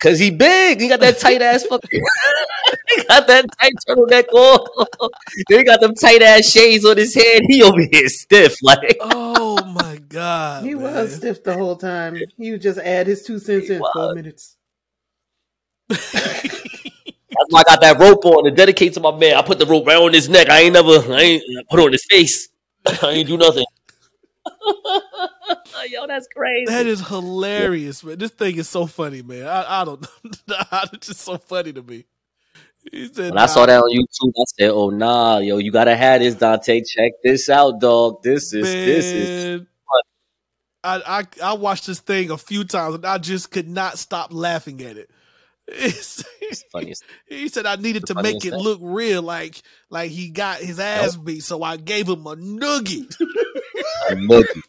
Cause 0.00 0.18
he 0.20 0.30
big. 0.30 0.80
He 0.80 0.88
got 0.88 1.00
that 1.00 1.18
tight 1.18 1.42
ass 1.42 1.64
fucking. 1.64 1.90
he 2.88 3.02
got 3.04 3.26
that 3.26 3.46
tight 3.60 3.72
turtleneck 3.88 4.28
on. 4.32 4.88
he 5.48 5.64
got 5.64 5.80
them 5.80 5.94
tight 5.94 6.22
ass 6.22 6.48
shades 6.48 6.84
on 6.84 6.96
his 6.96 7.14
head. 7.14 7.42
He 7.48 7.62
over 7.64 7.80
here 7.80 8.08
stiff 8.08 8.56
like. 8.62 8.96
Oh 9.00 9.64
my 9.64 9.96
god, 9.96 10.64
He 10.64 10.74
man. 10.74 10.82
was 10.94 11.16
stiff 11.16 11.42
the 11.42 11.54
whole 11.54 11.76
time. 11.76 12.16
He 12.36 12.52
would 12.52 12.62
just 12.62 12.78
add 12.78 13.08
his 13.08 13.24
two 13.24 13.40
cents 13.40 13.70
in 13.70 13.82
four 13.92 14.14
minutes. 14.14 14.56
That's 15.88 17.50
why 17.50 17.60
I 17.60 17.64
got 17.64 17.80
that 17.80 17.98
rope 17.98 18.24
on 18.24 18.44
to 18.44 18.50
dedicate 18.52 18.94
to 18.94 19.00
my 19.00 19.16
man. 19.16 19.36
I 19.36 19.42
put 19.42 19.58
the 19.58 19.66
rope 19.66 19.86
right 19.86 19.96
on 19.96 20.12
his 20.12 20.28
neck. 20.28 20.48
I 20.48 20.60
ain't 20.60 20.74
never. 20.74 21.12
I 21.12 21.20
ain't 21.20 21.42
put 21.68 21.80
it 21.80 21.86
on 21.86 21.92
his 21.92 22.06
face. 22.08 22.48
I 23.02 23.10
ain't 23.10 23.28
do 23.28 23.36
nothing. 23.36 23.64
Yo, 25.90 26.06
that's 26.06 26.28
crazy. 26.34 26.66
That 26.66 26.86
is 26.86 27.06
hilarious, 27.06 28.02
man. 28.04 28.18
This 28.18 28.30
thing 28.30 28.56
is 28.56 28.68
so 28.68 28.86
funny, 28.86 29.22
man. 29.22 29.46
I, 29.46 29.82
I 29.82 29.84
don't 29.84 30.00
know. 30.24 30.56
it's 30.92 31.08
just 31.08 31.20
so 31.20 31.38
funny 31.38 31.72
to 31.72 31.82
me. 31.82 32.04
He 32.90 33.08
said, 33.08 33.30
When 33.30 33.38
I 33.38 33.46
saw 33.46 33.66
that 33.66 33.78
on 33.78 33.90
YouTube, 33.90 34.32
I 34.36 34.44
said, 34.56 34.70
"Oh 34.70 34.90
nah, 34.90 35.38
yo, 35.38 35.58
you 35.58 35.70
gotta 35.70 35.96
have 35.96 36.20
this, 36.20 36.34
Donte. 36.36 36.82
Check 36.86 37.12
this 37.22 37.48
out, 37.50 37.80
dog. 37.80 38.22
This 38.22 38.54
is 38.54 38.64
this 38.64 39.04
is 39.04 39.60
Man, 39.60 39.66
I, 40.84 41.02
I 41.06 41.24
I 41.42 41.52
watched 41.54 41.86
this 41.86 42.00
thing 42.00 42.30
a 42.30 42.38
few 42.38 42.64
times 42.64 42.94
and 42.94 43.04
I 43.06 43.18
just 43.18 43.50
could 43.50 43.68
not 43.68 43.98
stop 43.98 44.32
laughing 44.32 44.80
at 44.82 44.96
it. 44.96 45.10
It's, 45.70 46.24
funny. 46.72 46.94
he 47.28 47.48
said 47.48 47.66
I 47.66 47.76
needed 47.76 48.06
to 48.06 48.14
make 48.14 48.44
it 48.44 48.50
thing. 48.50 48.54
look 48.54 48.78
real, 48.82 49.22
like 49.22 49.60
like 49.90 50.10
he 50.10 50.30
got 50.30 50.60
his 50.60 50.80
ass 50.80 51.16
beat, 51.16 51.42
so 51.42 51.62
I 51.62 51.76
gave 51.76 52.08
him 52.08 52.26
a 52.26 52.36
nugget. 52.36 53.14
A 54.08 54.14
nugget. 54.14 54.64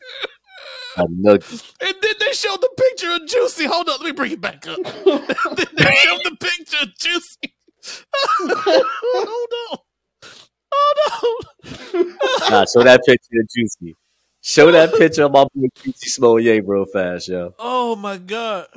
A. 0.99 1.31
And 1.31 1.95
then 2.01 2.13
they 2.19 2.33
showed 2.33 2.61
the 2.61 2.69
picture 2.77 3.11
of 3.11 3.27
Juicy. 3.27 3.65
Hold 3.65 3.89
on, 3.89 3.99
let 3.99 4.05
me 4.05 4.11
bring 4.11 4.31
it 4.33 4.41
back 4.41 4.67
up. 4.67 4.77
then 4.83 5.67
they 5.75 5.95
showed 5.95 6.21
the 6.23 6.37
picture 6.39 6.77
of 6.81 6.97
Juicy. 6.97 7.53
Hold 8.41 9.53
on. 9.71 9.79
Hold 10.71 11.43
on. 11.93 12.17
Nah, 12.49 12.65
show 12.65 12.83
that 12.83 13.01
picture 13.05 13.39
of 13.39 13.47
Juicy. 13.55 13.95
Show 14.41 14.71
that 14.71 14.93
picture 14.93 15.23
of 15.23 15.31
my 15.31 15.45
boy 15.53 15.67
Juicy 15.83 16.09
Smollett 16.09 16.67
real 16.67 16.85
fast, 16.85 17.27
yo. 17.27 17.53
Oh 17.59 17.95
my 17.95 18.17
god. 18.17 18.67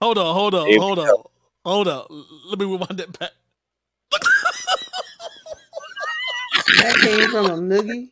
Hold 0.00 0.18
on, 0.18 0.34
hold 0.34 0.54
on, 0.54 0.78
hold 0.78 0.98
on. 0.98 1.22
Hold 1.64 1.88
on. 1.88 2.24
Let 2.48 2.58
me 2.58 2.64
rewind 2.64 2.98
that 2.98 3.18
back. 3.18 3.32
That 6.78 6.96
came 7.00 7.28
from 7.28 7.46
a 7.46 7.56
noogie. 7.56 8.08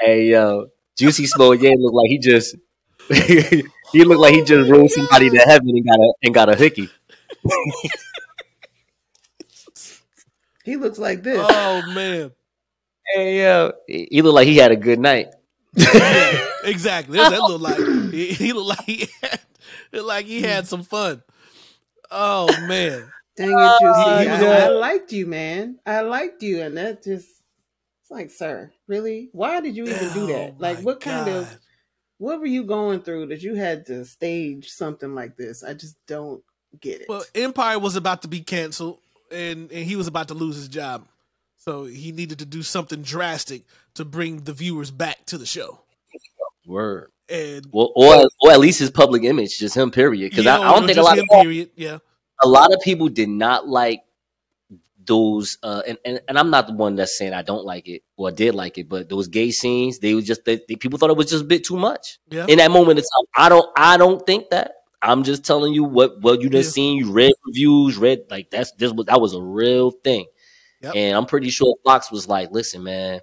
Hey, 0.00 0.26
yo, 0.26 0.68
Juicy 0.98 1.26
Smollett 1.26 1.78
look 1.78 1.94
like 1.94 2.08
he 2.08 2.18
just 2.18 2.56
he 3.08 4.04
looked 4.04 4.20
like 4.20 4.34
he 4.34 4.42
just 4.44 4.70
rode 4.70 4.90
somebody 4.90 5.30
to 5.30 5.38
heaven 5.38 5.70
and 5.70 5.84
got 5.86 5.98
a 5.98 6.12
and 6.22 6.34
got 6.34 6.48
a 6.48 6.56
hickey. 6.56 6.88
He 10.68 10.76
looks 10.76 10.98
like 10.98 11.22
this. 11.22 11.40
Oh 11.42 11.92
man. 11.94 12.30
Hey, 13.14 13.40
yo, 13.40 13.72
he 13.86 14.06
he 14.10 14.20
looked 14.20 14.34
like 14.34 14.46
he 14.46 14.58
had 14.58 14.70
a 14.70 14.76
good 14.76 14.98
night. 14.98 15.28
Yeah, 15.72 16.44
exactly. 16.64 17.16
That 17.16 17.40
looked 17.40 17.62
like 17.62 17.78
he, 18.12 18.26
he 18.34 18.52
looked 18.52 18.68
like 18.68 18.84
he 18.84 19.08
had 19.22 19.40
like 19.92 20.26
he 20.26 20.42
had 20.42 20.66
some 20.66 20.82
fun. 20.82 21.22
Oh 22.10 22.48
man. 22.66 23.10
Dang 23.34 23.48
it, 23.48 23.78
Juicy. 23.80 24.24
he 24.24 24.28
was 24.28 24.42
I, 24.42 24.66
I 24.66 24.68
liked 24.68 25.10
you, 25.12 25.26
man. 25.26 25.78
I 25.86 26.02
liked 26.02 26.42
you, 26.42 26.60
and 26.60 26.76
that 26.76 27.02
just 27.02 27.37
it's 28.08 28.10
like, 28.10 28.30
sir, 28.30 28.72
really? 28.86 29.28
Why 29.32 29.60
did 29.60 29.76
you 29.76 29.84
even 29.84 30.12
do 30.14 30.22
Oh, 30.24 30.26
that? 30.28 30.60
Like, 30.60 30.78
what 30.80 31.00
kind 31.00 31.28
of 31.28 31.58
what 32.16 32.40
were 32.40 32.46
you 32.46 32.64
going 32.64 33.00
through 33.02 33.26
that 33.26 33.42
you 33.42 33.54
had 33.54 33.84
to 33.86 34.04
stage 34.06 34.70
something 34.70 35.14
like 35.14 35.36
this? 35.36 35.62
I 35.62 35.74
just 35.74 35.96
don't 36.06 36.42
get 36.80 37.02
it. 37.02 37.08
Well, 37.08 37.24
Empire 37.34 37.78
was 37.78 37.96
about 37.96 38.22
to 38.22 38.28
be 38.28 38.40
canceled 38.40 38.98
and, 39.30 39.70
and 39.70 39.84
he 39.84 39.94
was 39.94 40.06
about 40.06 40.28
to 40.28 40.34
lose 40.34 40.56
his 40.56 40.68
job. 40.68 41.06
So 41.58 41.84
he 41.84 42.12
needed 42.12 42.38
to 42.38 42.46
do 42.46 42.62
something 42.62 43.02
drastic 43.02 43.62
to 43.94 44.04
bring 44.04 44.38
the 44.38 44.52
viewers 44.54 44.90
back 44.90 45.26
to 45.26 45.36
the 45.38 45.46
show. 45.46 45.80
Word. 46.66 47.10
And 47.28 47.66
Well, 47.70 47.92
or 47.94 48.26
or 48.40 48.50
at 48.52 48.58
least 48.60 48.78
his 48.78 48.90
public 48.90 49.22
image, 49.24 49.58
just 49.58 49.76
him. 49.76 49.90
Period. 49.90 50.30
Because 50.30 50.46
I, 50.46 50.56
I 50.56 50.72
don't 50.72 50.86
think 50.86 50.98
a 50.98 51.02
lot 51.02 51.18
of 51.18 51.26
period. 51.26 51.70
Yeah. 51.76 51.98
a 52.42 52.48
lot 52.48 52.72
of 52.72 52.80
people 52.80 53.08
did 53.08 53.28
not 53.28 53.68
like 53.68 54.00
those 55.08 55.58
uh 55.64 55.82
and, 55.88 55.98
and, 56.04 56.20
and 56.28 56.38
I'm 56.38 56.50
not 56.50 56.68
the 56.68 56.74
one 56.74 56.94
that's 56.94 57.18
saying 57.18 57.32
I 57.34 57.42
don't 57.42 57.64
like 57.64 57.88
it 57.88 58.02
or 58.16 58.30
did 58.30 58.54
like 58.54 58.78
it, 58.78 58.88
but 58.88 59.08
those 59.08 59.26
gay 59.28 59.50
scenes, 59.50 59.98
they 59.98 60.14
were 60.14 60.22
just 60.22 60.44
they, 60.44 60.60
they- 60.68 60.76
people 60.76 60.98
thought 61.00 61.10
it 61.10 61.16
was 61.16 61.30
just 61.30 61.44
a 61.44 61.46
bit 61.48 61.64
too 61.64 61.76
much. 61.76 62.20
Yeah. 62.30 62.46
In 62.48 62.58
that 62.58 62.70
moment 62.70 63.00
of 63.00 63.04
time. 63.04 63.26
I 63.46 63.48
don't 63.48 63.66
I 63.76 63.96
don't 63.96 64.24
think 64.24 64.50
that. 64.50 64.74
I'm 65.02 65.24
just 65.24 65.44
telling 65.44 65.74
you 65.74 65.84
what 65.84 66.20
what 66.22 66.40
you 66.42 66.48
done 66.50 66.62
Yeah. 66.62 66.68
seen, 66.68 66.98
you 66.98 67.10
read 67.12 67.32
reviews, 67.46 67.96
read 67.96 68.24
like 68.30 68.50
that's 68.50 68.72
this 68.72 68.92
was 68.92 69.06
that 69.06 69.20
was 69.20 69.34
a 69.34 69.42
real 69.42 69.90
thing. 69.90 70.26
Yep. 70.82 70.94
And 70.94 71.16
I'm 71.16 71.26
pretty 71.26 71.50
sure 71.50 71.74
Fox 71.84 72.12
was 72.12 72.28
like, 72.28 72.52
listen, 72.52 72.84
man, 72.84 73.20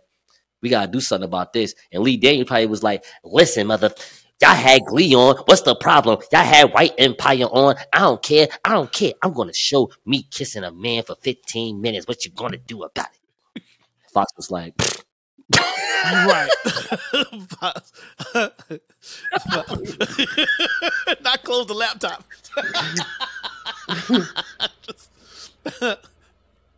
we 0.62 0.70
gotta 0.70 0.91
do 0.91 0.99
something 0.99 1.26
about 1.26 1.53
this. 1.53 1.76
And 1.91 2.03
Lee 2.03 2.18
Daniel 2.18 2.45
probably 2.45 2.68
was 2.68 2.84
like, 2.84 3.06
listen, 3.24 3.68
mother, 3.68 3.91
y'all 4.41 4.56
had 4.56 4.84
Glee 4.86 5.16
on. 5.16 5.36
What's 5.45 5.62
the 5.62 5.76
problem? 5.76 6.20
Y'all 6.32 6.44
had 6.44 6.74
White 6.74 6.94
Empire 6.98 7.45
on. 7.45 7.76
I 7.94 7.99
don't 7.99 8.22
care. 8.22 8.48
I 8.64 8.74
don't 8.74 8.91
care. 8.91 9.14
I'm 9.22 9.34
gonna 9.34 9.53
show 9.53 9.91
me 10.06 10.24
kissing 10.24 10.64
a 10.64 10.72
man 10.72 11.03
for 11.03 11.16
15 11.22 11.82
minutes. 11.82 12.07
What 12.07 12.26
you 12.26 12.32
gonna 12.32 12.57
do 12.57 12.84
about 12.84 13.07
it? 13.56 13.64
Fox 14.14 14.32
was 14.38 14.52
like, 14.52 14.74
Right. 15.53 16.49
Not 21.22 21.44
close 21.44 21.68
the 21.68 21.74
laptop. 21.76 22.24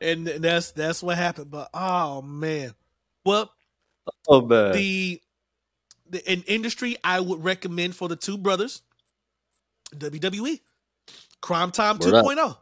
and 0.02 0.28
that's 0.28 0.72
that's 0.72 1.04
what 1.04 1.18
happened. 1.18 1.52
But 1.52 1.70
oh 1.74 2.22
man. 2.22 2.74
Well, 3.26 3.52
oh 4.28 4.42
man. 4.42 4.74
the 4.74 5.22
the 6.10 6.28
an 6.30 6.44
industry 6.48 6.98
I 7.04 7.20
would 7.20 7.44
recommend 7.44 7.96
for 7.96 8.08
the 8.08 8.16
two 8.16 8.38
brothers, 8.38 8.82
WWE, 9.96 10.60
Crime 11.42 11.72
Time 11.72 11.98
Word 12.00 12.14
up. 12.14 12.26
2.0. 12.26 12.58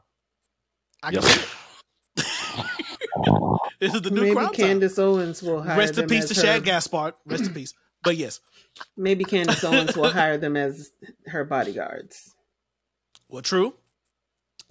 I 1.04 1.12
can 1.12 1.22
Yep. 1.22 1.32
see 1.32 1.42
this 3.80 3.94
is 3.94 4.02
the 4.02 4.10
new 4.12 4.22
Maybe 4.22 4.36
Crime 4.36 4.54
Time. 4.54 4.82
Owens 4.98 5.44
will 5.44 5.62
hire 5.62 5.78
Rest 5.78 5.92
in 5.94 5.96
them 6.02 6.10
peace 6.10 6.24
as 6.26 6.30
to 6.32 6.36
her- 6.36 6.42
Shad 6.42 6.64
Gaspard. 6.64 7.14
Rest 7.26 7.44
in 7.46 7.54
peace. 7.54 7.74
But 8.04 8.18
yes, 8.18 8.40
Maybe 8.96 9.24
Candace 9.24 9.64
Owens 9.64 9.96
will 9.96 10.10
hire 10.12 10.38
them 10.38 10.56
as 10.56 10.92
her 11.28 11.44
bodyguards. 11.44 12.34
well, 13.30 13.42
true, 13.42 13.74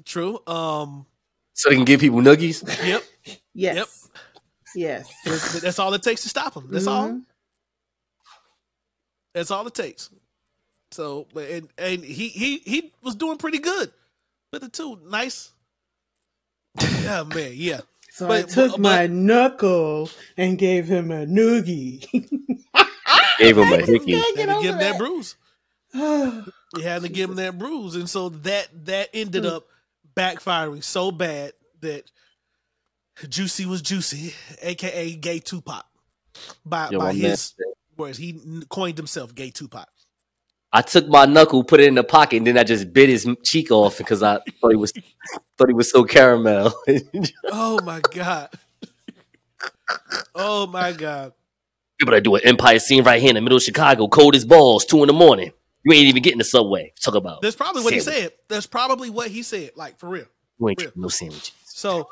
true. 0.05 0.39
Um, 0.47 1.07
so 1.53 1.69
they 1.71 1.77
can 1.77 1.85
give 1.85 2.01
people 2.01 2.21
nuggies. 2.21 2.63
yep. 2.87 3.03
Yes. 3.55 4.09
Yes. 4.77 5.13
That's, 5.25 5.61
that's 5.61 5.79
all 5.79 5.93
it 5.95 6.03
takes 6.03 6.23
to 6.23 6.29
stop 6.29 6.55
them. 6.55 6.69
That's 6.71 6.87
all. 6.87 7.21
That's 9.35 9.51
all 9.51 9.67
it 9.67 9.75
takes. 9.75 10.11
So, 10.93 11.27
but- 11.35 11.49
and 11.51 11.69
and 11.77 12.05
he 12.05 12.29
he 12.29 12.59
he 12.59 12.93
was 13.03 13.15
doing 13.17 13.37
pretty 13.39 13.59
good 13.59 13.93
with 14.53 14.63
the 14.63 14.69
two. 14.69 14.99
Nice. 15.09 15.53
Yeah, 16.81 17.25
man. 17.35 17.53
Yeah. 17.55 17.81
So 18.11 18.27
I 18.27 18.43
But- 18.43 18.51
took 18.51 18.71
but- 18.73 18.81
my 18.81 19.07
knuckle 19.09 20.09
and 20.37 20.57
gave 20.57 20.87
him 20.87 21.11
a 21.11 21.27
noogie. 21.27 22.07
Gave 23.39 23.59
him 23.59 23.73
a 23.73 23.79
just 23.79 23.91
hickey. 23.91 24.13
can't 24.13 24.39
Had 24.39 24.47
to 24.55 24.63
give 24.63 24.75
him 24.75 24.79
that 24.79 24.93
that. 24.93 24.99
bruise. 24.99 25.35
You 25.93 26.45
had 26.85 27.03
to 27.03 27.09
give 27.09 27.31
him 27.31 27.37
that 27.37 27.59
bruise, 27.59 27.97
and 27.97 28.09
so 28.09 28.29
that 28.29 28.69
that 28.87 29.09
ended 29.13 29.43
Hmm. 29.43 29.51
up 29.57 29.67
backfiring 30.15 30.85
so 30.85 31.11
bad 31.11 31.53
that 31.81 32.09
Juicy 33.29 33.67
was 33.67 33.83
Juicy, 33.83 34.33
aka 34.63 35.17
Gay 35.17 35.41
Tupac, 35.41 35.85
by 36.65 36.91
Yo, 36.91 36.99
by 37.01 37.07
my 37.07 37.13
man 37.13 37.21
his 37.31 37.55
words. 37.99 38.19
He 38.19 38.41
coined 38.69 38.97
himself 38.97 39.35
Gay 39.35 39.51
Tupac. 39.51 39.89
I 40.73 40.83
took 40.83 41.07
my 41.07 41.25
knuckle, 41.25 41.63
put 41.63 41.79
it 41.79 41.87
in 41.87 41.95
the 41.95 42.03
pocket, 42.03 42.39
and 42.39 42.47
then 42.47 42.59
I 42.59 42.65
just 42.65 42.93
bit 42.93 43.09
his 43.09 43.29
cheek 43.45 43.71
off 43.71 43.97
because 43.97 44.25
I 44.25 44.41
thought 44.61 44.71
he 44.71 44.77
was 44.77 44.93
thought 45.57 45.69
he 45.69 45.75
was 45.75 45.91
so 45.91 46.05
caramel. 46.05 46.75
Oh 47.53 47.81
my 47.85 48.01
god. 48.13 48.51
Oh 50.35 50.67
my 50.67 50.93
god. 50.93 51.33
You 52.01 52.07
better 52.07 52.21
do 52.21 52.35
an 52.35 52.43
Empire 52.45 52.81
scene 52.81 53.05
right 53.05 53.21
here 53.21 53.29
in 53.31 53.37
the 53.37 53.41
middle 53.41 53.57
of 53.57 53.63
Chicago, 53.63 54.09
cold 54.09 54.35
as 54.35 54.45
balls, 54.45 54.85
two 54.85 55.03
in 55.03 55.07
the 55.07 55.13
morning. 55.13 55.53
You 55.85 55.93
ain't 55.95 56.09
even 56.09 56.23
getting 56.23 56.39
the 56.39 56.45
subway. 56.45 56.93
Talk 57.01 57.15
about 57.15 57.41
That's 57.41 57.55
probably 57.55 57.85
what 57.85 57.95
he 57.95 58.01
said. 58.01 58.33
That's 58.49 58.67
probably 58.67 59.11
what 59.11 59.29
he 59.29 59.43
said. 59.43 59.73
Like 59.77 59.99
for 59.99 60.09
real. 60.09 60.27
You 60.59 60.71
ain't 60.71 60.81
real. 60.81 60.93
no 60.97 61.09
sandwiches. 61.09 61.53
So, 61.67 62.09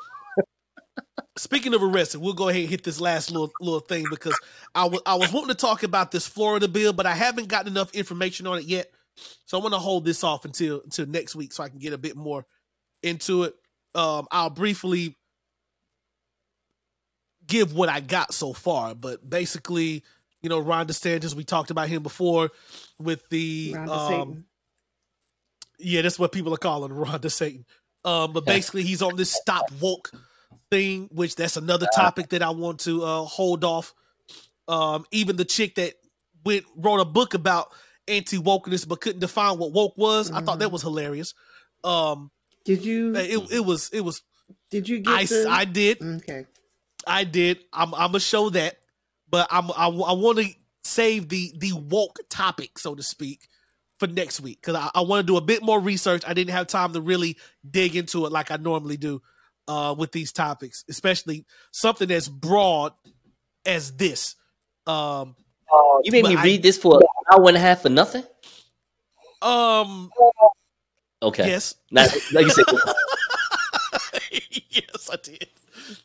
speaking 1.37 1.73
of 1.73 1.83
arrested, 1.83 2.21
we'll 2.21 2.33
go 2.33 2.49
ahead 2.49 2.61
and 2.61 2.69
hit 2.69 2.83
this 2.83 3.01
last 3.01 3.31
little 3.31 3.51
little 3.59 3.79
thing 3.79 4.05
because 4.09 4.37
I 4.75 4.85
was 4.85 5.01
I 5.05 5.15
was 5.15 5.31
wanting 5.31 5.49
to 5.49 5.55
talk 5.55 5.83
about 5.83 6.11
this 6.11 6.27
Florida 6.27 6.67
bill, 6.67 6.93
but 6.93 7.05
I 7.05 7.15
haven't 7.15 7.47
gotten 7.47 7.71
enough 7.71 7.93
information 7.93 8.47
on 8.47 8.59
it 8.59 8.65
yet. 8.65 8.91
So 9.45 9.59
I 9.59 9.61
want 9.61 9.73
to 9.73 9.79
hold 9.79 10.05
this 10.05 10.23
off 10.23 10.45
until 10.45 10.81
until 10.83 11.05
next 11.05 11.35
week 11.35 11.53
so 11.53 11.63
I 11.63 11.69
can 11.69 11.79
get 11.79 11.93
a 11.93 11.97
bit 11.97 12.15
more 12.15 12.45
into 13.01 13.43
it. 13.43 13.55
Um, 13.95 14.27
I'll 14.31 14.49
briefly 14.49 15.15
give 17.45 17.73
what 17.73 17.89
I 17.89 17.99
got 17.99 18.33
so 18.33 18.53
far, 18.53 18.95
but 18.95 19.27
basically, 19.27 20.03
you 20.41 20.49
know, 20.49 20.59
Ron 20.59 20.87
DeSantis, 20.87 21.35
we 21.35 21.43
talked 21.43 21.71
about 21.71 21.89
him 21.89 22.01
before 22.01 22.49
with 22.99 23.27
the 23.29 23.75
um, 23.75 24.45
Yeah, 25.77 26.01
that's 26.01 26.17
what 26.17 26.31
people 26.31 26.53
are 26.53 26.57
calling 26.57 26.93
Ron 26.93 27.19
DeSatan. 27.21 27.65
Um, 28.05 28.33
but 28.33 28.45
basically, 28.45 28.83
he's 28.83 29.01
on 29.01 29.15
this 29.15 29.31
stop 29.31 29.71
woke 29.79 30.11
thing, 30.71 31.09
which 31.11 31.35
that's 31.35 31.57
another 31.57 31.87
topic 31.95 32.29
that 32.29 32.41
I 32.41 32.49
want 32.51 32.79
to 32.81 33.03
uh, 33.03 33.21
hold 33.23 33.63
off. 33.63 33.93
Um, 34.67 35.05
even 35.11 35.35
the 35.35 35.45
chick 35.45 35.75
that 35.75 35.93
went 36.45 36.65
wrote 36.75 36.99
a 36.99 37.05
book 37.05 37.33
about 37.33 37.71
anti 38.07 38.37
wokeness 38.37 38.87
but 38.87 39.01
couldn't 39.01 39.19
define 39.19 39.57
what 39.57 39.71
woke 39.71 39.97
was. 39.97 40.31
I 40.31 40.41
thought 40.41 40.59
that 40.59 40.71
was 40.71 40.81
hilarious. 40.81 41.33
Um, 41.83 42.31
Did 42.65 42.85
you? 42.85 43.15
it, 43.15 43.51
it 43.51 43.65
was 43.65 43.89
it 43.91 44.01
was. 44.01 44.21
Did 44.71 44.87
you 44.89 44.99
get? 44.99 45.13
I, 45.13 45.25
the- 45.25 45.47
I 45.49 45.65
did 45.65 46.01
Okay. 46.01 46.45
I 47.05 47.23
did. 47.25 47.59
I'm 47.73 47.93
I'm 47.93 48.07
gonna 48.09 48.19
show 48.19 48.49
that, 48.51 48.77
but 49.29 49.47
I'm 49.51 49.69
I, 49.71 49.87
I 49.87 50.13
want 50.13 50.39
to 50.39 50.47
save 50.83 51.29
the 51.29 51.53
the 51.57 51.73
woke 51.73 52.19
topic, 52.29 52.79
so 52.79 52.95
to 52.95 53.03
speak, 53.03 53.47
for 53.99 54.07
next 54.07 54.39
week 54.39 54.59
because 54.61 54.75
I, 54.75 54.89
I 54.95 55.01
want 55.01 55.25
to 55.27 55.31
do 55.31 55.37
a 55.37 55.41
bit 55.41 55.61
more 55.63 55.79
research. 55.79 56.23
I 56.25 56.33
didn't 56.33 56.53
have 56.53 56.67
time 56.67 56.93
to 56.93 57.01
really 57.01 57.37
dig 57.69 57.95
into 57.97 58.25
it 58.25 58.31
like 58.31 58.51
I 58.51 58.57
normally 58.57 58.97
do 58.97 59.21
uh, 59.67 59.95
with 59.97 60.11
these 60.11 60.31
topics, 60.31 60.83
especially 60.89 61.45
something 61.71 62.09
as 62.11 62.27
broad 62.29 62.93
as 63.65 63.91
this. 63.95 64.35
Um, 64.87 65.35
You 66.03 66.11
made 66.11 66.25
me 66.25 66.35
I- 66.35 66.43
read 66.43 66.63
this 66.63 66.77
for 66.77 66.95
an 66.95 67.01
hour 67.31 67.47
and 67.47 67.57
a 67.57 67.59
half 67.59 67.81
for 67.81 67.89
nothing. 67.89 68.23
um, 69.41 70.09
Okay. 71.21 71.47
yes, 71.47 71.75
Now, 71.89 72.05
like 72.33 72.45
you 72.45 72.49
said, 72.51 72.65
yes, 74.69 75.09
I 75.11 75.15
did. 75.23 75.47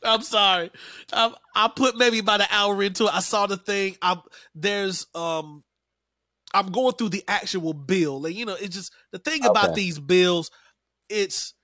I'm 0.05 0.23
sorry. 0.23 0.71
Um, 1.13 1.35
I 1.55 1.69
put 1.69 1.97
maybe 1.97 2.19
about 2.21 2.41
an 2.41 2.47
hour 2.51 2.81
into 2.83 3.05
it. 3.07 3.15
I 3.15 3.21
saw 3.21 3.47
the 3.47 3.57
thing. 3.57 3.97
I'm 4.03 4.21
there's 4.55 5.07
um, 5.15 5.63
I'm 6.55 6.71
going 6.71 6.95
through 6.95 7.11
the 7.11 7.25
actual 7.29 7.73
bill, 7.73 8.25
and 8.27 8.35
you 8.35 8.45
know, 8.45 8.55
it's 8.61 8.75
just 8.77 8.93
the 9.13 9.19
thing 9.19 9.45
about 9.45 9.75
these 9.75 9.99
bills. 9.99 10.51
It's 11.09 11.55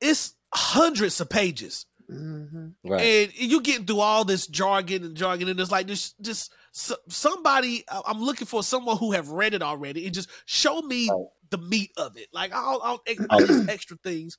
it's 0.00 0.34
hundreds 0.54 1.20
of 1.20 1.28
pages, 1.28 1.86
hmm 2.08 2.68
right. 2.84 3.00
and 3.00 3.32
you 3.34 3.60
getting 3.62 3.84
through 3.86 4.00
all 4.00 4.24
this 4.24 4.46
jargon 4.46 5.04
and 5.04 5.16
jargon, 5.16 5.48
and 5.48 5.58
it's 5.58 5.70
like 5.70 5.86
just 5.86 6.20
just 6.20 6.52
somebody. 7.08 7.84
I- 7.90 8.02
I'm 8.06 8.22
looking 8.22 8.46
for 8.46 8.62
someone 8.62 8.96
who 8.98 9.12
have 9.12 9.30
read 9.30 9.54
it 9.54 9.62
already, 9.62 10.06
and 10.06 10.14
just 10.14 10.28
show 10.44 10.80
me 10.82 11.08
Right. 11.10 11.26
the 11.50 11.58
meat 11.58 11.90
of 11.96 12.16
it. 12.16 12.28
Like 12.32 12.54
all, 12.54 12.78
all, 12.80 13.02
all 13.30 13.46
these 13.46 13.68
extra 13.68 13.96
things. 14.02 14.38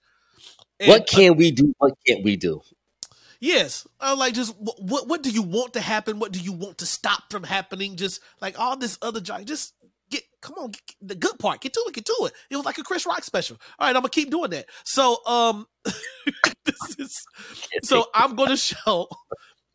And, 0.79 0.89
what 0.89 1.07
can 1.07 1.35
we 1.35 1.51
do? 1.51 1.73
What 1.79 1.93
can't 2.05 2.23
we 2.23 2.35
do? 2.35 2.61
Yes, 3.39 3.87
uh, 3.99 4.15
like 4.17 4.33
just 4.33 4.55
what 4.59 5.07
what 5.07 5.21
do 5.23 5.29
you 5.29 5.41
want 5.43 5.73
to 5.73 5.81
happen? 5.81 6.19
What 6.19 6.31
do 6.31 6.39
you 6.39 6.53
want 6.53 6.79
to 6.79 6.85
stop 6.85 7.23
from 7.31 7.43
happening? 7.43 7.95
Just 7.95 8.21
like 8.41 8.59
all 8.59 8.77
this 8.77 8.97
other 9.01 9.19
jargon, 9.21 9.45
Just 9.45 9.73
get 10.09 10.23
come 10.41 10.55
on, 10.57 10.71
get, 10.71 10.81
the 11.01 11.15
good 11.15 11.37
part. 11.39 11.61
Get 11.61 11.73
to 11.73 11.83
it. 11.87 11.93
Get 11.93 12.05
to 12.05 12.15
it. 12.25 12.33
It 12.49 12.55
was 12.55 12.65
like 12.65 12.77
a 12.77 12.83
Chris 12.83 13.05
Rock 13.05 13.23
special. 13.23 13.57
All 13.79 13.87
right, 13.87 13.95
I'm 13.95 14.01
gonna 14.01 14.09
keep 14.09 14.29
doing 14.29 14.51
that. 14.51 14.67
So 14.85 15.17
um, 15.25 15.67
this 16.65 16.99
is 16.99 17.25
so 17.83 18.05
I'm 18.13 18.35
gonna 18.35 18.57
show 18.57 19.07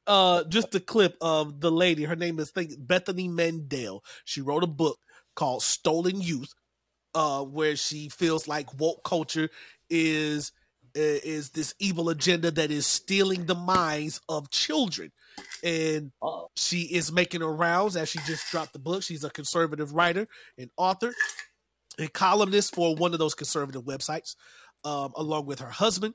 uh 0.06 0.44
just 0.44 0.74
a 0.74 0.80
clip 0.80 1.16
of 1.20 1.60
the 1.60 1.70
lady. 1.70 2.04
Her 2.04 2.16
name 2.16 2.38
is 2.38 2.50
think 2.50 2.72
Bethany 2.78 3.28
Mandel. 3.28 4.02
She 4.24 4.40
wrote 4.40 4.64
a 4.64 4.68
book 4.68 4.98
called 5.34 5.62
Stolen 5.62 6.20
Youth, 6.20 6.52
uh, 7.14 7.42
where 7.42 7.76
she 7.76 8.08
feels 8.08 8.48
like 8.48 8.78
woke 8.78 9.04
culture 9.04 9.48
is 9.88 10.52
is 10.94 11.50
this 11.50 11.74
evil 11.78 12.10
agenda 12.10 12.50
that 12.50 12.70
is 12.70 12.86
stealing 12.86 13.46
the 13.46 13.54
minds 13.54 14.20
of 14.28 14.50
children. 14.50 15.10
And 15.64 16.12
Oh. 16.20 16.48
she 16.56 16.82
is 16.82 17.12
making 17.12 17.40
her 17.40 17.52
rounds 17.52 17.96
as 17.96 18.08
she 18.08 18.18
just 18.26 18.50
dropped 18.50 18.72
the 18.72 18.78
book. 18.78 19.02
She's 19.02 19.24
a 19.24 19.30
conservative 19.30 19.94
writer 19.94 20.26
and 20.58 20.70
author 20.76 21.14
and 21.98 22.12
columnist 22.12 22.74
for 22.74 22.94
one 22.96 23.12
of 23.12 23.18
those 23.18 23.34
conservative 23.34 23.82
websites, 23.84 24.34
um, 24.84 25.12
along 25.16 25.46
with 25.46 25.60
her 25.60 25.70
husband. 25.70 26.14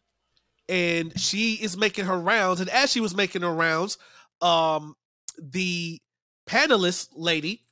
And 0.69 1.17
she 1.19 1.53
is 1.53 1.77
making 1.77 2.05
her 2.05 2.19
rounds. 2.19 2.59
And 2.59 2.69
as 2.69 2.91
she 2.91 2.99
was 2.99 3.15
making 3.15 3.41
her 3.43 3.53
rounds, 3.53 3.97
um, 4.41 4.95
the 5.37 6.01
panelist 6.47 7.09
lady 7.15 7.63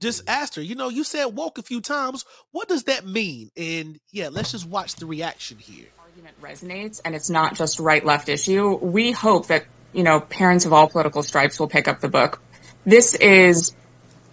just 0.00 0.28
asked 0.28 0.56
her, 0.56 0.62
you 0.62 0.74
know, 0.74 0.88
you 0.88 1.04
said 1.04 1.26
woke 1.26 1.58
a 1.58 1.62
few 1.62 1.80
times. 1.80 2.24
What 2.50 2.68
does 2.68 2.84
that 2.84 3.06
mean? 3.06 3.50
And 3.56 4.00
yeah, 4.10 4.28
let's 4.30 4.50
just 4.50 4.66
watch 4.66 4.96
the 4.96 5.06
reaction 5.06 5.58
here. 5.58 5.86
argument 6.00 6.40
resonates 6.40 7.00
and 7.04 7.14
it's 7.14 7.30
not 7.30 7.54
just 7.54 7.78
right 7.78 8.04
left 8.04 8.28
issue. 8.28 8.74
We 8.76 9.12
hope 9.12 9.46
that, 9.48 9.64
you 9.94 10.02
know, 10.02 10.20
parents 10.20 10.66
of 10.66 10.72
all 10.72 10.88
political 10.88 11.22
stripes 11.22 11.58
will 11.58 11.68
pick 11.68 11.88
up 11.88 12.00
the 12.00 12.08
book. 12.08 12.40
This 12.84 13.14
is 13.14 13.74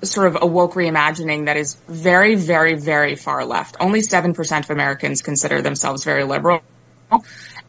sort 0.03 0.27
of 0.27 0.39
a 0.41 0.45
woke 0.45 0.73
reimagining 0.73 1.45
that 1.45 1.57
is 1.57 1.75
very, 1.87 2.35
very, 2.35 2.75
very 2.75 3.15
far 3.15 3.45
left. 3.45 3.77
Only 3.79 4.01
7% 4.01 4.59
of 4.59 4.69
Americans 4.69 5.21
consider 5.21 5.61
themselves 5.61 6.03
very 6.03 6.23
liberal. 6.23 6.61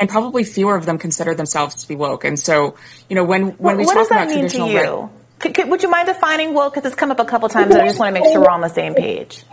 And 0.01 0.09
probably 0.09 0.45
fewer 0.45 0.75
of 0.75 0.87
them 0.87 0.99
consider 0.99 1.35
themselves 1.35 1.83
to 1.83 1.89
be 1.89 1.95
woke. 1.95 2.25
And 2.25 2.39
so, 2.39 2.77
you 3.09 3.17
know, 3.17 3.25
when, 3.25 3.43
when 3.43 3.57
What, 3.59 3.77
we 3.77 3.85
what 3.85 3.95
talk 3.95 4.01
does 4.03 4.09
that 4.09 4.23
about 4.23 4.29
mean 4.29 4.49
to 4.49 4.57
traditional 4.57 4.69
you? 4.71 5.11
Could, 5.39 5.55
could, 5.55 5.69
would 5.69 5.83
you 5.83 5.91
mind 5.91 6.07
defining 6.07 6.55
woke? 6.55 6.75
Because 6.75 6.87
it's 6.87 6.99
come 6.99 7.11
up 7.11 7.21
a 7.21 7.25
couple 7.25 7.49
times, 7.49 7.75
and 7.75 7.83
I 7.83 7.87
just 7.87 7.99
want 7.99 8.15
to 8.15 8.21
make 8.21 8.33
sure 8.33 8.41
we're 8.41 8.49
on 8.49 8.61
the 8.61 8.69
same 8.69 8.95
page. 8.95 9.45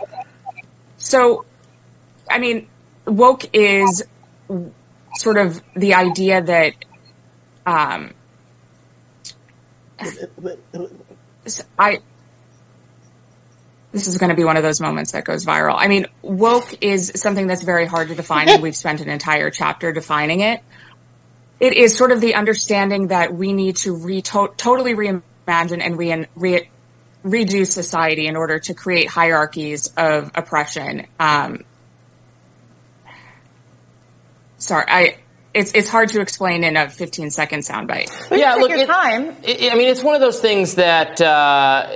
So, 0.98 1.44
I 2.30 2.38
mean, 2.38 2.68
woke 3.06 3.44
is 3.52 4.04
sort 5.16 5.36
of 5.36 5.60
the 5.74 5.94
idea 5.94 6.42
that 6.42 6.74
um, 7.66 8.14
I. 11.78 11.98
This 13.92 14.06
is 14.06 14.18
going 14.18 14.30
to 14.30 14.36
be 14.36 14.44
one 14.44 14.56
of 14.56 14.62
those 14.62 14.80
moments 14.80 15.12
that 15.12 15.24
goes 15.24 15.44
viral. 15.44 15.74
I 15.76 15.88
mean, 15.88 16.06
woke 16.22 16.78
is 16.80 17.12
something 17.16 17.48
that's 17.48 17.62
very 17.62 17.86
hard 17.86 18.08
to 18.08 18.14
define, 18.14 18.48
and 18.48 18.62
we've 18.62 18.76
spent 18.76 19.00
an 19.00 19.08
entire 19.08 19.50
chapter 19.50 19.90
defining 19.92 20.40
it. 20.40 20.62
It 21.58 21.74
is 21.74 21.96
sort 21.96 22.12
of 22.12 22.20
the 22.20 22.36
understanding 22.36 23.08
that 23.08 23.34
we 23.34 23.52
need 23.52 23.76
to 23.78 23.94
re- 23.94 24.22
to- 24.22 24.52
totally 24.56 24.94
reimagine 24.94 25.80
and 25.80 25.98
re- 25.98 26.26
re- 26.36 26.70
redo 27.24 27.66
society 27.66 28.26
in 28.26 28.36
order 28.36 28.60
to 28.60 28.74
create 28.74 29.08
hierarchies 29.08 29.88
of 29.96 30.30
oppression. 30.36 31.06
Um, 31.18 31.64
sorry, 34.58 34.84
I 34.88 35.16
it's 35.52 35.72
it's 35.74 35.88
hard 35.88 36.08
to 36.10 36.20
explain 36.20 36.62
in 36.62 36.76
a 36.76 36.88
15 36.88 37.30
second 37.30 37.60
soundbite. 37.60 38.08
yeah, 38.36 38.54
look, 38.54 38.70
your 38.70 38.80
it- 38.80 38.86
time. 38.86 39.36
I 39.46 39.70
I 39.72 39.74
mean, 39.74 39.88
it's 39.88 40.02
one 40.02 40.14
of 40.14 40.20
those 40.20 40.40
things 40.40 40.76
that 40.76 41.20
uh, 41.20 41.86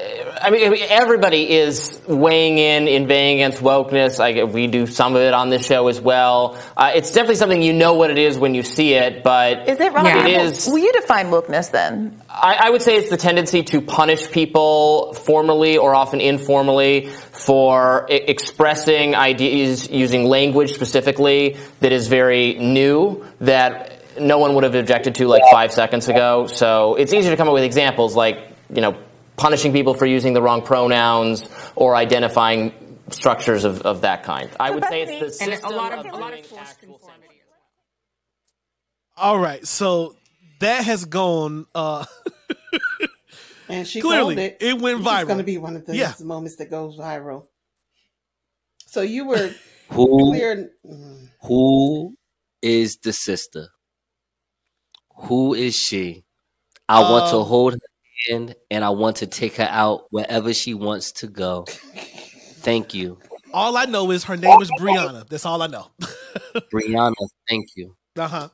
I 0.43 0.51
mean, 0.51 0.77
everybody 0.89 1.51
is 1.51 2.01
weighing 2.09 2.59
in, 2.59 2.89
inveighing 2.89 3.37
against 3.39 3.63
wokeness. 3.63 4.19
I, 4.19 4.45
we 4.45 4.67
do 4.67 4.87
some 4.87 5.15
of 5.15 5.23
it 5.23 5.35
on 5.35 5.51
this 5.51 5.65
show 5.65 5.89
as 5.89 6.01
well. 6.01 6.59
Uh, 6.77 6.93
it's 6.95 7.13
definitely 7.13 7.37
something 7.37 7.63
you 7.63 7.73
know 7.73 7.95
what 7.95 8.11
it 8.11 8.19
is 8.19 8.39
when 8.39 8.55
you 8.55 8.63
see 8.63 8.95
it, 8.95 9.23
but 9.23 9.69
Is 9.69 9.79
it 9.81 9.93
wrong? 9.93 10.07
It 10.07 10.27
is. 10.27 10.67
Will 10.67 10.79
you 10.79 10.93
define 10.93 11.27
wokeness 11.27 11.71
then? 11.71 12.21
I, 12.29 12.57
I 12.65 12.71
would 12.71 12.83
say 12.83 12.97
it's 12.97 13.11
the 13.11 13.17
tendency 13.17 13.63
to 13.65 13.81
punish 13.81 14.31
people 14.33 15.15
formally 15.15 15.79
or 15.79 15.95
often 15.95 16.21
informally 16.21 17.11
for 17.35 18.07
I- 18.11 18.15
expressing 18.15 19.15
ideas 19.15 19.91
using 19.91 20.25
language 20.25 20.73
specifically 20.75 21.57
that 21.81 21.93
is 21.93 22.09
very 22.09 22.55
new 22.55 23.25
that 23.41 24.03
no 24.19 24.39
one 24.39 24.55
would 24.55 24.65
have 24.65 24.75
objected 24.75 25.17
to 25.17 25.27
like 25.27 25.43
five 25.51 25.73
seconds 25.73 26.09
ago. 26.09 26.47
So 26.47 26.95
it's 26.95 27.13
easier 27.13 27.31
to 27.33 27.37
come 27.37 27.49
up 27.49 27.55
with 27.55 27.65
examples 27.65 28.15
like, 28.15 28.39
you 28.73 28.81
know, 28.81 28.97
punishing 29.37 29.73
people 29.73 29.95
for 29.95 30.07
using 30.07 30.33
the 30.33 30.41
wrong 30.41 30.63
pronouns 30.63 31.49
or 31.75 31.97
identifying 31.97 32.73
structures 33.11 33.65
of, 33.65 33.83
of 33.83 34.03
that 34.03 34.23
kind. 34.23 34.49
I 34.59 34.71
would 34.71 34.85
say 34.85 35.03
it's 35.03 35.39
the 35.39 35.45
And 35.45 35.53
system 35.55 35.73
a 35.73 35.77
lot 35.77 35.93
of 35.93 36.07
of 36.07 36.13
a 36.13 36.17
lot 36.17 36.33
of 36.33 36.47
forced 36.47 36.71
actual 36.71 36.99
conformity. 36.99 37.35
All 39.17 39.39
right, 39.39 39.65
so 39.67 40.15
that 40.61 40.85
has 40.85 41.05
gone 41.05 41.67
uh 41.75 42.05
And 43.69 43.87
she 43.87 44.01
Clearly, 44.01 44.35
called 44.35 44.39
it. 44.39 44.57
it 44.61 44.81
went 44.81 45.01
viral. 45.03 45.15
It's 45.21 45.25
going 45.25 45.39
to 45.39 45.45
be 45.45 45.59
one 45.59 45.77
of 45.77 45.87
those 45.87 45.97
Yeah. 45.97 46.13
moments 46.21 46.57
that 46.57 46.71
goes 46.71 46.99
viral. 46.99 47.47
So 48.87 49.01
you 49.01 49.25
were 49.27 49.51
Who 49.91 50.31
clear. 50.31 50.71
who 51.43 52.15
is 52.63 52.97
the 53.03 53.13
sister? 53.13 53.69
Who 55.17 55.55
is 55.55 55.75
she? 55.77 56.25
I 56.89 57.01
want 57.01 57.27
to 57.31 57.37
Um, 57.37 57.47
hold 57.47 57.73
her 57.75 57.79
hand 58.29 58.55
and 58.71 58.85
I 58.85 58.91
want 58.91 59.17
to 59.17 59.27
take 59.27 59.57
her 59.57 59.69
out 59.71 60.03
wherever 60.11 60.53
she 60.53 60.75
wants 60.75 61.13
to 61.13 61.29
go. 61.29 61.65
Thank 62.63 62.95
you. 62.95 63.19
all 63.53 63.77
I 63.77 63.85
know 63.85 64.11
is 64.11 64.25
her 64.25 64.37
name 64.37 64.61
is 64.61 64.71
Briahna. 64.73 65.29
That's 65.29 65.47
all 65.47 65.63
I 65.63 65.67
know. 65.69 65.91
Briahna, 66.73 67.15
thank 67.49 67.67
you. 67.77 67.95
Uh-huh. 68.17 68.49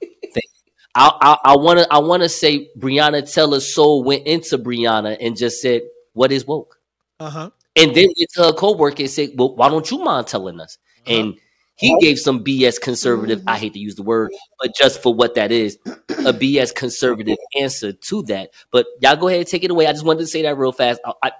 I 1.01 1.17
I, 1.21 1.53
I 1.53 1.57
wanna 1.57 1.87
I 1.91 1.99
wanna 1.99 2.29
say 2.29 2.69
Brianna 2.79 3.31
Taylor 3.33 3.61
Soul 3.61 4.05
went 4.05 4.27
into 4.27 4.59
Briahna 4.59 5.17
and 5.19 5.37
just 5.37 5.61
said, 5.61 5.83
What 6.13 6.31
is 6.31 6.47
woke? 6.47 6.79
Uh-huh. 7.19 7.51
And 7.77 7.95
then 7.95 8.09
to 8.35 8.43
her 8.45 8.53
co-worker 8.53 9.03
and 9.03 9.11
said, 9.11 9.31
Well, 9.35 9.57
why 9.57 9.71
don't 9.71 9.91
you 9.91 9.99
mind 9.99 10.27
telling 10.27 10.61
us? 10.61 10.77
And 11.07 11.39
he 11.77 11.97
gave 12.01 12.19
some 12.19 12.45
BS 12.45 12.79
conservative, 12.79 13.43
I 13.47 13.57
hate 13.57 13.73
to 13.73 13.79
use 13.79 13.95
the 13.95 14.03
word, 14.03 14.33
but 14.61 14.75
just 14.77 15.03
for 15.03 15.15
what 15.15 15.37
that 15.37 15.51
is, 15.51 15.79
a 15.87 16.33
BS 16.35 16.75
conservative 16.75 17.39
answer 17.59 17.95
to 17.95 18.23
that. 18.25 18.51
But 18.71 18.87
y'all 19.01 19.17
go 19.17 19.29
ahead 19.29 19.41
and 19.41 19.49
take 19.49 19.65
it 19.65 19.71
away. 19.71 19.87
I 19.87 19.93
just 19.93 20.05
wanted 20.05 20.21
to 20.21 20.27
say 20.27 20.43
that 20.43 20.59
real 20.59 20.73
fast. 20.73 21.01
I, 21.07 21.13
I, 21.23 21.33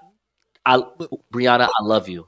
I 0.65 0.83
Briahna, 1.31 1.67
I 1.67 1.83
love 1.83 2.09
you. 2.09 2.27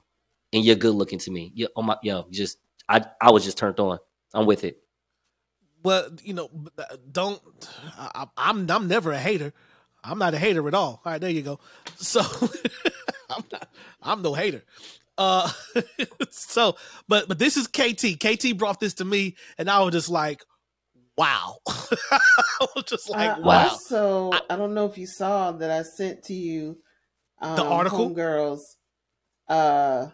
And 0.51 0.63
you're 0.63 0.75
good 0.75 0.93
looking 0.93 1.17
to 1.17 1.31
me. 1.31 1.51
You 1.55 1.69
oh 1.75 1.81
my 1.81 1.97
yo, 2.03 2.27
just 2.29 2.59
I 2.87 3.03
I 3.19 3.31
was 3.31 3.43
just 3.43 3.57
turned 3.57 3.79
on. 3.79 3.97
I'm 4.35 4.45
with 4.45 4.63
it. 4.63 4.82
Well, 5.83 6.09
you 6.23 6.33
know, 6.33 6.49
don't. 7.11 7.41
I, 7.97 8.25
I'm 8.37 8.69
I'm 8.69 8.87
never 8.87 9.11
a 9.11 9.19
hater. 9.19 9.53
I'm 10.03 10.17
not 10.17 10.33
a 10.33 10.37
hater 10.37 10.67
at 10.67 10.73
all. 10.73 11.01
All 11.05 11.11
right, 11.11 11.21
there 11.21 11.29
you 11.29 11.41
go. 11.41 11.59
So 11.97 12.21
I'm 13.29 13.43
not. 13.51 13.69
I'm 14.01 14.21
no 14.21 14.33
hater. 14.33 14.63
Uh, 15.17 15.49
so, 16.29 16.75
but 17.07 17.27
but 17.27 17.39
this 17.39 17.57
is 17.57 17.67
KT. 17.67 18.19
KT 18.19 18.57
brought 18.57 18.79
this 18.79 18.95
to 18.95 19.05
me, 19.05 19.35
and 19.57 19.69
I 19.69 19.81
was 19.81 19.93
just 19.93 20.09
like, 20.09 20.43
wow. 21.17 21.57
I 21.67 22.19
was 22.75 22.85
just 22.85 23.09
like, 23.09 23.37
Uh, 23.37 23.41
wow. 23.41 23.69
Also, 23.69 24.31
I, 24.49 24.55
don't 24.55 24.73
know 24.73 24.85
if 24.85 24.97
you 24.97 25.05
saw 25.07 25.51
that 25.51 25.69
I 25.71 25.83
sent 25.83 26.23
to 26.23 26.33
you 26.33 26.77
um, 27.41 27.55
The 27.55 27.63
article? 27.63 28.09
girls. 28.09 28.77
uh, 29.49 30.07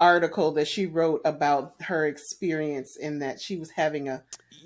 article 0.00 0.52
that 0.52 0.66
she 0.66 0.86
wrote 0.86 1.20
about 1.24 1.74
her 1.80 2.06
experience 2.06 2.96
in 2.96 3.18
that 3.20 3.40
she 3.40 3.56
was 3.56 3.70
having 3.70 4.08
a 4.08 4.22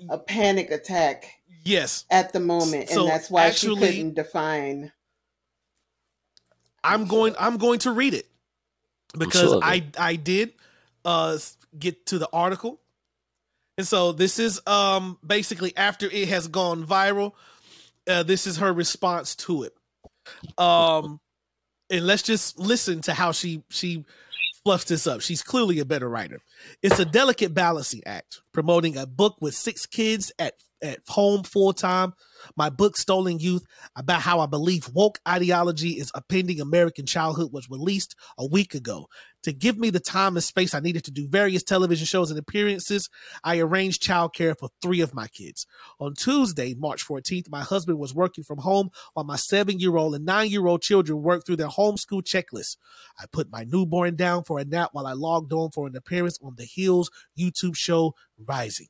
a 0.09 0.17
panic 0.17 0.71
attack 0.71 1.29
Yes, 1.63 2.05
at 2.11 2.31
the 2.31 2.39
moment, 2.39 2.89
So, 2.89 3.01
and 3.01 3.09
that's 3.09 3.29
why 3.29 3.45
actually- 3.47 3.79
she 3.81 3.87
couldn't 3.87 4.13
define. 4.15 4.91
I'm 6.83 7.05
going. 7.07 7.35
I'm 7.39 7.57
going 7.57 7.79
to 7.79 7.91
read 7.91 8.13
it 8.13 8.27
because 9.17 9.41
sure 9.51 9.57
it. 9.57 9.63
I 9.63 10.11
I 10.11 10.15
did 10.15 10.53
uh 11.03 11.37
get 11.77 12.05
to 12.07 12.19
the 12.19 12.29
article, 12.31 12.79
and 13.77 13.87
so 13.87 14.11
this 14.11 14.37
is 14.37 14.61
um 14.67 15.17
basically 15.25 15.75
after 15.75 16.05
it 16.05 16.27
has 16.27 16.47
gone 16.47 16.85
viral. 16.85 17.33
Uh, 18.07 18.21
this 18.21 18.45
is 18.45 18.57
her 18.57 18.71
response 18.71 19.33
to 19.35 19.63
it. 19.63 19.73
Um, 20.59 21.19
and 21.89 22.05
let's 22.05 22.21
just 22.21 22.59
listen 22.59 23.01
to 23.03 23.15
how 23.15 23.31
she 23.31 23.63
she 23.69 24.05
fluffs 24.65 24.85
this 24.85 25.05
up. 25.05 25.21
She's 25.21 25.43
clearly 25.43 25.79
a 25.79 25.85
better 25.85 26.09
writer. 26.09 26.39
It's 26.81 26.99
a 26.99 27.05
delicate 27.05 27.53
balancing 27.53 28.01
act, 28.05 28.41
promoting 28.51 28.97
a 28.97 29.05
book 29.05 29.37
with 29.39 29.53
six 29.53 29.85
kids 29.85 30.31
at 30.39 30.55
at 30.81 30.99
home 31.07 31.43
full 31.43 31.73
time. 31.73 32.13
My 32.55 32.69
book, 32.69 32.97
Stolen 32.97 33.39
Youth, 33.39 33.63
about 33.95 34.21
how 34.21 34.39
I 34.39 34.45
believe 34.45 34.89
woke 34.93 35.19
ideology 35.27 35.91
is 35.91 36.11
upending 36.11 36.59
American 36.59 37.05
childhood, 37.05 37.51
was 37.51 37.69
released 37.69 38.15
a 38.37 38.45
week 38.45 38.75
ago. 38.75 39.07
To 39.43 39.53
give 39.53 39.77
me 39.77 39.91
the 39.91 39.99
time 39.99 40.35
and 40.35 40.43
space 40.43 40.73
I 40.73 40.79
needed 40.79 41.03
to 41.05 41.11
do 41.11 41.27
various 41.27 41.63
television 41.63 42.05
shows 42.05 42.31
and 42.31 42.39
appearances, 42.39 43.09
I 43.43 43.59
arranged 43.59 44.01
childcare 44.01 44.55
for 44.59 44.69
three 44.81 45.01
of 45.01 45.13
my 45.13 45.27
kids. 45.27 45.67
On 45.99 46.15
Tuesday, 46.15 46.73
March 46.75 47.05
14th, 47.05 47.49
my 47.49 47.61
husband 47.61 47.99
was 47.99 48.15
working 48.15 48.43
from 48.43 48.59
home 48.59 48.89
while 49.13 49.25
my 49.25 49.35
seven 49.35 49.79
year 49.79 49.97
old 49.97 50.15
and 50.15 50.25
nine 50.25 50.49
year 50.49 50.65
old 50.65 50.81
children 50.81 51.21
worked 51.21 51.45
through 51.45 51.57
their 51.57 51.67
homeschool 51.67 52.23
checklist. 52.23 52.77
I 53.19 53.25
put 53.31 53.51
my 53.51 53.65
newborn 53.65 54.15
down 54.15 54.43
for 54.45 54.59
a 54.59 54.65
nap 54.65 54.89
while 54.93 55.05
I 55.05 55.13
logged 55.13 55.53
on 55.53 55.69
for 55.71 55.85
an 55.85 55.95
appearance 55.95 56.39
on 56.43 56.55
the 56.57 56.65
Hills 56.65 57.11
YouTube 57.37 57.75
show 57.75 58.15
Rising. 58.37 58.87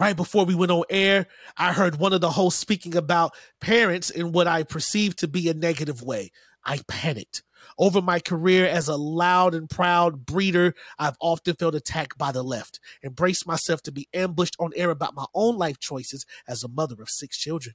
Right 0.00 0.16
before 0.16 0.44
we 0.44 0.54
went 0.54 0.70
on 0.70 0.84
air, 0.90 1.26
I 1.56 1.72
heard 1.72 1.98
one 1.98 2.12
of 2.12 2.20
the 2.20 2.30
hosts 2.30 2.60
speaking 2.60 2.94
about 2.94 3.34
parents 3.60 4.10
in 4.10 4.30
what 4.30 4.46
I 4.46 4.62
perceived 4.62 5.18
to 5.18 5.28
be 5.28 5.48
a 5.48 5.54
negative 5.54 6.02
way. 6.02 6.30
I 6.64 6.80
panicked. 6.86 7.42
Over 7.76 8.00
my 8.00 8.20
career 8.20 8.66
as 8.66 8.86
a 8.86 8.96
loud 8.96 9.54
and 9.54 9.68
proud 9.68 10.24
breeder, 10.24 10.74
I've 10.98 11.16
often 11.20 11.54
felt 11.54 11.74
attacked 11.74 12.16
by 12.16 12.30
the 12.30 12.44
left 12.44 12.78
and 13.02 13.16
braced 13.16 13.46
myself 13.46 13.82
to 13.82 13.92
be 13.92 14.08
ambushed 14.14 14.56
on 14.60 14.70
air 14.76 14.90
about 14.90 15.16
my 15.16 15.26
own 15.34 15.58
life 15.58 15.80
choices 15.80 16.24
as 16.46 16.62
a 16.62 16.68
mother 16.68 16.96
of 17.00 17.10
six 17.10 17.36
children. 17.36 17.74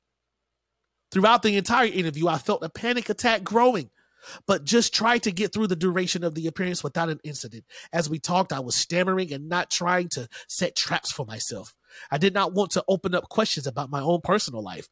Throughout 1.11 1.43
the 1.43 1.57
entire 1.57 1.87
interview, 1.87 2.27
I 2.27 2.37
felt 2.37 2.63
a 2.63 2.69
panic 2.69 3.09
attack 3.09 3.43
growing, 3.43 3.91
but 4.47 4.63
just 4.63 4.93
tried 4.93 5.23
to 5.23 5.31
get 5.31 5.53
through 5.53 5.67
the 5.67 5.75
duration 5.75 6.23
of 6.23 6.35
the 6.35 6.47
appearance 6.47 6.83
without 6.83 7.09
an 7.09 7.19
incident. 7.23 7.65
As 7.91 8.09
we 8.09 8.19
talked, 8.19 8.53
I 8.53 8.61
was 8.61 8.75
stammering 8.75 9.31
and 9.33 9.49
not 9.49 9.69
trying 9.69 10.09
to 10.09 10.27
set 10.47 10.75
traps 10.75 11.11
for 11.11 11.25
myself. 11.25 11.75
I 12.11 12.17
did 12.17 12.33
not 12.33 12.53
want 12.53 12.71
to 12.71 12.83
open 12.87 13.15
up 13.15 13.29
questions 13.29 13.67
about 13.67 13.89
my 13.89 14.01
own 14.01 14.21
personal 14.23 14.63
life. 14.63 14.87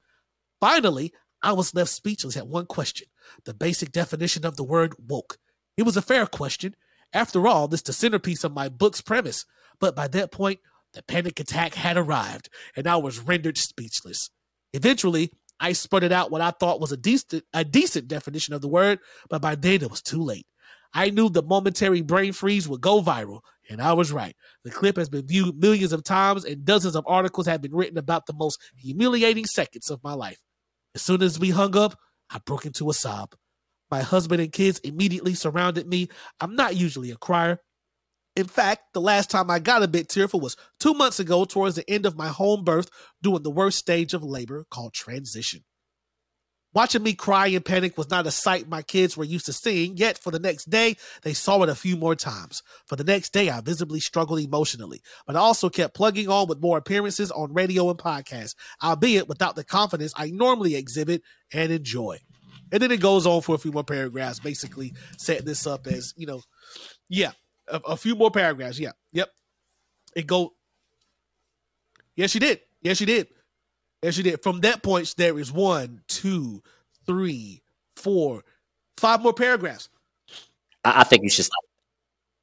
Finally, 0.60 1.14
I 1.42 1.54
was 1.54 1.74
left 1.74 1.90
speechless 1.90 2.38
at 2.38 2.48
one 2.48 2.66
question 2.66 3.08
the 3.46 3.54
basic 3.54 3.92
definition 3.92 4.46
of 4.46 4.58
the 4.58 4.64
word 4.64 4.96
woke. 5.08 5.38
It 5.78 5.84
was 5.84 5.98
a 5.98 6.02
fair 6.02 6.26
question. 6.26 6.76
After 7.14 7.48
all, 7.48 7.68
this 7.68 7.80
is 7.80 7.84
the 7.84 7.94
centerpiece 7.94 8.44
of 8.44 8.54
my 8.54 8.70
book's 8.70 9.02
premise. 9.02 9.46
But 9.80 9.96
by 9.96 10.08
that 10.10 10.32
point, 10.32 10.60
the 10.94 11.04
panic 11.04 11.40
attack 11.40 11.76
had 11.76 11.98
arrived, 11.98 12.50
and 12.76 12.88
I 12.88 12.98
was 12.98 13.20
rendered 13.20 13.58
speechless. 13.58 14.30
Eventually, 14.74 15.32
I 15.60 15.74
spurted 15.74 16.12
out 16.12 16.32
what 16.32 16.42
I 16.42 16.52
thought 16.52 16.82
was 16.82 16.92
a 16.92 16.98
decent, 16.98 17.44
a 17.54 17.64
decent 17.64 18.08
definition 18.08 18.54
of 18.54 18.62
the 18.62 18.68
word, 18.68 19.00
but 19.30 19.42
by 19.42 19.56
then 19.56 19.82
it 19.82 19.92
was 19.92 20.02
too 20.02 20.22
late. 20.22 20.48
I 20.94 21.10
knew 21.10 21.30
the 21.30 21.44
momentary 21.44 22.02
brain 22.02 22.34
freeze 22.34 22.68
would 22.68 22.82
go 22.82 23.02
viral, 23.02 23.42
and 23.72 23.82
I 23.82 23.94
was 23.94 24.12
right. 24.12 24.36
The 24.64 24.72
clip 24.72 24.98
has 24.98 25.08
been 25.08 25.26
viewed 25.26 25.58
millions 25.58 25.94
of 25.94 26.04
times, 26.04 26.44
and 26.44 26.66
dozens 26.66 26.96
of 26.96 27.06
articles 27.08 27.48
have 27.48 27.62
been 27.62 27.74
written 27.74 27.98
about 27.98 28.26
the 28.26 28.34
most 28.34 28.60
humiliating 28.76 29.46
seconds 29.46 29.90
of 29.90 30.04
my 30.04 30.14
life. 30.14 30.40
As 30.94 31.02
soon 31.02 31.24
as 31.24 31.40
we 31.40 31.52
hung 31.52 31.78
up, 31.78 31.98
I 32.30 32.40
broke 32.46 32.66
into 32.66 32.90
a 32.90 32.94
sob. 32.94 33.34
My 33.90 34.02
husband 34.02 34.42
and 34.42 34.52
kids 34.52 34.80
immediately 34.80 35.34
surrounded 35.34 35.88
me. 35.88 36.10
I'm 36.40 36.56
not 36.56 36.76
usually 36.76 37.12
a 37.12 37.16
crier. 37.16 37.60
In 38.36 38.48
fact, 38.48 38.94
the 38.94 39.02
last 39.02 39.30
time 39.30 39.50
I 39.50 39.60
got 39.60 39.84
a 39.84 39.88
bit 39.88 40.10
tearful 40.10 40.40
was 40.40 40.58
two 40.80 40.94
months 40.94 41.20
ago, 41.20 41.46
towards 41.46 41.76
the 41.76 41.90
end 41.90 42.06
of 42.06 42.18
my 42.18 42.28
home 42.28 42.64
birth, 42.64 42.90
during 43.22 43.44
the 43.44 43.52
worst 43.52 43.78
stage 43.78 44.14
of 44.14 44.24
labor 44.24 44.66
called 44.70 44.94
transition. 44.94 45.64
Watching 46.74 47.04
me 47.04 47.14
cry 47.14 47.48
and 47.48 47.66
panic 47.66 47.98
was 47.98 48.10
not 48.10 48.28
a 48.28 48.32
sight 48.32 48.70
my 48.70 48.82
kids 48.82 49.18
were 49.18 49.26
used 49.26 49.46
to 49.48 49.54
seeing, 49.54 49.98
yet 49.98 50.18
for 50.18 50.32
the 50.32 50.40
next 50.40 50.70
day, 50.70 50.96
they 51.24 51.34
saw 51.34 51.62
it 51.64 51.70
a 51.70 51.76
few 51.76 51.98
more 51.98 52.16
times. 52.16 52.64
For 52.86 52.96
the 52.96 53.04
next 53.04 53.34
day, 53.34 53.50
I 53.50 53.60
visibly 53.60 54.00
struggled 54.00 54.40
emotionally, 54.40 55.02
but 55.28 55.36
I 55.36 55.40
also 55.40 55.70
kept 55.70 55.96
plugging 55.96 56.30
on 56.30 56.48
with 56.48 56.62
more 56.62 56.78
appearances 56.78 57.30
on 57.32 57.54
radio 57.54 57.90
and 57.90 58.00
podcasts, 58.00 58.56
albeit 58.82 59.28
without 59.28 59.56
the 59.56 59.66
confidence 59.66 60.14
I 60.16 60.32
normally 60.32 60.76
exhibit 60.76 61.24
and 61.52 61.74
enjoy. 61.74 62.20
And 62.72 62.82
then 62.82 62.92
it 62.92 63.02
goes 63.02 63.28
on 63.28 63.42
for 63.42 63.56
a 63.56 63.60
few 63.60 63.74
more 63.74 63.84
paragraphs, 63.84 64.40
basically 64.40 64.94
setting 65.18 65.46
this 65.46 65.68
up 65.68 65.88
as, 65.88 66.14
you 66.16 66.26
know, 66.26 66.42
yeah, 67.10 67.32
a, 67.68 67.82
a 67.88 67.98
few 67.98 68.16
more 68.16 68.32
paragraphs. 68.32 68.80
Yeah, 68.80 68.94
yep. 69.12 69.30
It 70.16 70.26
go. 70.26 70.54
Yes, 72.16 72.32
she 72.32 72.40
did. 72.40 72.62
Yes, 72.82 72.98
she 72.98 73.06
did. 73.06 73.28
Yes, 74.04 74.16
she 74.16 74.24
did. 74.24 74.42
From 74.42 74.62
that 74.62 74.82
point, 74.84 75.14
there 75.18 75.38
is 75.38 75.52
one, 75.52 76.02
two, 76.08 76.64
three, 77.06 77.62
four, 77.96 78.44
five 78.98 79.22
more 79.22 79.34
paragraphs. 79.34 79.90
I, 80.84 81.02
I 81.02 81.04
think 81.04 81.24
you 81.24 81.30
should 81.30 81.46
stop. 81.46 81.64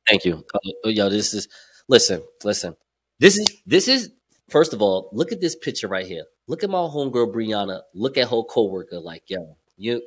Thank 0.08 0.24
you. 0.24 0.44
Uh, 0.54 0.88
yo, 0.88 1.08
this 1.08 1.34
is 1.34 1.48
listen, 1.88 2.22
listen. 2.44 2.76
This 3.18 3.38
is 3.38 3.56
this 3.66 3.88
is 3.88 4.10
first 4.48 4.72
of 4.72 4.80
all, 4.82 5.10
look 5.12 5.32
at 5.32 5.40
this 5.40 5.56
picture 5.56 5.88
right 5.88 6.06
here. 6.06 6.24
Look 6.46 6.62
at 6.62 6.70
my 6.70 6.78
homegirl 6.78 7.32
Briahna. 7.34 7.82
Look 7.94 8.16
at 8.16 8.28
her 8.30 8.42
coworker. 8.42 9.00
Like, 9.00 9.24
yo, 9.28 9.56
you, 9.76 10.02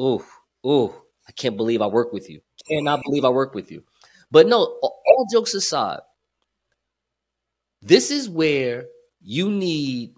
ooh, 0.00 0.24
ooh. 0.66 0.94
I 1.28 1.32
can't 1.32 1.56
believe 1.56 1.82
I 1.82 1.86
work 1.88 2.12
with 2.12 2.30
you. 2.30 2.40
Cannot 2.68 3.02
believe 3.04 3.24
I 3.24 3.30
work 3.30 3.54
with 3.54 3.70
you. 3.70 3.82
But 4.30 4.46
no, 4.46 4.78
all 4.82 5.26
jokes 5.32 5.54
aside, 5.54 6.00
this 7.82 8.10
is 8.10 8.28
where 8.28 8.86
you 9.20 9.50
need 9.50 10.14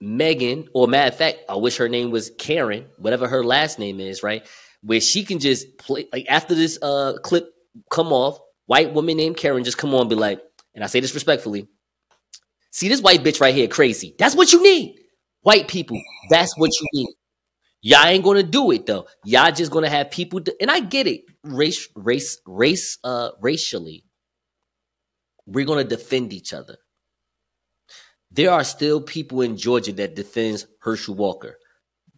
Megan, 0.00 0.68
or 0.74 0.86
matter 0.86 1.08
of 1.08 1.16
fact, 1.16 1.38
I 1.48 1.56
wish 1.56 1.76
her 1.78 1.88
name 1.88 2.10
was 2.10 2.30
Karen, 2.38 2.86
whatever 2.98 3.26
her 3.26 3.44
last 3.44 3.78
name 3.78 4.00
is, 4.00 4.22
right? 4.22 4.46
Where 4.82 5.00
she 5.00 5.24
can 5.24 5.40
just 5.40 5.76
play 5.78 6.06
like 6.12 6.26
after 6.28 6.54
this 6.54 6.78
uh 6.80 7.14
clip 7.22 7.50
come 7.90 8.12
off, 8.12 8.38
white 8.66 8.92
woman 8.92 9.16
named 9.16 9.36
Karen 9.36 9.64
just 9.64 9.78
come 9.78 9.94
on 9.94 10.02
and 10.02 10.10
be 10.10 10.16
like, 10.16 10.40
and 10.74 10.84
I 10.84 10.86
say 10.86 11.00
this 11.00 11.14
respectfully, 11.14 11.68
see 12.70 12.88
this 12.88 13.02
white 13.02 13.24
bitch 13.24 13.40
right 13.40 13.54
here, 13.54 13.66
crazy. 13.68 14.14
That's 14.18 14.36
what 14.36 14.52
you 14.52 14.62
need. 14.62 15.00
White 15.42 15.68
people, 15.68 16.00
that's 16.30 16.56
what 16.56 16.70
you 16.80 16.86
need. 16.92 17.08
Y'all 17.80 18.06
ain't 18.06 18.24
gonna 18.24 18.42
do 18.42 18.70
it 18.72 18.86
though. 18.86 19.06
Y'all 19.24 19.52
just 19.52 19.70
gonna 19.70 19.88
have 19.88 20.10
people, 20.10 20.40
do, 20.40 20.52
and 20.60 20.70
I 20.70 20.80
get 20.80 21.06
it. 21.06 21.22
Race, 21.44 21.88
race, 21.94 22.40
race, 22.46 22.98
uh, 23.04 23.30
racially, 23.40 24.04
we're 25.46 25.64
gonna 25.64 25.84
defend 25.84 26.32
each 26.32 26.52
other. 26.52 26.76
There 28.30 28.50
are 28.50 28.64
still 28.64 29.00
people 29.00 29.40
in 29.40 29.56
Georgia 29.56 29.92
that 29.92 30.14
defends 30.14 30.66
Herschel 30.80 31.14
Walker. 31.14 31.56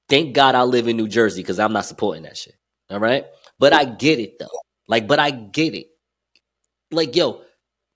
Thank 0.08 0.34
God 0.34 0.54
I 0.54 0.62
live 0.62 0.88
in 0.88 0.96
New 0.96 1.08
Jersey 1.08 1.42
because 1.42 1.60
I'm 1.60 1.72
not 1.72 1.84
supporting 1.84 2.24
that 2.24 2.36
shit. 2.36 2.54
All 2.90 2.98
right, 2.98 3.26
but 3.58 3.72
I 3.72 3.84
get 3.84 4.18
it 4.18 4.38
though. 4.40 4.48
Like, 4.88 5.06
but 5.06 5.20
I 5.20 5.30
get 5.30 5.74
it. 5.74 5.86
Like, 6.90 7.14
yo, 7.14 7.42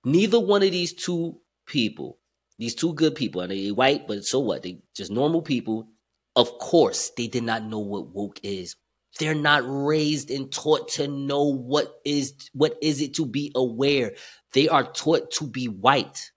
neither 0.04 0.38
one 0.38 0.62
of 0.62 0.70
these 0.70 0.92
two 0.92 1.40
people, 1.66 2.18
these 2.56 2.76
two 2.76 2.94
good 2.94 3.16
people, 3.16 3.40
and 3.40 3.50
they 3.50 3.72
white, 3.72 4.06
but 4.06 4.24
so 4.24 4.38
what? 4.38 4.62
They 4.62 4.78
just 4.96 5.10
normal 5.10 5.42
people. 5.42 5.88
Of 6.36 6.58
course, 6.58 7.10
they 7.16 7.26
did 7.26 7.42
not 7.42 7.64
know 7.64 7.80
what 7.80 8.14
woke 8.14 8.38
is. 8.44 8.76
They're 9.18 9.34
not 9.34 9.62
raised 9.64 10.30
and 10.30 10.52
taught 10.52 10.88
to 10.92 11.08
know 11.08 11.44
what 11.44 11.94
is 12.04 12.34
what 12.52 12.76
is 12.80 13.00
it 13.00 13.14
to 13.14 13.26
be 13.26 13.52
aware. 13.54 14.14
They 14.52 14.68
are 14.68 14.84
taught 14.84 15.32
to 15.32 15.46
be 15.46 15.66
white. 15.66 16.30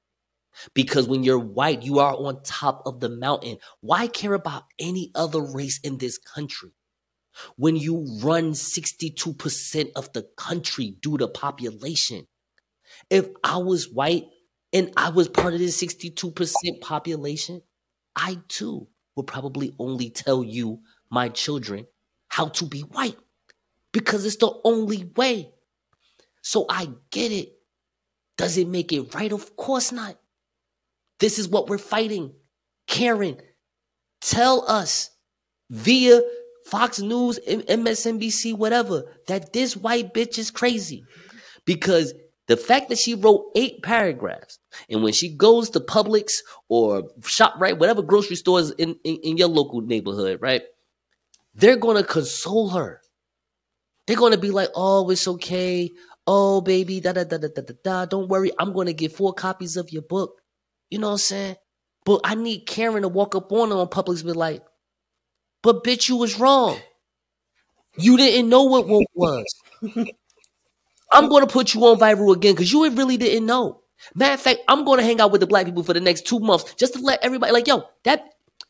Because 0.74 1.08
when 1.08 1.24
you're 1.24 1.40
white, 1.40 1.84
you 1.84 2.00
are 2.00 2.16
on 2.16 2.42
top 2.44 2.84
of 2.86 3.00
the 3.00 3.10
mountain. 3.10 3.58
Why 3.82 4.08
care 4.08 4.34
about 4.34 4.64
any 4.80 5.12
other 5.16 5.42
race 5.42 5.80
in 5.84 5.98
this 5.98 6.18
country? 6.18 6.72
When 7.56 7.76
you 7.76 8.20
run 8.22 8.54
62% 8.54 9.92
of 9.96 10.12
the 10.14 10.24
country 10.38 10.96
due 11.02 11.18
to 11.18 11.28
population. 11.28 12.28
If 13.10 13.28
I 13.44 13.58
was 13.58 13.90
white, 13.90 14.26
and 14.74 14.92
I 14.98 15.10
was 15.10 15.28
part 15.28 15.54
of 15.54 15.60
this 15.60 15.82
62% 15.82 16.82
population, 16.82 17.62
I 18.16 18.40
too 18.48 18.88
would 19.16 19.28
probably 19.28 19.76
only 19.80 20.10
tell 20.10 20.44
you, 20.44 20.82
my 21.10 21.30
children, 21.30 21.88
how 22.28 22.50
to 22.50 22.66
be 22.66 22.82
white 22.82 23.18
because 23.92 24.26
it's 24.26 24.36
the 24.38 24.52
only 24.64 25.12
way. 25.16 25.54
So 26.42 26.66
I 26.70 26.90
get 27.12 27.32
it. 27.32 27.54
Does 28.38 28.58
it 28.58 28.68
make 28.68 28.94
it 28.94 29.14
right? 29.16 29.32
Of 29.32 29.56
course 29.56 29.92
not. 29.92 30.18
This 31.20 31.40
is 31.40 31.50
what 31.50 31.68
we're 31.68 31.78
fighting. 31.78 32.34
Karen, 32.88 33.38
tell 34.22 34.70
us 34.70 35.10
via 35.70 36.22
Fox 36.66 37.00
News, 37.00 37.40
MSNBC, 37.48 38.58
whatever, 38.58 39.04
that 39.28 39.54
this 39.54 39.76
white 39.76 40.14
bitch 40.14 40.38
is 40.38 40.52
crazy. 40.52 41.04
Because 41.66 42.14
the 42.48 42.58
fact 42.58 42.90
that 42.90 42.98
she 42.98 43.14
wrote 43.14 43.52
eight 43.56 43.82
paragraphs, 43.84 44.60
and 44.90 45.04
when 45.04 45.14
she 45.14 45.36
goes 45.36 45.70
to 45.72 45.80
Publix 45.80 46.34
or 46.70 47.04
ShopRite, 47.22 47.80
whatever 47.80 48.02
grocery 48.02 48.36
stores 48.36 48.72
in, 48.72 48.96
in, 49.04 49.18
in 49.24 49.38
your 49.38 49.50
local 49.50 49.82
neighborhood, 49.82 50.40
right? 50.42 50.64
They're 51.54 51.78
gonna 51.78 52.04
console 52.04 52.70
her. 52.70 53.02
They're 54.06 54.16
gonna 54.16 54.38
be 54.38 54.52
like, 54.52 54.70
oh, 54.76 55.10
it's 55.10 55.28
okay. 55.28 55.92
Oh, 56.26 56.62
baby, 56.62 57.00
da 57.00 57.14
da 57.14 57.24
da 57.24 57.38
da 57.38 57.48
da 57.48 57.74
da. 57.84 58.06
Don't 58.06 58.30
worry, 58.30 58.52
I'm 58.60 58.74
gonna 58.74 58.94
get 58.94 59.12
four 59.12 59.34
copies 59.34 59.76
of 59.76 59.92
your 59.92 60.04
book. 60.04 60.42
You 60.90 61.00
know 61.00 61.08
what 61.08 61.14
I'm 61.14 61.20
saying? 61.20 61.56
But 62.06 62.22
I 62.24 62.36
need 62.36 62.62
Karen 62.66 63.02
to 63.02 63.10
walk 63.10 63.36
up 63.36 63.52
on 63.52 63.72
her 63.72 63.78
on 63.78 63.88
Publix 63.88 64.18
and 64.22 64.28
be 64.28 64.34
like, 64.34 64.64
but 65.62 65.84
bitch, 65.84 66.08
you 66.08 66.16
was 66.16 66.40
wrong. 66.40 66.80
You 67.98 68.16
didn't 68.16 68.50
know 68.50 68.64
what 68.64 68.88
woke 68.88 69.08
was. 69.14 69.46
I'm 71.12 71.30
gonna 71.30 71.48
put 71.48 71.74
you 71.74 71.86
on 71.86 72.00
viral 72.00 72.36
again 72.36 72.54
because 72.54 72.72
you 72.72 72.90
really 72.92 73.18
didn't 73.18 73.46
know. 73.46 73.82
Matter 74.16 74.36
of 74.36 74.42
fact, 74.42 74.60
I'm 74.68 74.86
gonna 74.86 75.04
hang 75.04 75.20
out 75.20 75.32
with 75.32 75.42
the 75.42 75.48
black 75.48 75.66
people 75.66 75.84
for 75.84 75.94
the 75.94 76.02
next 76.02 76.28
two 76.28 76.40
months 76.40 76.74
just 76.76 76.94
to 76.94 77.00
let 77.00 77.24
everybody 77.24 77.52
like, 77.52 77.68
yo, 77.68 77.84
that 78.04 78.26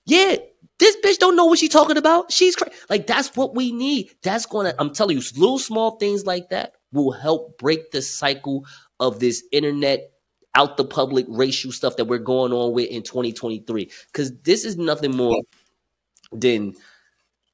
yeah, 0.05 0.37
this 0.79 0.95
bitch 1.03 1.17
don't 1.17 1.35
know 1.35 1.45
what 1.45 1.59
she's 1.59 1.69
talking 1.69 1.97
about. 1.97 2.31
She's 2.31 2.55
crazy. 2.55 2.75
Like 2.89 3.07
that's 3.07 3.35
what 3.35 3.55
we 3.55 3.71
need. 3.71 4.11
That's 4.23 4.45
gonna. 4.45 4.73
I'm 4.79 4.93
telling 4.93 5.17
you, 5.17 5.23
little 5.35 5.59
small 5.59 5.97
things 5.97 6.25
like 6.25 6.49
that 6.49 6.73
will 6.91 7.11
help 7.11 7.57
break 7.57 7.91
the 7.91 8.01
cycle 8.01 8.65
of 8.99 9.19
this 9.19 9.43
internet 9.51 10.11
out 10.57 10.75
the 10.75 10.83
public 10.83 11.25
racial 11.29 11.71
stuff 11.71 11.95
that 11.97 12.05
we're 12.05 12.17
going 12.17 12.51
on 12.51 12.73
with 12.73 12.89
in 12.89 13.03
2023. 13.03 13.89
Because 14.07 14.31
this 14.41 14.65
is 14.65 14.75
nothing 14.75 15.15
more 15.15 15.39
than 16.31 16.75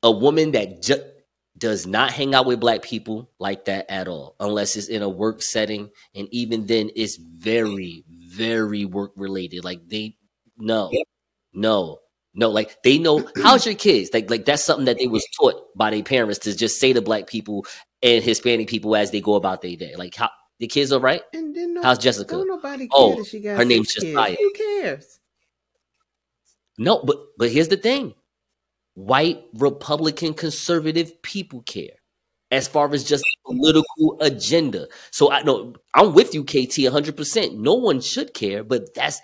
a 0.01 0.09
woman 0.09 0.51
that 0.51 0.81
just 0.81 1.01
does 1.57 1.85
not 1.85 2.11
hang 2.11 2.33
out 2.33 2.45
with 2.45 2.59
black 2.59 2.81
people 2.81 3.29
like 3.39 3.65
that 3.65 3.91
at 3.91 4.07
all, 4.07 4.35
unless 4.39 4.75
it's 4.75 4.87
in 4.87 5.01
a 5.01 5.09
work 5.09 5.41
setting. 5.41 5.89
And 6.15 6.27
even 6.31 6.65
then, 6.65 6.89
it's 6.95 7.17
very, 7.17 8.03
very 8.09 8.85
work 8.85 9.11
related. 9.15 9.63
Like 9.63 9.87
they, 9.87 10.15
no, 10.57 10.89
no, 11.53 11.99
no. 12.33 12.49
Like 12.49 12.81
they 12.83 12.97
know 12.97 13.29
how's 13.43 13.65
your 13.65 13.75
kids. 13.75 14.11
Like, 14.13 14.29
like 14.29 14.45
that's 14.45 14.63
something 14.63 14.85
that 14.85 14.97
they 14.97 15.07
was 15.07 15.25
taught 15.39 15.55
by 15.75 15.91
their 15.91 16.03
parents 16.03 16.39
to 16.39 16.55
just 16.55 16.79
say 16.79 16.93
to 16.93 17.01
black 17.01 17.27
people 17.27 17.65
and 18.01 18.23
Hispanic 18.23 18.67
people 18.69 18.95
as 18.95 19.11
they 19.11 19.21
go 19.21 19.35
about 19.35 19.61
their 19.61 19.75
day. 19.75 19.95
Like 19.95 20.15
how 20.15 20.29
the 20.63 20.67
kids 20.67 20.93
are 20.93 20.99
right. 21.01 21.23
And 21.33 21.53
then 21.53 21.73
no, 21.73 21.81
how's 21.83 21.97
Jessica? 21.97 22.35
Don't 22.35 22.47
nobody 22.47 22.87
oh, 22.93 23.09
care 23.09 23.19
oh, 23.19 23.23
she 23.25 23.41
got 23.41 23.57
her 23.57 23.65
name's 23.65 23.91
kids. 23.91 24.05
Josiah. 24.05 24.37
Who 24.39 24.53
cares? 24.53 25.19
No, 26.77 27.03
but 27.03 27.17
but 27.37 27.51
here's 27.51 27.67
the 27.67 27.75
thing 27.75 28.13
white 28.93 29.43
Republican 29.55 30.33
conservative 30.33 31.21
people 31.21 31.63
care 31.63 31.97
as 32.49 32.69
far 32.69 32.93
as 32.93 33.03
just 33.03 33.25
political 33.45 34.17
agenda. 34.21 34.87
So 35.11 35.33
I 35.33 35.43
know 35.43 35.73
I'm 35.93 36.13
with 36.13 36.33
you, 36.33 36.45
KT, 36.45 36.87
100%. 36.87 37.57
No 37.57 37.73
one 37.73 37.99
should 37.99 38.33
care, 38.33 38.63
but 38.63 38.93
that's 38.95 39.19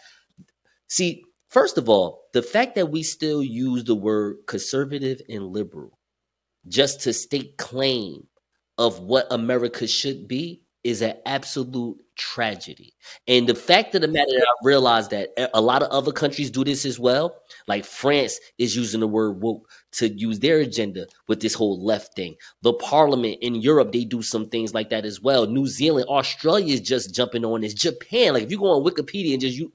see, 0.90 1.24
first 1.48 1.78
of 1.78 1.88
all, 1.88 2.26
the 2.34 2.42
fact 2.42 2.76
that 2.76 2.92
we 2.92 3.02
still 3.02 3.42
use 3.42 3.86
the 3.86 3.96
word 3.96 4.40
conservative 4.46 5.22
and 5.30 5.46
liberal 5.46 5.98
just 6.68 7.00
to 7.04 7.14
state 7.14 7.56
claim 7.58 8.28
of 8.78 9.00
what 9.00 9.32
America 9.32 9.88
should 9.88 10.28
be 10.28 10.64
is 10.84 11.02
an 11.02 11.16
absolute 11.26 11.98
tragedy. 12.16 12.94
And 13.28 13.48
the 13.48 13.56
fact 13.56 13.96
of 13.96 14.02
the 14.02 14.08
matter 14.08 14.32
that 14.32 14.48
I 14.48 14.66
realized 14.66 15.12
that 15.12 15.30
a 15.54 15.62
lot 15.62 15.84
of 15.84 15.90
other 15.90 16.12
countries 16.12 16.52
do 16.52 16.64
this 16.64 16.86
as 16.86 17.00
well. 17.00 17.36
Like 17.68 17.86
France 17.86 18.40
is 18.58 18.76
using 18.76 19.00
the 19.00 19.08
word 19.08 19.42
woke 19.42 19.70
to 19.94 20.10
use 20.10 20.40
their 20.40 20.60
agenda 20.60 21.08
with 21.28 21.42
this 21.42 21.54
whole 21.54 21.84
left 21.84 22.16
thing. 22.16 22.36
The 22.62 22.74
parliament 22.74 23.40
in 23.42 23.56
Europe, 23.56 23.92
they 23.92 24.06
do 24.06 24.22
some 24.22 24.48
things 24.50 24.74
like 24.74 24.90
that 24.90 25.06
as 25.06 25.22
well. 25.22 25.48
New 25.48 25.68
Zealand, 25.68 26.08
Australia 26.08 26.74
is 26.74 26.82
just 26.82 27.14
jumping 27.14 27.46
on 27.46 27.62
this. 27.62 27.74
Japan, 27.74 28.34
like 28.34 28.44
if 28.44 28.52
you 28.52 28.58
go 28.58 28.68
on 28.68 28.84
Wikipedia 28.84 29.34
and 29.34 29.42
just 29.42 29.58
you, 29.58 29.72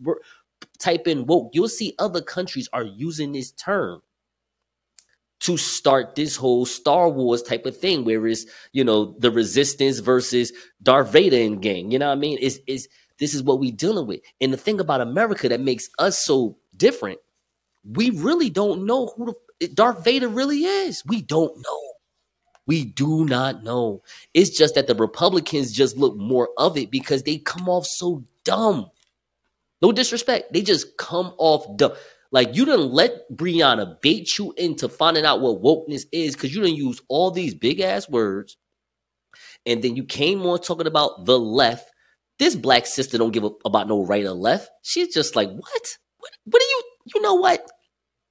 type 0.78 1.06
in 1.06 1.26
woke, 1.26 1.51
you'll 1.52 1.68
see 1.68 1.94
other 1.98 2.22
countries 2.22 2.68
are 2.72 2.85
using 2.85 3.32
this 3.32 3.52
term 3.52 4.02
to 5.40 5.56
start 5.56 6.15
this 6.15 6.36
whole 6.36 6.65
Star 6.65 7.09
Wars 7.09 7.43
type 7.43 7.66
of 7.66 7.77
thing, 7.77 8.05
where 8.05 8.27
it's 8.27 8.47
you 8.73 8.85
know 8.85 9.15
the 9.19 9.31
Resistance 9.31 9.98
versus 9.98 10.52
Darth 10.82 11.11
Vader 11.12 11.36
in 11.36 11.61
gang. 11.61 11.90
You 11.90 11.98
know 11.98 12.09
what 12.09 12.19
I 12.19 12.20
mean? 12.20 12.39
Is 12.39 12.61
is 12.66 12.89
this 13.19 13.35
is 13.35 13.43
what 13.43 13.61
we 13.61 13.70
dealing 13.70 14.06
with? 14.06 14.20
And 14.40 14.52
the 14.52 14.56
thing 14.56 14.81
about 14.81 15.01
America 15.01 15.48
that 15.48 15.61
makes 15.61 15.89
us 15.98 16.19
so 16.19 16.59
different, 16.77 17.19
we 17.85 18.11
really 18.11 18.51
don't 18.51 18.86
know 18.86 19.12
who 19.16 19.35
the 19.61 19.69
Darth 19.69 20.05
Vader 20.05 20.28
really 20.28 20.65
is. 20.65 21.02
We 21.06 21.23
don't 21.23 21.56
know. 21.56 21.81
We 22.66 22.85
do 22.85 23.27
not 23.27 23.62
know. 23.62 24.02
It's 24.32 24.51
just 24.56 24.74
that 24.74 24.86
the 24.86 24.94
Republicans 24.94 25.73
just 25.73 25.97
look 25.97 26.16
more 26.16 26.48
of 26.56 26.78
it 26.78 26.90
because 26.90 27.23
they 27.23 27.39
come 27.39 27.69
off 27.69 27.86
so 27.86 28.24
dumb. 28.44 28.90
No 29.82 29.93
disrespect. 29.93 30.52
They 30.52 30.62
just 30.62 30.97
come 30.97 31.35
off 31.36 31.77
dumb. 31.77 31.93
Like 32.35 32.56
you 32.56 32.65
didn't 32.65 32.90
let 32.90 33.31
Briahna 33.32 34.01
bait 34.01 34.39
you 34.39 34.52
into 34.56 34.89
finding 34.89 35.24
out 35.24 35.40
what 35.40 35.62
wokeness 35.62 36.05
is 36.11 36.35
because 36.35 36.52
you 36.52 36.62
didn't 36.62 36.78
use 36.78 37.01
all 37.09 37.31
these 37.31 37.55
big 37.55 37.78
ass 37.78 38.09
words. 38.09 38.56
And 39.65 39.85
then 39.85 39.94
you 39.94 40.02
came 40.02 40.43
on 40.43 40.59
talking 40.59 40.89
about 40.89 41.27
the 41.27 41.39
left. 41.39 41.89
This 42.40 42.56
black 42.56 42.86
sister 42.86 43.19
don't 43.19 43.31
give 43.31 43.44
a 43.44 43.51
about 43.65 43.86
no 43.86 44.05
right 44.05 44.24
or 44.24 44.32
left. 44.32 44.69
She's 44.82 45.15
just 45.15 45.36
like, 45.36 45.48
what? 45.48 45.97
What, 46.19 46.32
what 46.47 46.59
do 46.61 46.66
you, 46.66 46.82
you 47.15 47.23
know 47.23 47.36
what? 47.36 47.70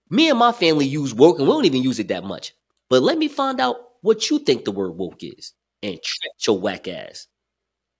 Me 0.09 0.29
and 0.29 0.37
my 0.37 0.51
family 0.51 0.85
use 0.85 1.13
woke 1.13 1.39
and 1.39 1.47
we 1.47 1.53
don't 1.53 1.63
even 1.63 1.81
use 1.81 1.97
it 1.97 2.09
that 2.09 2.25
much. 2.25 2.51
But 2.89 3.03
let 3.03 3.17
me 3.17 3.29
find 3.29 3.61
out 3.61 3.77
what 4.01 4.29
you 4.29 4.39
think 4.39 4.65
the 4.65 4.71
word 4.73 4.97
woke 4.97 5.23
is 5.23 5.53
and 5.81 5.97
trap 6.03 6.31
your 6.45 6.59
whack 6.59 6.89
ass. 6.89 7.27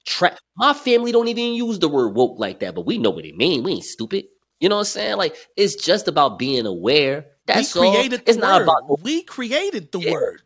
Trap. 0.06 0.38
my 0.58 0.74
family 0.74 1.14
don't 1.14 1.30
even 1.30 1.54
use 1.54 1.80
the 1.80 1.88
word 1.88 2.10
woke 2.10 2.38
like 2.40 2.60
that, 2.60 2.76
but 2.76 2.86
we 2.86 2.98
know 2.98 3.12
what 3.12 3.26
it 3.26 3.38
means. 3.38 3.64
We 3.64 3.72
ain't 3.72 3.86
stupid. 3.86 4.26
You 4.64 4.70
know 4.70 4.76
what 4.76 4.82
I'm 4.82 4.86
saying? 4.86 5.18
Like 5.18 5.36
it's 5.58 5.76
just 5.76 6.08
about 6.08 6.40
being 6.40 6.66
aware. 6.66 7.26
That's 7.46 7.76
we 7.76 7.82
created 7.82 8.22
all. 8.22 8.26
It's 8.28 8.38
not 8.38 8.62
word. 8.62 8.64
about 8.64 9.04
we 9.04 9.22
created 9.24 9.92
the 9.92 10.00
Yeah. 10.00 10.12
word. 10.12 10.42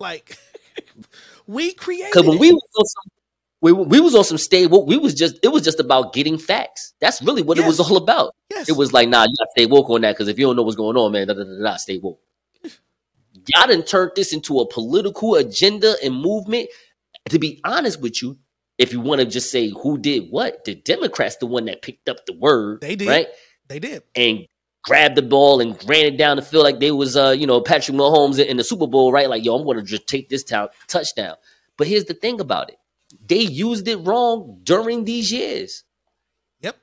Like 0.00 0.38
we 1.46 1.74
created 1.74 2.06
because 2.10 2.26
when 2.26 2.38
we 2.38 2.50
was 2.50 2.62
on 2.78 2.86
some, 2.86 3.02
we, 3.60 3.72
we 3.72 4.00
was 4.00 4.14
on 4.14 4.24
some 4.24 4.38
stay 4.38 4.66
woke. 4.66 4.86
We 4.86 4.96
was 4.96 5.14
just 5.14 5.38
it 5.42 5.48
was 5.48 5.64
just 5.64 5.80
about 5.80 6.14
getting 6.14 6.38
facts. 6.38 6.94
That's 6.98 7.20
really 7.20 7.42
what 7.42 7.58
it 7.58 7.66
was 7.66 7.78
all 7.78 7.98
about. 7.98 8.34
Yes. 8.48 8.70
It 8.70 8.76
was 8.78 8.94
like, 8.94 9.10
nah, 9.10 9.24
you 9.24 9.34
gotta 9.38 9.50
stay 9.50 9.66
woke 9.66 9.90
on 9.90 10.00
that 10.00 10.12
because 10.12 10.28
if 10.28 10.38
you 10.38 10.46
don't 10.46 10.56
know 10.56 10.62
what's 10.62 10.74
going 10.74 10.96
on, 10.96 11.12
man, 11.12 11.26
da, 11.26 11.34
da, 11.34 11.44
da, 11.44 11.62
da, 11.62 11.76
stay 11.76 11.98
woke. 11.98 12.20
Y'all 12.64 13.66
done 13.66 13.82
turned 13.82 14.12
this 14.16 14.32
into 14.32 14.60
a 14.60 14.66
political 14.66 15.34
agenda 15.34 15.94
and 16.02 16.14
movement. 16.14 16.70
To 17.28 17.38
be 17.38 17.60
honest 17.66 18.00
with 18.00 18.22
you, 18.22 18.38
if 18.78 18.94
you 18.94 19.00
want 19.02 19.20
to 19.20 19.26
just 19.26 19.50
say 19.50 19.68
who 19.68 19.98
did 19.98 20.30
what, 20.30 20.64
the 20.64 20.74
Democrats 20.74 21.36
the 21.36 21.44
one 21.44 21.66
that 21.66 21.82
picked 21.82 22.08
up 22.08 22.24
the 22.24 22.32
word. 22.32 22.80
They 22.80 22.96
did. 22.96 23.08
right? 23.08 23.26
They 23.68 23.78
did. 23.78 24.02
and 24.14 24.46
grabbed 24.82 25.16
the 25.16 25.22
ball 25.22 25.60
and 25.60 25.76
ran 25.88 26.06
it 26.06 26.16
down 26.16 26.36
the 26.36 26.42
field 26.42 26.64
like 26.64 26.80
they 26.80 26.90
was 26.90 27.16
uh 27.16 27.30
you 27.30 27.46
know 27.46 27.60
Patrick 27.60 27.96
Mahomes 27.96 28.44
in, 28.44 28.56
the 28.56 28.64
Super 28.64 28.86
Bowl, 28.86 29.12
right? 29.12 29.28
Like 29.28 29.44
yo, 29.44 29.56
I'm 29.56 29.66
gonna 29.66 29.82
just 29.82 30.06
take 30.06 30.28
this 30.28 30.44
town 30.44 30.68
touchdown. 30.86 31.36
But 31.76 31.86
here's 31.86 32.06
the 32.06 32.14
thing 32.14 32.40
about 32.40 32.70
it: 32.70 32.78
they 33.26 33.40
used 33.40 33.86
it 33.88 33.96
wrong 33.96 34.60
during 34.62 35.04
these 35.04 35.30
years. 35.30 35.84
Yep. 36.60 36.76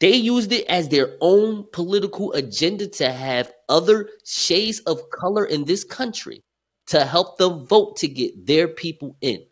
They 0.00 0.14
used 0.14 0.52
it 0.52 0.66
as 0.66 0.88
their 0.88 1.16
own 1.20 1.66
political 1.72 2.32
agenda 2.32 2.86
to 2.86 3.10
have 3.10 3.52
other 3.68 4.08
shades 4.24 4.80
of 4.80 5.10
color 5.10 5.44
in 5.44 5.64
this 5.64 5.84
country 5.84 6.42
to 6.86 7.04
help 7.04 7.38
the 7.38 7.50
vote 7.50 7.96
to 7.96 8.08
get 8.08 8.46
their 8.46 8.68
people 8.68 9.16
in. 9.20 9.44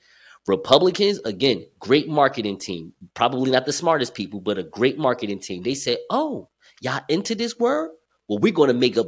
Republicans, 0.46 1.18
again, 1.24 1.64
great 1.78 2.08
marketing 2.08 2.58
team. 2.58 2.92
Probably 3.14 3.50
not 3.50 3.64
the 3.64 3.72
smartest 3.72 4.14
people, 4.14 4.40
but 4.40 4.58
a 4.58 4.62
great 4.62 4.98
marketing 4.98 5.38
team. 5.40 5.62
They 5.62 5.74
said, 5.74 5.98
"Oh, 6.10 6.48
y'all 6.80 7.02
into 7.08 7.34
this 7.34 7.58
word? 7.58 7.90
Well, 8.28 8.38
we're 8.38 8.52
going 8.52 8.68
to 8.68 8.74
make 8.74 8.96
up, 8.96 9.06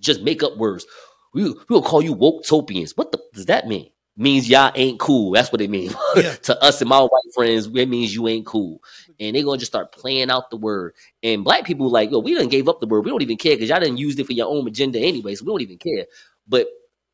just 0.00 0.22
make 0.22 0.42
up 0.42 0.56
words. 0.56 0.86
We 1.32 1.54
we'll 1.68 1.82
call 1.82 2.02
you 2.02 2.12
woke 2.12 2.44
topians. 2.44 2.96
What 2.96 3.12
the, 3.12 3.20
does 3.32 3.46
that 3.46 3.68
mean? 3.68 3.90
Means 4.18 4.48
y'all 4.48 4.72
ain't 4.74 4.98
cool. 4.98 5.32
That's 5.32 5.52
what 5.52 5.60
it 5.60 5.68
means 5.68 5.94
to 6.42 6.62
us 6.62 6.80
and 6.80 6.88
my 6.88 7.00
white 7.00 7.34
friends. 7.34 7.66
It 7.66 7.88
means 7.88 8.14
you 8.14 8.26
ain't 8.28 8.46
cool, 8.46 8.82
and 9.20 9.36
they're 9.36 9.44
gonna 9.44 9.58
just 9.58 9.72
start 9.72 9.92
playing 9.92 10.30
out 10.30 10.50
the 10.50 10.56
word. 10.56 10.94
And 11.22 11.44
black 11.44 11.64
people 11.64 11.90
like, 11.90 12.10
yo, 12.10 12.20
we 12.20 12.34
done 12.34 12.48
gave 12.48 12.66
up 12.66 12.80
the 12.80 12.86
word. 12.86 13.04
We 13.04 13.10
don't 13.10 13.20
even 13.20 13.36
care 13.36 13.56
because 13.56 13.68
y'all 13.68 13.80
didn't 13.80 13.98
use 13.98 14.18
it 14.18 14.26
for 14.26 14.32
your 14.32 14.48
own 14.48 14.66
agenda 14.66 14.98
anyway. 14.98 15.34
So 15.34 15.44
we 15.44 15.52
don't 15.52 15.60
even 15.60 15.76
care. 15.76 16.06
But 16.48 16.66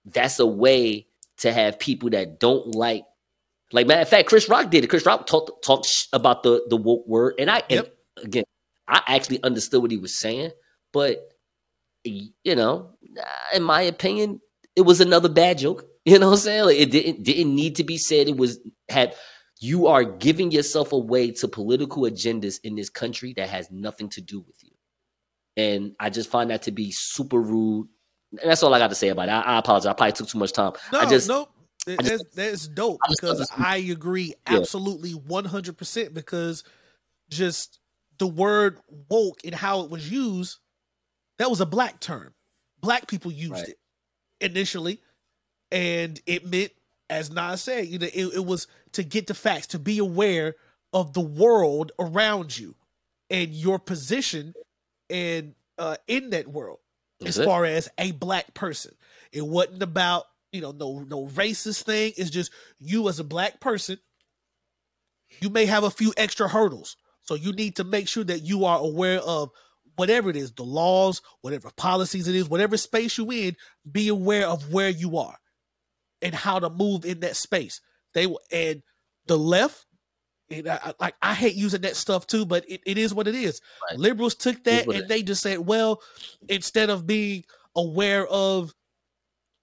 that's 0.05 0.39
a 0.39 0.47
way 0.47 1.09
to 1.39 1.53
have 1.53 1.81
people 1.81 2.11
that 2.11 2.39
don't 2.39 2.73
like 2.77 3.05
like 3.73 3.87
matter 3.87 4.03
of 4.03 4.09
fact, 4.09 4.29
Chris 4.29 4.49
Rock 4.49 4.71
did 4.71 4.85
it. 4.85 4.89
Chris 4.89 5.07
Rock 5.07 5.27
talked 5.27 5.65
talked 5.65 5.89
about 6.13 6.43
the 6.43 6.65
the 6.69 6.77
woke 6.77 7.07
word, 7.07 7.35
and 7.39 7.51
I 7.51 7.63
and 7.71 7.89
again, 8.23 8.45
I 8.89 9.03
actually 9.07 9.43
understood 9.43 9.83
what 9.83 9.91
he 9.91 9.97
was 9.97 10.19
saying, 10.19 10.51
but 10.93 11.19
you 12.05 12.55
know, 12.55 12.91
in 13.55 13.63
my 13.63 13.83
opinion, 13.83 14.41
it 14.77 14.83
was 14.83 15.01
another 15.01 15.29
bad 15.29 15.59
joke. 15.59 15.87
You 16.05 16.19
know 16.19 16.31
what 16.31 16.33
I'm 16.33 16.39
saying? 16.41 16.65
Like 16.65 16.79
it 16.79 16.91
didn't 16.91 17.23
didn't 17.23 17.55
need 17.55 17.77
to 17.77 17.85
be 17.85 17.97
said. 17.97 18.27
It 18.27 18.37
was 18.37 18.59
had 18.89 19.15
you 19.61 19.87
are 19.87 20.03
giving 20.03 20.51
yourself 20.51 20.91
away 20.91 21.31
to 21.31 21.47
political 21.47 22.03
agendas 22.03 22.59
in 22.65 22.75
this 22.75 22.91
country 22.91 23.33
that 23.37 23.49
has 23.49 23.71
nothing 23.71 24.09
to 24.09 24.21
do 24.21 24.41
with 24.41 24.57
you. 24.65 24.73
And 25.57 25.95
I 26.01 26.11
just 26.11 26.29
find 26.29 26.51
that 26.51 26.63
to 26.63 26.73
be 26.73 26.91
super 26.91 27.41
rude. 27.41 27.87
And 28.33 28.51
that's 28.51 28.65
all 28.65 28.75
I 28.75 28.81
got 28.81 28.89
to 28.89 28.97
say 28.97 29.11
about 29.11 29.29
it. 29.29 29.31
I, 29.31 29.43
I 29.43 29.59
apologize. 29.59 29.87
I 29.87 29.93
probably 29.93 30.11
took 30.11 30.27
too 30.27 30.39
much 30.39 30.51
time. 30.51 30.73
No, 30.93 30.99
I 30.99 31.07
just 31.09 31.29
no, 31.29 31.49
that's, 31.87 32.09
just- 32.09 32.35
that's 32.37 32.69
dope 32.69 33.01
because. 33.09 33.51
I 33.57 33.77
agree 33.79 34.35
absolutely 34.47 35.13
one 35.13 35.45
hundred 35.45 35.77
percent. 35.79 36.15
Because 36.15 36.65
just 37.31 37.79
the 38.19 38.27
word 38.27 38.79
woke 39.09 39.41
and 39.45 39.55
how 39.55 39.81
it 39.83 39.91
was 39.91 40.11
used, 40.11 40.59
that 41.39 41.51
was 41.51 41.61
a 41.61 41.67
black 41.67 42.01
term. 42.01 42.35
Black 42.81 43.07
people 43.07 43.31
used 43.33 43.53
Right. 43.53 43.69
it 43.69 43.79
initially, 44.41 45.01
and 45.71 46.21
it 46.27 46.45
meant, 46.47 46.73
as 47.09 47.31
Nas 47.31 47.63
said, 47.63 47.87
you 47.87 47.99
know, 47.99 48.09
it, 48.13 48.27
it 48.35 48.45
was 48.45 48.67
to 48.93 49.03
get 49.05 49.27
the 49.29 49.35
facts, 49.35 49.69
to 49.69 49.79
be 49.79 49.99
aware 49.99 50.57
of 50.93 51.13
the 51.15 51.21
world 51.21 51.93
around 51.99 52.57
you 52.59 52.75
and 53.31 53.51
your 53.55 53.79
position 53.79 54.53
and 55.09 55.55
uh, 55.79 55.97
in 56.09 56.31
that 56.31 56.49
world 56.49 56.81
That's 57.21 57.37
as 57.37 57.39
it. 57.39 57.45
far 57.47 57.65
as 57.65 57.89
a 57.99 58.11
black 58.13 58.53
person. 58.53 58.95
It 59.31 59.47
wasn't 59.47 59.83
about 59.83 60.25
you 60.53 60.61
know 60.61 60.73
no 60.73 61.01
no 61.01 61.27
racist 61.29 61.85
thing. 61.85 62.13
It's 62.17 62.31
just 62.31 62.53
you 62.79 63.09
as 63.09 63.19
a 63.19 63.25
black 63.25 63.61
person. 63.61 63.99
You 65.41 65.49
may 65.49 65.67
have 65.67 65.83
a 65.83 65.91
few 65.91 66.13
extra 66.17 66.47
hurdles, 66.47 66.97
so 67.23 67.35
you 67.35 67.53
need 67.53 67.77
to 67.77 67.85
make 67.85 68.07
sure 68.07 68.25
that 68.25 68.41
you 68.41 68.67
are 68.67 68.79
aware 68.79 69.21
of 69.21 69.51
whatever 69.97 70.31
it 70.31 70.37
is, 70.37 70.53
the 70.53 70.63
laws, 70.63 71.23
whatever 71.41 71.71
policies 71.77 72.29
it 72.29 72.35
is, 72.35 72.49
whatever 72.49 72.77
space 72.77 73.17
you 73.17 73.31
in. 73.31 73.57
Be 73.91 74.09
aware 74.09 74.47
of 74.47 74.73
where 74.73 74.91
you 74.91 75.17
are 75.19 75.37
and 76.21 76.35
how 76.35 76.59
to 76.59 76.69
move 76.69 77.05
in 77.05 77.21
that 77.21 77.37
space. 77.37 77.81
They 78.15 78.27
will 78.27 78.41
and 78.53 78.83
the 79.27 79.39
left. 79.39 79.87
And 80.51 80.69
I, 80.69 80.93
like 81.01 81.15
I 81.23 81.33
hate 81.33 81.55
using 81.55 81.81
that 81.81 81.97
stuff 81.97 82.27
too, 82.27 82.45
but 82.45 82.69
it, 82.69 82.83
it 82.85 82.99
is 82.99 83.15
what 83.15 83.27
it 83.27 83.35
is. 83.35 83.63
Liberals 83.97 84.35
took 84.35 84.63
that 84.65 84.87
and 84.87 85.09
they 85.09 85.23
just 85.23 85.43
said, 85.43 85.61
well, 85.61 86.03
instead 86.47 86.91
of 86.91 87.07
being 87.07 87.45
aware 87.75 88.27
of 88.27 88.75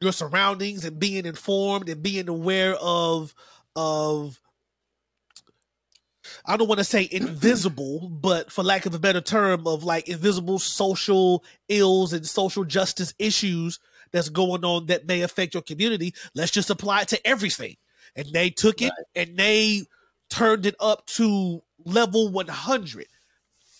your 0.01 0.13
surroundings 0.13 0.85
and 0.85 0.99
being 0.99 1.25
informed 1.25 1.89
and 1.89 2.01
being 2.01 2.29
aware 2.29 2.75
of 2.75 3.33
of 3.75 4.39
I 6.45 6.57
don't 6.57 6.67
want 6.67 6.79
to 6.79 6.85
say 6.85 7.07
invisible, 7.11 8.09
but 8.09 8.51
for 8.51 8.63
lack 8.63 8.85
of 8.85 8.93
a 8.93 8.99
better 8.99 9.21
term, 9.21 9.67
of 9.67 9.83
like 9.83 10.07
invisible 10.07 10.59
social 10.59 11.43
ills 11.67 12.13
and 12.13 12.25
social 12.25 12.63
justice 12.63 13.13
issues 13.19 13.79
that's 14.11 14.29
going 14.29 14.63
on 14.63 14.87
that 14.87 15.07
may 15.07 15.21
affect 15.21 15.53
your 15.53 15.63
community. 15.63 16.13
Let's 16.35 16.51
just 16.51 16.69
apply 16.69 17.01
it 17.01 17.07
to 17.09 17.27
everything. 17.27 17.77
And 18.15 18.27
they 18.31 18.49
took 18.49 18.81
it 18.81 18.91
and 19.15 19.37
they 19.37 19.83
turned 20.29 20.65
it 20.65 20.75
up 20.79 21.05
to 21.07 21.61
level 21.85 22.29
100. 22.29 23.07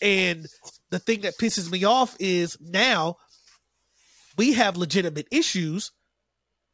And 0.02 0.48
the 0.90 1.00
thing 1.00 1.22
that 1.22 1.38
pisses 1.38 1.72
me 1.72 1.84
off 1.84 2.16
is 2.20 2.58
now 2.62 3.18
we 4.38 4.54
have 4.54 4.78
legitimate 4.78 5.28
issues 5.32 5.92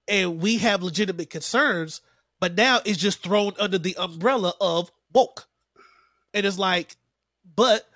and 0.08 0.40
we 0.40 0.58
have 0.60 0.84
legitimate 0.84 1.30
concerns, 1.30 2.02
but 2.40 2.56
now 2.56 2.80
it's 2.86 2.98
just 2.98 3.24
thrown 3.24 3.54
under 3.60 3.78
the 3.78 3.96
umbrella 3.98 4.54
of 4.62 4.92
woke. 5.14 5.48
And 6.34 6.46
it's 6.46 6.60
like, 6.60 6.96
but 7.56 7.88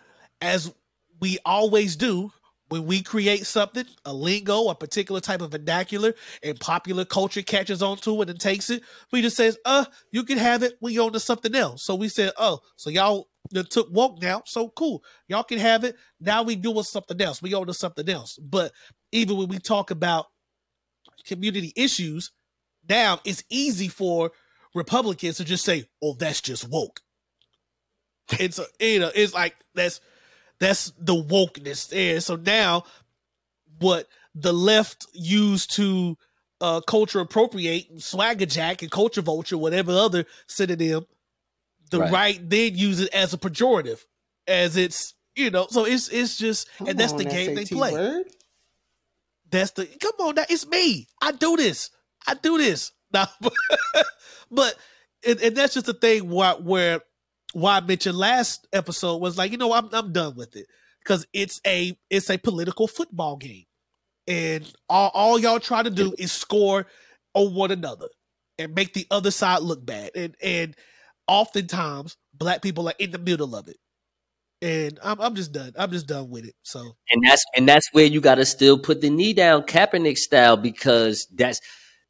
as 0.42 0.74
we 1.20 1.40
always 1.46 1.96
do, 1.96 2.32
when 2.70 2.86
we 2.86 3.02
create 3.02 3.46
something, 3.46 3.86
a 4.06 4.14
lingo, 4.14 4.70
a 4.70 4.76
particular 4.76 5.20
type 5.20 5.42
of 5.42 5.52
vernacular, 5.52 6.14
and 6.44 6.60
popular 6.60 7.04
culture 7.04 7.42
catches 7.42 7.82
on 7.82 7.98
to 7.98 8.22
it 8.22 8.30
and 8.30 8.40
takes 8.40 8.70
it, 8.70 8.84
we 9.12 9.22
just 9.22 9.36
says, 9.36 9.58
uh, 9.66 9.86
you 10.12 10.24
can 10.24 10.38
have 10.38 10.62
it 10.64 10.78
when 10.80 10.94
you're 10.94 11.06
on 11.06 11.14
to 11.14 11.20
something 11.20 11.56
else. 11.56 11.84
So 11.84 11.96
we 11.96 12.08
said, 12.10 12.32
oh, 12.38 12.60
so 12.76 12.90
y'all 12.92 13.28
took 13.70 13.90
woke 13.92 14.22
now, 14.22 14.44
so 14.46 14.70
cool. 14.70 15.04
Y'all 15.28 15.44
can 15.44 15.58
have 15.58 15.84
it. 15.84 15.96
Now 16.22 16.44
we 16.44 16.56
doing 16.56 16.84
something 16.84 17.20
else. 17.20 17.42
We 17.42 17.56
on 17.56 17.66
to 17.68 17.74
something 17.74 18.08
else. 18.08 18.38
But 18.38 18.72
even 19.12 19.38
when 19.38 19.48
we 19.48 19.58
talk 19.58 19.90
about 19.90 20.28
community 21.26 21.74
issues, 21.76 22.32
now 22.88 23.20
it's 23.26 23.44
easy 23.50 23.88
for 23.88 24.32
Republicans 24.76 25.38
to 25.38 25.46
just 25.46 25.66
say, 25.66 25.86
"Oh, 26.02 26.14
that's 26.14 26.42
just 26.42 26.70
woke." 26.70 27.02
It's 28.40 28.60
a, 28.60 28.66
you 28.80 29.00
know, 29.00 29.12
it's 29.14 29.34
like 29.34 29.56
that's 29.74 30.02
that's 30.60 30.92
the 31.00 31.16
wokeness 31.16 31.90
there. 31.90 32.20
So 32.22 32.36
now, 32.36 32.84
what 33.80 34.08
the 34.36 34.54
left 34.54 35.08
used 35.14 35.74
to 35.76 36.18
uh, 36.62 36.82
culture 36.82 37.20
appropriate, 37.20 38.02
swagger 38.02 38.46
jack, 38.46 38.82
and 38.82 38.92
culture 38.92 39.22
vulture, 39.22 39.58
whatever 39.58 39.92
other 39.94 40.26
synonym, 40.48 41.06
the 41.90 42.00
Right. 42.02 42.12
right, 42.12 42.50
then 42.50 42.76
use 42.78 43.00
it 43.00 43.14
as 43.14 43.34
a 43.34 43.38
pejorative, 43.38 44.00
as 44.48 44.78
it's 44.78 45.16
you 45.36 45.50
know. 45.50 45.68
So 45.70 45.86
it's 45.86 46.10
it's 46.10 46.38
just, 46.38 46.70
Come 46.78 46.90
and 46.90 47.00
that's 47.00 47.14
the 47.14 47.26
game 47.26 47.56
they 47.56 47.66
play. 47.66 47.94
word. 47.94 48.28
That's 49.52 49.72
the 49.72 49.86
come 49.86 50.14
on 50.20 50.36
now. 50.36 50.46
It's 50.50 50.68
me. 50.68 51.08
I 51.22 51.32
do 51.32 51.56
this. 51.58 51.90
I 52.28 52.36
do 52.36 52.58
this. 52.58 52.92
Now, 53.12 53.26
but 54.52 54.76
and, 55.26 55.42
and 55.42 55.58
that's 55.58 55.74
just 55.74 55.88
the 55.88 55.96
thing 55.96 56.30
why 56.30 56.54
where 56.54 57.02
why 57.54 57.78
I 57.78 57.82
mentioned 57.82 58.16
last 58.16 58.68
episode 58.72 59.18
was 59.18 59.36
like, 59.36 59.52
you 59.52 59.58
know, 59.58 59.74
I'm 59.74 59.90
I'm 59.94 60.14
done 60.14 60.36
with 60.36 60.56
it. 60.56 60.68
Because 61.04 61.26
it's 61.34 61.60
a 61.66 61.98
it's 62.12 62.30
a 62.30 62.38
political 62.38 62.88
football 62.88 63.38
game. 63.38 63.66
And 64.28 64.72
all, 64.88 65.10
all 65.16 65.40
y'all 65.40 65.60
try 65.60 65.82
to 65.82 65.90
do 65.90 66.14
is 66.20 66.32
score 66.32 66.86
on 67.34 67.56
one 67.56 67.72
another 67.72 68.10
and 68.60 68.76
make 68.76 68.94
the 68.94 69.08
other 69.10 69.32
side 69.32 69.64
look 69.64 69.84
bad. 69.84 70.12
And 70.14 70.36
and 70.40 70.76
oftentimes 71.28 72.16
black 72.34 72.62
people 72.62 72.88
are 72.88 72.96
in 73.00 73.10
the 73.10 73.18
middle 73.18 73.56
of 73.56 73.68
it. 73.68 73.78
And 74.62 75.00
I'm 75.04 75.22
I'm 75.22 75.36
just 75.36 75.52
done. 75.54 75.74
I'm 75.78 75.92
just 75.92 76.08
done 76.08 76.30
with 76.30 76.46
it. 76.46 76.56
So 76.64 76.96
and 77.12 77.24
that's 77.26 77.44
and 77.56 77.68
that's 77.68 77.88
where 77.94 78.06
you 78.06 78.20
got 78.22 78.36
to 78.36 78.46
still 78.46 78.78
put 78.78 79.02
the 79.02 79.10
knee 79.10 79.34
down, 79.34 79.64
Kaepernick 79.64 80.18
style, 80.18 80.58
because 80.58 81.28
that's 81.34 81.62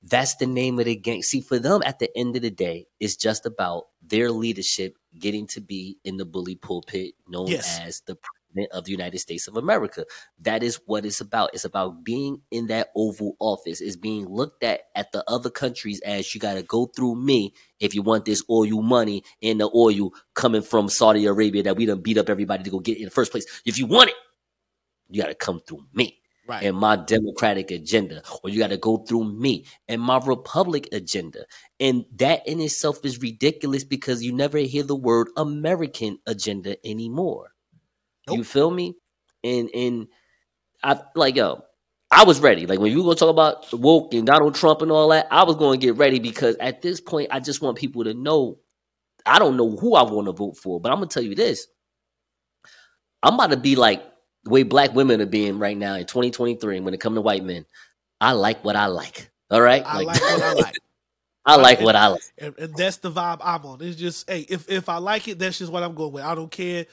that's 0.03 0.35
the 0.37 0.47
name 0.47 0.79
of 0.79 0.85
the 0.85 0.95
game. 0.95 1.21
See, 1.21 1.41
for 1.41 1.59
them, 1.59 1.81
at 1.85 1.99
the 1.99 2.09
end 2.17 2.35
of 2.35 2.41
the 2.41 2.49
day, 2.49 2.87
it's 2.99 3.15
just 3.15 3.45
about 3.45 3.85
their 4.01 4.31
leadership 4.31 4.95
getting 5.19 5.45
to 5.47 5.61
be 5.61 5.97
in 6.03 6.17
the 6.17 6.25
bully 6.25 6.55
pulpit, 6.55 7.13
known 7.27 7.47
Yes. 7.49 7.79
as 7.81 8.01
the 8.07 8.15
president 8.53 8.71
of 8.77 8.85
the 8.85 8.91
United 8.91 9.19
States 9.19 9.47
of 9.47 9.57
America. 9.57 10.05
That 10.41 10.63
is 10.63 10.79
what 10.85 11.05
it's 11.05 11.21
about. 11.21 11.51
It's 11.53 11.65
about 11.65 12.03
being 12.03 12.41
in 12.51 12.67
that 12.67 12.89
Oval 12.95 13.35
Office. 13.39 13.81
It's 13.81 13.95
being 13.95 14.27
looked 14.27 14.63
at 14.63 14.81
at 14.95 15.11
the 15.11 15.23
other 15.27 15.49
countries 15.49 15.99
as 16.01 16.33
you 16.33 16.41
got 16.41 16.55
to 16.55 16.63
go 16.63 16.85
through 16.87 17.15
me 17.15 17.53
if 17.79 17.93
you 17.95 18.01
want 18.01 18.25
this 18.25 18.43
oil 18.49 18.81
money 18.81 19.23
and 19.41 19.59
the 19.59 19.69
oil 19.73 20.11
coming 20.33 20.61
from 20.61 20.89
Saudi 20.89 21.25
Arabia 21.25 21.63
that 21.63 21.77
we 21.77 21.85
done 21.85 22.01
beat 22.01 22.17
up 22.17 22.29
everybody 22.29 22.63
to 22.63 22.69
go 22.69 22.79
get 22.79 22.97
in 22.97 23.05
the 23.05 23.11
first 23.11 23.31
place. 23.31 23.45
If 23.65 23.77
you 23.77 23.85
want 23.85 24.09
it, 24.09 24.15
you 25.09 25.21
got 25.21 25.29
to 25.29 25.35
come 25.35 25.61
through 25.65 25.85
me 25.93 26.15
Right. 26.47 26.63
and 26.63 26.75
my 26.75 26.95
democratic 26.95 27.69
agenda, 27.69 28.23
or 28.43 28.49
you 28.49 28.57
got 28.57 28.71
to 28.71 28.77
go 28.77 28.97
through 28.97 29.25
me 29.25 29.67
and 29.87 30.01
my 30.01 30.17
republic 30.17 30.89
agenda. 30.91 31.45
And 31.79 32.05
that 32.15 32.47
in 32.47 32.59
itself 32.59 33.05
is 33.05 33.21
ridiculous 33.21 33.83
because 33.83 34.23
you 34.23 34.33
never 34.33 34.57
hear 34.57 34.81
the 34.81 34.95
word 34.95 35.27
American 35.37 36.17
agenda 36.25 36.75
anymore. 36.83 37.51
You 38.35 38.43
feel 38.43 38.71
me? 38.71 38.95
And 39.43 39.69
and 39.73 40.07
I 40.83 40.99
like 41.15 41.35
yo, 41.35 41.63
I 42.11 42.23
was 42.23 42.39
ready. 42.39 42.65
Like 42.65 42.79
when 42.79 42.91
you 42.91 43.03
gonna 43.03 43.15
talk 43.15 43.29
about 43.29 43.71
woke 43.73 44.13
and 44.13 44.25
Donald 44.25 44.55
Trump 44.55 44.81
and 44.81 44.91
all 44.91 45.09
that, 45.09 45.27
I 45.31 45.43
was 45.43 45.55
gonna 45.55 45.77
get 45.77 45.97
ready 45.97 46.19
because 46.19 46.55
at 46.57 46.81
this 46.81 46.99
point, 46.99 47.29
I 47.31 47.39
just 47.39 47.61
want 47.61 47.77
people 47.77 48.03
to 48.05 48.13
know. 48.13 48.59
I 49.25 49.37
don't 49.37 49.57
know 49.57 49.75
who 49.75 49.95
I 49.95 50.03
want 50.03 50.27
to 50.27 50.31
vote 50.31 50.57
for, 50.57 50.79
but 50.79 50.91
I'm 50.91 50.97
gonna 50.97 51.07
tell 51.07 51.23
you 51.23 51.35
this. 51.35 51.67
I'm 53.21 53.35
about 53.35 53.51
to 53.51 53.57
be 53.57 53.75
like 53.75 54.03
the 54.43 54.49
way 54.49 54.63
black 54.63 54.93
women 54.93 55.21
are 55.21 55.25
being 55.25 55.59
right 55.59 55.77
now 55.77 55.95
in 55.95 56.05
2023 56.05 56.79
when 56.79 56.93
it 56.93 56.99
comes 56.99 57.15
to 57.15 57.21
white 57.21 57.43
men. 57.43 57.65
I 58.21 58.31
like 58.31 58.63
what 58.63 58.75
I 58.75 58.87
like. 58.87 59.29
All 59.51 59.61
right? 59.61 59.83
I 59.85 60.01
like 60.01 60.21
what 60.21 60.41
I 60.41 60.53
like. 60.53 60.75
I 61.45 61.55
like 61.55 61.81
what 61.81 61.95
I 61.95 62.07
like. 62.07 62.21
and, 62.37 62.57
and 62.59 62.75
that's 62.75 62.97
the 62.97 63.11
vibe 63.11 63.39
I'm 63.41 63.65
on. 63.65 63.81
It's 63.81 63.97
just, 63.97 64.29
hey, 64.29 64.45
if 64.49 64.69
if 64.69 64.87
I 64.87 64.97
like 64.97 65.27
it, 65.27 65.39
that's 65.39 65.57
just 65.57 65.71
what 65.71 65.83
I'm 65.83 65.95
going 65.95 66.11
with. 66.11 66.23
I 66.23 66.35
don't 66.35 66.51
care, 66.51 66.85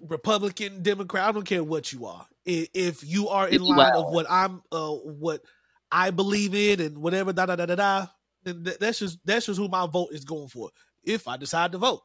Republican, 0.00 0.82
Democrat. 0.82 1.28
I 1.28 1.32
don't 1.32 1.44
care 1.44 1.62
what 1.64 1.92
you 1.92 2.06
are. 2.06 2.26
If 2.44 3.04
you 3.04 3.28
are 3.28 3.48
in 3.48 3.62
line 3.62 3.92
of 3.94 4.12
what 4.12 4.26
I'm, 4.30 4.62
uh, 4.72 4.90
what 4.92 5.42
I 5.92 6.10
believe 6.10 6.54
in, 6.54 6.80
and 6.80 6.98
whatever, 6.98 7.32
da 7.32 7.46
da 7.46 7.56
da 7.56 7.66
da 7.66 7.74
da, 7.74 8.06
then 8.44 8.64
that's 8.80 8.98
just 8.98 9.18
that's 9.24 9.46
just 9.46 9.58
who 9.58 9.68
my 9.68 9.86
vote 9.86 10.08
is 10.12 10.24
going 10.24 10.48
for. 10.48 10.70
If 11.04 11.28
I 11.28 11.36
decide 11.36 11.72
to 11.72 11.78
vote, 11.78 12.02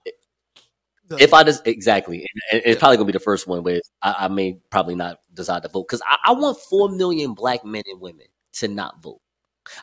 So- 1.10 1.18
If 1.18 1.34
I 1.34 1.44
just 1.44 1.66
exactly, 1.68 2.26
and 2.52 2.62
it's 2.66 2.80
probably 2.80 2.98
gonna 2.98 3.06
be 3.08 3.12
the 3.14 3.20
first 3.20 3.48
one 3.48 3.64
where 3.64 3.82
I, 4.02 4.16
I 4.20 4.28
may 4.28 4.60
probably 4.70 4.96
not 4.96 5.20
decide 5.34 5.64
to 5.64 5.70
vote 5.70 5.88
because 5.88 6.02
I, 6.08 6.18
I 6.28 6.32
want 6.34 6.58
four 6.58 6.90
million 6.90 7.34
black 7.34 7.64
men 7.66 7.84
and 7.92 8.00
women 8.02 8.28
to 8.54 8.68
not 8.68 9.02
vote. 9.02 9.21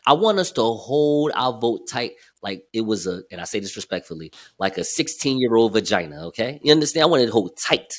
I 0.06 0.12
want 0.14 0.38
us 0.38 0.50
to 0.52 0.62
hold 0.62 1.32
our 1.34 1.58
vote 1.58 1.88
tight, 1.88 2.12
like 2.42 2.64
it 2.72 2.82
was 2.82 3.06
a, 3.06 3.22
and 3.30 3.40
I 3.40 3.44
say 3.44 3.60
this 3.60 3.76
respectfully, 3.76 4.32
like 4.58 4.78
a 4.78 4.84
16 4.84 5.38
year 5.38 5.54
old 5.54 5.72
vagina. 5.72 6.26
Okay, 6.28 6.60
you 6.62 6.72
understand? 6.72 7.04
I 7.04 7.06
want 7.06 7.22
it 7.22 7.26
to 7.26 7.32
hold 7.32 7.56
tight. 7.56 7.92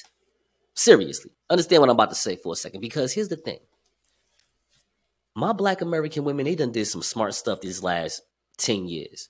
Seriously, 0.73 1.31
understand 1.49 1.81
what 1.81 1.89
I'm 1.89 1.95
about 1.95 2.09
to 2.09 2.15
say 2.15 2.35
for 2.35 2.53
a 2.53 2.55
second 2.55 2.81
because 2.81 3.13
here's 3.13 3.27
the 3.27 3.35
thing. 3.35 3.59
My 5.35 5.53
black 5.53 5.81
American 5.81 6.23
women, 6.23 6.45
they 6.45 6.55
done 6.55 6.71
did 6.71 6.85
some 6.85 7.01
smart 7.01 7.33
stuff 7.33 7.61
these 7.61 7.83
last 7.83 8.21
10 8.57 8.87
years 8.87 9.29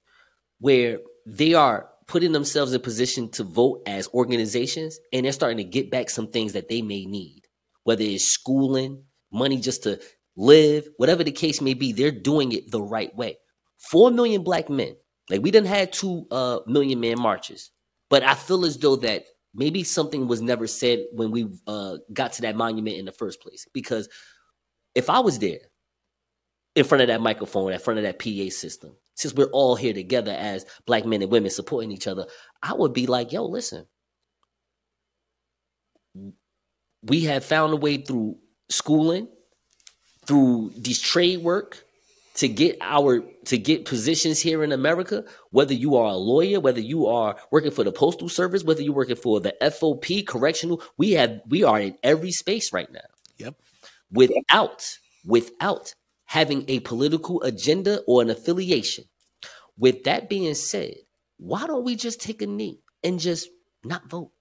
where 0.60 1.00
they 1.26 1.54
are 1.54 1.90
putting 2.08 2.32
themselves 2.32 2.74
in 2.74 2.82
position 2.82 3.30
to 3.30 3.44
vote 3.44 3.84
as 3.86 4.08
organizations 4.14 5.00
and 5.14 5.26
they're 5.26 5.32
starting 5.32 5.58
to 5.58 5.64
get 5.64 5.92
back 5.92 6.10
some 6.10 6.28
things 6.28 6.54
that 6.54 6.68
they 6.68 6.82
may 6.82 7.06
need, 7.06 7.44
whether 7.84 8.04
it's 8.04 8.26
schooling, 8.26 9.04
money 9.32 9.58
just 9.58 9.84
to 9.84 10.00
live, 10.40 10.88
whatever 10.98 11.24
the 11.24 11.32
case 11.32 11.62
may 11.62 11.74
be, 11.74 11.92
they're 11.92 12.12
doing 12.12 12.54
it 12.54 12.72
the 12.72 12.82
right 12.82 13.14
way. 13.16 13.38
Four 13.78 14.10
million 14.10 14.44
black 14.44 14.70
men, 14.70 14.96
like 15.30 15.42
we 15.42 15.52
didn't 15.52 15.68
had 15.68 15.92
two 15.92 16.26
uh, 16.32 16.60
million 16.66 17.00
man 17.00 17.20
marches, 17.20 17.72
but 18.10 18.24
I 18.24 18.36
feel 18.36 18.66
as 18.66 18.78
though 18.78 18.96
that 18.98 19.26
maybe 19.54 19.84
something 19.84 20.28
was 20.28 20.42
never 20.42 20.66
said 20.66 21.00
when 21.12 21.32
we 21.32 21.48
uh, 21.68 21.98
got 22.14 22.34
to 22.34 22.42
that 22.44 22.56
monument 22.56 22.98
in 22.98 23.06
the 23.06 23.12
first 23.12 23.42
place. 23.42 23.68
Because 23.74 24.10
if 24.96 25.10
I 25.10 25.20
was 25.20 25.40
there 25.40 25.60
in 26.76 26.86
front 26.86 27.02
of 27.02 27.08
that 27.08 27.22
microphone, 27.22 27.74
in 27.74 27.80
front 27.80 28.00
of 28.00 28.04
that 28.04 28.20
PA 28.20 28.50
system, 28.50 28.96
since 29.16 29.34
we're 29.34 29.52
all 29.52 29.76
here 29.76 29.94
together 29.94 30.32
as 30.32 30.66
black 30.86 31.06
men 31.06 31.22
and 31.22 31.32
women 31.32 31.52
supporting 31.52 31.92
each 31.92 32.08
other, 32.08 32.26
I 32.64 32.74
would 32.74 32.94
be 32.94 33.08
like, 33.08 33.34
yo, 33.34 33.46
listen, 33.46 33.86
we 37.04 37.26
have 37.26 37.44
found 37.44 37.74
a 37.74 37.78
way 37.78 37.98
through 37.98 38.38
schooling, 38.70 39.28
through 40.30 40.72
these 40.78 41.00
trade 41.00 41.42
work 41.42 41.84
to 42.36 42.48
get 42.48 42.78
our 42.82 43.22
to 43.46 43.58
get 43.58 43.86
positions 43.86 44.40
here 44.40 44.64
in 44.64 44.72
America, 44.72 45.26
whether 45.50 45.74
you 45.74 45.96
are 45.96 46.12
a 46.12 46.18
lawyer, 46.18 46.60
whether 46.60 46.80
you 46.80 47.08
are 47.08 47.36
working 47.50 47.72
for 47.72 47.84
the 47.84 47.92
postal 47.92 48.30
service, 48.30 48.64
whether 48.64 48.84
you're 48.84 48.94
working 48.94 49.16
for 49.16 49.40
the 49.40 49.56
FOP, 49.60 50.28
correctional, 50.28 50.84
we 50.98 51.14
have 51.14 51.42
we 51.48 51.64
are 51.64 51.80
in 51.80 51.98
every 52.04 52.32
space 52.32 52.72
right 52.72 52.92
now. 52.92 53.10
Yep. 53.40 53.56
Without 54.12 55.00
without 55.26 55.96
having 56.26 56.64
a 56.68 56.80
political 56.82 57.42
agenda 57.42 58.02
or 58.06 58.22
an 58.22 58.30
affiliation. 58.30 59.06
With 59.80 60.04
that 60.04 60.30
being 60.30 60.54
said, 60.54 60.94
why 61.38 61.66
don't 61.66 61.86
we 61.86 61.96
just 61.96 62.22
take 62.22 62.44
a 62.44 62.48
knee 62.48 62.82
and 63.04 63.20
just 63.20 63.50
not 63.84 64.08
vote 64.08 64.32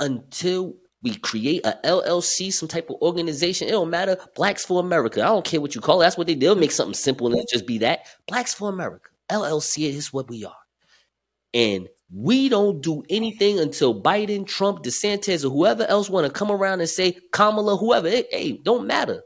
until 0.00 0.74
we 1.04 1.14
create 1.16 1.64
a 1.66 1.78
LLC, 1.84 2.50
some 2.50 2.66
type 2.66 2.88
of 2.88 2.96
organization. 3.02 3.68
It 3.68 3.72
don't 3.72 3.90
matter. 3.90 4.16
Blacks 4.34 4.64
for 4.64 4.80
America. 4.80 5.22
I 5.22 5.26
don't 5.26 5.44
care 5.44 5.60
what 5.60 5.74
you 5.74 5.82
call 5.82 6.00
it. 6.00 6.04
That's 6.04 6.16
what 6.16 6.26
they 6.26 6.34
do. 6.34 6.46
They'll 6.46 6.54
make 6.56 6.72
something 6.72 6.94
simple 6.94 7.26
and 7.32 7.46
just 7.48 7.66
be 7.66 7.78
that. 7.78 8.06
Blacks 8.26 8.54
for 8.54 8.70
America. 8.70 9.10
LLC 9.30 9.90
is 9.90 10.14
what 10.14 10.30
we 10.30 10.46
are. 10.46 10.56
And 11.52 11.88
we 12.10 12.48
don't 12.48 12.80
do 12.80 13.04
anything 13.10 13.60
until 13.60 14.00
Biden, 14.00 14.46
Trump, 14.46 14.82
DeSantis, 14.82 15.44
or 15.44 15.50
whoever 15.50 15.84
else 15.84 16.08
want 16.08 16.26
to 16.26 16.32
come 16.32 16.50
around 16.50 16.80
and 16.80 16.88
say 16.88 17.18
Kamala, 17.32 17.76
whoever. 17.76 18.08
It, 18.08 18.28
hey, 18.30 18.52
don't 18.52 18.86
matter. 18.86 19.22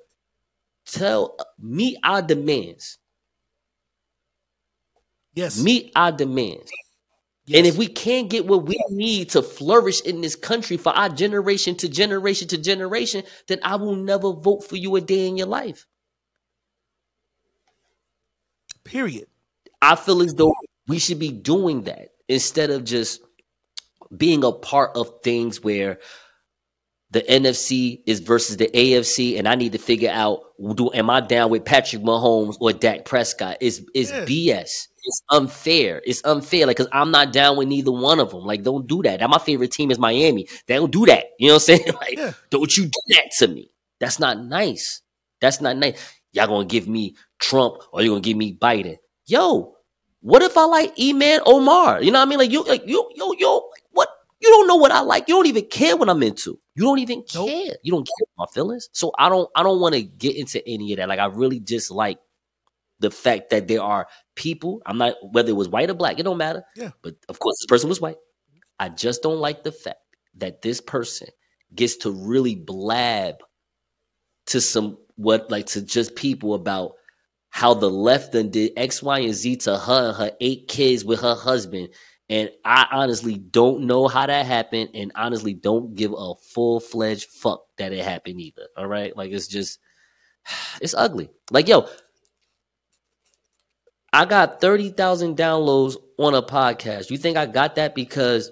Tell 0.85 1.37
uh, 1.39 1.45
meet 1.61 1.99
our 2.03 2.23
demands. 2.23 2.99
Yes. 5.35 5.63
Meet 5.63 5.93
our 5.95 6.11
demands. 6.11 6.71
And 7.55 7.67
if 7.67 7.77
we 7.77 7.87
can't 7.87 8.29
get 8.29 8.47
what 8.47 8.67
we 8.67 8.79
need 8.91 9.31
to 9.31 9.43
flourish 9.43 10.01
in 10.03 10.21
this 10.21 10.37
country 10.37 10.77
for 10.77 10.91
our 10.91 11.09
generation 11.09 11.77
to 11.77 11.89
generation 11.89 12.49
to 12.49 12.59
generation, 12.59 13.23
then 13.47 13.59
I 13.63 13.77
will 13.77 13.97
never 13.97 14.33
vote 14.33 14.65
for 14.65 14.77
you 14.77 14.97
a 14.97 15.01
day 15.01 15.27
in 15.27 15.37
your 15.37 15.47
life. 15.47 15.87
Period. 18.85 19.27
I 19.81 19.97
feel 19.97 20.23
as 20.23 20.35
though 20.35 20.55
we 20.87 20.99
should 20.99 21.19
be 21.19 21.31
doing 21.31 21.83
that 21.83 22.09
instead 22.29 22.71
of 22.71 22.85
just 22.85 23.21
being 24.15 24.45
a 24.45 24.53
part 24.53 24.97
of 24.97 25.21
things 25.23 25.63
where 25.63 25.99
the 27.11 27.23
NFC 27.23 28.03
is 28.07 28.21
versus 28.21 28.57
the 28.59 28.67
AFC, 28.69 29.39
and 29.39 29.49
I 29.49 29.55
need 29.55 29.73
to 29.73 29.79
figure 29.79 30.11
out 30.11 30.43
do 30.75 30.91
am 30.93 31.09
I 31.11 31.21
down 31.21 31.51
with 31.51 31.65
Patrick 31.65 32.03
Mahomes 32.03 32.57
or 32.61 32.73
Dak 32.73 33.05
Prescott? 33.05 33.57
Is 33.61 33.85
is 33.95 34.11
Yeah. 34.11 34.25
BS. 34.25 34.71
It's 35.05 35.23
unfair. 35.31 36.03
It's 36.05 36.23
unfair. 36.25 36.67
Like, 36.67 36.77
cause 36.77 36.89
I'm 36.93 37.11
not 37.11 37.33
down 37.33 37.57
with 37.57 37.69
neither 37.69 37.91
one 37.93 38.21
of 38.21 38.31
them. 38.31 38.45
Like, 38.45 38.63
don't 38.63 38.87
do 38.87 39.01
that. 39.05 39.21
My 39.31 39.39
favorite 39.39 39.71
team 39.71 39.91
is 39.91 39.99
Miami. 39.99 40.47
They 40.67 40.75
don't 40.75 40.91
do 40.93 41.07
that. 41.07 41.27
You 41.39 41.49
know 41.49 41.55
what 41.55 41.69
I'm 41.71 41.79
saying? 41.79 41.93
Like, 41.95 42.35
don't 42.51 42.77
you 42.77 42.85
do 42.85 43.01
that 43.15 43.31
to 43.39 43.49
me. 43.49 43.71
That's 44.01 44.19
not 44.19 44.39
nice. 44.45 45.01
That's 45.41 45.63
not 45.63 45.79
nice. 45.79 45.99
Y'all 46.33 46.47
gonna 46.47 46.67
give 46.67 46.89
me 46.89 47.17
Trump 47.39 47.77
or 47.93 48.03
you 48.03 48.11
gonna 48.11 48.21
give 48.21 48.37
me 48.37 48.53
Biden? 48.55 48.97
Yo, 49.27 49.77
what 50.21 50.43
if 50.43 50.59
I 50.59 50.65
like 50.65 50.95
Ilhan 50.97 51.41
Omar? 51.47 52.03
You 52.03 52.11
know 52.11 52.19
what 52.19 52.27
I 52.27 52.29
mean? 52.29 52.39
Like 52.41 52.51
you, 52.51 52.65
like 52.65 52.87
you, 52.87 53.09
yo, 53.15 53.33
yo? 53.33 53.68
You 54.41 54.51
don't 54.51 54.69
know 54.69 54.77
what 54.77 54.93
I 54.93 55.01
like. 55.01 55.29
You 55.29 55.35
don't 55.35 55.47
even 55.47 55.67
care 55.67 55.97
what 55.97 56.09
I'm 56.09 56.23
into. 56.23 56.61
You 56.75 56.85
don't 56.85 57.01
even 57.01 57.25
care. 57.25 57.75
You 57.83 57.93
don't 57.93 58.07
care 58.07 58.27
my 58.37 58.47
feelings. 58.53 58.89
So 58.93 59.13
I 59.19 59.29
don't. 59.29 59.49
I 59.57 59.63
don't 59.63 59.81
want 59.81 59.95
to 59.95 60.03
get 60.03 60.37
into 60.37 60.67
any 60.67 60.93
of 60.93 60.99
that. 60.99 61.09
Like 61.09 61.19
I 61.19 61.27
really 61.27 61.59
just 61.61 61.91
like 61.91 62.19
the 63.01 63.11
fact 63.11 63.51
that 63.51 63.67
there 63.69 63.83
are 63.83 64.07
people. 64.37 64.81
I'm 64.87 64.99
not 64.99 65.15
whether 65.33 65.51
it 65.51 65.57
was 65.57 65.69
white 65.69 65.91
or 65.91 65.95
black. 65.95 66.19
It 66.19 66.23
don't 66.23 66.39
matter. 66.39 66.63
Yeah. 66.77 66.91
But 67.03 67.17
of 67.29 67.39
course, 67.39 67.57
this 67.59 67.67
person 67.67 67.89
was 67.89 68.01
white. 68.01 68.17
I 68.79 68.89
just 68.89 69.23
don't 69.23 69.39
like 69.39 69.65
the 69.65 69.73
fact 69.73 69.99
that 70.37 70.63
this 70.63 70.81
person 70.81 71.29
gets 71.75 71.97
to 71.99 72.11
really 72.11 72.55
blab 72.55 73.37
to 74.47 74.61
some 74.61 74.99
what 75.17 75.51
like 75.51 75.67
to 75.67 75.83
just 75.83 76.15
people 76.15 76.55
about 76.55 76.93
how 77.51 77.75
the 77.75 77.91
left 77.91 78.33
done 78.33 78.51
did 78.51 78.73
X, 78.77 79.03
Y, 79.03 79.19
and 79.21 79.35
Z 79.35 79.57
to 79.57 79.77
her 79.77 80.09
and 80.09 80.17
her 80.17 80.33
eight 80.41 80.69
kids 80.69 81.05
with 81.05 81.21
her 81.21 81.35
husband. 81.35 81.89
And 82.31 82.51
I 82.65 82.87
honestly 82.93 83.39
don't 83.39 83.83
know 83.87 84.07
how 84.07 84.27
that 84.27 84.45
happened, 84.45 84.91
and 84.95 85.13
honestly 85.15 85.55
don't 85.55 85.95
give 85.95 86.13
a 86.17 86.35
full 86.35 86.79
fledged 86.79 87.31
fuck 87.31 87.63
that 87.79 87.93
it 87.93 88.05
happened 88.05 88.41
either. 88.41 88.69
All 88.77 88.87
right, 88.87 89.17
like 89.17 89.33
it's 89.33 89.49
just, 89.49 89.79
it's 90.81 90.95
ugly. 90.95 91.31
Like 91.51 91.69
yo, 91.69 91.89
I 94.13 94.27
got 94.27 94.61
thirty 94.61 94.91
thousand 94.91 95.37
downloads 95.39 95.97
on 96.19 96.35
a 96.35 96.43
podcast. 96.43 97.11
You 97.11 97.17
think 97.17 97.39
I 97.39 97.47
got 97.47 97.77
that 97.77 97.95
because 97.95 98.51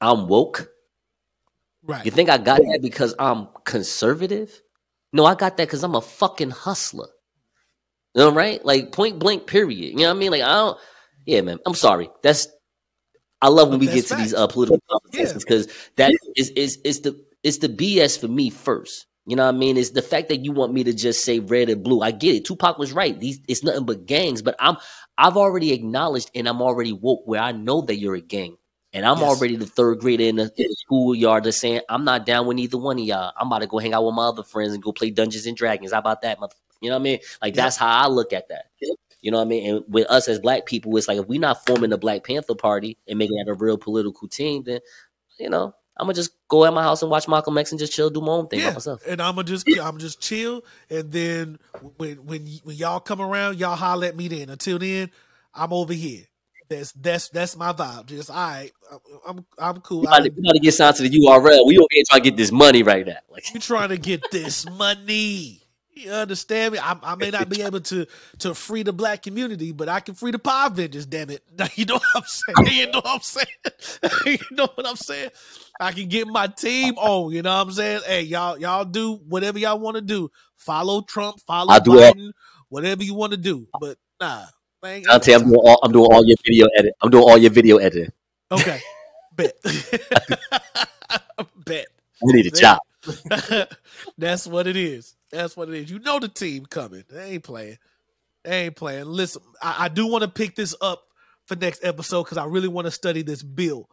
I'm 0.00 0.28
woke? 0.28 0.68
Right. 1.82 2.04
You 2.04 2.10
think 2.10 2.28
I 2.28 2.38
got 2.38 2.58
that 2.58 2.80
because 2.82 3.14
I'm 3.18 3.48
conservative? 3.64 4.60
No, 5.12 5.24
I 5.24 5.34
got 5.34 5.56
that 5.56 5.66
because 5.68 5.84
I'm 5.84 5.94
a 5.94 6.00
fucking 6.00 6.50
hustler. 6.50 7.08
You 8.14 8.22
know, 8.22 8.32
right? 8.32 8.64
Like 8.64 8.92
point 8.92 9.18
blank, 9.18 9.46
period. 9.46 9.92
You 9.92 9.96
know 9.96 10.08
what 10.08 10.16
I 10.16 10.18
mean? 10.18 10.30
Like 10.30 10.42
I 10.42 10.54
don't. 10.54 10.78
Yeah, 11.26 11.40
man. 11.42 11.58
I'm 11.64 11.74
sorry. 11.74 12.10
That's. 12.22 12.48
I 13.42 13.48
love 13.48 13.70
when 13.70 13.78
we 13.78 13.88
get 13.88 14.06
to 14.06 14.14
these 14.14 14.34
uh, 14.34 14.46
political 14.46 14.80
conversations 14.90 15.44
because 15.44 15.68
that 15.96 16.14
is 16.36 16.50
is 16.50 16.78
is 16.84 17.00
the 17.02 17.22
it's 17.42 17.58
the 17.58 17.68
BS 17.68 18.18
for 18.18 18.28
me 18.28 18.50
first. 18.50 19.06
You 19.26 19.34
know 19.36 19.44
what 19.44 19.54
I 19.54 19.58
mean? 19.58 19.76
It's 19.76 19.90
the 19.90 20.02
fact 20.02 20.28
that 20.28 20.44
you 20.44 20.52
want 20.52 20.72
me 20.72 20.84
to 20.84 20.92
just 20.92 21.24
say 21.24 21.40
red 21.40 21.68
and 21.68 21.82
blue. 21.82 22.00
I 22.00 22.12
get 22.12 22.34
it. 22.36 22.44
Tupac 22.44 22.78
was 22.78 22.92
right. 22.92 23.18
These 23.18 23.40
it's 23.48 23.64
nothing 23.64 23.84
but 23.84 24.06
gangs. 24.06 24.42
But 24.42 24.56
I'm 24.58 24.76
I've 25.18 25.36
already 25.36 25.72
acknowledged 25.72 26.30
and 26.34 26.48
I'm 26.48 26.62
already 26.62 26.92
woke 26.92 27.22
where 27.26 27.40
I 27.40 27.52
know 27.52 27.82
that 27.82 27.96
you're 27.96 28.14
a 28.14 28.20
gang. 28.20 28.56
And 28.92 29.04
I'm 29.04 29.18
Yes. 29.18 29.28
already 29.28 29.56
the 29.56 29.66
third 29.66 29.98
grader 29.98 30.24
in 30.24 30.36
the, 30.36 30.44
in 30.44 30.68
the 30.68 30.76
schoolyard 30.78 31.44
that's 31.44 31.58
saying 31.58 31.80
I'm 31.88 32.04
not 32.04 32.24
down 32.24 32.46
with 32.46 32.58
either 32.58 32.78
one 32.78 32.98
of 32.98 33.04
y'all. 33.04 33.32
I'm 33.38 33.48
about 33.48 33.58
to 33.60 33.66
go 33.66 33.78
hang 33.78 33.92
out 33.92 34.04
with 34.06 34.14
my 34.14 34.26
other 34.28 34.44
friends 34.44 34.72
and 34.72 34.82
go 34.82 34.92
play 34.92 35.10
Dungeons 35.10 35.44
and 35.46 35.56
Dragons. 35.56 35.92
How 35.92 35.98
about 35.98 36.22
that, 36.22 36.40
mother? 36.40 36.54
You 36.80 36.90
know 36.90 36.96
what 36.96 37.00
I 37.00 37.04
mean? 37.04 37.18
Like 37.42 37.54
that's 37.54 37.76
how 37.76 37.88
I 37.88 38.06
look 38.06 38.32
at 38.32 38.48
that. 38.48 38.66
You 39.22 39.30
know 39.30 39.38
what 39.38 39.44
I 39.44 39.48
mean? 39.48 39.74
And 39.76 39.84
with 39.88 40.08
us 40.10 40.28
as 40.28 40.38
black 40.38 40.66
people, 40.66 40.96
it's 40.96 41.08
like 41.08 41.18
if 41.18 41.26
we're 41.26 41.40
not 41.40 41.64
forming 41.66 41.90
the 41.90 41.98
Black 41.98 42.24
Panther 42.24 42.54
Party 42.54 42.96
and 43.08 43.18
making 43.18 43.36
that 43.36 43.50
a 43.50 43.54
real 43.54 43.78
political 43.78 44.28
team, 44.28 44.62
then 44.64 44.80
you 45.38 45.50
know 45.50 45.74
I'm 45.96 46.04
gonna 46.04 46.14
just 46.14 46.32
go 46.48 46.64
at 46.64 46.74
my 46.74 46.82
house 46.82 47.02
and 47.02 47.10
watch 47.10 47.26
Malcolm 47.26 47.56
X 47.56 47.72
and 47.72 47.78
just 47.78 47.92
chill, 47.92 48.10
do 48.10 48.20
my 48.20 48.32
own 48.32 48.48
thing 48.48 48.60
by 48.60 48.66
Yeah, 48.66 48.72
myself. 48.74 49.00
and 49.06 49.20
I'm 49.20 49.34
gonna 49.36 49.44
just 49.44 49.66
I'm 49.80 49.98
just 49.98 50.20
chill, 50.20 50.62
and 50.90 51.10
then 51.10 51.58
when 51.96 52.26
when 52.26 52.46
when 52.62 52.76
y'all 52.76 53.00
come 53.00 53.20
around, 53.20 53.58
y'all 53.58 53.76
holler 53.76 54.06
at 54.06 54.16
me. 54.16 54.28
Then 54.28 54.50
until 54.50 54.78
then, 54.78 55.10
I'm 55.54 55.72
over 55.72 55.94
here. 55.94 56.24
That's 56.68 56.92
that's 56.92 57.28
that's 57.30 57.56
my 57.56 57.72
vibe. 57.72 58.06
Just 58.06 58.28
all 58.28 58.36
right, 58.36 58.72
I'm 59.26 59.38
I'm, 59.38 59.46
I'm 59.58 59.80
cool. 59.80 60.00
We 60.00 60.06
about, 60.08 60.24
to, 60.24 60.30
we 60.30 60.40
about 60.40 60.52
to 60.52 60.60
get 60.60 60.74
signed 60.74 60.96
to 60.96 61.02
the 61.04 61.10
URL. 61.10 61.66
We 61.66 61.78
over 61.78 61.86
here 61.90 62.02
trying 62.10 62.22
to 62.22 62.30
get 62.30 62.36
this 62.36 62.52
money 62.52 62.82
right 62.82 63.06
now. 63.06 63.16
Like 63.30 63.44
We 63.54 63.60
trying 63.60 63.88
to 63.90 63.98
get 63.98 64.30
this 64.30 64.68
money. 64.68 65.62
You 65.96 66.12
understand 66.12 66.74
me? 66.74 66.78
I, 66.78 66.94
I 67.02 67.14
may 67.14 67.30
not 67.30 67.48
be 67.48 67.62
able 67.62 67.80
to 67.80 68.06
to 68.40 68.54
free 68.54 68.82
the 68.82 68.92
black 68.92 69.22
community, 69.22 69.72
but 69.72 69.88
I 69.88 70.00
can 70.00 70.14
free 70.14 70.30
the 70.30 70.38
power 70.38 70.68
vendors. 70.68 71.06
Damn 71.06 71.30
it! 71.30 71.42
You 71.74 71.86
know 71.86 71.94
what 71.94 72.04
I'm 72.14 72.22
saying? 72.26 72.78
You 72.78 72.90
know 72.92 73.00
what 73.00 73.14
I'm 73.14 73.20
saying? 73.20 73.46
you 74.26 74.56
know 74.56 74.68
what 74.74 74.86
I'm 74.86 74.96
saying? 74.96 75.30
I 75.80 75.92
can 75.92 76.08
get 76.08 76.26
my 76.28 76.48
team 76.48 76.98
on. 76.98 77.32
You 77.32 77.40
know 77.40 77.56
what 77.56 77.68
I'm 77.68 77.72
saying? 77.72 78.02
Hey, 78.06 78.22
y'all, 78.22 78.58
y'all 78.58 78.84
do 78.84 79.14
whatever 79.26 79.58
y'all 79.58 79.78
want 79.78 79.94
to 79.94 80.02
do. 80.02 80.30
Follow 80.56 81.00
Trump. 81.00 81.40
Follow 81.40 81.72
I'll 81.72 81.80
Biden. 81.80 82.32
Whatever 82.68 83.02
you 83.02 83.14
want 83.14 83.32
to 83.32 83.38
do. 83.38 83.66
But 83.80 83.96
nah, 84.20 84.44
man. 84.82 85.02
Donte, 85.02 85.34
I'm 85.34 85.44
doing 85.44 85.60
all 85.64 85.80
I'm 85.82 85.92
doing 85.92 86.12
all 86.12 86.26
your 86.26 86.36
video 86.44 86.66
edit. 86.76 86.92
I'm 87.00 87.08
doing 87.10 87.24
all 87.24 87.38
your 87.38 87.50
video 87.50 87.78
editing. 87.78 88.12
Okay, 88.52 88.80
bet. 89.34 89.54
bet. 91.64 91.86
We 92.20 92.32
need 92.34 92.46
a 92.48 92.50
Bet. 92.50 92.60
job. 92.60 92.80
That's 94.18 94.46
what 94.46 94.66
it 94.66 94.76
is. 94.76 95.14
That's 95.30 95.56
what 95.56 95.68
it 95.68 95.74
is. 95.74 95.90
You 95.90 95.98
know 95.98 96.18
the 96.18 96.28
team 96.28 96.66
coming. 96.66 97.04
They 97.10 97.32
ain't 97.32 97.44
playing. 97.44 97.78
They 98.44 98.66
ain't 98.66 98.76
playing. 98.76 99.06
Listen, 99.06 99.42
I, 99.62 99.84
I 99.84 99.88
do 99.88 100.06
want 100.06 100.22
to 100.22 100.28
pick 100.28 100.56
this 100.56 100.74
up 100.80 101.02
for 101.46 101.56
next 101.56 101.84
episode 101.84 102.24
because 102.24 102.38
I 102.38 102.44
really 102.44 102.68
want 102.68 102.86
to 102.86 102.90
study 102.90 103.22
this 103.22 103.42
bill. 103.42 103.88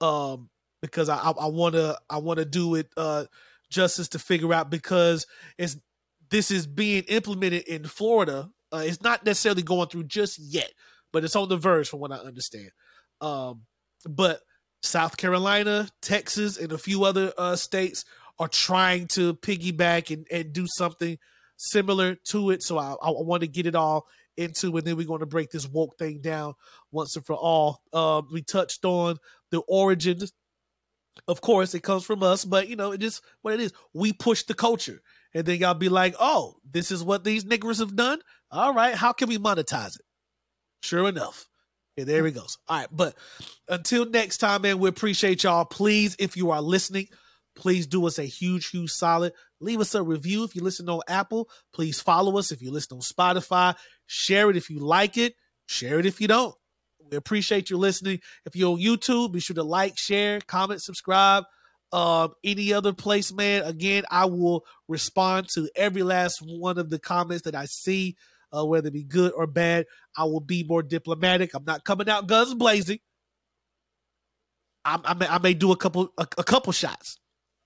Um, 0.00 0.48
because 0.80 1.08
I 1.08 1.16
I, 1.16 1.46
wanna 1.46 1.96
I 2.08 2.18
wanna 2.18 2.44
do 2.44 2.76
it 2.76 2.88
uh 2.96 3.24
justice 3.70 4.08
to 4.08 4.18
figure 4.18 4.52
out 4.54 4.70
because 4.70 5.26
it's 5.56 5.76
this 6.30 6.50
is 6.50 6.66
being 6.66 7.04
implemented 7.04 7.62
in 7.64 7.84
Florida. 7.84 8.50
Uh, 8.72 8.82
it's 8.84 9.02
not 9.02 9.24
necessarily 9.24 9.62
going 9.62 9.88
through 9.88 10.04
just 10.04 10.38
yet, 10.38 10.70
but 11.12 11.24
it's 11.24 11.36
on 11.36 11.48
the 11.48 11.56
verge 11.56 11.88
from 11.88 12.00
what 12.00 12.12
I 12.12 12.16
understand. 12.16 12.70
Um, 13.20 13.62
but 14.08 14.42
South 14.82 15.16
Carolina, 15.16 15.88
Texas, 16.02 16.58
and 16.58 16.70
a 16.72 16.78
few 16.78 17.04
other 17.04 17.32
uh, 17.38 17.56
states 17.56 18.04
are 18.38 18.48
trying 18.48 19.06
to 19.08 19.34
piggyback 19.34 20.14
and, 20.14 20.26
and 20.30 20.52
do 20.52 20.66
something 20.66 21.18
similar 21.56 22.14
to 22.28 22.50
it. 22.50 22.62
So 22.62 22.78
I, 22.78 22.92
I 22.92 23.10
want 23.10 23.42
to 23.42 23.48
get 23.48 23.66
it 23.66 23.74
all 23.74 24.06
into, 24.36 24.76
and 24.76 24.86
then 24.86 24.96
we're 24.96 25.06
going 25.06 25.20
to 25.20 25.26
break 25.26 25.50
this 25.50 25.68
woke 25.68 25.98
thing 25.98 26.20
down 26.20 26.54
once 26.92 27.16
and 27.16 27.26
for 27.26 27.34
all. 27.34 27.82
Um, 27.92 28.28
we 28.32 28.42
touched 28.42 28.84
on 28.84 29.16
the 29.50 29.60
origins. 29.68 30.32
Of 31.26 31.40
course, 31.40 31.74
it 31.74 31.82
comes 31.82 32.04
from 32.04 32.22
us, 32.22 32.44
but 32.44 32.68
you 32.68 32.76
know, 32.76 32.92
it 32.92 33.02
is 33.02 33.20
what 33.42 33.54
it 33.54 33.60
is. 33.60 33.72
We 33.92 34.12
push 34.12 34.44
the 34.44 34.54
culture, 34.54 35.02
and 35.34 35.44
then 35.44 35.58
y'all 35.58 35.74
be 35.74 35.88
like, 35.88 36.14
"Oh, 36.20 36.54
this 36.70 36.92
is 36.92 37.02
what 37.02 37.24
these 37.24 37.44
niggers 37.44 37.80
have 37.80 37.96
done." 37.96 38.20
All 38.52 38.72
right, 38.72 38.94
how 38.94 39.12
can 39.12 39.28
we 39.28 39.36
monetize 39.36 39.96
it? 39.96 40.06
Sure 40.80 41.08
enough, 41.08 41.48
and 41.96 42.06
there 42.06 42.24
he 42.24 42.30
goes. 42.30 42.56
All 42.68 42.78
right, 42.78 42.88
but 42.92 43.16
until 43.68 44.06
next 44.06 44.38
time, 44.38 44.62
man, 44.62 44.78
we 44.78 44.88
appreciate 44.88 45.42
y'all. 45.42 45.64
Please, 45.64 46.14
if 46.20 46.36
you 46.36 46.52
are 46.52 46.62
listening, 46.62 47.08
please 47.58 47.86
do 47.86 48.06
us 48.06 48.18
a 48.18 48.24
huge, 48.24 48.68
huge 48.68 48.90
solid. 48.90 49.32
Leave 49.60 49.80
us 49.80 49.94
a 49.94 50.02
review 50.02 50.44
if 50.44 50.54
you 50.54 50.62
listen 50.62 50.88
on 50.88 51.00
Apple. 51.08 51.48
Please 51.74 52.00
follow 52.00 52.38
us 52.38 52.52
if 52.52 52.62
you 52.62 52.70
listen 52.70 52.96
on 52.96 53.02
Spotify. 53.02 53.74
Share 54.06 54.48
it 54.48 54.56
if 54.56 54.70
you 54.70 54.78
like 54.78 55.18
it. 55.18 55.34
Share 55.66 55.98
it 55.98 56.06
if 56.06 56.20
you 56.20 56.28
don't. 56.28 56.54
We 57.10 57.16
appreciate 57.16 57.68
you 57.68 57.76
listening. 57.76 58.20
If 58.46 58.54
you're 58.54 58.72
on 58.72 58.78
YouTube, 58.78 59.32
be 59.32 59.40
sure 59.40 59.54
to 59.54 59.62
like, 59.62 59.98
share, 59.98 60.40
comment, 60.40 60.82
subscribe. 60.82 61.44
Um, 61.92 62.34
any 62.44 62.72
other 62.72 62.92
place, 62.92 63.32
man. 63.32 63.62
Again, 63.62 64.04
I 64.10 64.26
will 64.26 64.64
respond 64.88 65.48
to 65.54 65.68
every 65.74 66.02
last 66.02 66.40
one 66.40 66.78
of 66.78 66.90
the 66.90 66.98
comments 66.98 67.42
that 67.42 67.54
I 67.54 67.64
see, 67.64 68.16
uh, 68.56 68.64
whether 68.64 68.88
it 68.88 68.92
be 68.92 69.04
good 69.04 69.32
or 69.32 69.46
bad. 69.46 69.86
I 70.16 70.24
will 70.24 70.40
be 70.40 70.64
more 70.64 70.82
diplomatic. 70.82 71.54
I'm 71.54 71.64
not 71.64 71.84
coming 71.84 72.08
out 72.08 72.26
guns 72.26 72.54
blazing. 72.54 72.98
I, 74.84 75.00
I, 75.04 75.14
may, 75.14 75.26
I 75.26 75.38
may 75.38 75.54
do 75.54 75.72
a 75.72 75.76
couple 75.76 76.12
a, 76.18 76.26
a 76.36 76.44
couple 76.44 76.72
shots, 76.72 77.18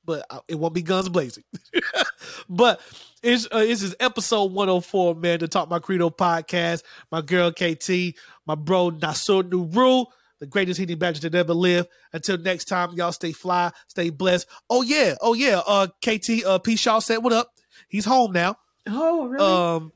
but 0.05 0.27
it 0.49 0.57
won't 0.57 0.74
be 0.74 0.83
guns 0.83 1.09
blazing. 1.09 1.45
but 2.49 2.81
it's, 3.23 3.47
uh, 3.51 3.61
this 3.61 3.83
is 3.83 3.95
episode 4.01 4.53
104, 4.53 5.15
man, 5.15 5.39
the 5.39 5.49
Talk 5.49 5.69
My 5.70 5.79
Credo 5.79 6.11
podcast. 6.11 6.83
My 7.11 7.20
girl 7.20 7.53
KT, 7.53 8.16
my 8.47 8.55
bro 8.55 8.91
Nasur 8.91 9.43
Nuru, 9.49 10.07
the 10.41 10.47
greatest 10.47 10.81
hitting 10.81 10.99
badger 10.99 11.20
that 11.29 11.35
ever 11.39 11.55
lived. 11.55 11.89
Until 12.12 12.39
next 12.39 12.65
time, 12.66 12.93
y'all 12.95 13.12
stay 13.12 13.33
fly, 13.33 13.70
stay 13.89 14.11
blessed. 14.11 14.47
Oh 14.69 14.83
yeah, 14.83 15.15
oh 15.20 15.35
yeah. 15.35 15.61
Uh, 15.66 15.87
KT, 16.05 16.45
uh, 16.45 16.59
P. 16.59 16.74
Shaw 16.77 16.99
said, 16.99 17.19
"What 17.19 17.33
up?" 17.33 17.53
He's 17.89 18.05
home 18.05 18.33
now. 18.33 18.57
Oh 18.89 19.27
really? 19.27 19.45
Um, 19.45 19.93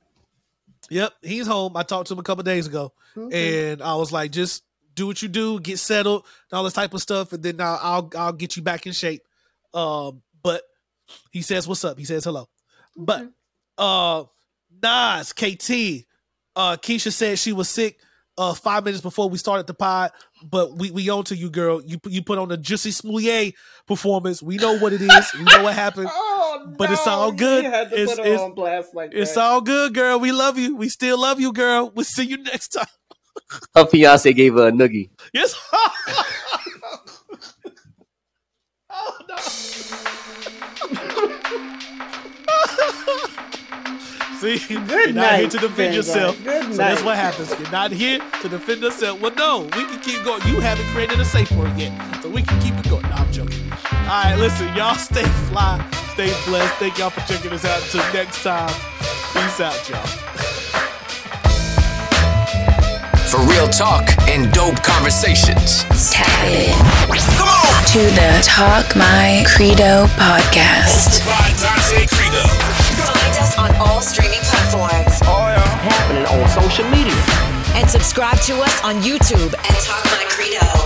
yep, 0.89 1.12
he's 1.23 1.47
home. 1.49 1.77
I 1.77 1.83
talked 1.83 2.07
to 2.09 2.15
him 2.15 2.20
a 2.20 2.23
couple 2.23 2.45
days 2.45 2.69
ago, 2.69 2.93
Okay. 3.16 3.73
and 3.73 3.83
I 3.83 3.97
was 3.97 4.12
like, 4.12 4.31
just 4.31 4.62
do 4.95 5.09
what 5.09 5.20
you 5.20 5.28
do, 5.28 5.59
get 5.61 5.78
settled, 5.81 6.24
and 6.51 6.57
all 6.57 6.62
this 6.65 6.73
type 6.74 6.95
of 6.95 7.03
stuff, 7.03 7.33
and 7.33 7.43
then 7.43 7.61
I'll 7.61 7.81
I'll, 7.83 8.11
I'll 8.16 8.33
get 8.33 8.57
you 8.57 8.62
back 8.62 8.87
in 8.87 8.93
shape. 8.93 9.23
Um, 9.77 10.23
but 10.43 10.62
he 11.31 11.43
says, 11.43 11.69
"What's 11.69 11.85
up?" 11.85 11.98
He 11.98 12.05
says, 12.05 12.24
"Hello." 12.24 12.48
But 12.97 13.28
uh, 13.78 14.24
Nas, 14.82 15.32
KT, 15.32 16.07
uh, 16.57 16.77
Keisha 16.78 17.12
said 17.12 17.39
she 17.39 17.53
was 17.53 17.69
sick. 17.69 17.98
Uh, 18.39 18.53
five 18.53 18.85
minutes 18.85 19.01
before 19.01 19.31
we 19.31 19.39
started 19.39 19.66
the 19.66 19.73
pod, 19.73 20.11
but 20.44 20.77
we 20.77 20.90
we 20.90 21.09
on 21.09 21.24
to 21.24 21.35
you, 21.35 21.48
girl. 21.48 21.81
You 21.82 21.98
you 22.07 22.23
put 22.23 22.39
on 22.39 22.53
a 22.53 22.59
Jussie 22.59 22.93
Smollett 22.93 23.55
performance. 23.86 24.43
We 24.43 24.57
know 24.59 24.78
what 24.78 24.93
it 24.93 25.01
is. 25.01 25.32
We 25.35 25.43
know 25.44 25.62
what 25.62 25.74
happened. 25.74 26.11
Oh, 26.48 26.73
but 26.78 26.90
it's 26.90 27.07
all 27.07 27.32
good. 27.32 27.65
You 27.65 27.70
had 27.70 27.90
to 27.90 28.01
It's, 28.03 28.12
it's- 28.12 28.40
on 28.40 28.55
blast 28.55 28.94
like 28.94 29.11
it's 29.12 29.35
that. 29.35 29.40
all 29.40 29.61
good, 29.61 29.93
girl. 29.93 30.19
We 30.20 30.32
love 30.32 30.59
you. 30.59 30.77
We 30.77 30.89
still 30.89 31.20
love 31.20 31.39
you, 31.40 31.53
girl. 31.53 31.90
We'll 31.94 32.05
see 32.05 32.24
you 32.24 32.39
next 32.39 32.69
time. 32.69 32.86
Her 33.74 33.85
fiance 33.86 34.32
gave 34.32 34.55
her 34.55 34.69
a 34.69 34.73
noogie. 34.73 35.11
Yes. 35.35 35.55
See, 44.41 44.61
you're 44.69 45.13
not 45.13 45.39
here 45.39 45.49
to 45.49 45.59
defend 45.59 45.95
yourself. 45.95 46.43
Good 46.45 46.65
so 46.65 46.77
that's 46.77 47.03
what 47.03 47.17
happens. 47.17 47.51
You're 47.59 47.71
not 47.71 47.91
here 47.91 48.21
to 48.43 48.49
defend 48.49 48.83
yourself. 48.83 49.21
Well, 49.21 49.35
no, 49.35 49.63
we 49.63 49.85
can 49.85 49.99
keep 50.01 50.23
going. 50.25 50.47
You 50.47 50.61
haven't 50.61 50.85
created 50.87 51.19
a 51.21 51.25
safe 51.25 51.51
word 51.53 51.77
yet, 51.79 51.93
so 52.23 52.29
we 52.29 52.43
can 52.43 52.61
keep 52.61 52.75
it 52.75 52.91
going. 52.91 53.03
No, 53.05 53.17
I'm 53.17 53.33
joking. 53.33 53.61
All 53.73 54.07
right, 54.07 54.37
listen, 54.37 54.75
y'all 54.77 54.95
stay 54.95 55.25
fly, 55.49 55.85
stay 56.13 56.33
blessed. 56.47 56.75
Thank 56.75 56.99
y'all 56.99 57.11
for 57.11 57.21
checking 57.33 57.53
us 57.53 57.65
out. 57.65 57.83
Until 57.83 58.13
next 58.13 58.43
time, 58.43 58.69
peace 59.33 59.61
out, 59.61 59.89
y'all. 59.89 60.26
For 63.37 63.43
real 63.43 63.69
talk 63.69 64.09
and 64.31 64.51
dope 64.51 64.83
conversations. 64.83 65.85
Tap 66.11 66.27
in 66.49 66.73
Come 67.37 67.49
on! 67.49 67.85
to 67.93 67.99
the 68.17 68.41
Talk 68.43 68.97
My 68.97 69.45
Credo 69.47 70.07
podcast. 70.17 71.21
Find 71.21 71.53
us 73.37 73.59
on 73.59 73.77
all 73.77 74.01
streaming 74.01 74.41
platforms. 74.41 75.21
Oh, 75.25 75.53
yeah. 75.53 75.61
Happening 75.85 76.25
on 76.25 76.49
social 76.49 76.89
media. 76.89 77.13
And 77.79 77.91
subscribe 77.91 78.41
to 78.41 78.55
us 78.63 78.83
on 78.83 79.03
YouTube 79.03 79.55
at 79.55 79.83
Talk 79.85 80.03
My 80.07 80.25
Credo. 80.31 80.86